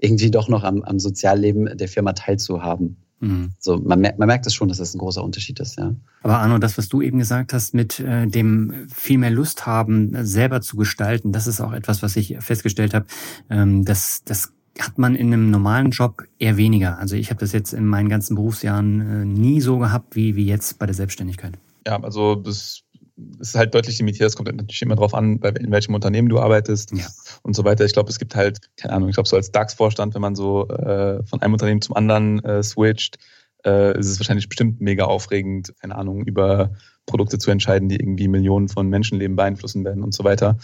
irgendwie 0.00 0.30
doch 0.30 0.48
noch 0.48 0.64
am, 0.64 0.82
am 0.82 0.98
Sozialleben 0.98 1.76
der 1.76 1.88
Firma 1.88 2.12
teilzuhaben. 2.12 2.96
Mhm. 3.20 3.52
So, 3.58 3.78
man, 3.78 4.00
merkt, 4.00 4.18
man 4.18 4.26
merkt 4.26 4.46
es 4.46 4.54
schon, 4.54 4.68
dass 4.68 4.78
das 4.78 4.94
ein 4.94 4.98
großer 4.98 5.22
Unterschied 5.22 5.60
ist, 5.60 5.78
ja. 5.78 5.94
Aber 6.22 6.38
Arno, 6.38 6.58
das, 6.58 6.78
was 6.78 6.88
du 6.88 7.02
eben 7.02 7.18
gesagt 7.18 7.52
hast, 7.52 7.74
mit 7.74 8.00
äh, 8.00 8.26
dem 8.26 8.86
viel 8.92 9.18
mehr 9.18 9.30
Lust 9.30 9.66
haben, 9.66 10.24
selber 10.24 10.62
zu 10.62 10.76
gestalten, 10.76 11.30
das 11.30 11.46
ist 11.46 11.60
auch 11.60 11.72
etwas, 11.72 12.02
was 12.02 12.16
ich 12.16 12.38
festgestellt 12.40 12.94
habe. 12.94 13.06
Ähm, 13.50 13.84
das, 13.84 14.22
das 14.24 14.52
hat 14.78 14.98
man 14.98 15.14
in 15.14 15.32
einem 15.32 15.50
normalen 15.50 15.90
Job 15.90 16.22
eher 16.38 16.56
weniger. 16.56 16.98
Also 16.98 17.14
ich 17.16 17.28
habe 17.30 17.40
das 17.40 17.52
jetzt 17.52 17.74
in 17.74 17.84
meinen 17.84 18.08
ganzen 18.08 18.36
Berufsjahren 18.36 19.00
äh, 19.00 19.24
nie 19.26 19.60
so 19.60 19.78
gehabt 19.78 20.16
wie, 20.16 20.36
wie 20.36 20.46
jetzt 20.46 20.78
bei 20.78 20.86
der 20.86 20.94
Selbstständigkeit. 20.94 21.58
Ja, 21.86 22.00
also 22.02 22.34
das 22.34 22.82
ist 23.38 23.54
halt 23.54 23.74
deutlich 23.74 23.98
limitiert. 23.98 24.28
Es 24.28 24.36
kommt 24.36 24.54
natürlich 24.54 24.82
immer 24.82 24.96
darauf 24.96 25.14
an, 25.14 25.38
in 25.38 25.70
welchem 25.70 25.94
Unternehmen 25.94 26.28
du 26.28 26.38
arbeitest 26.38 26.92
ja. 26.92 27.06
und 27.42 27.54
so 27.54 27.64
weiter. 27.64 27.84
Ich 27.84 27.92
glaube, 27.92 28.10
es 28.10 28.18
gibt 28.18 28.34
halt, 28.34 28.58
keine 28.76 28.94
Ahnung, 28.94 29.08
ich 29.08 29.16
glaube, 29.16 29.28
so 29.28 29.36
als 29.36 29.50
DAX-Vorstand, 29.50 30.14
wenn 30.14 30.22
man 30.22 30.34
so 30.34 30.68
äh, 30.68 31.22
von 31.24 31.42
einem 31.42 31.52
Unternehmen 31.54 31.82
zum 31.82 31.96
anderen 31.96 32.44
äh, 32.44 32.62
switcht, 32.62 33.18
äh, 33.64 33.98
ist 33.98 34.08
es 34.08 34.18
wahrscheinlich 34.18 34.48
bestimmt 34.48 34.80
mega 34.80 35.04
aufregend, 35.04 35.74
keine 35.80 35.96
Ahnung, 35.96 36.24
über 36.24 36.72
Produkte 37.06 37.38
zu 37.38 37.50
entscheiden, 37.50 37.88
die 37.88 37.96
irgendwie 37.96 38.28
Millionen 38.28 38.68
von 38.68 38.88
Menschenleben 38.88 39.36
beeinflussen 39.36 39.84
werden 39.84 40.02
und 40.02 40.14
so 40.14 40.24
weiter. 40.24 40.58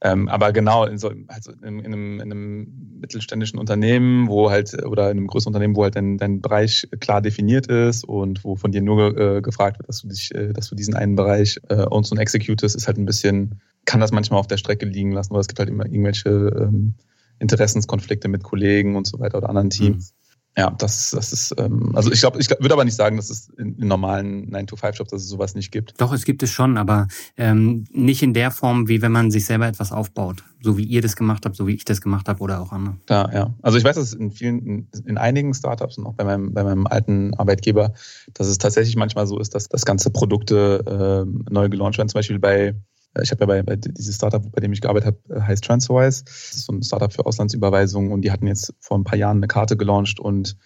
Ähm, 0.00 0.28
aber 0.28 0.52
genau, 0.52 0.84
in, 0.84 0.98
so, 0.98 1.12
also 1.26 1.52
in, 1.52 1.80
in, 1.80 1.86
einem, 1.86 2.20
in, 2.20 2.32
einem, 2.32 2.88
mittelständischen 3.00 3.58
Unternehmen, 3.58 4.28
wo 4.28 4.50
halt, 4.50 4.74
oder 4.84 5.10
in 5.10 5.18
einem 5.18 5.26
größeren 5.28 5.50
Unternehmen, 5.50 5.76
wo 5.76 5.84
halt 5.84 5.96
dein, 5.96 6.18
dein 6.18 6.40
Bereich 6.40 6.88
klar 7.00 7.20
definiert 7.20 7.66
ist 7.68 8.04
und 8.04 8.42
wo 8.44 8.56
von 8.56 8.72
dir 8.72 8.82
nur 8.82 9.16
äh, 9.16 9.40
gefragt 9.40 9.78
wird, 9.78 9.88
dass 9.88 10.02
du 10.02 10.08
dich, 10.08 10.34
äh, 10.34 10.52
dass 10.52 10.68
du 10.68 10.74
diesen 10.74 10.94
einen 10.94 11.16
Bereich 11.16 11.58
äh, 11.68 11.84
ownst 11.90 12.12
und 12.12 12.18
executest, 12.18 12.76
ist 12.76 12.86
halt 12.86 12.98
ein 12.98 13.06
bisschen, 13.06 13.60
kann 13.86 14.00
das 14.00 14.12
manchmal 14.12 14.40
auf 14.40 14.46
der 14.46 14.56
Strecke 14.56 14.86
liegen 14.86 15.12
lassen, 15.12 15.32
weil 15.32 15.40
es 15.40 15.48
gibt 15.48 15.58
halt 15.58 15.68
immer 15.68 15.86
irgendwelche 15.86 16.28
ähm, 16.28 16.94
Interessenskonflikte 17.38 18.28
mit 18.28 18.42
Kollegen 18.42 18.96
und 18.96 19.06
so 19.06 19.18
weiter 19.18 19.38
oder 19.38 19.48
anderen 19.48 19.70
Teams. 19.70 20.12
Mhm. 20.12 20.17
Ja, 20.58 20.70
das, 20.70 21.10
das 21.10 21.32
ist, 21.32 21.54
ähm, 21.56 21.92
also 21.94 22.10
ich 22.10 22.18
glaube, 22.18 22.40
ich 22.40 22.50
würde 22.50 22.72
aber 22.72 22.84
nicht 22.84 22.96
sagen, 22.96 23.16
dass 23.16 23.30
es 23.30 23.48
in, 23.58 23.76
in 23.76 23.86
normalen 23.86 24.50
9-to-5-Jobs, 24.50 25.08
dass 25.12 25.22
es 25.22 25.28
sowas 25.28 25.54
nicht 25.54 25.70
gibt. 25.70 25.94
Doch, 26.00 26.12
es 26.12 26.24
gibt 26.24 26.42
es 26.42 26.50
schon, 26.50 26.76
aber 26.78 27.06
ähm, 27.36 27.84
nicht 27.92 28.24
in 28.24 28.34
der 28.34 28.50
Form, 28.50 28.88
wie 28.88 29.00
wenn 29.00 29.12
man 29.12 29.30
sich 29.30 29.46
selber 29.46 29.68
etwas 29.68 29.92
aufbaut. 29.92 30.42
So 30.60 30.76
wie 30.76 30.82
ihr 30.82 31.00
das 31.00 31.14
gemacht 31.14 31.46
habt, 31.46 31.54
so 31.54 31.68
wie 31.68 31.74
ich 31.74 31.84
das 31.84 32.00
gemacht 32.00 32.28
habe 32.28 32.40
oder 32.40 32.60
auch 32.60 32.72
andere. 32.72 32.96
Ja, 33.08 33.32
ja. 33.32 33.54
Also 33.62 33.78
ich 33.78 33.84
weiß, 33.84 33.94
dass 33.94 34.12
in 34.14 34.32
vielen, 34.32 34.58
in, 34.66 34.88
in 35.06 35.16
einigen 35.16 35.54
Startups 35.54 35.96
und 35.96 36.06
auch 36.06 36.14
bei 36.14 36.24
meinem, 36.24 36.52
bei 36.52 36.64
meinem 36.64 36.88
alten 36.88 37.34
Arbeitgeber, 37.34 37.92
dass 38.34 38.48
es 38.48 38.58
tatsächlich 38.58 38.96
manchmal 38.96 39.28
so 39.28 39.38
ist, 39.38 39.54
dass 39.54 39.68
das 39.68 39.84
ganze 39.84 40.10
Produkte 40.10 41.24
äh, 41.24 41.52
neu 41.52 41.68
gelauncht 41.68 41.98
werden. 41.98 42.08
Zum 42.08 42.18
Beispiel 42.18 42.40
bei 42.40 42.74
ich 43.20 43.30
habe 43.30 43.40
ja 43.40 43.46
bei, 43.46 43.62
bei 43.62 43.76
dieses 43.76 44.16
Startup, 44.16 44.42
bei 44.52 44.60
dem 44.60 44.72
ich 44.72 44.80
gearbeitet 44.80 45.06
habe, 45.06 45.40
äh, 45.40 45.42
heißt 45.42 45.64
Transferwise. 45.64 46.24
Das 46.24 46.52
ist 46.52 46.66
so 46.66 46.72
ein 46.72 46.82
Startup 46.82 47.12
für 47.12 47.26
Auslandsüberweisungen 47.26 48.12
und 48.12 48.22
die 48.22 48.30
hatten 48.30 48.46
jetzt 48.46 48.74
vor 48.80 48.98
ein 48.98 49.04
paar 49.04 49.18
Jahren 49.18 49.38
eine 49.38 49.48
Karte 49.48 49.76
gelauncht 49.76 50.20
und 50.20 50.56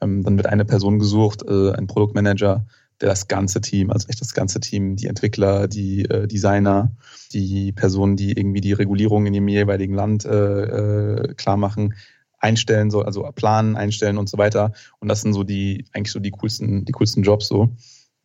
ähm, 0.00 0.22
dann 0.22 0.36
wird 0.36 0.46
eine 0.46 0.64
Person 0.64 0.98
gesucht, 0.98 1.42
äh, 1.48 1.72
ein 1.72 1.86
Produktmanager, 1.86 2.66
der 3.00 3.08
das 3.08 3.28
ganze 3.28 3.60
Team, 3.60 3.90
also 3.90 4.08
echt 4.08 4.20
das 4.20 4.34
ganze 4.34 4.60
Team, 4.60 4.96
die 4.96 5.06
Entwickler, 5.06 5.68
die 5.68 6.04
äh, 6.04 6.26
Designer, 6.26 6.92
die 7.32 7.72
Personen, 7.72 8.16
die 8.16 8.32
irgendwie 8.32 8.60
die 8.60 8.72
Regulierung 8.72 9.26
in 9.26 9.32
dem 9.32 9.48
jeweiligen 9.48 9.94
Land 9.94 10.24
äh, 10.24 10.30
äh, 10.30 11.34
klar 11.34 11.56
machen, 11.56 11.94
einstellen 12.38 12.90
soll, 12.90 13.04
also 13.04 13.22
planen, 13.34 13.76
einstellen 13.76 14.18
und 14.18 14.28
so 14.28 14.38
weiter. 14.38 14.72
Und 15.00 15.08
das 15.08 15.22
sind 15.22 15.32
so 15.32 15.42
die, 15.42 15.86
eigentlich 15.92 16.12
so 16.12 16.20
die 16.20 16.30
coolsten, 16.30 16.84
die 16.84 16.92
coolsten 16.92 17.22
Jobs 17.22 17.48
so. 17.48 17.70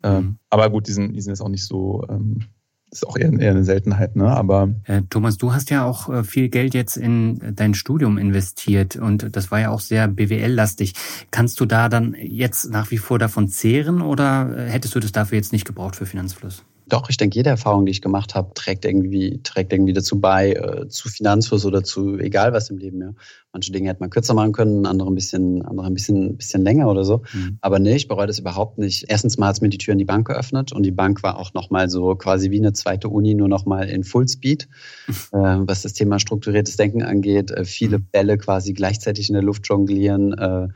Ähm, 0.01 0.15
mhm. 0.15 0.39
aber 0.49 0.69
gut, 0.69 0.87
die 0.87 0.93
sind, 0.93 1.13
die 1.13 1.21
sind 1.21 1.31
jetzt 1.31 1.41
auch 1.41 1.49
nicht 1.49 1.65
so, 1.65 2.05
ähm, 2.09 2.45
ist 2.91 3.07
auch 3.07 3.17
eher, 3.17 3.31
eher 3.31 3.51
eine 3.51 3.63
Seltenheit, 3.63 4.15
ne? 4.15 4.27
Aber 4.29 4.69
äh, 4.85 5.01
Thomas, 5.09 5.37
du 5.37 5.53
hast 5.53 5.69
ja 5.69 5.85
auch 5.85 6.09
äh, 6.09 6.23
viel 6.23 6.49
Geld 6.49 6.73
jetzt 6.73 6.97
in 6.97 7.55
dein 7.55 7.73
Studium 7.73 8.17
investiert 8.17 8.95
und 8.95 9.35
das 9.35 9.51
war 9.51 9.59
ja 9.59 9.69
auch 9.69 9.79
sehr 9.79 10.07
BWL-lastig. 10.07 10.93
Kannst 11.31 11.59
du 11.59 11.65
da 11.65 11.89
dann 11.89 12.15
jetzt 12.19 12.71
nach 12.71 12.91
wie 12.91 12.97
vor 12.97 13.19
davon 13.19 13.47
zehren 13.47 14.01
oder 14.01 14.55
äh, 14.57 14.69
hättest 14.69 14.95
du 14.95 14.99
das 14.99 15.11
dafür 15.11 15.37
jetzt 15.37 15.53
nicht 15.53 15.65
gebraucht 15.65 15.95
für 15.95 16.05
Finanzfluss? 16.05 16.63
Doch, 16.89 17.09
ich 17.09 17.17
denke, 17.17 17.35
jede 17.35 17.49
Erfahrung, 17.49 17.85
die 17.85 17.91
ich 17.91 18.01
gemacht 18.01 18.35
habe, 18.35 18.53
trägt 18.53 18.83
irgendwie, 18.83 19.39
trägt 19.43 19.71
irgendwie 19.71 19.93
dazu 19.93 20.19
bei, 20.19 20.53
äh, 20.53 20.87
zu 20.89 21.07
Finanzfluss 21.07 21.65
oder 21.65 21.83
zu 21.83 22.17
egal 22.17 22.51
was 22.51 22.69
im 22.69 22.77
Leben. 22.77 23.01
Ja. 23.01 23.13
Manche 23.53 23.71
Dinge 23.71 23.89
hätte 23.89 24.01
man 24.01 24.09
kürzer 24.09 24.33
machen 24.33 24.51
können, 24.51 24.85
andere 24.85 25.09
ein 25.09 25.15
bisschen, 25.15 25.61
andere 25.63 25.87
ein 25.87 25.93
bisschen, 25.93 26.37
bisschen 26.37 26.63
länger 26.63 26.89
oder 26.89 27.03
so. 27.03 27.21
Mhm. 27.33 27.57
Aber 27.61 27.79
nee, 27.79 27.95
ich 27.95 28.07
bereue 28.07 28.27
das 28.27 28.39
überhaupt 28.39 28.77
nicht. 28.77 29.05
Erstens 29.07 29.37
mal 29.37 29.47
hat 29.47 29.55
es 29.55 29.61
mir 29.61 29.69
die 29.69 29.77
Tür 29.77 29.93
in 29.93 29.99
die 29.99 30.05
Bank 30.05 30.27
geöffnet 30.27 30.71
und 30.73 30.83
die 30.83 30.91
Bank 30.91 31.23
war 31.23 31.37
auch 31.37 31.53
nochmal 31.53 31.89
so 31.89 32.15
quasi 32.15 32.51
wie 32.51 32.59
eine 32.59 32.73
zweite 32.73 33.09
Uni, 33.09 33.35
nur 33.35 33.47
nochmal 33.47 33.87
in 33.87 34.03
Fullspeed, 34.03 34.67
äh, 35.07 35.13
was 35.31 35.83
das 35.83 35.93
Thema 35.93 36.19
strukturiertes 36.19 36.75
Denken 36.75 37.03
angeht. 37.03 37.51
Äh, 37.51 37.65
viele 37.65 37.99
mhm. 37.99 38.07
Bälle 38.11 38.37
quasi 38.37 38.73
gleichzeitig 38.73 39.29
in 39.29 39.33
der 39.33 39.43
Luft 39.43 39.67
jonglieren. 39.67 40.33
Äh, 40.33 40.67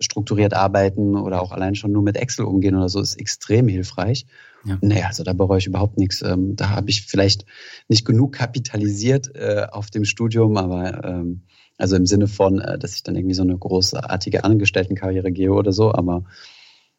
strukturiert 0.00 0.54
arbeiten 0.54 1.16
oder 1.16 1.42
auch 1.42 1.52
allein 1.52 1.74
schon 1.74 1.92
nur 1.92 2.02
mit 2.02 2.16
Excel 2.16 2.46
umgehen 2.46 2.74
oder 2.74 2.88
so 2.88 3.00
ist 3.00 3.16
extrem 3.16 3.68
hilfreich. 3.68 4.26
Ja. 4.64 4.78
Nee, 4.80 5.02
also 5.02 5.24
da 5.24 5.32
bereue 5.32 5.58
ich 5.58 5.66
überhaupt 5.66 5.98
nichts. 5.98 6.22
Ähm, 6.22 6.56
da 6.56 6.70
habe 6.70 6.90
ich 6.90 7.02
vielleicht 7.02 7.46
nicht 7.88 8.04
genug 8.04 8.32
kapitalisiert 8.32 9.34
äh, 9.34 9.66
auf 9.70 9.90
dem 9.90 10.04
Studium, 10.04 10.56
aber 10.56 11.04
ähm, 11.04 11.42
also 11.78 11.96
im 11.96 12.06
Sinne 12.06 12.28
von, 12.28 12.60
äh, 12.60 12.78
dass 12.78 12.94
ich 12.94 13.02
dann 13.02 13.16
irgendwie 13.16 13.34
so 13.34 13.42
eine 13.42 13.56
großartige 13.56 14.44
Angestelltenkarriere 14.44 15.32
gehe 15.32 15.52
oder 15.52 15.72
so, 15.72 15.94
aber 15.94 16.24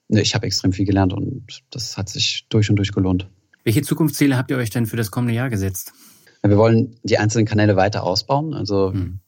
nee, 0.07 0.22
ich 0.22 0.34
habe 0.34 0.47
extrem 0.47 0.74
viel 0.74 0.86
gelernt 0.86 1.14
und 1.14 1.62
das 1.70 1.97
hat 1.97 2.09
sich 2.09 2.47
durch 2.49 2.70
und 2.70 2.78
durch 2.78 2.91
gelohnt. 2.91 3.28
Welche 3.64 3.84
Zukunftsziele 3.84 4.38
habt 4.38 4.49
ihr 4.49 4.57
euch 4.57 4.72
denn 4.72 4.88
für 4.88 4.97
das 4.97 5.12
kommende 5.12 5.36
Jahr 5.36 5.49
gesetzt? 5.49 5.93
Wir 6.43 6.57
wollen 6.57 6.95
die 7.03 7.20
einzelnen 7.20 7.45
Kanäle 7.45 7.76
weiter 7.76 8.03
ausbauen. 8.03 8.55
Also 8.55 8.93
hm 8.93 9.20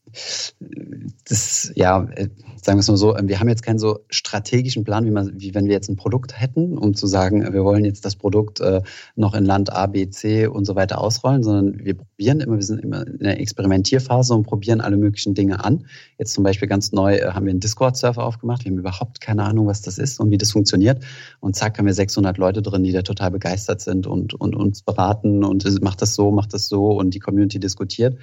das, 1.28 1.72
ja, 1.76 2.04
äh, 2.16 2.30
sagen 2.62 2.78
wir 2.78 2.82
es 2.82 2.88
mal 2.88 2.98
so, 2.98 3.16
wir 3.22 3.40
haben 3.40 3.50
jetzt 3.50 3.64
keinen 3.64 3.80
so 3.80 4.00
strategischen 4.10 4.84
Plan, 4.84 5.06
wie, 5.06 5.12
man, 5.12 5.40
wie 5.40 5.54
wenn 5.54 5.66
wir 5.66 5.74
jetzt 5.74 5.90
ein 5.90 5.96
Produkt 5.96 6.40
hätten, 6.40 6.78
um 6.78 6.94
zu 6.94 7.08
sagen, 7.08 7.42
wir 7.54 7.64
wollen 7.64 7.84
jetzt 7.84 8.06
das 8.06 8.16
Produkt 8.16 8.60
äh, 8.60 8.82
noch 9.16 9.34
in 9.34 9.46
Land 9.46 9.74
A, 9.74 9.88
B, 9.88 10.10
C 10.10 10.48
und 10.48 10.66
so 10.66 10.76
weiter 10.76 11.02
ausrollen, 11.02 11.44
sondern 11.44 11.84
wir 11.84 11.96
probieren 11.96 12.40
immer, 12.40 12.56
wir 12.56 12.64
sind 12.64 12.80
immer 12.80 13.06
in 13.06 13.20
der 13.20 13.40
Experimentierphase 13.40 14.34
und 14.34 14.44
probieren 14.44 14.82
alle 14.82 14.98
möglichen 14.98 15.34
Dinge 15.34 15.64
an. 15.64 15.86
Jetzt 16.18 16.34
zum 16.34 16.44
Beispiel 16.44 16.68
ganz 16.68 16.92
neu 16.92 17.16
äh, 17.16 17.32
haben 17.32 17.46
wir 17.46 17.52
einen 17.52 17.60
Discord-Server 17.60 18.24
aufgemacht. 18.24 18.64
Wir 18.64 18.72
haben 18.72 18.80
überhaupt 18.80 19.20
keine 19.20 19.44
Ahnung, 19.44 19.68
was 19.68 19.82
das 19.82 19.98
ist 19.98 20.20
und 20.20 20.32
wie 20.32 20.38
das 20.38 20.52
funktioniert. 20.52 21.04
Und 21.40 21.56
zack, 21.56 21.78
haben 21.78 21.86
wir 21.86 21.94
600 21.94 22.38
Leute 22.38 22.62
drin, 22.62 22.84
die 22.84 22.92
da 22.92 23.02
total 23.02 23.32
begeistert 23.32 23.82
sind 23.82 24.08
und, 24.08 24.34
und 24.34 24.56
uns 24.56 24.82
beraten 24.84 25.44
und 25.44 25.64
macht 25.82 26.02
das 26.02 26.16
so, 26.16 26.32
macht 26.32 26.54
das 26.54 26.68
so 26.68 26.92
und 26.92 27.14
die 27.14 27.20
Community 27.20 27.60
diskutiert. 27.60 28.18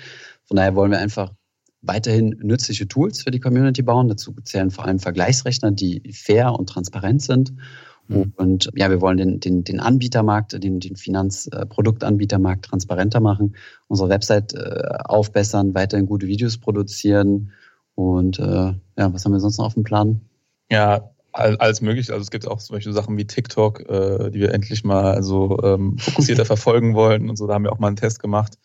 Von 0.45 0.57
daher 0.57 0.75
wollen 0.75 0.91
wir 0.91 0.99
einfach 0.99 1.33
weiterhin 1.83 2.37
nützliche 2.43 2.89
Tools 2.89 3.23
für 3.23 3.31
die 3.31 3.41
Community 3.41 3.83
bauen. 3.83 4.09
Dazu 4.09 4.35
zählen 4.45 4.71
vor 4.71 4.85
allem 4.85 4.99
Vergleichsrechner, 4.99 5.71
die 5.71 6.13
fair 6.13 6.53
und 6.53 6.69
transparent 6.69 7.23
sind. 7.23 7.53
Mhm. 8.09 8.33
Und 8.37 8.71
ja, 8.75 8.91
wir 8.91 9.01
wollen 9.01 9.17
den, 9.17 9.41
den, 9.41 9.65
den 9.65 9.81
Anbietermarkt, 9.81 10.53
den, 10.53 10.81
den 10.81 10.97
Finanzproduktanbietermarkt 10.97 12.67
transparenter 12.67 13.21
machen, 13.21 13.57
unsere 13.89 14.09
Website 14.09 14.53
äh, 14.55 14.99
aufbessern, 15.05 15.75
weiterhin 15.75 16.07
gute 16.07 16.27
Videos 16.27 16.59
produzieren. 16.59 17.53
Und 17.95 18.39
äh, 18.39 18.43
ja, 18.43 18.79
was 18.97 19.25
haben 19.25 19.33
wir 19.33 19.41
sonst 19.41 19.59
noch 19.59 19.67
auf 19.67 19.75
dem 19.75 19.85
Plan? 19.85 20.21
Ja, 20.71 21.11
alles 21.33 21.81
möglich. 21.81 22.11
Also 22.11 22.23
es 22.23 22.31
gibt 22.31 22.49
auch 22.49 22.59
solche 22.59 22.93
Sachen 22.93 23.17
wie 23.17 23.27
TikTok, 23.27 23.89
äh, 23.89 24.31
die 24.31 24.41
wir 24.41 24.53
endlich 24.53 24.83
mal 24.83 25.13
also 25.13 25.59
ähm, 25.63 25.97
fokussierter 25.99 26.45
verfolgen 26.47 26.95
wollen 26.95 27.31
und 27.31 27.37
so. 27.37 27.47
Da 27.47 27.55
haben 27.55 27.65
wir 27.65 27.73
auch 27.73 27.79
mal 27.79 27.87
einen 27.87 27.97
Test 27.97 28.21
gemacht 28.21 28.59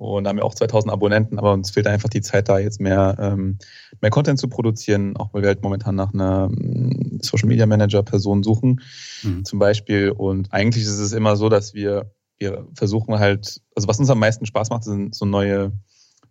und 0.00 0.26
haben 0.26 0.38
ja 0.38 0.44
auch 0.44 0.54
2000 0.54 0.90
Abonnenten, 0.90 1.38
aber 1.38 1.52
uns 1.52 1.72
fehlt 1.72 1.86
einfach 1.86 2.08
die 2.08 2.22
Zeit, 2.22 2.48
da 2.48 2.58
jetzt 2.58 2.80
mehr, 2.80 3.16
ähm, 3.20 3.58
mehr 4.00 4.10
Content 4.10 4.38
zu 4.38 4.48
produzieren, 4.48 5.14
auch 5.18 5.34
weil 5.34 5.42
wir 5.42 5.48
halt 5.48 5.62
momentan 5.62 5.94
nach 5.94 6.14
einer 6.14 6.48
ähm, 6.50 7.18
Social 7.20 7.48
Media 7.48 7.66
Manager 7.66 8.02
Person 8.02 8.42
suchen, 8.42 8.80
mhm. 9.22 9.44
zum 9.44 9.58
Beispiel. 9.58 10.10
Und 10.10 10.54
eigentlich 10.54 10.84
ist 10.84 10.98
es 10.98 11.12
immer 11.12 11.36
so, 11.36 11.50
dass 11.50 11.74
wir, 11.74 12.10
wir 12.38 12.66
versuchen 12.74 13.18
halt, 13.18 13.60
also 13.76 13.88
was 13.88 13.98
uns 13.98 14.08
am 14.08 14.18
meisten 14.18 14.46
Spaß 14.46 14.70
macht, 14.70 14.84
sind 14.84 15.14
so 15.14 15.26
neue, 15.26 15.72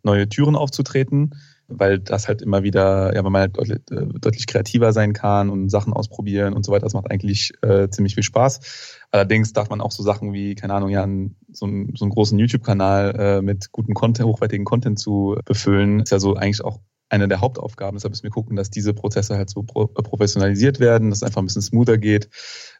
neue 0.01 0.27
Türen 0.27 0.55
aufzutreten 0.55 1.35
weil 1.69 1.99
das 1.99 2.27
halt 2.27 2.41
immer 2.41 2.63
wieder, 2.63 3.15
ja, 3.15 3.23
weil 3.23 3.31
man 3.31 3.41
halt 3.41 3.57
deutlich, 3.57 3.79
äh, 3.91 4.05
deutlich 4.19 4.47
kreativer 4.47 4.91
sein 4.91 5.13
kann 5.13 5.49
und 5.49 5.69
Sachen 5.69 5.93
ausprobieren 5.93 6.53
und 6.53 6.65
so 6.65 6.71
weiter. 6.71 6.85
Das 6.85 6.93
macht 6.93 7.09
eigentlich 7.11 7.53
äh, 7.61 7.89
ziemlich 7.89 8.15
viel 8.15 8.23
Spaß. 8.23 8.97
Allerdings 9.11 9.53
darf 9.53 9.69
man 9.69 9.81
auch 9.81 9.91
so 9.91 10.03
Sachen 10.03 10.33
wie, 10.33 10.55
keine 10.55 10.73
Ahnung, 10.73 10.89
ja, 10.89 11.07
so, 11.51 11.65
einen, 11.65 11.95
so 11.95 12.05
einen 12.05 12.11
großen 12.11 12.37
YouTube-Kanal 12.37 13.15
äh, 13.17 13.41
mit 13.41 13.71
gutem 13.71 13.93
Content, 13.93 14.27
hochwertigen 14.27 14.65
Content 14.65 14.99
zu 14.99 15.37
befüllen, 15.45 16.01
ist 16.01 16.11
ja 16.11 16.19
so 16.19 16.35
eigentlich 16.35 16.63
auch 16.63 16.79
eine 17.09 17.27
der 17.27 17.41
Hauptaufgaben. 17.41 17.95
Deshalb 17.95 18.11
müssen 18.11 18.23
wir 18.23 18.29
gucken, 18.29 18.55
dass 18.55 18.69
diese 18.69 18.93
Prozesse 18.93 19.35
halt 19.35 19.49
so 19.49 19.63
pro 19.63 19.87
professionalisiert 19.87 20.79
werden, 20.79 21.09
dass 21.09 21.19
es 21.19 21.23
einfach 21.23 21.41
ein 21.41 21.45
bisschen 21.45 21.61
smoother 21.61 21.97
geht 21.97 22.29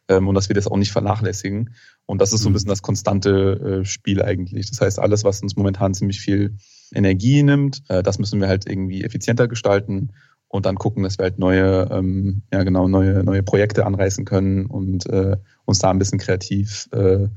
ähm, 0.08 0.28
und 0.28 0.34
dass 0.34 0.48
wir 0.48 0.54
das 0.54 0.68
auch 0.68 0.76
nicht 0.76 0.92
vernachlässigen. 0.92 1.74
Und 2.06 2.20
das 2.20 2.32
ist 2.32 2.42
so 2.42 2.48
ein 2.48 2.52
mhm. 2.52 2.54
bisschen 2.54 2.68
das 2.68 2.82
konstante 2.82 3.80
äh, 3.80 3.84
Spiel 3.84 4.22
eigentlich. 4.22 4.70
Das 4.70 4.80
heißt, 4.80 4.98
alles, 4.98 5.24
was 5.24 5.42
uns 5.42 5.56
momentan 5.56 5.94
ziemlich 5.94 6.20
viel 6.20 6.56
Energie 6.94 7.42
nimmt. 7.42 7.82
Äh, 7.88 8.02
das 8.02 8.18
müssen 8.18 8.40
wir 8.40 8.48
halt 8.48 8.66
irgendwie 8.66 9.04
effizienter 9.04 9.48
gestalten. 9.48 10.12
und 10.52 10.66
dann 10.66 10.74
gucken, 10.76 11.04
dass 11.04 11.16
wir 11.16 11.24
halt 11.24 11.38
neue, 11.38 11.88
ähm, 11.92 12.42
ja 12.52 12.64
genau, 12.64 12.88
neue, 12.88 13.22
neue 13.22 13.44
Projekte 13.44 13.86
anreißen 13.86 14.24
können 14.24 14.66
und 14.66 15.06
äh, 15.06 15.36
uns 15.64 15.78
da 15.78 15.90
ein 15.90 15.98
bisschen 16.00 16.18
kreativ, 16.18 16.88
äh, 16.92 17.28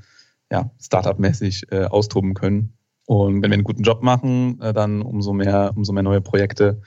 ja, 0.51 0.72
Startup-mäßig 0.82 1.72
äh, 1.72 1.84
austoben 1.86 2.34
können. 2.34 2.74
Und 3.06 3.43
wenn 3.43 3.51
wir 3.51 3.56
einen 3.56 3.64
guten 3.64 3.84
Job 3.84 4.01
machen, 4.01 4.60
äh, 4.62 4.74
dann 4.74 5.04
umso 5.04 5.34
mehr, 5.34 5.74
umso 5.76 5.93
mehr 5.93 6.01
neue 6.04 6.22
Projekte, 6.22 6.82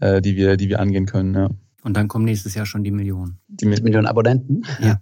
äh, 0.00 0.22
die 0.22 0.36
wir, 0.36 0.56
die 0.56 0.70
wir 0.70 0.80
angehen 0.80 1.04
können. 1.04 1.34
Ja. 1.34 1.50
Und 1.82 1.96
dann 1.96 2.08
kommen 2.08 2.24
nächstes 2.24 2.54
Jahr 2.54 2.66
schon 2.66 2.84
die 2.84 2.90
Millionen. 2.90 3.38
Die 3.48 3.66
Millionen 3.66 4.06
Abonnenten? 4.06 4.62
Ja. 4.80 5.00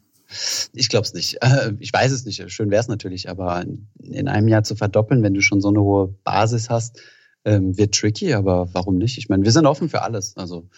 Ich 0.72 0.88
glaube 0.88 1.06
es 1.06 1.14
nicht. 1.14 1.38
Äh, 1.42 1.72
ich 1.78 1.92
weiß 1.92 2.12
es 2.12 2.24
nicht. 2.24 2.50
Schön 2.50 2.70
wäre 2.70 2.80
es 2.80 2.88
natürlich, 2.88 3.28
aber 3.28 3.64
in 4.02 4.28
einem 4.28 4.48
Jahr 4.48 4.62
zu 4.62 4.76
verdoppeln, 4.76 5.22
wenn 5.22 5.34
du 5.34 5.40
schon 5.40 5.60
so 5.60 5.68
eine 5.68 5.80
hohe 5.80 6.08
Basis 6.24 6.70
hast, 6.70 7.00
ähm, 7.44 7.76
wird 7.78 7.94
tricky, 7.94 8.34
aber 8.34 8.68
warum 8.72 8.96
nicht? 8.96 9.18
Ich 9.18 9.28
meine, 9.28 9.44
wir 9.44 9.52
sind 9.52 9.66
offen 9.66 9.88
für 9.88 10.02
alles. 10.02 10.36
Also 10.36 10.68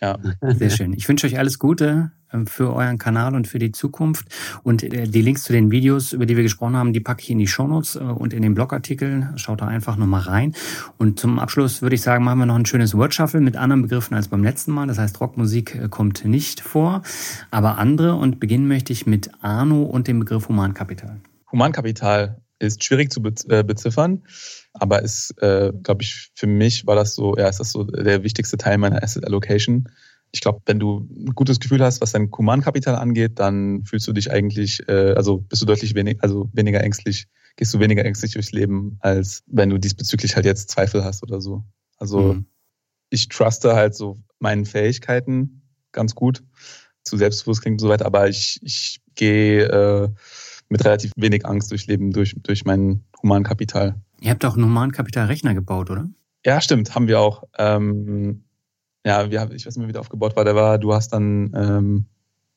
ja. 0.00 0.18
Sehr 0.54 0.70
schön. 0.70 0.92
Ich 0.94 1.08
wünsche 1.08 1.26
euch 1.26 1.38
alles 1.38 1.58
Gute 1.58 2.12
ähm, 2.32 2.46
für 2.46 2.72
euren 2.74 2.98
Kanal 2.98 3.34
und 3.34 3.46
für 3.46 3.58
die 3.58 3.72
Zukunft. 3.72 4.26
Und 4.62 4.82
äh, 4.82 5.06
die 5.06 5.22
Links 5.22 5.42
zu 5.42 5.52
den 5.52 5.70
Videos, 5.70 6.12
über 6.12 6.26
die 6.26 6.36
wir 6.36 6.42
gesprochen 6.42 6.76
haben, 6.76 6.92
die 6.92 7.00
packe 7.00 7.22
ich 7.22 7.30
in 7.30 7.38
die 7.38 7.46
Shownotes 7.46 7.96
äh, 7.96 8.00
und 8.00 8.32
in 8.32 8.42
den 8.42 8.54
Blogartikel. 8.54 9.28
Schaut 9.36 9.60
da 9.60 9.66
einfach 9.66 9.96
nochmal 9.96 10.22
rein. 10.22 10.54
Und 10.98 11.20
zum 11.20 11.38
Abschluss 11.38 11.82
würde 11.82 11.94
ich 11.94 12.02
sagen, 12.02 12.24
machen 12.24 12.38
wir 12.38 12.46
noch 12.46 12.56
ein 12.56 12.66
schönes 12.66 12.96
Word 12.96 13.14
Shuffle 13.14 13.40
mit 13.40 13.56
anderen 13.56 13.82
Begriffen 13.82 14.14
als 14.14 14.28
beim 14.28 14.42
letzten 14.42 14.72
Mal. 14.72 14.86
Das 14.86 14.98
heißt, 14.98 15.20
Rockmusik 15.20 15.74
äh, 15.74 15.88
kommt 15.88 16.24
nicht 16.24 16.60
vor, 16.60 17.02
aber 17.50 17.78
andere. 17.78 18.14
Und 18.14 18.40
beginnen 18.40 18.68
möchte 18.68 18.92
ich 18.92 19.06
mit 19.06 19.30
Arno 19.40 19.82
und 19.82 20.08
dem 20.08 20.20
Begriff 20.20 20.48
Humankapital. 20.48 21.20
Humankapital 21.52 22.40
ist 22.58 22.84
schwierig 22.84 23.10
zu 23.10 23.22
beziffern. 23.22 24.22
Aber 24.72 25.02
ist, 25.02 25.34
äh, 25.42 25.72
glaube 25.82 26.02
ich, 26.02 26.30
für 26.34 26.46
mich 26.46 26.86
war 26.86 26.94
das 26.94 27.14
so, 27.14 27.36
ja, 27.36 27.48
ist 27.48 27.60
das 27.60 27.72
so 27.72 27.84
der 27.84 28.22
wichtigste 28.22 28.56
Teil 28.56 28.78
meiner 28.78 29.02
Asset 29.02 29.24
Allocation. 29.24 29.88
Ich 30.32 30.40
glaube, 30.40 30.60
wenn 30.66 30.78
du 30.78 31.08
ein 31.10 31.34
gutes 31.34 31.58
Gefühl 31.58 31.82
hast, 31.82 32.00
was 32.00 32.12
dein 32.12 32.30
Humankapital 32.30 32.94
angeht, 32.94 33.32
dann 33.40 33.84
fühlst 33.84 34.06
du 34.06 34.12
dich 34.12 34.30
eigentlich, 34.30 34.80
äh, 34.88 35.14
also 35.14 35.38
bist 35.38 35.62
du 35.62 35.66
deutlich 35.66 35.94
wenig, 35.94 36.18
also 36.22 36.48
weniger 36.52 36.82
ängstlich, 36.82 37.26
gehst 37.56 37.74
du 37.74 37.80
weniger 37.80 38.04
ängstlich 38.04 38.32
durchs 38.32 38.52
Leben, 38.52 38.96
als 39.00 39.42
wenn 39.46 39.70
du 39.70 39.78
diesbezüglich 39.78 40.36
halt 40.36 40.46
jetzt 40.46 40.70
Zweifel 40.70 41.04
hast 41.04 41.24
oder 41.24 41.40
so. 41.40 41.64
Also 41.96 42.34
mhm. 42.34 42.46
ich 43.10 43.28
truste 43.28 43.74
halt 43.74 43.96
so 43.96 44.18
meinen 44.38 44.66
Fähigkeiten 44.66 45.62
ganz 45.90 46.14
gut, 46.14 46.44
zu 47.02 47.16
selbstbewusst 47.16 47.62
klingt 47.62 47.80
und 47.80 47.86
so 47.86 47.88
weiter, 47.88 48.06
aber 48.06 48.28
ich, 48.28 48.60
ich 48.62 49.00
gehe 49.16 49.64
äh, 49.64 50.08
mit 50.68 50.84
relativ 50.84 51.12
wenig 51.16 51.44
Angst 51.44 51.70
durchs 51.70 51.86
Leben, 51.86 52.12
durch, 52.12 52.34
durch 52.42 52.64
mein 52.64 53.04
Humankapital. 53.22 54.00
Ihr 54.20 54.30
habt 54.30 54.44
auch 54.44 54.54
einen 54.54 54.64
Humankapitalrechner 54.64 55.54
gebaut, 55.54 55.90
oder? 55.90 56.08
Ja, 56.44 56.60
stimmt, 56.60 56.94
haben 56.94 57.08
wir 57.08 57.20
auch. 57.20 57.44
Ähm, 57.58 58.44
ja, 59.04 59.30
wir, 59.30 59.50
ich 59.52 59.66
weiß 59.66 59.76
nicht 59.76 59.78
mehr, 59.78 59.88
wie 59.88 59.92
der 59.92 60.00
aufgebaut 60.00 60.36
war. 60.36 60.44
Der 60.44 60.54
war, 60.54 60.78
du 60.78 60.92
hast 60.92 61.12
dann, 61.12 61.52
ähm, 61.54 62.06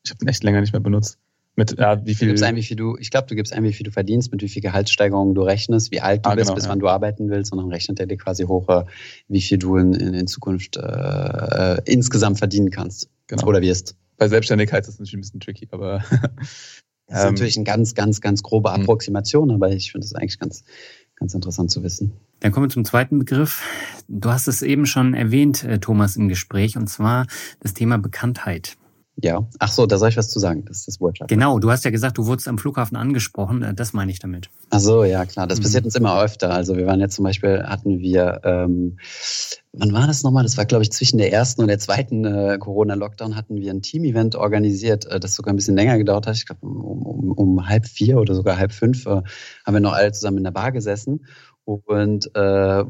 ich 0.04 0.10
habe 0.10 0.18
den 0.18 0.28
echt 0.28 0.44
länger 0.44 0.60
nicht 0.60 0.72
mehr 0.72 0.80
benutzt. 0.80 1.18
Mit 1.56 1.78
ja, 1.78 2.04
wie 2.04 2.14
viel? 2.14 2.26
Du 2.26 2.32
gibst 2.32 2.42
ein, 2.42 2.56
wie 2.56 2.62
viel 2.62 2.76
du, 2.76 2.96
ich 2.98 3.10
glaube, 3.10 3.28
du 3.28 3.36
gibst 3.36 3.52
ein, 3.52 3.62
wie 3.62 3.72
viel 3.72 3.84
du 3.84 3.92
verdienst, 3.92 4.32
mit 4.32 4.42
wie 4.42 4.48
viel 4.48 4.60
Gehaltssteigerungen 4.60 5.34
du 5.34 5.42
rechnest, 5.42 5.92
wie 5.92 6.00
alt 6.00 6.26
du 6.26 6.30
ah, 6.30 6.34
bist, 6.34 6.48
genau, 6.48 6.56
bis 6.56 6.64
ja. 6.64 6.70
wann 6.70 6.80
du 6.80 6.88
arbeiten 6.88 7.30
willst, 7.30 7.52
und 7.52 7.58
dann 7.58 7.68
rechnet 7.68 8.00
er 8.00 8.06
dir 8.06 8.16
quasi 8.16 8.44
hoch, 8.44 8.68
äh, 8.68 8.84
wie 9.28 9.40
viel 9.40 9.58
du 9.58 9.76
in, 9.76 9.94
in, 9.94 10.14
in 10.14 10.26
Zukunft 10.26 10.76
äh, 10.76 10.80
äh, 10.80 11.80
insgesamt 11.84 12.38
verdienen 12.38 12.70
kannst. 12.70 13.08
Genau. 13.28 13.46
Oder 13.46 13.62
wirst. 13.62 13.94
Bei 14.16 14.28
Selbstständigkeit 14.28 14.82
ist 14.82 14.94
das 14.94 14.98
natürlich 14.98 15.14
ein 15.14 15.20
bisschen 15.20 15.40
tricky, 15.40 15.68
aber 15.70 16.02
Das 17.06 17.18
ist 17.18 17.24
ähm, 17.24 17.34
natürlich 17.34 17.56
eine 17.56 17.64
ganz, 17.64 17.94
ganz, 17.94 18.20
ganz 18.20 18.42
grobe 18.42 18.74
hm. 18.74 18.82
Approximation, 18.82 19.52
aber 19.52 19.70
ich 19.70 19.92
finde 19.92 20.06
das 20.06 20.14
eigentlich 20.14 20.40
ganz, 20.40 20.64
ganz 21.16 21.34
interessant 21.34 21.70
zu 21.70 21.82
wissen. 21.82 22.12
Dann 22.40 22.52
kommen 22.52 22.66
wir 22.66 22.70
zum 22.70 22.84
zweiten 22.84 23.18
Begriff. 23.18 23.62
Du 24.08 24.30
hast 24.30 24.48
es 24.48 24.62
eben 24.62 24.86
schon 24.86 25.14
erwähnt, 25.14 25.64
äh, 25.64 25.78
Thomas, 25.78 26.16
im 26.16 26.28
Gespräch, 26.28 26.76
und 26.76 26.88
zwar 26.88 27.26
das 27.60 27.74
Thema 27.74 27.98
Bekanntheit. 27.98 28.76
Ja, 29.16 29.46
ach 29.60 29.70
so, 29.70 29.86
da 29.86 29.96
soll 29.96 30.08
ich 30.08 30.16
was 30.16 30.28
zu 30.28 30.40
sagen. 30.40 30.64
Das 30.64 30.78
ist 30.78 30.88
das 30.88 31.00
Wort. 31.00 31.18
Genau, 31.28 31.60
du 31.60 31.70
hast 31.70 31.84
ja 31.84 31.92
gesagt, 31.92 32.18
du 32.18 32.26
wurdest 32.26 32.48
am 32.48 32.58
Flughafen 32.58 32.96
angesprochen. 32.96 33.62
Äh, 33.62 33.72
das 33.72 33.92
meine 33.92 34.10
ich 34.10 34.18
damit. 34.18 34.50
Ach 34.70 34.80
so, 34.80 35.04
ja 35.04 35.24
klar. 35.24 35.46
Das 35.46 35.58
mhm. 35.58 35.62
passiert 35.62 35.84
uns 35.84 35.94
immer 35.94 36.20
öfter. 36.20 36.50
Also 36.50 36.76
wir 36.76 36.86
waren 36.86 37.00
jetzt 37.00 37.14
zum 37.14 37.24
Beispiel, 37.24 37.62
hatten 37.62 38.00
wir, 38.00 38.40
ähm, 38.42 38.98
wann 39.72 39.92
war 39.92 40.08
das 40.08 40.24
nochmal? 40.24 40.42
Das 40.42 40.56
war, 40.56 40.64
glaube 40.64 40.82
ich, 40.82 40.90
zwischen 40.90 41.18
der 41.18 41.32
ersten 41.32 41.62
und 41.62 41.68
der 41.68 41.78
zweiten 41.78 42.24
äh, 42.24 42.58
Corona-Lockdown 42.58 43.36
hatten 43.36 43.60
wir 43.60 43.72
ein 43.72 43.82
Team-Event 43.82 44.34
organisiert, 44.34 45.06
äh, 45.06 45.20
das 45.20 45.36
sogar 45.36 45.54
ein 45.54 45.56
bisschen 45.56 45.76
länger 45.76 45.96
gedauert 45.96 46.26
hat. 46.26 46.34
Ich 46.34 46.46
glaube, 46.46 46.66
um, 46.66 47.02
um, 47.02 47.32
um 47.32 47.68
halb 47.68 47.86
vier 47.86 48.18
oder 48.18 48.34
sogar 48.34 48.58
halb 48.58 48.72
fünf 48.72 49.06
äh, 49.06 49.22
haben 49.64 49.74
wir 49.74 49.80
noch 49.80 49.92
alle 49.92 50.10
zusammen 50.10 50.38
in 50.38 50.44
der 50.44 50.50
Bar 50.50 50.72
gesessen 50.72 51.20
und 51.64 52.34
äh, 52.36 52.40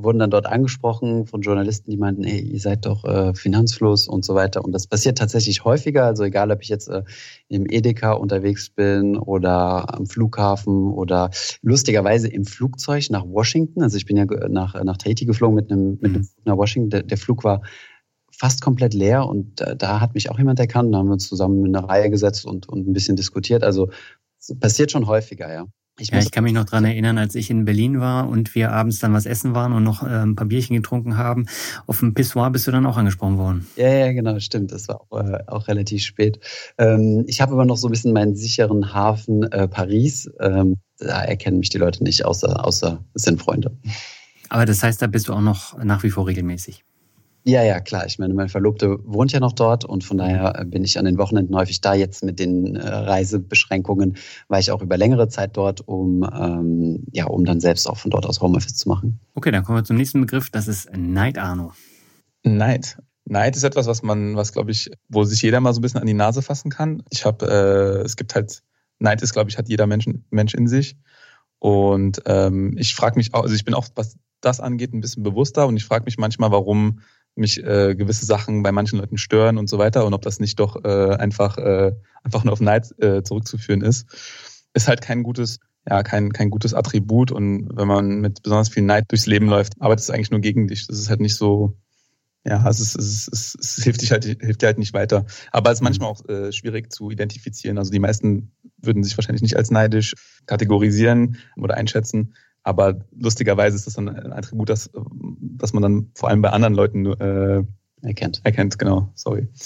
wurden 0.02 0.18
dann 0.18 0.30
dort 0.30 0.46
angesprochen 0.46 1.26
von 1.26 1.42
Journalisten, 1.42 1.90
die 1.90 1.96
meinten, 1.96 2.24
hey, 2.24 2.40
ihr 2.40 2.58
seid 2.58 2.86
doch 2.86 3.04
äh, 3.04 3.32
Finanzfluss 3.34 4.08
und 4.08 4.24
so 4.24 4.34
weiter. 4.34 4.64
Und 4.64 4.72
das 4.72 4.88
passiert 4.88 5.18
tatsächlich 5.18 5.64
häufiger. 5.64 6.04
Also 6.06 6.24
egal, 6.24 6.50
ob 6.50 6.60
ich 6.60 6.68
jetzt 6.68 6.88
äh, 6.88 7.04
im 7.48 7.66
Edeka 7.70 8.12
unterwegs 8.12 8.70
bin 8.70 9.16
oder 9.16 9.94
am 9.94 10.06
Flughafen 10.06 10.92
oder 10.92 11.30
lustigerweise 11.62 12.28
im 12.28 12.44
Flugzeug 12.44 13.10
nach 13.10 13.24
Washington. 13.24 13.82
Also 13.82 13.96
ich 13.96 14.06
bin 14.06 14.16
ja 14.16 14.24
nach, 14.48 14.82
nach 14.82 14.96
Tahiti 14.96 15.24
geflogen 15.24 15.54
mit 15.54 15.70
einem, 15.70 15.98
mit 16.00 16.06
einem 16.06 16.22
mhm. 16.22 16.24
Flug 16.24 16.46
nach 16.46 16.56
Washington. 16.56 16.90
Der, 16.90 17.02
der 17.04 17.18
Flug 17.18 17.44
war 17.44 17.62
fast 18.32 18.60
komplett 18.60 18.94
leer 18.94 19.26
und 19.26 19.60
äh, 19.60 19.76
da 19.76 20.00
hat 20.00 20.14
mich 20.14 20.30
auch 20.30 20.38
jemand 20.38 20.58
erkannt. 20.58 20.92
Da 20.92 20.98
haben 20.98 21.06
wir 21.06 21.12
uns 21.12 21.28
zusammen 21.28 21.64
in 21.64 21.76
eine 21.76 21.88
Reihe 21.88 22.10
gesetzt 22.10 22.44
und, 22.44 22.68
und 22.68 22.88
ein 22.88 22.92
bisschen 22.92 23.14
diskutiert. 23.14 23.62
Also 23.62 23.90
passiert 24.58 24.90
schon 24.90 25.06
häufiger, 25.06 25.52
ja. 25.52 25.66
Ich, 25.98 26.10
ja, 26.10 26.18
ich 26.18 26.32
kann 26.32 26.42
mich 26.42 26.52
noch 26.52 26.64
dran 26.64 26.84
erinnern, 26.84 27.18
als 27.18 27.36
ich 27.36 27.50
in 27.50 27.64
Berlin 27.64 28.00
war 28.00 28.28
und 28.28 28.56
wir 28.56 28.72
abends 28.72 28.98
dann 28.98 29.12
was 29.12 29.26
essen 29.26 29.54
waren 29.54 29.72
und 29.72 29.84
noch 29.84 30.02
äh, 30.02 30.06
ein 30.06 30.34
paar 30.34 30.46
Bierchen 30.46 30.74
getrunken 30.74 31.16
haben. 31.16 31.46
Auf 31.86 32.00
dem 32.00 32.14
Pissoir 32.14 32.50
bist 32.50 32.66
du 32.66 32.72
dann 32.72 32.84
auch 32.84 32.96
angesprochen 32.96 33.38
worden. 33.38 33.68
Ja, 33.76 33.88
ja, 33.88 34.12
genau, 34.12 34.40
stimmt. 34.40 34.72
Das 34.72 34.88
war 34.88 35.02
auch, 35.02 35.20
äh, 35.20 35.38
auch 35.46 35.68
relativ 35.68 36.02
spät. 36.02 36.40
Ähm, 36.78 37.24
ich 37.28 37.40
habe 37.40 37.52
aber 37.52 37.64
noch 37.64 37.76
so 37.76 37.86
ein 37.86 37.92
bisschen 37.92 38.12
meinen 38.12 38.34
sicheren 38.34 38.92
Hafen 38.92 39.44
äh, 39.44 39.68
Paris. 39.68 40.28
Ähm, 40.40 40.78
da 40.98 41.22
erkennen 41.22 41.58
mich 41.58 41.70
die 41.70 41.78
Leute 41.78 42.02
nicht, 42.02 42.24
außer, 42.24 42.64
außer 42.64 43.04
es 43.14 43.22
sind 43.22 43.40
Freunde. 43.40 43.76
Aber 44.48 44.66
das 44.66 44.82
heißt, 44.82 45.00
da 45.00 45.06
bist 45.06 45.28
du 45.28 45.32
auch 45.32 45.40
noch 45.40 45.78
nach 45.82 46.02
wie 46.02 46.10
vor 46.10 46.26
regelmäßig. 46.26 46.84
Ja, 47.46 47.62
ja, 47.62 47.78
klar. 47.80 48.06
Ich 48.06 48.18
meine, 48.18 48.32
meine 48.32 48.48
Verlobte 48.48 48.98
wohnt 49.04 49.32
ja 49.32 49.38
noch 49.38 49.52
dort 49.52 49.84
und 49.84 50.02
von 50.02 50.16
daher 50.16 50.58
äh, 50.58 50.64
bin 50.64 50.82
ich 50.82 50.98
an 50.98 51.04
den 51.04 51.18
Wochenenden 51.18 51.54
häufig 51.54 51.82
da. 51.82 51.92
Jetzt 51.92 52.24
mit 52.24 52.38
den 52.38 52.74
äh, 52.74 52.88
Reisebeschränkungen 52.88 54.16
war 54.48 54.58
ich 54.60 54.70
auch 54.70 54.80
über 54.80 54.96
längere 54.96 55.28
Zeit 55.28 55.54
dort, 55.58 55.86
um, 55.86 56.22
ähm, 56.22 57.04
ja, 57.12 57.26
um 57.26 57.44
dann 57.44 57.60
selbst 57.60 57.86
auch 57.86 57.98
von 57.98 58.10
dort 58.10 58.24
aus 58.24 58.40
Homeoffice 58.40 58.76
zu 58.76 58.88
machen. 58.88 59.20
Okay, 59.34 59.50
dann 59.50 59.62
kommen 59.62 59.76
wir 59.76 59.84
zum 59.84 59.96
nächsten 59.96 60.22
Begriff. 60.22 60.48
Das 60.48 60.68
ist 60.68 60.90
Neid, 60.96 61.36
Arno. 61.36 61.72
Neid. 62.44 62.96
Neid 63.26 63.56
ist 63.56 63.62
etwas, 63.62 63.86
was 63.86 64.02
man, 64.02 64.36
was 64.36 64.54
glaube 64.54 64.70
ich, 64.70 64.90
wo 65.10 65.24
sich 65.24 65.42
jeder 65.42 65.60
mal 65.60 65.74
so 65.74 65.80
ein 65.80 65.82
bisschen 65.82 66.00
an 66.00 66.06
die 66.06 66.14
Nase 66.14 66.40
fassen 66.40 66.70
kann. 66.70 67.02
Ich 67.10 67.26
habe, 67.26 67.46
äh, 67.46 68.04
es 68.04 68.16
gibt 68.16 68.34
halt, 68.34 68.62
Neid 69.00 69.20
ist, 69.20 69.34
glaube 69.34 69.50
ich, 69.50 69.58
hat 69.58 69.68
jeder 69.68 69.86
Mensch, 69.86 70.08
Mensch 70.30 70.54
in 70.54 70.66
sich. 70.66 70.96
Und 71.58 72.22
ähm, 72.24 72.74
ich 72.78 72.94
frage 72.94 73.16
mich 73.16 73.34
auch, 73.34 73.42
also 73.42 73.54
ich 73.54 73.66
bin 73.66 73.74
auch, 73.74 73.88
was 73.96 74.16
das 74.40 74.60
angeht, 74.60 74.94
ein 74.94 75.00
bisschen 75.00 75.22
bewusster 75.22 75.66
und 75.66 75.76
ich 75.76 75.84
frage 75.84 76.04
mich 76.04 76.16
manchmal, 76.16 76.50
warum 76.50 77.00
mich 77.36 77.62
äh, 77.62 77.94
gewisse 77.94 78.24
Sachen 78.24 78.62
bei 78.62 78.72
manchen 78.72 78.98
Leuten 78.98 79.18
stören 79.18 79.58
und 79.58 79.68
so 79.68 79.78
weiter 79.78 80.04
und 80.06 80.14
ob 80.14 80.22
das 80.22 80.40
nicht 80.40 80.60
doch 80.60 80.84
äh, 80.84 81.16
einfach, 81.16 81.58
äh, 81.58 81.92
einfach 82.22 82.44
nur 82.44 82.52
auf 82.52 82.60
Neid 82.60 82.94
äh, 83.00 83.22
zurückzuführen 83.22 83.82
ist, 83.82 84.06
ist 84.74 84.88
halt 84.88 85.02
kein 85.02 85.22
gutes, 85.22 85.60
ja, 85.88 86.02
kein, 86.02 86.32
kein 86.32 86.50
gutes 86.50 86.74
Attribut 86.74 87.32
und 87.32 87.70
wenn 87.74 87.88
man 87.88 88.20
mit 88.20 88.42
besonders 88.42 88.68
viel 88.68 88.82
Neid 88.82 89.04
durchs 89.08 89.26
Leben 89.26 89.48
läuft, 89.48 89.74
arbeitet 89.80 90.04
es 90.04 90.10
eigentlich 90.10 90.30
nur 90.30 90.40
gegen 90.40 90.68
dich. 90.68 90.86
Das 90.86 90.98
ist 90.98 91.10
halt 91.10 91.20
nicht 91.20 91.36
so, 91.36 91.76
ja, 92.46 92.68
es, 92.68 92.78
ist, 92.78 92.96
es, 92.96 93.28
ist, 93.28 93.56
es, 93.58 93.82
hilft, 93.82 94.02
dich 94.02 94.12
halt, 94.12 94.24
hilft 94.24 94.62
dir 94.62 94.66
halt 94.66 94.78
nicht 94.78 94.92
weiter. 94.92 95.24
Aber 95.50 95.70
es 95.70 95.78
ist 95.78 95.82
manchmal 95.82 96.10
auch 96.10 96.28
äh, 96.28 96.52
schwierig 96.52 96.92
zu 96.92 97.10
identifizieren. 97.10 97.78
Also 97.78 97.90
die 97.90 97.98
meisten 97.98 98.52
würden 98.76 99.02
sich 99.02 99.16
wahrscheinlich 99.16 99.42
nicht 99.42 99.56
als 99.56 99.70
neidisch 99.70 100.14
kategorisieren 100.46 101.38
oder 101.56 101.74
einschätzen. 101.76 102.34
Aber 102.64 102.98
lustigerweise 103.16 103.76
ist 103.76 103.86
das 103.86 103.94
dann 103.94 104.08
ein 104.08 104.32
Attribut, 104.32 104.70
das, 104.70 104.90
das 105.38 105.74
man 105.74 105.82
dann 105.82 106.10
vor 106.14 106.30
allem 106.30 106.42
bei 106.42 106.50
anderen 106.50 106.74
Leuten 106.74 107.06
äh, 107.06 107.62
erkennt. 108.02 108.40
Erkennt, 108.42 108.78
genau. 108.78 109.12
Sorry. 109.14 109.48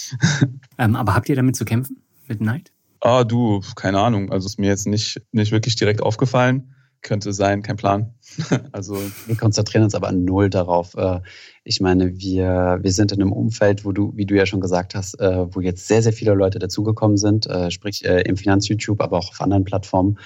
Ähm, 0.81 0.95
aber 0.95 1.17
habt 1.17 1.29
ihr 1.29 1.35
damit 1.35 1.57
zu 1.57 1.65
kämpfen? 1.65 2.05
Mit 2.29 2.41
Neid? 2.41 2.71
Ah, 3.01 3.25
du, 3.25 3.61
keine 3.75 3.99
Ahnung. 3.99 4.31
Also 4.31 4.47
ist 4.47 4.61
mir 4.61 4.69
jetzt 4.69 4.87
nicht, 4.87 5.21
nicht 5.33 5.51
wirklich 5.51 5.75
direkt 5.75 6.01
aufgefallen. 6.01 6.73
Könnte 7.03 7.33
sein, 7.33 7.63
kein 7.63 7.77
Plan. 7.77 8.15
also 8.73 8.97
wir 9.27 9.37
konzentrieren 9.37 9.83
uns 9.83 9.97
aber 9.97 10.13
null 10.13 10.51
darauf. 10.51 10.95
Äh, 10.95 11.21
ich 11.65 11.81
meine, 11.81 12.17
wir, 12.17 12.79
wir 12.81 12.93
sind 12.93 13.11
in 13.11 13.21
einem 13.21 13.33
Umfeld, 13.33 13.85
wo 13.85 13.91
du, 13.91 14.13
wie 14.15 14.25
du 14.25 14.37
ja 14.37 14.47
schon 14.47 14.61
gesagt 14.61 14.95
hast, 14.95 15.19
äh, 15.19 15.53
wo 15.53 15.61
jetzt 15.61 15.89
sehr, 15.89 16.03
sehr 16.03 16.13
viele 16.13 16.35
Leute 16.35 16.61
dazugekommen 16.61 17.17
sind, 17.17 17.49
äh, 17.49 17.73
sprich 17.73 18.05
im 18.05 18.37
Finanz-YouTube, 18.37 19.01
aber 19.01 19.19
auch 19.19 19.31
auf 19.31 19.41
anderen 19.41 19.65
Plattformen 19.65 20.19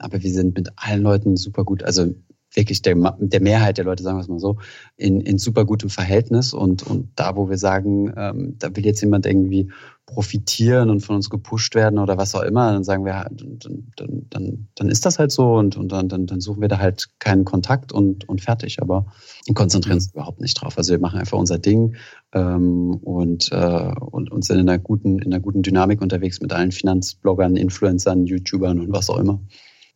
aber 0.00 0.22
wir 0.22 0.30
sind 0.30 0.56
mit 0.56 0.68
allen 0.76 1.02
Leuten 1.02 1.36
super 1.36 1.64
gut, 1.64 1.82
also 1.82 2.14
wirklich 2.54 2.82
der, 2.82 2.96
der 3.20 3.40
Mehrheit 3.40 3.78
der 3.78 3.84
Leute, 3.84 4.02
sagen 4.02 4.18
wir 4.18 4.22
es 4.22 4.28
mal 4.28 4.40
so, 4.40 4.56
in, 4.96 5.20
in 5.20 5.38
super 5.38 5.64
gutem 5.64 5.88
Verhältnis 5.88 6.52
und, 6.52 6.82
und 6.84 7.10
da, 7.14 7.36
wo 7.36 7.48
wir 7.48 7.58
sagen, 7.58 8.12
ähm, 8.16 8.56
da 8.58 8.74
will 8.74 8.84
jetzt 8.84 9.00
jemand 9.00 9.26
irgendwie 9.26 9.70
profitieren 10.06 10.90
und 10.90 11.00
von 11.00 11.16
uns 11.16 11.30
gepusht 11.30 11.76
werden 11.76 12.00
oder 12.00 12.18
was 12.18 12.34
auch 12.34 12.42
immer, 12.42 12.72
dann 12.72 12.82
sagen 12.82 13.04
wir, 13.04 13.26
dann, 13.30 13.86
dann, 13.96 14.26
dann, 14.28 14.68
dann 14.74 14.88
ist 14.88 15.06
das 15.06 15.20
halt 15.20 15.30
so 15.30 15.54
und, 15.54 15.76
und 15.76 15.92
dann, 15.92 16.08
dann, 16.08 16.26
dann 16.26 16.40
suchen 16.40 16.60
wir 16.60 16.68
da 16.68 16.78
halt 16.78 17.08
keinen 17.20 17.44
Kontakt 17.44 17.92
und, 17.92 18.28
und 18.28 18.40
fertig. 18.40 18.82
Aber 18.82 19.06
wir 19.46 19.54
konzentrieren 19.54 19.98
uns 19.98 20.10
überhaupt 20.10 20.40
nicht 20.40 20.54
drauf. 20.54 20.76
Also 20.76 20.92
wir 20.92 20.98
machen 20.98 21.20
einfach 21.20 21.38
unser 21.38 21.58
Ding 21.58 21.94
ähm, 22.32 22.94
und, 23.04 23.52
äh, 23.52 23.92
und, 24.10 24.32
und 24.32 24.44
sind 24.44 24.58
in 24.58 24.68
einer, 24.68 24.78
guten, 24.80 25.20
in 25.20 25.32
einer 25.32 25.40
guten 25.40 25.62
Dynamik 25.62 26.02
unterwegs 26.02 26.40
mit 26.40 26.52
allen 26.52 26.72
Finanzbloggern, 26.72 27.56
Influencern, 27.56 28.26
YouTubern 28.26 28.80
und 28.80 28.92
was 28.92 29.10
auch 29.10 29.18
immer. 29.18 29.40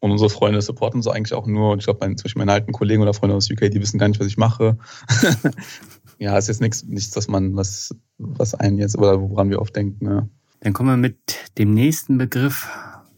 Und 0.01 0.11
unsere 0.11 0.30
Freunde 0.30 0.61
supporten 0.61 1.03
so 1.03 1.11
eigentlich 1.11 1.34
auch 1.34 1.47
nur. 1.47 1.72
Und 1.72 1.78
ich 1.78 1.84
glaube, 1.84 2.01
zum 2.01 2.14
Beispiel 2.14 2.40
meine 2.40 2.53
alten 2.53 2.72
Kollegen 2.72 3.03
oder 3.03 3.14
Freunde 3.14 3.36
aus 3.36 3.51
UK, 3.51 3.70
die 3.70 3.80
wissen 3.80 3.99
gar 3.99 4.09
nicht, 4.09 4.20
was 4.20 4.26
ich 4.26 4.36
mache. 4.36 4.76
ja, 6.18 6.36
ist 6.36 6.49
jetzt 6.49 6.61
nichts, 6.61 6.84
nichts, 6.84 7.16
was 7.16 7.28
man, 7.28 7.57
was, 7.57 7.95
was 8.18 8.55
einen 8.55 8.78
jetzt 8.78 8.99
oder 8.99 9.20
woran 9.20 9.51
wir 9.51 9.61
oft 9.61 9.74
denken. 9.74 10.05
Ne? 10.05 10.28
Dann 10.61 10.72
kommen 10.72 10.90
wir 10.90 10.97
mit 10.97 11.51
dem 11.59 11.72
nächsten 11.72 12.18
Begriff 12.18 12.68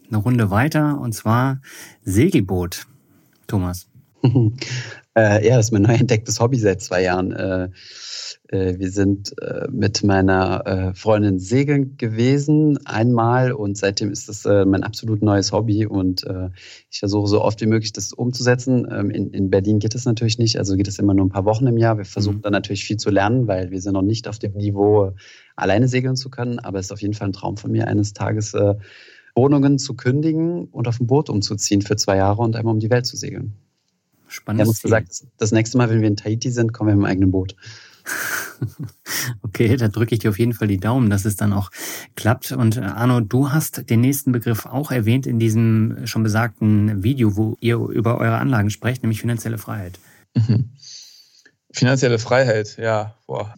eine 0.09 0.19
Runde 0.19 0.51
weiter 0.51 1.01
und 1.01 1.13
zwar 1.13 1.61
Segelboot. 2.03 2.87
Thomas. 3.47 3.89
äh, 5.17 5.47
ja, 5.47 5.57
das 5.57 5.67
ist 5.67 5.73
mein 5.73 5.83
neu 5.83 5.95
entdecktes 5.95 6.41
Hobby 6.41 6.59
seit 6.59 6.83
zwei 6.83 7.03
Jahren. 7.03 7.33
Äh, 7.33 7.69
äh, 8.49 8.79
wir 8.79 8.91
sind 8.91 9.35
äh, 9.41 9.67
mit 9.71 10.05
meiner 10.05 10.67
äh, 10.67 10.95
Freundin 10.95 11.39
segeln 11.39 11.97
gewesen 11.97 12.79
einmal 12.85 13.53
und 13.53 13.77
seitdem 13.77 14.13
ist 14.13 14.29
das 14.29 14.45
mein 14.45 14.83
absolut 14.83 15.23
neues 15.23 15.53
Hobby 15.53 15.87
und 15.87 16.25
ich 16.91 16.99
versuche 16.99 17.27
so 17.27 17.43
oft 17.43 17.61
wie 17.61 17.67
möglich 17.67 17.93
das 17.93 18.13
umzusetzen. 18.13 18.87
Ähm, 18.91 19.11
in, 19.11 19.51
Berlin 19.51 19.79
geht 19.79 19.95
es 19.95 20.05
natürlich 20.05 20.39
nicht, 20.39 20.59
also 20.59 20.77
geht 20.77 20.89
es 20.89 20.99
immer 20.99 21.15
nur 21.15 21.27
ein 21.27 21.31
paar 21.31 21.45
Wochen 21.45 21.67
im 21.67 21.77
Jahr. 21.77 21.99
Wir 21.99 22.05
versuchen 22.05 22.39
mhm. 22.39 22.43
dann 22.43 22.53
natürlich 22.53 22.85
viel 22.85 22.97
zu 22.97 23.11
lernen, 23.11 23.49
weil 23.49 23.71
wir 23.71 23.81
sind 23.81 23.95
noch 23.95 24.03
nicht 24.03 24.29
auf 24.29 24.39
dem 24.39 24.53
Niveau, 24.53 25.13
alleine 25.57 25.89
segeln 25.89 26.17
zu 26.17 26.31
können, 26.31 26.59
aber 26.59 26.79
es 26.79 26.87
ist 26.87 26.93
auf 26.93 27.03
jeden 27.03 27.15
Fall 27.15 27.29
ein 27.29 27.33
Traum 27.33 27.57
von 27.57 27.73
mir, 27.73 27.89
eines 27.89 28.13
Tages 28.13 28.55
Wohnungen 29.35 29.79
zu 29.79 29.95
kündigen 29.95 30.67
und 30.67 30.89
auf 30.89 31.01
ein 31.01 31.07
Boot 31.07 31.31
umzuziehen 31.31 31.83
für 31.83 31.97
zwei 31.97 32.17
Jahre 32.17 32.43
und 32.43 32.57
einmal 32.57 32.75
um 32.75 32.81
die 32.81 32.91
Welt 32.91 33.07
zu 33.07 33.17
segeln. 33.17 33.55
Spannend. 34.37 34.61
Er 34.61 34.67
muss 34.67 34.83
gesagt, 34.83 35.25
das 35.39 35.51
nächste 35.51 35.79
Mal, 35.79 35.89
wenn 35.89 36.03
wir 36.03 36.09
in 36.09 36.17
Tahiti 36.17 36.51
sind, 36.51 36.73
kommen 36.75 36.91
wir 36.91 36.97
mit 36.97 37.05
dem 37.05 37.11
eigenen 37.11 37.31
Boot. 37.31 37.57
Okay, 39.43 39.77
da 39.77 39.89
drücke 39.89 40.15
ich 40.15 40.21
dir 40.21 40.31
auf 40.31 40.39
jeden 40.39 40.53
Fall 40.53 40.69
die 40.69 40.79
Daumen, 40.79 41.11
dass 41.11 41.25
es 41.25 41.37
dann 41.37 41.53
auch 41.53 41.71
klappt. 42.15 42.53
Und 42.53 42.77
äh, 42.77 42.81
Arno, 42.81 43.21
du 43.21 43.53
hast 43.53 43.89
den 43.91 44.01
nächsten 44.01 44.33
Begriff 44.33 44.67
auch 44.67 44.91
erwähnt 44.91 45.27
in 45.27 45.39
diesem 45.39 46.07
schon 46.07 46.23
besagten 46.23 47.03
Video, 47.03 47.37
wo 47.37 47.57
ihr 47.61 47.77
über 47.77 48.19
eure 48.19 48.37
Anlagen 48.37 48.71
sprecht, 48.71 49.03
nämlich 49.03 49.21
finanzielle 49.21 49.59
Freiheit. 49.59 49.99
Mhm. 50.35 50.71
Finanzielle 51.73 52.19
Freiheit, 52.19 52.77
ja, 52.79 53.15
boah. 53.27 53.55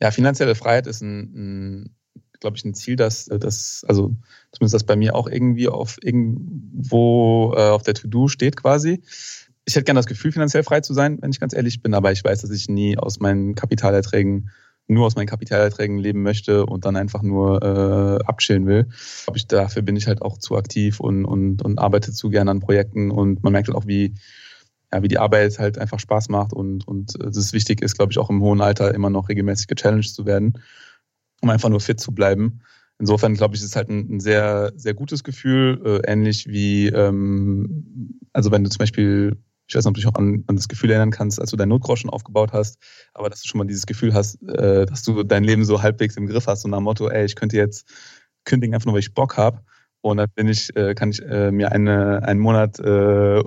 Ja, 0.00 0.10
finanzielle 0.10 0.54
Freiheit 0.54 0.86
ist 0.86 1.02
ein, 1.02 1.20
ein 1.34 1.96
glaube 2.40 2.56
ich, 2.56 2.64
ein 2.64 2.74
Ziel, 2.74 2.96
dass 2.96 3.26
das, 3.26 3.84
also 3.88 4.14
zumindest 4.52 4.74
das 4.74 4.84
bei 4.84 4.96
mir 4.96 5.14
auch 5.14 5.28
irgendwie 5.28 5.68
auf 5.68 5.98
irgendwo 6.02 7.54
äh, 7.56 7.70
auf 7.70 7.82
der 7.82 7.94
To-Do 7.94 8.28
steht 8.28 8.56
quasi 8.56 9.02
ich 9.66 9.74
hätte 9.74 9.84
gerne 9.84 9.98
das 9.98 10.06
Gefühl, 10.06 10.32
finanziell 10.32 10.62
frei 10.62 10.80
zu 10.80 10.94
sein, 10.94 11.18
wenn 11.20 11.30
ich 11.30 11.40
ganz 11.40 11.52
ehrlich 11.52 11.82
bin, 11.82 11.92
aber 11.92 12.12
ich 12.12 12.22
weiß, 12.24 12.40
dass 12.40 12.50
ich 12.50 12.68
nie 12.68 12.96
aus 12.96 13.18
meinen 13.18 13.56
Kapitalerträgen, 13.56 14.50
nur 14.86 15.04
aus 15.04 15.16
meinen 15.16 15.26
Kapitalerträgen 15.26 15.98
leben 15.98 16.22
möchte 16.22 16.64
und 16.66 16.84
dann 16.84 16.94
einfach 16.94 17.22
nur 17.22 17.60
äh, 17.62 18.24
abchillen 18.24 18.66
will. 18.66 18.88
Aber 19.26 19.36
ich, 19.36 19.48
dafür 19.48 19.82
bin 19.82 19.96
ich 19.96 20.06
halt 20.06 20.22
auch 20.22 20.38
zu 20.38 20.56
aktiv 20.56 21.00
und, 21.00 21.24
und, 21.24 21.62
und 21.62 21.80
arbeite 21.80 22.12
zu 22.12 22.30
gerne 22.30 22.52
an 22.52 22.60
Projekten 22.60 23.10
und 23.10 23.42
man 23.42 23.52
merkt 23.52 23.66
halt 23.66 23.76
auch, 23.76 23.88
wie, 23.88 24.14
ja, 24.92 25.02
wie 25.02 25.08
die 25.08 25.18
Arbeit 25.18 25.58
halt 25.58 25.78
einfach 25.78 25.98
Spaß 25.98 26.28
macht 26.28 26.52
und, 26.52 26.86
und 26.86 27.16
es 27.20 27.36
ist 27.36 27.52
wichtig 27.52 27.82
ist, 27.82 27.96
glaube 27.96 28.12
ich, 28.12 28.18
auch 28.18 28.30
im 28.30 28.40
hohen 28.40 28.60
Alter 28.60 28.94
immer 28.94 29.10
noch 29.10 29.28
regelmäßig 29.28 29.66
gechallenged 29.66 30.14
zu 30.14 30.26
werden, 30.26 30.62
um 31.40 31.50
einfach 31.50 31.70
nur 31.70 31.80
fit 31.80 31.98
zu 31.98 32.12
bleiben. 32.12 32.60
Insofern 33.00 33.34
glaube 33.34 33.56
ich, 33.56 33.62
ist 33.62 33.70
es 33.70 33.76
halt 33.76 33.90
ein, 33.90 34.14
ein, 34.14 34.20
sehr, 34.20 34.72
sehr 34.76 34.94
gutes 34.94 35.24
Gefühl, 35.24 35.82
äh, 35.84 36.10
ähnlich 36.10 36.46
wie, 36.46 36.86
ähm, 36.86 38.20
also 38.32 38.52
wenn 38.52 38.62
du 38.62 38.70
zum 38.70 38.78
Beispiel 38.78 39.36
ich 39.68 39.74
weiß 39.74 39.84
nicht, 39.84 39.88
ob 39.88 39.94
du 39.94 40.00
dich 40.00 40.08
auch 40.08 40.14
an, 40.14 40.44
an, 40.46 40.56
das 40.56 40.68
Gefühl 40.68 40.90
erinnern 40.90 41.10
kannst, 41.10 41.40
als 41.40 41.50
du 41.50 41.56
dein 41.56 41.68
Notgroschen 41.68 42.10
aufgebaut 42.10 42.52
hast, 42.52 42.78
aber 43.14 43.28
dass 43.28 43.42
du 43.42 43.48
schon 43.48 43.58
mal 43.58 43.66
dieses 43.66 43.86
Gefühl 43.86 44.14
hast, 44.14 44.42
äh, 44.42 44.86
dass 44.86 45.02
du 45.02 45.22
dein 45.22 45.44
Leben 45.44 45.64
so 45.64 45.82
halbwegs 45.82 46.16
im 46.16 46.26
Griff 46.26 46.46
hast 46.46 46.64
und 46.64 46.70
nach 46.70 46.78
dem 46.78 46.84
Motto, 46.84 47.08
ey, 47.08 47.24
ich 47.24 47.36
könnte 47.36 47.56
jetzt 47.56 47.88
kündigen, 48.44 48.74
einfach 48.74 48.86
nur, 48.86 48.94
weil 48.94 49.00
ich 49.00 49.14
Bock 49.14 49.36
habe. 49.36 49.62
Und 50.02 50.18
dann 50.18 50.28
bin 50.34 50.46
ich, 50.46 50.74
äh, 50.76 50.94
kann 50.94 51.10
ich 51.10 51.20
äh, 51.22 51.50
mir 51.50 51.72
eine, 51.72 52.22
einen 52.22 52.38
Monat 52.38 52.78
äh, 52.78 53.42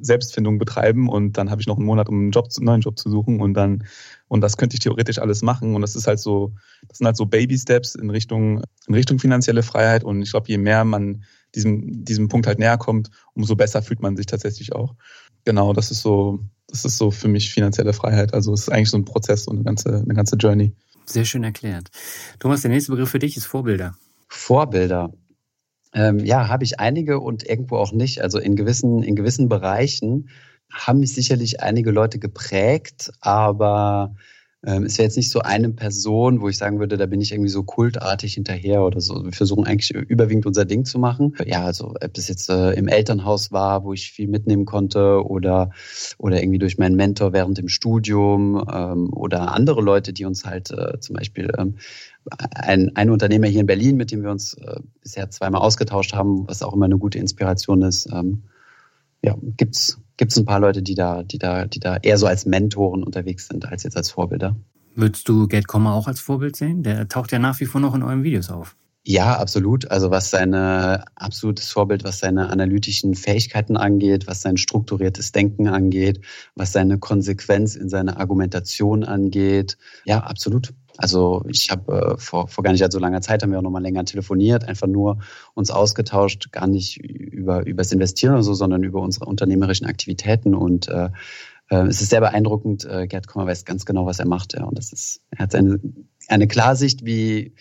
Selbstfindung 0.00 0.58
betreiben 0.58 1.08
und 1.08 1.36
dann 1.36 1.50
habe 1.50 1.60
ich 1.60 1.66
noch 1.66 1.76
einen 1.76 1.86
Monat, 1.86 2.08
um 2.08 2.16
einen, 2.16 2.30
Job, 2.30 2.48
einen 2.56 2.66
neuen 2.66 2.80
Job 2.80 2.98
zu 2.98 3.10
suchen 3.10 3.40
und 3.40 3.54
dann 3.54 3.84
und 4.28 4.42
das 4.42 4.56
könnte 4.56 4.74
ich 4.74 4.80
theoretisch 4.80 5.18
alles 5.18 5.42
machen 5.42 5.74
und 5.74 5.82
das 5.82 5.96
ist 5.96 6.06
halt 6.06 6.20
so, 6.20 6.52
das 6.86 6.98
sind 6.98 7.06
halt 7.06 7.16
so 7.16 7.26
Baby 7.26 7.58
Steps 7.58 7.94
in 7.94 8.10
Richtung 8.10 8.62
in 8.86 8.94
Richtung 8.94 9.18
finanzielle 9.18 9.62
Freiheit 9.62 10.04
und 10.04 10.22
ich 10.22 10.30
glaube, 10.30 10.48
je 10.48 10.58
mehr 10.58 10.84
man 10.84 11.24
diesem, 11.54 12.04
diesem 12.04 12.28
Punkt 12.28 12.46
halt 12.46 12.58
näher 12.58 12.78
kommt, 12.78 13.10
umso 13.34 13.56
besser 13.56 13.82
fühlt 13.82 14.00
man 14.00 14.16
sich 14.16 14.26
tatsächlich 14.26 14.72
auch. 14.74 14.94
Genau, 15.44 15.72
das 15.72 15.90
ist 15.90 16.02
so, 16.02 16.40
das 16.66 16.84
ist 16.84 16.98
so 16.98 17.10
für 17.10 17.28
mich 17.28 17.50
finanzielle 17.50 17.92
Freiheit. 17.92 18.34
Also 18.34 18.52
es 18.52 18.62
ist 18.62 18.68
eigentlich 18.68 18.90
so 18.90 18.98
ein 18.98 19.04
Prozess 19.04 19.46
und 19.46 19.56
eine 19.56 19.64
ganze, 19.64 19.96
eine 19.96 20.14
ganze 20.14 20.36
Journey. 20.36 20.74
Sehr 21.06 21.24
schön 21.24 21.44
erklärt. 21.44 21.88
Thomas, 22.38 22.60
der 22.60 22.70
nächste 22.70 22.92
Begriff 22.92 23.10
für 23.10 23.18
dich 23.18 23.36
ist 23.36 23.46
Vorbilder. 23.46 23.96
Vorbilder. 24.28 25.12
Ähm, 25.94 26.18
ja, 26.18 26.48
habe 26.48 26.64
ich 26.64 26.80
einige 26.80 27.20
und 27.20 27.48
irgendwo 27.48 27.76
auch 27.76 27.92
nicht. 27.92 28.20
Also 28.20 28.38
in 28.38 28.56
gewissen, 28.56 29.02
in 29.02 29.16
gewissen 29.16 29.48
Bereichen 29.48 30.28
haben 30.70 31.00
mich 31.00 31.14
sicherlich 31.14 31.62
einige 31.62 31.90
Leute 31.90 32.18
geprägt, 32.18 33.10
aber 33.20 34.14
ähm, 34.66 34.84
es 34.84 34.98
wäre 34.98 35.04
jetzt 35.04 35.16
nicht 35.16 35.30
so 35.30 35.38
eine 35.38 35.70
Person, 35.70 36.40
wo 36.40 36.48
ich 36.48 36.58
sagen 36.58 36.80
würde, 36.80 36.96
da 36.96 37.06
bin 37.06 37.20
ich 37.20 37.30
irgendwie 37.30 37.50
so 37.50 37.62
kultartig 37.62 38.34
hinterher 38.34 38.82
oder 38.82 39.00
so. 39.00 39.24
Wir 39.24 39.32
versuchen 39.32 39.64
eigentlich 39.64 39.94
überwiegend 39.94 40.46
unser 40.46 40.64
Ding 40.64 40.84
zu 40.84 40.98
machen. 40.98 41.36
Ja, 41.46 41.64
also 41.64 41.90
ob 41.90 42.18
es 42.18 42.26
jetzt 42.26 42.50
äh, 42.50 42.72
im 42.72 42.88
Elternhaus 42.88 43.52
war, 43.52 43.84
wo 43.84 43.92
ich 43.92 44.10
viel 44.10 44.26
mitnehmen 44.26 44.64
konnte 44.64 45.24
oder, 45.24 45.70
oder 46.18 46.42
irgendwie 46.42 46.58
durch 46.58 46.76
meinen 46.76 46.96
Mentor 46.96 47.32
während 47.32 47.56
dem 47.58 47.68
Studium 47.68 48.66
ähm, 48.72 49.12
oder 49.12 49.52
andere 49.52 49.80
Leute, 49.80 50.12
die 50.12 50.24
uns 50.24 50.44
halt 50.44 50.72
äh, 50.72 50.98
zum 50.98 51.14
Beispiel 51.14 51.52
ähm, 51.56 51.76
ein, 52.28 52.96
ein 52.96 53.10
Unternehmer 53.10 53.46
hier 53.46 53.60
in 53.60 53.66
Berlin, 53.66 53.96
mit 53.96 54.10
dem 54.10 54.24
wir 54.24 54.30
uns 54.32 54.54
äh, 54.54 54.80
bisher 55.00 55.30
zweimal 55.30 55.60
ausgetauscht 55.60 56.14
haben, 56.14 56.48
was 56.48 56.64
auch 56.64 56.74
immer 56.74 56.86
eine 56.86 56.98
gute 56.98 57.18
Inspiration 57.18 57.82
ist. 57.82 58.10
Ja, 59.22 59.36
gibt's 59.56 59.98
gibt 60.18 60.32
es 60.32 60.38
ein 60.38 60.44
paar 60.44 60.60
Leute, 60.60 60.82
die 60.82 60.94
da, 60.94 61.22
die 61.22 61.38
da, 61.38 61.64
die 61.64 61.80
da 61.80 61.96
eher 61.96 62.18
so 62.18 62.26
als 62.26 62.44
Mentoren 62.44 63.02
unterwegs 63.02 63.48
sind, 63.48 63.64
als 63.64 63.84
jetzt 63.84 63.96
als 63.96 64.10
Vorbilder. 64.10 64.54
Würdest 64.94 65.28
du 65.28 65.46
Gerd 65.46 65.66
Kommer 65.66 65.94
auch 65.94 66.08
als 66.08 66.20
Vorbild 66.20 66.56
sehen? 66.56 66.82
Der 66.82 67.08
taucht 67.08 67.32
ja 67.32 67.38
nach 67.38 67.58
wie 67.60 67.66
vor 67.66 67.80
noch 67.80 67.94
in 67.94 68.02
euren 68.02 68.24
Videos 68.24 68.50
auf. 68.50 68.76
Ja, 69.04 69.38
absolut. 69.38 69.90
Also 69.90 70.10
was 70.10 70.28
seine 70.28 71.04
absolutes 71.14 71.70
Vorbild, 71.70 72.04
was 72.04 72.18
seine 72.18 72.50
analytischen 72.50 73.14
Fähigkeiten 73.14 73.78
angeht, 73.78 74.26
was 74.26 74.42
sein 74.42 74.58
strukturiertes 74.58 75.32
Denken 75.32 75.68
angeht, 75.68 76.20
was 76.56 76.72
seine 76.72 76.98
Konsequenz 76.98 77.74
in 77.74 77.88
seiner 77.88 78.18
Argumentation 78.18 79.04
angeht. 79.04 79.78
Ja, 80.04 80.18
absolut. 80.24 80.74
Also 80.98 81.44
ich 81.48 81.70
habe 81.70 82.16
äh, 82.16 82.18
vor, 82.18 82.48
vor 82.48 82.64
gar 82.64 82.72
nicht 82.72 82.92
so 82.92 82.98
langer 82.98 83.20
Zeit 83.20 83.42
haben 83.42 83.52
wir 83.52 83.58
auch 83.58 83.62
noch 83.62 83.70
mal 83.70 83.80
länger 83.80 84.04
telefoniert, 84.04 84.64
einfach 84.64 84.88
nur 84.88 85.20
uns 85.54 85.70
ausgetauscht, 85.70 86.50
gar 86.50 86.66
nicht 86.66 86.98
über 86.98 87.64
über 87.64 87.82
das 87.82 87.92
Investieren 87.92 88.34
oder 88.34 88.42
so, 88.42 88.52
sondern 88.52 88.82
über 88.82 89.00
unsere 89.00 89.26
unternehmerischen 89.26 89.86
Aktivitäten 89.86 90.56
und 90.56 90.88
äh, 90.88 91.10
äh, 91.70 91.86
es 91.86 92.02
ist 92.02 92.10
sehr 92.10 92.20
beeindruckend. 92.20 92.84
Äh, 92.84 93.06
Gerd 93.06 93.28
Kommer 93.28 93.46
weiß 93.46 93.64
ganz 93.64 93.86
genau, 93.86 94.06
was 94.06 94.18
er 94.18 94.26
macht, 94.26 94.54
ja, 94.54 94.64
und 94.64 94.76
das 94.76 94.92
ist 94.92 95.22
er 95.30 95.44
hat 95.44 95.54
eine 95.54 95.78
eine 96.26 96.48
Klarsicht 96.48 97.04
wie 97.04 97.54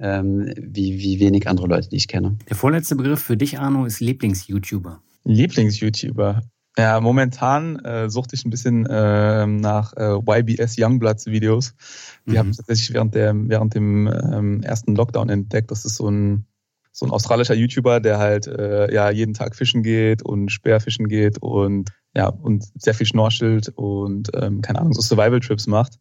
ähm, 0.00 0.52
wie, 0.56 0.98
wie 0.98 1.20
wenig 1.20 1.46
andere 1.46 1.68
Leute, 1.68 1.88
die 1.88 1.96
ich 1.96 2.08
kenne. 2.08 2.36
Der 2.48 2.56
vorletzte 2.56 2.96
Begriff 2.96 3.22
für 3.22 3.36
dich, 3.36 3.60
Arno, 3.60 3.84
ist 3.84 4.00
Lieblings-YouTuber. 4.00 5.00
Lieblings-YouTuber. 5.24 6.42
Ja, 6.78 7.00
momentan 7.00 7.78
äh, 7.80 8.08
suchte 8.08 8.34
ich 8.34 8.46
ein 8.46 8.50
bisschen 8.50 8.86
äh, 8.86 9.46
nach 9.46 9.92
äh, 9.94 10.14
YBS 10.14 10.76
Youngbloods 10.78 11.26
Videos. 11.26 11.74
Die 12.26 12.32
mhm. 12.32 12.38
habe 12.38 12.50
ich 12.50 12.56
tatsächlich 12.56 12.94
während, 12.94 13.14
der, 13.14 13.34
während 13.34 13.74
dem 13.74 14.06
ähm, 14.06 14.62
ersten 14.62 14.94
Lockdown 14.94 15.28
entdeckt. 15.28 15.70
Das 15.70 15.84
ist 15.84 15.96
so 15.96 16.08
ein, 16.08 16.46
so 16.90 17.04
ein 17.04 17.12
australischer 17.12 17.54
YouTuber, 17.54 18.00
der 18.00 18.18
halt 18.18 18.46
äh, 18.46 18.92
ja 18.92 19.10
jeden 19.10 19.34
Tag 19.34 19.54
fischen 19.54 19.82
geht 19.82 20.22
und 20.22 20.50
Speerfischen 20.50 21.08
geht 21.08 21.38
und 21.42 21.90
ja 22.14 22.28
und 22.28 22.64
sehr 22.80 22.94
viel 22.94 23.06
schnorchelt 23.06 23.68
und 23.74 24.30
ähm, 24.34 24.62
keine 24.62 24.78
Ahnung 24.80 24.94
so 24.94 25.02
Survival 25.02 25.40
Trips 25.40 25.66
macht. 25.66 25.98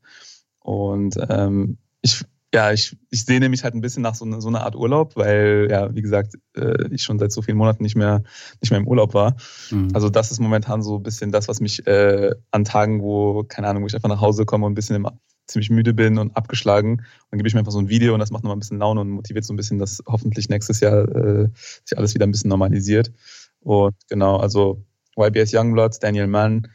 Und 0.59 1.17
ähm, 1.29 1.79
ich 2.01 2.23
ja, 2.53 2.71
ich, 2.73 2.97
ich 3.09 3.25
sehne 3.25 3.47
mich 3.47 3.63
halt 3.63 3.75
ein 3.75 3.81
bisschen 3.81 4.03
nach 4.03 4.15
so, 4.15 4.25
eine, 4.25 4.41
so 4.41 4.49
einer 4.49 4.63
Art 4.63 4.75
Urlaub, 4.75 5.15
weil, 5.15 5.67
ja, 5.69 5.93
wie 5.95 6.01
gesagt, 6.01 6.35
äh, 6.55 6.87
ich 6.89 7.03
schon 7.03 7.17
seit 7.17 7.31
so 7.31 7.41
vielen 7.41 7.57
Monaten 7.57 7.81
nicht 7.81 7.95
mehr, 7.95 8.23
nicht 8.61 8.71
mehr 8.71 8.79
im 8.79 8.87
Urlaub 8.87 9.13
war. 9.13 9.37
Mhm. 9.69 9.89
Also 9.93 10.09
das 10.09 10.31
ist 10.31 10.39
momentan 10.39 10.81
so 10.81 10.97
ein 10.97 11.03
bisschen 11.03 11.31
das, 11.31 11.47
was 11.47 11.61
mich 11.61 11.87
äh, 11.87 12.35
an 12.51 12.65
Tagen, 12.65 13.01
wo, 13.01 13.43
keine 13.43 13.67
Ahnung, 13.67 13.83
wo 13.83 13.87
ich 13.87 13.95
einfach 13.95 14.09
nach 14.09 14.19
Hause 14.19 14.45
komme 14.45 14.65
und 14.65 14.73
ein 14.73 14.75
bisschen 14.75 14.97
im, 14.97 15.07
ziemlich 15.47 15.69
müde 15.69 15.93
bin 15.93 16.17
und 16.17 16.35
abgeschlagen, 16.35 17.03
dann 17.29 17.37
gebe 17.37 17.47
ich 17.47 17.53
mir 17.53 17.59
einfach 17.59 17.71
so 17.71 17.79
ein 17.79 17.89
Video 17.89 18.13
und 18.13 18.19
das 18.19 18.31
macht 18.31 18.43
nochmal 18.43 18.57
ein 18.57 18.59
bisschen 18.59 18.79
Laune 18.79 19.01
und 19.01 19.09
motiviert 19.09 19.45
so 19.45 19.53
ein 19.53 19.57
bisschen, 19.57 19.79
dass 19.79 20.01
hoffentlich 20.05 20.49
nächstes 20.49 20.81
Jahr 20.81 21.07
äh, 21.07 21.47
sich 21.85 21.97
alles 21.97 22.13
wieder 22.13 22.25
ein 22.25 22.31
bisschen 22.31 22.49
normalisiert. 22.49 23.11
Und 23.61 23.95
genau, 24.09 24.37
also 24.37 24.83
YBS 25.17 25.53
Youngbloods, 25.53 25.99
Daniel 25.99 26.27
Mann, 26.27 26.67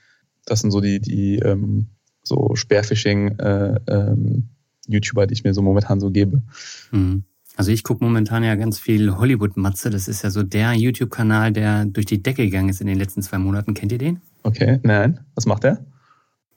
das 0.47 0.61
sind 0.61 0.71
so 0.71 0.81
die, 0.81 1.01
die 1.01 1.39
ähm, 1.39 1.89
so 2.23 2.55
Spearfishing 2.55 3.39
äh, 3.39 3.81
ähm, 3.89 4.51
YouTuber, 4.89 5.27
die 5.27 5.35
ich 5.35 5.45
mir 5.45 5.55
so 5.55 5.63
momentan 5.63 6.01
so 6.01 6.11
gebe. 6.11 6.43
Mhm. 6.91 7.25
Also 7.57 7.71
ich 7.71 7.83
gucke 7.85 8.05
momentan 8.05 8.45
ja 8.45 8.55
ganz 8.55 8.79
viel 8.79 9.17
Hollywood-Matze. 9.17 9.89
Das 9.89 10.09
ist 10.09 10.23
ja 10.23 10.31
so 10.31 10.43
der 10.43 10.75
YouTube-Kanal, 10.75 11.53
der 11.53 11.87
durch 11.87 12.05
die 12.05 12.23
Decke 12.23 12.45
gegangen 12.45 12.69
ist 12.69 12.83
in 12.83 12.87
den 12.87 12.99
letzten 12.99 13.23
zwei 13.23 13.39
Monaten. 13.39 13.73
Kennt 13.73 13.93
ihr 13.93 13.99
den? 13.99 14.21
Okay, 14.43 14.79
nein. 14.83 15.21
Was 15.35 15.47
macht 15.47 15.65
der? 15.65 15.85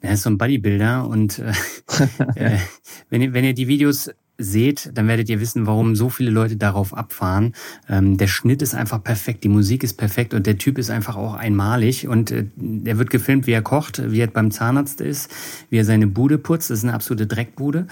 Er 0.01 0.13
ist 0.13 0.23
so 0.23 0.29
ein 0.29 0.37
Bodybuilder 0.37 1.07
und 1.07 1.39
äh, 1.39 1.53
äh, 2.35 2.57
wenn, 3.09 3.21
ihr, 3.21 3.33
wenn 3.33 3.45
ihr 3.45 3.53
die 3.53 3.67
Videos 3.67 4.09
seht, 4.39 4.89
dann 4.93 5.07
werdet 5.07 5.29
ihr 5.29 5.39
wissen, 5.39 5.67
warum 5.67 5.95
so 5.95 6.09
viele 6.09 6.31
Leute 6.31 6.55
darauf 6.55 6.95
abfahren. 6.95 7.53
Ähm, 7.87 8.17
der 8.17 8.27
Schnitt 8.27 8.61
ist 8.61 8.73
einfach 8.73 9.03
perfekt, 9.03 9.43
die 9.43 9.49
Musik 9.49 9.83
ist 9.83 9.93
perfekt 9.93 10.33
und 10.33 10.47
der 10.47 10.57
Typ 10.57 10.77
ist 10.77 10.89
einfach 10.89 11.15
auch 11.15 11.35
einmalig 11.35 12.07
und 12.07 12.31
äh, 12.31 12.45
er 12.85 12.97
wird 12.97 13.09
gefilmt, 13.09 13.45
wie 13.45 13.51
er 13.51 13.61
kocht, 13.61 14.01
wie 14.11 14.21
er 14.21 14.27
beim 14.27 14.49
Zahnarzt 14.49 15.01
ist, 15.01 15.29
wie 15.69 15.77
er 15.77 15.85
seine 15.85 16.07
Bude 16.07 16.37
putzt. 16.37 16.69
Das 16.69 16.79
ist 16.79 16.85
eine 16.85 16.93
absolute 16.93 17.27
Dreckbude. 17.27 17.85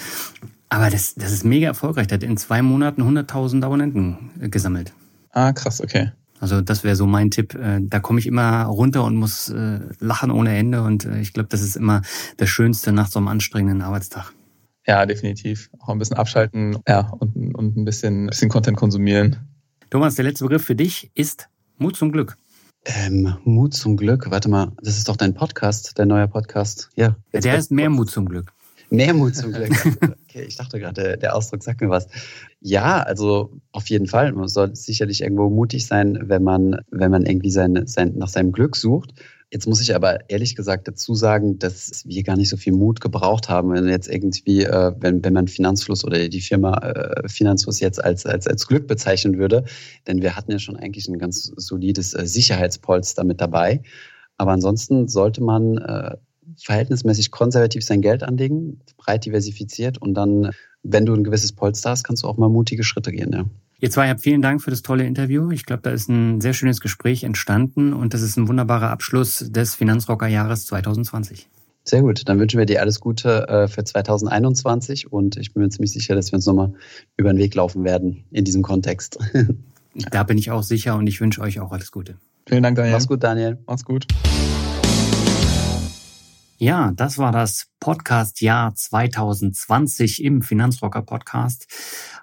Aber 0.69 0.89
das, 0.89 1.15
das 1.15 1.31
ist 1.31 1.45
mega 1.45 1.67
erfolgreich. 1.67 2.07
Der 2.07 2.17
hat 2.17 2.23
in 2.23 2.37
zwei 2.37 2.61
Monaten 2.61 3.01
100.000 3.01 3.63
Abonnenten 3.63 4.31
äh, 4.41 4.49
gesammelt. 4.49 4.93
Ah, 5.31 5.51
krass, 5.53 5.81
okay. 5.81 6.11
Also 6.39 6.61
das 6.61 6.83
wäre 6.83 6.95
so 6.95 7.07
mein 7.07 7.31
Tipp. 7.31 7.55
Äh, 7.55 7.79
da 7.81 7.99
komme 7.99 8.19
ich 8.19 8.27
immer 8.27 8.63
runter 8.63 9.03
und 9.03 9.15
muss 9.15 9.49
äh, 9.49 9.79
lachen 9.99 10.31
ohne 10.31 10.55
Ende. 10.55 10.81
Und 10.81 11.05
ich 11.05 11.33
glaube, 11.33 11.49
das 11.49 11.61
ist 11.61 11.75
immer 11.75 12.01
das 12.37 12.49
Schönste 12.49 12.91
nach 12.91 13.07
so 13.07 13.19
einem 13.19 13.27
anstrengenden 13.27 13.81
Arbeitstag. 13.81 14.33
Ja, 14.87 15.05
definitiv. 15.05 15.69
Auch 15.79 15.89
ein 15.89 15.99
bisschen 15.99 16.17
abschalten 16.17 16.77
ja, 16.87 17.09
und, 17.19 17.55
und 17.55 17.77
ein, 17.77 17.85
bisschen, 17.85 18.25
ein 18.25 18.27
bisschen 18.27 18.49
Content 18.49 18.77
konsumieren. 18.77 19.35
Thomas, 19.89 20.15
der 20.15 20.25
letzte 20.25 20.45
Begriff 20.45 20.63
für 20.63 20.75
dich 20.75 21.11
ist 21.13 21.49
Mut 21.77 21.95
zum 21.97 22.11
Glück. 22.11 22.37
Ähm, 22.85 23.35
Mut 23.43 23.73
zum 23.73 23.97
Glück. 23.97 24.31
Warte 24.31 24.49
mal, 24.49 24.71
das 24.81 24.97
ist 24.97 25.09
doch 25.09 25.17
dein 25.17 25.33
Podcast, 25.33 25.99
dein 25.99 26.07
neuer 26.07 26.27
Podcast. 26.27 26.89
Ja. 26.95 27.17
Der 27.33 27.57
ist 27.57 27.69
mehr 27.69 27.89
Mut 27.89 28.09
zum 28.09 28.27
Glück. 28.27 28.53
Mehr 28.89 29.13
Mut 29.13 29.35
zum 29.35 29.51
Glück. 29.51 29.71
Okay, 30.29 30.45
ich 30.45 30.57
dachte 30.57 30.79
gerade, 30.79 31.01
der, 31.01 31.17
der 31.17 31.35
Ausdruck 31.35 31.63
sagt 31.63 31.81
mir 31.81 31.89
was. 31.89 32.07
Ja, 32.59 33.01
also 33.01 33.53
auf 33.71 33.89
jeden 33.89 34.07
Fall. 34.07 34.33
Man 34.33 34.47
soll 34.47 34.75
sicherlich 34.75 35.21
irgendwo 35.21 35.49
mutig 35.49 35.87
sein, 35.87 36.19
wenn 36.25 36.43
man, 36.43 36.81
wenn 36.91 37.09
man 37.09 37.25
irgendwie 37.25 37.49
sein, 37.49 37.87
sein, 37.87 38.13
nach 38.17 38.27
seinem 38.27 38.51
Glück 38.51 38.75
sucht. 38.75 39.13
Jetzt 39.49 39.65
muss 39.65 39.79
ich 39.79 39.95
aber 39.95 40.29
ehrlich 40.29 40.57
gesagt 40.57 40.89
dazu 40.89 41.15
sagen, 41.15 41.57
dass 41.57 42.05
wir 42.05 42.23
gar 42.23 42.35
nicht 42.35 42.49
so 42.49 42.57
viel 42.57 42.73
Mut 42.73 42.99
gebraucht 42.99 43.47
haben, 43.47 43.71
wenn 43.71 43.87
jetzt 43.87 44.09
irgendwie, 44.09 44.63
äh, 44.63 44.91
wenn, 44.99 45.23
wenn 45.23 45.31
man 45.31 45.47
Finanzfluss 45.47 46.03
oder 46.03 46.27
die 46.27 46.41
Firma 46.41 46.77
äh, 46.79 47.29
Finanzfluss 47.29 47.79
jetzt 47.79 48.03
als, 48.03 48.25
als, 48.25 48.45
als 48.45 48.67
Glück 48.67 48.87
bezeichnen 48.87 49.37
würde. 49.37 49.63
Denn 50.05 50.21
wir 50.21 50.35
hatten 50.35 50.51
ja 50.51 50.59
schon 50.59 50.75
eigentlich 50.75 51.07
ein 51.07 51.17
ganz 51.17 51.45
solides 51.55 52.13
äh, 52.13 52.27
Sicherheitspolster 52.27 53.23
mit 53.23 53.39
dabei. 53.39 53.83
Aber 54.35 54.51
ansonsten 54.51 55.07
sollte 55.07 55.41
man 55.41 55.77
äh, 55.77 56.17
verhältnismäßig 56.57 57.31
konservativ 57.31 57.85
sein 57.85 58.01
Geld 58.01 58.23
anlegen, 58.23 58.81
breit 58.97 59.25
diversifiziert 59.25 59.97
und 59.97 60.13
dann, 60.13 60.51
wenn 60.83 61.05
du 61.05 61.13
ein 61.13 61.23
gewisses 61.23 61.53
Polster 61.53 61.91
hast, 61.91 62.03
kannst 62.03 62.23
du 62.23 62.27
auch 62.27 62.37
mal 62.37 62.49
mutige 62.49 62.83
Schritte 62.83 63.11
gehen. 63.13 63.31
Ja. 63.33 63.45
Ihr 63.79 63.91
zwei 63.91 64.09
habt 64.09 64.21
vielen 64.21 64.41
Dank 64.41 64.63
für 64.63 64.71
das 64.71 64.81
tolle 64.81 65.05
Interview. 65.05 65.51
Ich 65.51 65.63
glaube, 65.63 65.83
da 65.83 65.91
ist 65.91 66.09
ein 66.09 66.41
sehr 66.41 66.53
schönes 66.53 66.81
Gespräch 66.81 67.23
entstanden 67.23 67.93
und 67.93 68.15
das 68.15 68.23
ist 68.23 68.35
ein 68.35 68.47
wunderbarer 68.47 68.89
Abschluss 68.89 69.45
des 69.49 69.75
Finanzrocker-Jahres 69.75 70.65
2020. 70.65 71.47
Sehr 71.83 72.01
gut, 72.01 72.27
dann 72.27 72.39
wünschen 72.39 72.57
wir 72.57 72.65
dir 72.65 72.81
alles 72.81 72.99
Gute 72.99 73.47
äh, 73.47 73.67
für 73.67 73.83
2021 73.83 75.11
und 75.11 75.37
ich 75.37 75.53
bin 75.53 75.61
mir 75.61 75.69
ziemlich 75.69 75.91
sicher, 75.91 76.15
dass 76.15 76.31
wir 76.31 76.37
uns 76.37 76.47
nochmal 76.47 76.73
über 77.17 77.31
den 77.31 77.37
Weg 77.37 77.53
laufen 77.53 77.83
werden 77.83 78.25
in 78.31 78.45
diesem 78.45 78.61
Kontext. 78.63 79.19
Da 80.11 80.21
bin 80.21 80.37
ich 80.37 80.51
auch 80.51 80.61
sicher 80.61 80.95
und 80.95 81.07
ich 81.07 81.19
wünsche 81.21 81.41
euch 81.41 81.59
auch 81.59 81.71
alles 81.71 81.91
Gute. 81.91 82.19
Vielen 82.47 82.61
Dank, 82.61 82.75
Daniel. 82.75 82.93
Mach's 82.93 83.07
gut, 83.07 83.23
Daniel. 83.23 83.57
Mach's 83.65 83.83
gut. 83.83 84.05
Ja, 86.59 86.91
das 86.95 87.17
war 87.17 87.31
das 87.31 87.65
Podcast-Jahr 87.79 88.75
2020 88.75 90.23
im 90.23 90.43
Finanzrocker 90.43 91.01
Podcast. 91.01 91.65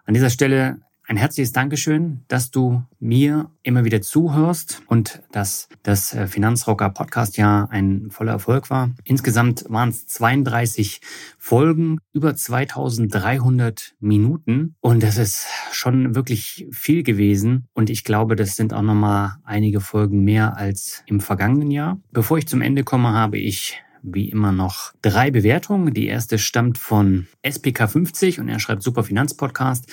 An 0.05 0.14
dieser 0.14 0.31
Stelle 0.31 0.82
ein 1.06 1.16
herzliches 1.16 1.52
Dankeschön, 1.52 2.22
dass 2.28 2.51
du 2.51 2.82
mir 2.98 3.51
immer 3.62 3.85
wieder 3.85 4.01
zuhörst 4.01 4.82
und 4.86 5.22
dass 5.32 5.68
das 5.82 6.14
äh, 6.14 6.26
Finanzrocker 6.26 6.90
Podcast 6.90 7.36
Jahr 7.36 7.70
ein 7.70 8.10
voller 8.10 8.32
Erfolg 8.32 8.70
war. 8.70 8.90
Insgesamt 9.05 9.64
waren 9.68 9.90
es 9.90 10.06
32 10.06 11.01
Folgen, 11.39 11.98
über 12.12 12.35
2300 12.35 13.94
Minuten 14.01 14.76
und 14.81 15.02
das 15.02 15.18
ist 15.18 15.47
schon 15.72 16.14
wirklich 16.14 16.66
viel 16.70 17.02
gewesen 17.02 17.68
und 17.74 17.90
ich 17.90 18.05
glaube, 18.05 18.36
das 18.36 18.56
sind 18.56 18.72
auch 18.72 18.82
nochmal 18.82 19.36
einige 19.44 19.81
Folgen 19.81 20.24
mehr 20.24 20.56
als 20.56 21.02
im 21.06 21.20
vergangenen 21.20 21.70
Jahr. 21.70 22.01
Bevor 22.12 22.39
ich 22.39 22.48
zum 22.48 22.62
Ende 22.62 22.82
komme, 22.82 23.12
habe 23.12 23.39
ich 23.39 23.82
wie 24.05 24.28
immer 24.28 24.52
noch 24.52 24.93
drei 25.02 25.31
Bewertungen. 25.31 25.94
Die 25.94 26.06
erste 26.06 26.39
stammt 26.39 26.78
von 26.78 27.26
SPK50 27.43 28.39
und 28.39 28.48
er 28.48 28.60
schreibt 28.60 28.82
Super 28.82 29.02
Finanzpodcast. 29.02 29.86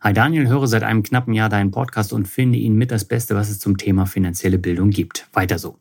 Hi 0.00 0.12
Daniel, 0.12 0.46
höre 0.46 0.68
seit 0.68 0.84
einem 0.84 1.02
knappen 1.02 1.34
Jahr 1.34 1.48
deinen 1.48 1.72
Podcast 1.72 2.12
und 2.12 2.28
finde 2.28 2.56
ihn 2.56 2.76
mit 2.76 2.92
das 2.92 3.04
Beste, 3.04 3.34
was 3.34 3.50
es 3.50 3.58
zum 3.58 3.78
Thema 3.78 4.06
finanzielle 4.06 4.56
Bildung 4.56 4.90
gibt. 4.90 5.26
Weiter 5.32 5.58
so. 5.58 5.76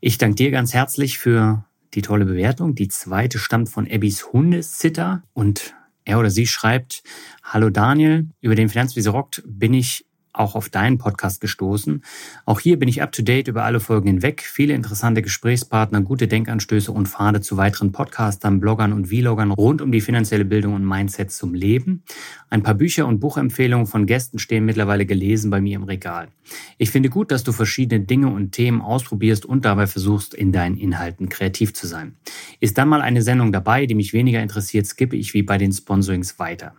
Ich 0.00 0.16
danke 0.16 0.36
dir 0.36 0.50
ganz 0.50 0.72
herzlich 0.72 1.18
für 1.18 1.62
die 1.92 2.00
tolle 2.00 2.24
Bewertung. 2.24 2.74
Die 2.74 2.88
zweite 2.88 3.38
stammt 3.38 3.68
von 3.68 3.86
Abbys 3.86 4.32
Hundesitter 4.32 5.24
und 5.34 5.74
er 6.06 6.18
oder 6.18 6.30
sie 6.30 6.46
schreibt, 6.46 7.02
Hallo 7.42 7.68
Daniel, 7.68 8.30
über 8.40 8.54
den 8.54 8.70
Finanzwiese 8.70 9.10
rockt 9.10 9.42
bin 9.46 9.74
ich 9.74 10.06
auch 10.34 10.54
auf 10.54 10.68
deinen 10.68 10.98
Podcast 10.98 11.40
gestoßen. 11.40 12.02
Auch 12.44 12.60
hier 12.60 12.78
bin 12.78 12.88
ich 12.88 13.02
up 13.02 13.12
to 13.12 13.22
date 13.22 13.48
über 13.48 13.64
alle 13.64 13.80
Folgen 13.80 14.08
hinweg. 14.08 14.42
Viele 14.42 14.74
interessante 14.74 15.22
Gesprächspartner, 15.22 16.02
gute 16.02 16.28
Denkanstöße 16.28 16.92
und 16.92 17.08
Pfade 17.08 17.40
zu 17.40 17.56
weiteren 17.56 17.92
Podcastern, 17.92 18.60
Bloggern 18.60 18.92
und 18.92 19.06
Vloggern 19.06 19.52
rund 19.52 19.80
um 19.80 19.92
die 19.92 20.00
finanzielle 20.00 20.44
Bildung 20.44 20.74
und 20.74 20.84
Mindset 20.84 21.30
zum 21.30 21.54
Leben. 21.54 22.02
Ein 22.50 22.62
paar 22.62 22.74
Bücher 22.74 23.06
und 23.06 23.20
Buchempfehlungen 23.20 23.86
von 23.86 24.06
Gästen 24.06 24.38
stehen 24.38 24.64
mittlerweile 24.64 25.06
gelesen 25.06 25.50
bei 25.50 25.60
mir 25.60 25.76
im 25.76 25.84
Regal. 25.84 26.28
Ich 26.78 26.90
finde 26.90 27.08
gut, 27.08 27.30
dass 27.30 27.44
du 27.44 27.52
verschiedene 27.52 28.04
Dinge 28.04 28.28
und 28.28 28.52
Themen 28.52 28.80
ausprobierst 28.80 29.46
und 29.46 29.64
dabei 29.64 29.86
versuchst, 29.86 30.34
in 30.34 30.52
deinen 30.52 30.76
Inhalten 30.76 31.28
kreativ 31.28 31.74
zu 31.74 31.86
sein. 31.86 32.16
Ist 32.60 32.76
dann 32.76 32.88
mal 32.88 33.00
eine 33.00 33.22
Sendung 33.22 33.52
dabei, 33.52 33.86
die 33.86 33.94
mich 33.94 34.12
weniger 34.12 34.42
interessiert, 34.42 34.86
skippe 34.86 35.16
ich 35.16 35.34
wie 35.34 35.42
bei 35.42 35.58
den 35.58 35.72
Sponsorings 35.72 36.38
weiter. 36.38 36.74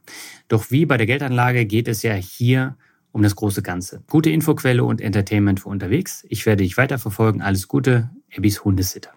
Doch 0.47 0.69
wie 0.71 0.85
bei 0.85 0.97
der 0.97 1.07
Geldanlage 1.07 1.65
geht 1.65 1.87
es 1.87 2.03
ja 2.03 2.13
hier 2.13 2.77
um 3.15 3.21
das 3.21 3.37
große 3.37 3.61
Ganze. 3.61 4.03
Gute 4.09 4.29
Infoquelle 4.29 4.83
und 4.83 4.99
Entertainment 4.99 5.61
für 5.61 5.69
unterwegs. 5.69 6.25
Ich 6.27 6.45
werde 6.45 6.63
dich 6.63 6.75
weiterverfolgen. 6.75 7.41
Alles 7.41 7.69
Gute, 7.69 8.09
Abbys 8.35 8.65
Hundesitter. 8.65 9.11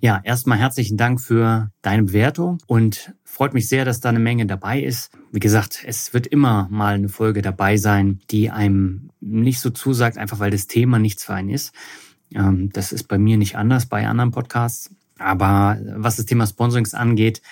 Ja, 0.00 0.20
erstmal 0.22 0.58
herzlichen 0.58 0.96
Dank 0.96 1.20
für 1.20 1.72
deine 1.82 2.04
Bewertung 2.04 2.58
und 2.68 3.12
freut 3.24 3.52
mich 3.52 3.68
sehr, 3.68 3.84
dass 3.84 3.98
da 3.98 4.10
eine 4.10 4.20
Menge 4.20 4.46
dabei 4.46 4.80
ist. 4.80 5.10
Wie 5.32 5.40
gesagt, 5.40 5.82
es 5.84 6.14
wird 6.14 6.28
immer 6.28 6.68
mal 6.70 6.94
eine 6.94 7.08
Folge 7.08 7.42
dabei 7.42 7.78
sein, 7.78 8.20
die 8.30 8.48
einem 8.50 9.10
nicht 9.20 9.58
so 9.58 9.70
zusagt, 9.70 10.18
einfach 10.18 10.38
weil 10.38 10.52
das 10.52 10.68
Thema 10.68 11.00
nichts 11.00 11.24
für 11.24 11.34
einen 11.34 11.50
ist. 11.50 11.74
Ähm, 12.32 12.70
das 12.72 12.92
ist 12.92 13.08
bei 13.08 13.18
mir 13.18 13.38
nicht 13.38 13.56
anders 13.56 13.86
bei 13.86 14.06
anderen 14.06 14.30
Podcasts. 14.30 14.94
Aber 15.18 15.80
was 15.96 16.14
das 16.14 16.26
Thema 16.26 16.46
Sponsorings 16.46 16.94
angeht, 16.94 17.42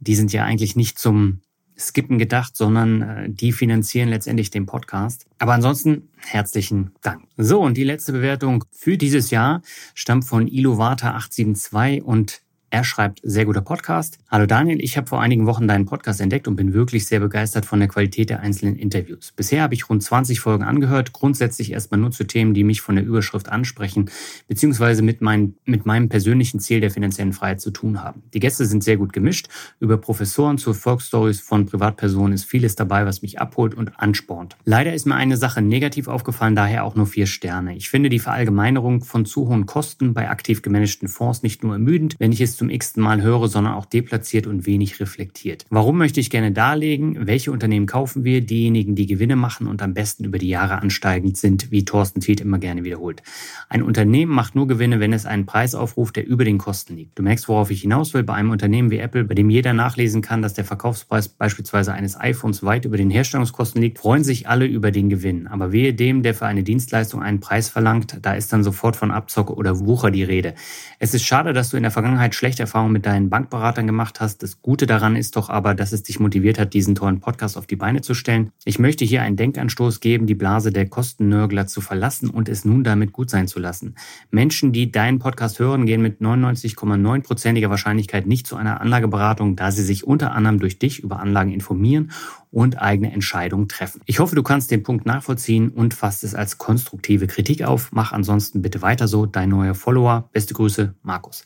die 0.00 0.14
sind 0.14 0.32
ja 0.32 0.44
eigentlich 0.44 0.76
nicht 0.76 0.98
zum 0.98 1.42
Skippen 1.78 2.18
gedacht, 2.18 2.56
sondern 2.56 3.02
äh, 3.02 3.30
die 3.30 3.52
finanzieren 3.52 4.08
letztendlich 4.08 4.50
den 4.50 4.66
Podcast. 4.66 5.26
Aber 5.38 5.52
ansonsten 5.52 6.08
herzlichen 6.16 6.92
Dank. 7.02 7.22
So, 7.36 7.60
und 7.60 7.76
die 7.76 7.84
letzte 7.84 8.12
Bewertung 8.12 8.64
für 8.70 8.96
dieses 8.96 9.30
Jahr 9.30 9.62
stammt 9.94 10.24
von 10.24 10.48
Ilovata872 10.48 12.02
und 12.02 12.40
er 12.70 12.84
schreibt, 12.84 13.20
sehr 13.22 13.44
guter 13.44 13.60
Podcast. 13.60 14.18
Hallo 14.28 14.46
Daniel, 14.46 14.82
ich 14.82 14.96
habe 14.96 15.06
vor 15.06 15.20
einigen 15.20 15.46
Wochen 15.46 15.68
deinen 15.68 15.86
Podcast 15.86 16.20
entdeckt 16.20 16.48
und 16.48 16.56
bin 16.56 16.72
wirklich 16.72 17.06
sehr 17.06 17.20
begeistert 17.20 17.64
von 17.64 17.78
der 17.78 17.88
Qualität 17.88 18.28
der 18.28 18.40
einzelnen 18.40 18.76
Interviews. 18.76 19.32
Bisher 19.32 19.62
habe 19.62 19.74
ich 19.74 19.88
rund 19.88 20.02
20 20.02 20.40
Folgen 20.40 20.64
angehört, 20.64 21.12
grundsätzlich 21.12 21.72
erstmal 21.72 22.00
nur 22.00 22.10
zu 22.10 22.24
Themen, 22.24 22.54
die 22.54 22.64
mich 22.64 22.80
von 22.80 22.96
der 22.96 23.04
Überschrift 23.04 23.48
ansprechen, 23.48 24.10
beziehungsweise 24.48 25.02
mit, 25.02 25.20
mein, 25.20 25.54
mit 25.64 25.86
meinem 25.86 26.08
persönlichen 26.08 26.58
Ziel 26.58 26.80
der 26.80 26.90
finanziellen 26.90 27.32
Freiheit 27.32 27.60
zu 27.60 27.70
tun 27.70 28.02
haben. 28.02 28.24
Die 28.34 28.40
Gäste 28.40 28.66
sind 28.66 28.82
sehr 28.82 28.96
gut 28.96 29.12
gemischt. 29.12 29.48
Über 29.78 29.96
Professoren 29.96 30.58
zu 30.58 30.74
Volksstories 30.74 31.40
von 31.40 31.66
Privatpersonen 31.66 32.32
ist 32.32 32.44
vieles 32.44 32.74
dabei, 32.74 33.06
was 33.06 33.22
mich 33.22 33.38
abholt 33.38 33.74
und 33.74 33.98
anspornt. 34.00 34.56
Leider 34.64 34.92
ist 34.92 35.06
mir 35.06 35.14
eine 35.14 35.36
Sache 35.36 35.62
negativ 35.62 36.08
aufgefallen, 36.08 36.56
daher 36.56 36.84
auch 36.84 36.96
nur 36.96 37.06
vier 37.06 37.26
Sterne. 37.26 37.76
Ich 37.76 37.88
finde 37.88 38.08
die 38.08 38.18
Verallgemeinerung 38.18 39.04
von 39.04 39.24
zu 39.24 39.48
hohen 39.48 39.66
Kosten 39.66 40.14
bei 40.14 40.28
aktiv 40.28 40.62
gemanagten 40.62 41.08
Fonds 41.08 41.42
nicht 41.44 41.62
nur 41.62 41.74
ermüdend, 41.74 42.16
wenn 42.18 42.32
ich 42.32 42.40
es 42.40 42.55
zum 42.56 42.70
x-ten 42.70 43.02
Mal 43.02 43.22
höre, 43.22 43.48
sondern 43.48 43.74
auch 43.74 43.86
deplatziert 43.86 44.46
und 44.46 44.66
wenig 44.66 45.00
reflektiert. 45.00 45.64
Warum 45.70 45.98
möchte 45.98 46.20
ich 46.20 46.30
gerne 46.30 46.52
darlegen? 46.52 47.26
Welche 47.26 47.52
Unternehmen 47.52 47.86
kaufen 47.86 48.24
wir? 48.24 48.40
Diejenigen, 48.40 48.94
die 48.94 49.06
Gewinne 49.06 49.36
machen 49.36 49.66
und 49.66 49.82
am 49.82 49.94
besten 49.94 50.24
über 50.24 50.38
die 50.38 50.48
Jahre 50.48 50.82
ansteigend 50.82 51.36
sind, 51.36 51.70
wie 51.70 51.84
Thorsten 51.84 52.20
Tweet 52.20 52.40
immer 52.40 52.58
gerne 52.58 52.84
wiederholt. 52.84 53.22
Ein 53.68 53.82
Unternehmen 53.82 54.32
macht 54.32 54.54
nur 54.54 54.66
Gewinne, 54.66 55.00
wenn 55.00 55.12
es 55.12 55.26
einen 55.26 55.46
Preis 55.46 55.74
aufruft, 55.74 56.16
der 56.16 56.26
über 56.26 56.44
den 56.44 56.58
Kosten 56.58 56.96
liegt. 56.96 57.18
Du 57.18 57.22
merkst, 57.22 57.48
worauf 57.48 57.70
ich 57.70 57.82
hinaus 57.82 58.14
will. 58.14 58.22
Bei 58.22 58.34
einem 58.34 58.50
Unternehmen 58.50 58.90
wie 58.90 58.98
Apple, 58.98 59.24
bei 59.24 59.34
dem 59.34 59.50
jeder 59.50 59.72
nachlesen 59.72 60.22
kann, 60.22 60.42
dass 60.42 60.54
der 60.54 60.64
Verkaufspreis 60.64 61.28
beispielsweise 61.28 61.92
eines 61.92 62.18
iPhones 62.18 62.62
weit 62.62 62.84
über 62.84 62.96
den 62.96 63.10
Herstellungskosten 63.10 63.80
liegt, 63.80 63.98
freuen 63.98 64.24
sich 64.24 64.48
alle 64.48 64.66
über 64.66 64.90
den 64.90 65.08
Gewinn. 65.08 65.46
Aber 65.46 65.72
wehe 65.72 65.94
dem, 65.94 66.22
der 66.22 66.34
für 66.34 66.46
eine 66.46 66.62
Dienstleistung 66.62 67.22
einen 67.22 67.40
Preis 67.40 67.68
verlangt, 67.68 68.18
da 68.22 68.34
ist 68.34 68.52
dann 68.52 68.64
sofort 68.64 68.96
von 68.96 69.10
Abzocke 69.10 69.54
oder 69.54 69.80
Wucher 69.80 70.10
die 70.10 70.22
Rede. 70.22 70.54
Es 70.98 71.12
ist 71.12 71.24
schade, 71.24 71.52
dass 71.52 71.70
du 71.70 71.76
in 71.76 71.82
der 71.82 71.92
Vergangenheit 71.92 72.34
schlecht 72.34 72.45
schlechte 72.46 72.62
Erfahrungen 72.62 72.92
mit 72.92 73.06
deinen 73.06 73.28
Bankberatern 73.28 73.88
gemacht 73.88 74.20
hast. 74.20 74.40
Das 74.40 74.62
Gute 74.62 74.86
daran 74.86 75.16
ist 75.16 75.34
doch 75.34 75.50
aber, 75.50 75.74
dass 75.74 75.90
es 75.90 76.04
dich 76.04 76.20
motiviert 76.20 76.60
hat, 76.60 76.74
diesen 76.74 76.94
tollen 76.94 77.18
Podcast 77.18 77.58
auf 77.58 77.66
die 77.66 77.74
Beine 77.74 78.02
zu 78.02 78.14
stellen. 78.14 78.52
Ich 78.64 78.78
möchte 78.78 79.04
hier 79.04 79.22
einen 79.22 79.34
Denkanstoß 79.34 79.98
geben, 79.98 80.28
die 80.28 80.36
Blase 80.36 80.70
der 80.70 80.88
Kostennörgler 80.88 81.66
zu 81.66 81.80
verlassen 81.80 82.30
und 82.30 82.48
es 82.48 82.64
nun 82.64 82.84
damit 82.84 83.10
gut 83.10 83.30
sein 83.30 83.48
zu 83.48 83.58
lassen. 83.58 83.96
Menschen, 84.30 84.70
die 84.70 84.92
deinen 84.92 85.18
Podcast 85.18 85.58
hören, 85.58 85.86
gehen 85.86 86.02
mit 86.02 86.20
99,9%iger 86.20 87.68
Wahrscheinlichkeit 87.68 88.28
nicht 88.28 88.46
zu 88.46 88.54
einer 88.54 88.80
Anlageberatung, 88.80 89.56
da 89.56 89.72
sie 89.72 89.82
sich 89.82 90.06
unter 90.06 90.30
anderem 90.30 90.60
durch 90.60 90.78
dich 90.78 91.00
über 91.00 91.18
Anlagen 91.18 91.50
informieren 91.50 92.12
und 92.52 92.80
eigene 92.80 93.12
Entscheidungen 93.12 93.66
treffen. 93.66 94.02
Ich 94.06 94.20
hoffe, 94.20 94.36
du 94.36 94.44
kannst 94.44 94.70
den 94.70 94.84
Punkt 94.84 95.04
nachvollziehen 95.04 95.70
und 95.70 95.94
fasst 95.94 96.22
es 96.22 96.36
als 96.36 96.58
konstruktive 96.58 97.26
Kritik 97.26 97.64
auf. 97.64 97.90
Mach 97.90 98.12
ansonsten 98.12 98.62
bitte 98.62 98.82
weiter 98.82 99.08
so. 99.08 99.26
Dein 99.26 99.48
neuer 99.48 99.74
Follower. 99.74 100.28
Beste 100.32 100.54
Grüße, 100.54 100.94
Markus. 101.02 101.44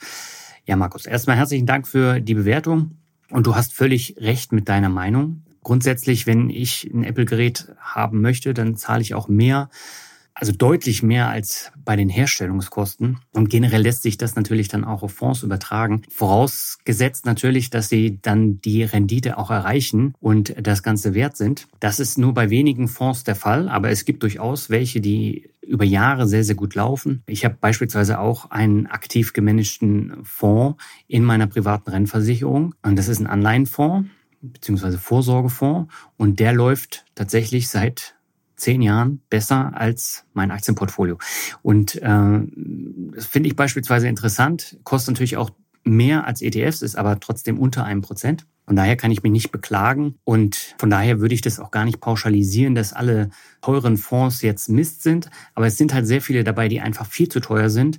Ja, 0.67 0.77
Markus, 0.77 1.07
erstmal 1.07 1.37
herzlichen 1.37 1.67
Dank 1.67 1.89
für 1.89 2.21
die 2.21 2.35
Bewertung. 2.35 2.97
Und 3.31 3.47
du 3.47 3.55
hast 3.55 3.73
völlig 3.73 4.17
recht 4.19 4.53
mit 4.53 4.69
deiner 4.69 4.89
Meinung. 4.89 5.43
Grundsätzlich, 5.63 6.27
wenn 6.27 6.51
ich 6.51 6.91
ein 6.93 7.05
Apple-Gerät 7.05 7.73
haben 7.79 8.21
möchte, 8.21 8.55
dann 8.55 8.77
zahle 8.77 9.03
ich 9.03 9.15
auch 9.15 9.29
mehr 9.29 9.71
also 10.35 10.53
deutlich 10.53 11.03
mehr 11.03 11.29
als 11.29 11.73
bei 11.85 11.97
den 11.97 12.09
Herstellungskosten. 12.09 13.19
Und 13.33 13.51
generell 13.51 13.83
lässt 13.83 14.03
sich 14.03 14.17
das 14.17 14.37
natürlich 14.37 14.69
dann 14.69 14.85
auch 14.85 15.03
auf 15.03 15.13
Fonds 15.13 15.43
übertragen. 15.43 16.03
Vorausgesetzt 16.11 17.27
natürlich, 17.27 17.71
dass 17.71 17.89
sie 17.89 18.21
dann 18.23 18.61
die 18.61 18.83
Rendite 18.83 19.39
auch 19.39 19.51
erreichen 19.51 20.15
und 20.21 20.55
das 20.61 20.83
Ganze 20.83 21.15
wert 21.15 21.37
sind. 21.37 21.69
Das 21.81 22.01
ist 22.01 22.19
nur 22.19 22.35
bei 22.35 22.51
wenigen 22.51 22.89
Fonds 22.89 23.25
der 23.25 23.35
Fall, 23.35 23.69
aber 23.69 23.91
es 23.91 24.05
gibt 24.05 24.23
durchaus 24.23 24.71
welche, 24.71 25.01
die 25.01 25.51
über 25.63 25.85
Jahre 25.85 26.27
sehr, 26.27 26.43
sehr 26.43 26.57
gut 26.57 26.75
laufen. 26.75 27.23
Ich 27.27 27.45
habe 27.45 27.57
beispielsweise 27.61 28.19
auch 28.19 28.51
einen 28.51 28.87
aktiv 28.87 29.33
gemanagten 29.33 30.25
Fonds 30.25 30.83
in 31.07 31.23
meiner 31.25 31.47
privaten 31.47 31.91
Rennversicherung. 31.91 32.75
Und 32.83 32.97
das 32.97 33.09
ist 33.09 33.21
ein 33.21 33.27
Anleihenfonds 33.27 34.09
beziehungsweise 34.43 34.99
Vorsorgefonds 34.99 35.93
und 36.17 36.41
der 36.41 36.53
läuft 36.53 37.05
tatsächlich 37.15 37.69
seit 37.69 38.15
zehn 38.61 38.83
Jahren 38.83 39.23
besser 39.31 39.73
als 39.75 40.25
mein 40.33 40.51
Aktienportfolio. 40.51 41.19
Und 41.63 41.97
äh, 41.97 42.41
das 43.15 43.27
finde 43.27 43.49
ich 43.49 43.57
beispielsweise 43.57 44.09
interessant, 44.09 44.79
kostet 44.85 45.15
natürlich 45.15 45.37
auch 45.37 45.51
mehr 45.85 46.27
als 46.27 46.43
ETFs, 46.43 46.83
ist 46.83 46.97
aber 46.97 47.21
trotzdem 47.21 47.59
unter 47.59 47.85
einem 47.85 48.03
Prozent. 48.03 48.47
Von 48.67 48.77
daher 48.77 48.97
kann 48.97 49.11
ich 49.11 49.25
mich 49.25 49.33
nicht 49.33 49.51
beklagen 49.51 50.15
und 50.23 50.77
von 50.79 50.91
daher 50.91 51.19
würde 51.19 51.35
ich 51.35 51.41
das 51.41 51.59
auch 51.59 51.73
gar 51.73 51.85
nicht 51.85 52.01
pauschalisieren, 52.01 52.77
dass 52.77 52.93
alle 52.93 53.31
teuren 53.63 53.97
Fonds 53.97 54.43
jetzt 54.43 54.69
Mist 54.69 55.03
sind. 55.03 55.29
Aber 55.55 55.67
es 55.67 55.77
sind 55.77 55.93
halt 55.93 56.07
sehr 56.07 56.21
viele 56.21 56.45
dabei, 56.45 56.69
die 56.69 56.81
einfach 56.81 57.07
viel 57.07 57.29
zu 57.29 57.41
teuer 57.41 57.69
sind 57.69 57.99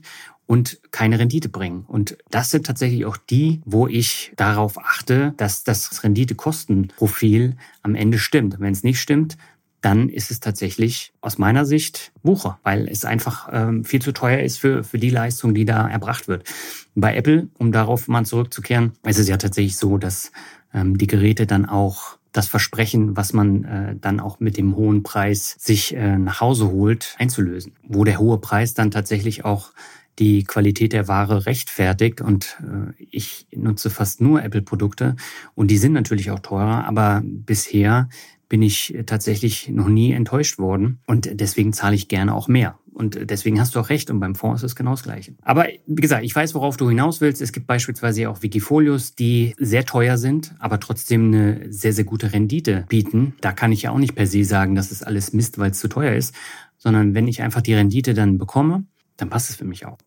und 0.51 0.79
keine 0.91 1.19
Rendite 1.19 1.49
bringen. 1.49 1.85
Und 1.87 2.17
das 2.29 2.51
sind 2.51 2.65
tatsächlich 2.65 3.05
auch 3.05 3.17
die, 3.17 3.61
wo 3.65 3.87
ich 3.87 4.31
darauf 4.37 4.77
achte, 4.77 5.33
dass 5.37 5.63
das 5.63 6.03
Rendite-Kosten-Profil 6.03 7.57
am 7.81 7.95
Ende 7.95 8.17
stimmt. 8.17 8.59
Wenn 8.59 8.71
es 8.71 8.83
nicht 8.83 9.01
stimmt, 9.01 9.37
dann 9.81 10.09
ist 10.09 10.31
es 10.31 10.39
tatsächlich 10.39 11.11
aus 11.21 11.37
meiner 11.37 11.65
Sicht 11.65 12.11
Wucher, 12.23 12.59
weil 12.63 12.87
es 12.87 13.03
einfach 13.03 13.49
ähm, 13.51 13.83
viel 13.83 14.01
zu 14.01 14.11
teuer 14.11 14.39
ist 14.39 14.57
für, 14.57 14.83
für 14.83 14.99
die 14.99 15.09
Leistung, 15.09 15.53
die 15.53 15.65
da 15.65 15.87
erbracht 15.87 16.27
wird. 16.27 16.47
Bei 16.95 17.15
Apple, 17.15 17.49
um 17.57 17.71
darauf 17.71 18.07
mal 18.07 18.25
zurückzukehren, 18.25 18.93
ist 19.05 19.19
es 19.19 19.27
ja 19.27 19.37
tatsächlich 19.37 19.77
so, 19.77 19.97
dass 19.97 20.31
ähm, 20.73 20.97
die 20.97 21.07
Geräte 21.07 21.47
dann 21.47 21.65
auch 21.65 22.17
das 22.31 22.47
Versprechen, 22.47 23.17
was 23.17 23.33
man 23.33 23.63
äh, 23.65 23.95
dann 23.99 24.19
auch 24.19 24.39
mit 24.39 24.55
dem 24.55 24.75
hohen 24.75 25.03
Preis 25.03 25.57
sich 25.59 25.95
äh, 25.95 26.17
nach 26.17 26.39
Hause 26.39 26.69
holt, 26.69 27.15
einzulösen. 27.17 27.73
Wo 27.83 28.03
der 28.03 28.19
hohe 28.19 28.37
Preis 28.37 28.73
dann 28.73 28.91
tatsächlich 28.91 29.43
auch 29.43 29.73
die 30.19 30.43
Qualität 30.43 30.93
der 30.93 31.07
Ware 31.07 31.45
rechtfertigt. 31.45 32.21
Und 32.21 32.57
äh, 32.61 32.93
ich 32.97 33.47
nutze 33.53 33.89
fast 33.89 34.21
nur 34.21 34.43
Apple-Produkte 34.43 35.15
und 35.55 35.71
die 35.71 35.77
sind 35.77 35.93
natürlich 35.93 36.31
auch 36.31 36.39
teurer, 36.39 36.85
aber 36.85 37.21
bisher 37.23 38.07
bin 38.51 38.61
ich 38.61 38.93
tatsächlich 39.05 39.69
noch 39.69 39.87
nie 39.87 40.11
enttäuscht 40.11 40.59
worden 40.59 40.99
und 41.07 41.39
deswegen 41.39 41.71
zahle 41.71 41.95
ich 41.95 42.09
gerne 42.09 42.35
auch 42.35 42.49
mehr. 42.49 42.77
Und 42.93 43.17
deswegen 43.29 43.61
hast 43.61 43.73
du 43.73 43.79
auch 43.79 43.87
recht 43.87 44.11
und 44.11 44.19
beim 44.19 44.35
Fonds 44.35 44.61
ist 44.61 44.71
es 44.71 44.75
genau 44.75 44.91
das 44.91 45.03
Gleiche. 45.03 45.35
Aber 45.41 45.67
wie 45.87 46.01
gesagt, 46.01 46.25
ich 46.25 46.35
weiß, 46.35 46.53
worauf 46.53 46.75
du 46.75 46.89
hinaus 46.89 47.21
willst. 47.21 47.41
Es 47.41 47.53
gibt 47.53 47.65
beispielsweise 47.65 48.29
auch 48.29 48.41
Wikifolios, 48.41 49.15
die 49.15 49.55
sehr 49.57 49.85
teuer 49.85 50.17
sind, 50.17 50.53
aber 50.59 50.81
trotzdem 50.81 51.27
eine 51.27 51.71
sehr, 51.71 51.93
sehr 51.93 52.03
gute 52.03 52.33
Rendite 52.33 52.83
bieten. 52.89 53.35
Da 53.39 53.53
kann 53.53 53.71
ich 53.71 53.83
ja 53.83 53.91
auch 53.91 53.97
nicht 53.97 54.15
per 54.15 54.27
se 54.27 54.43
sagen, 54.43 54.75
dass 54.75 54.91
es 54.91 55.01
alles 55.01 55.31
Mist, 55.31 55.57
weil 55.57 55.71
es 55.71 55.79
zu 55.79 55.87
teuer 55.87 56.13
ist, 56.13 56.35
sondern 56.77 57.13
wenn 57.13 57.29
ich 57.29 57.41
einfach 57.41 57.61
die 57.61 57.73
Rendite 57.73 58.13
dann 58.13 58.37
bekomme, 58.37 58.83
dann 59.15 59.29
passt 59.29 59.49
es 59.49 59.55
für 59.55 59.65
mich 59.65 59.85
auch. 59.85 59.97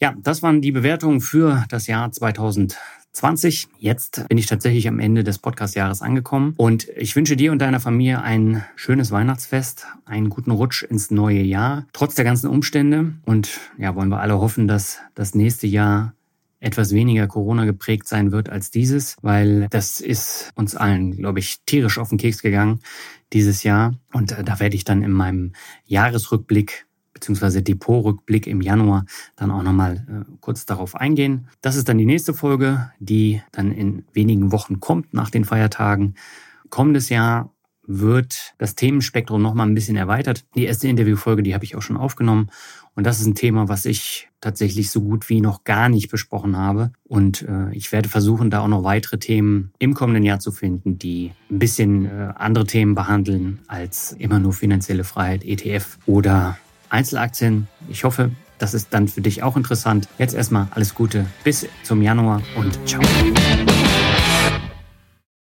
Ja, 0.00 0.16
das 0.20 0.42
waren 0.42 0.60
die 0.60 0.72
Bewertungen 0.72 1.20
für 1.20 1.64
das 1.68 1.86
Jahr 1.86 2.10
2020. 2.10 2.76
20. 3.12 3.68
Jetzt 3.78 4.28
bin 4.28 4.38
ich 4.38 4.46
tatsächlich 4.46 4.88
am 4.88 4.98
Ende 5.00 5.24
des 5.24 5.38
Podcast-Jahres 5.38 6.02
angekommen 6.02 6.54
und 6.56 6.88
ich 6.96 7.16
wünsche 7.16 7.36
dir 7.36 7.52
und 7.52 7.58
deiner 7.58 7.80
Familie 7.80 8.22
ein 8.22 8.64
schönes 8.76 9.10
Weihnachtsfest, 9.10 9.86
einen 10.04 10.28
guten 10.28 10.50
Rutsch 10.50 10.82
ins 10.82 11.10
neue 11.10 11.42
Jahr, 11.42 11.86
trotz 11.92 12.14
der 12.14 12.24
ganzen 12.24 12.48
Umstände. 12.48 13.12
Und 13.24 13.60
ja, 13.78 13.94
wollen 13.94 14.08
wir 14.08 14.20
alle 14.20 14.38
hoffen, 14.38 14.68
dass 14.68 14.98
das 15.14 15.34
nächste 15.34 15.66
Jahr 15.66 16.14
etwas 16.60 16.92
weniger 16.92 17.26
Corona 17.26 17.64
geprägt 17.64 18.06
sein 18.06 18.32
wird 18.32 18.50
als 18.50 18.70
dieses, 18.70 19.16
weil 19.22 19.66
das 19.70 20.00
ist 20.00 20.52
uns 20.54 20.76
allen, 20.76 21.16
glaube 21.16 21.38
ich, 21.38 21.60
tierisch 21.64 21.98
auf 21.98 22.10
den 22.10 22.18
Keks 22.18 22.42
gegangen 22.42 22.80
dieses 23.32 23.62
Jahr. 23.62 23.94
Und 24.12 24.32
äh, 24.32 24.44
da 24.44 24.60
werde 24.60 24.76
ich 24.76 24.84
dann 24.84 25.02
in 25.02 25.12
meinem 25.12 25.52
Jahresrückblick 25.86 26.86
beziehungsweise 27.20 27.62
Depotrückblick 27.62 28.46
im 28.46 28.62
Januar 28.62 29.04
dann 29.36 29.50
auch 29.50 29.62
nochmal 29.62 30.06
äh, 30.08 30.32
kurz 30.40 30.64
darauf 30.66 30.96
eingehen. 30.96 31.48
Das 31.60 31.76
ist 31.76 31.88
dann 31.88 31.98
die 31.98 32.06
nächste 32.06 32.34
Folge, 32.34 32.90
die 32.98 33.42
dann 33.52 33.72
in 33.72 34.04
wenigen 34.12 34.52
Wochen 34.52 34.80
kommt 34.80 35.12
nach 35.12 35.30
den 35.30 35.44
Feiertagen. 35.44 36.14
Kommendes 36.70 37.10
Jahr 37.10 37.52
wird 37.86 38.54
das 38.58 38.76
Themenspektrum 38.76 39.42
nochmal 39.42 39.66
ein 39.66 39.74
bisschen 39.74 39.96
erweitert. 39.96 40.44
Die 40.54 40.64
erste 40.64 40.88
Interviewfolge, 40.88 41.42
die 41.42 41.54
habe 41.54 41.64
ich 41.64 41.76
auch 41.76 41.82
schon 41.82 41.96
aufgenommen. 41.96 42.50
Und 42.94 43.04
das 43.04 43.20
ist 43.20 43.26
ein 43.26 43.34
Thema, 43.34 43.68
was 43.68 43.84
ich 43.84 44.28
tatsächlich 44.40 44.90
so 44.90 45.00
gut 45.00 45.28
wie 45.28 45.40
noch 45.40 45.64
gar 45.64 45.88
nicht 45.88 46.10
besprochen 46.10 46.56
habe. 46.56 46.92
Und 47.04 47.42
äh, 47.42 47.72
ich 47.72 47.92
werde 47.92 48.08
versuchen, 48.08 48.50
da 48.50 48.60
auch 48.60 48.68
noch 48.68 48.84
weitere 48.84 49.18
Themen 49.18 49.72
im 49.78 49.94
kommenden 49.94 50.24
Jahr 50.24 50.38
zu 50.38 50.52
finden, 50.52 50.98
die 50.98 51.32
ein 51.50 51.58
bisschen 51.58 52.06
äh, 52.06 52.32
andere 52.36 52.66
Themen 52.66 52.94
behandeln 52.94 53.60
als 53.66 54.12
immer 54.12 54.38
nur 54.38 54.52
finanzielle 54.52 55.04
Freiheit, 55.04 55.44
ETF 55.44 55.98
oder 56.06 56.58
Einzelaktien. 56.90 57.68
Ich 57.88 58.04
hoffe, 58.04 58.30
das 58.58 58.74
ist 58.74 58.88
dann 58.90 59.08
für 59.08 59.22
dich 59.22 59.42
auch 59.42 59.56
interessant. 59.56 60.08
Jetzt 60.18 60.34
erstmal 60.34 60.68
alles 60.72 60.94
Gute 60.94 61.26
bis 61.44 61.66
zum 61.82 62.02
Januar 62.02 62.42
und 62.56 62.78
ciao. 62.86 63.02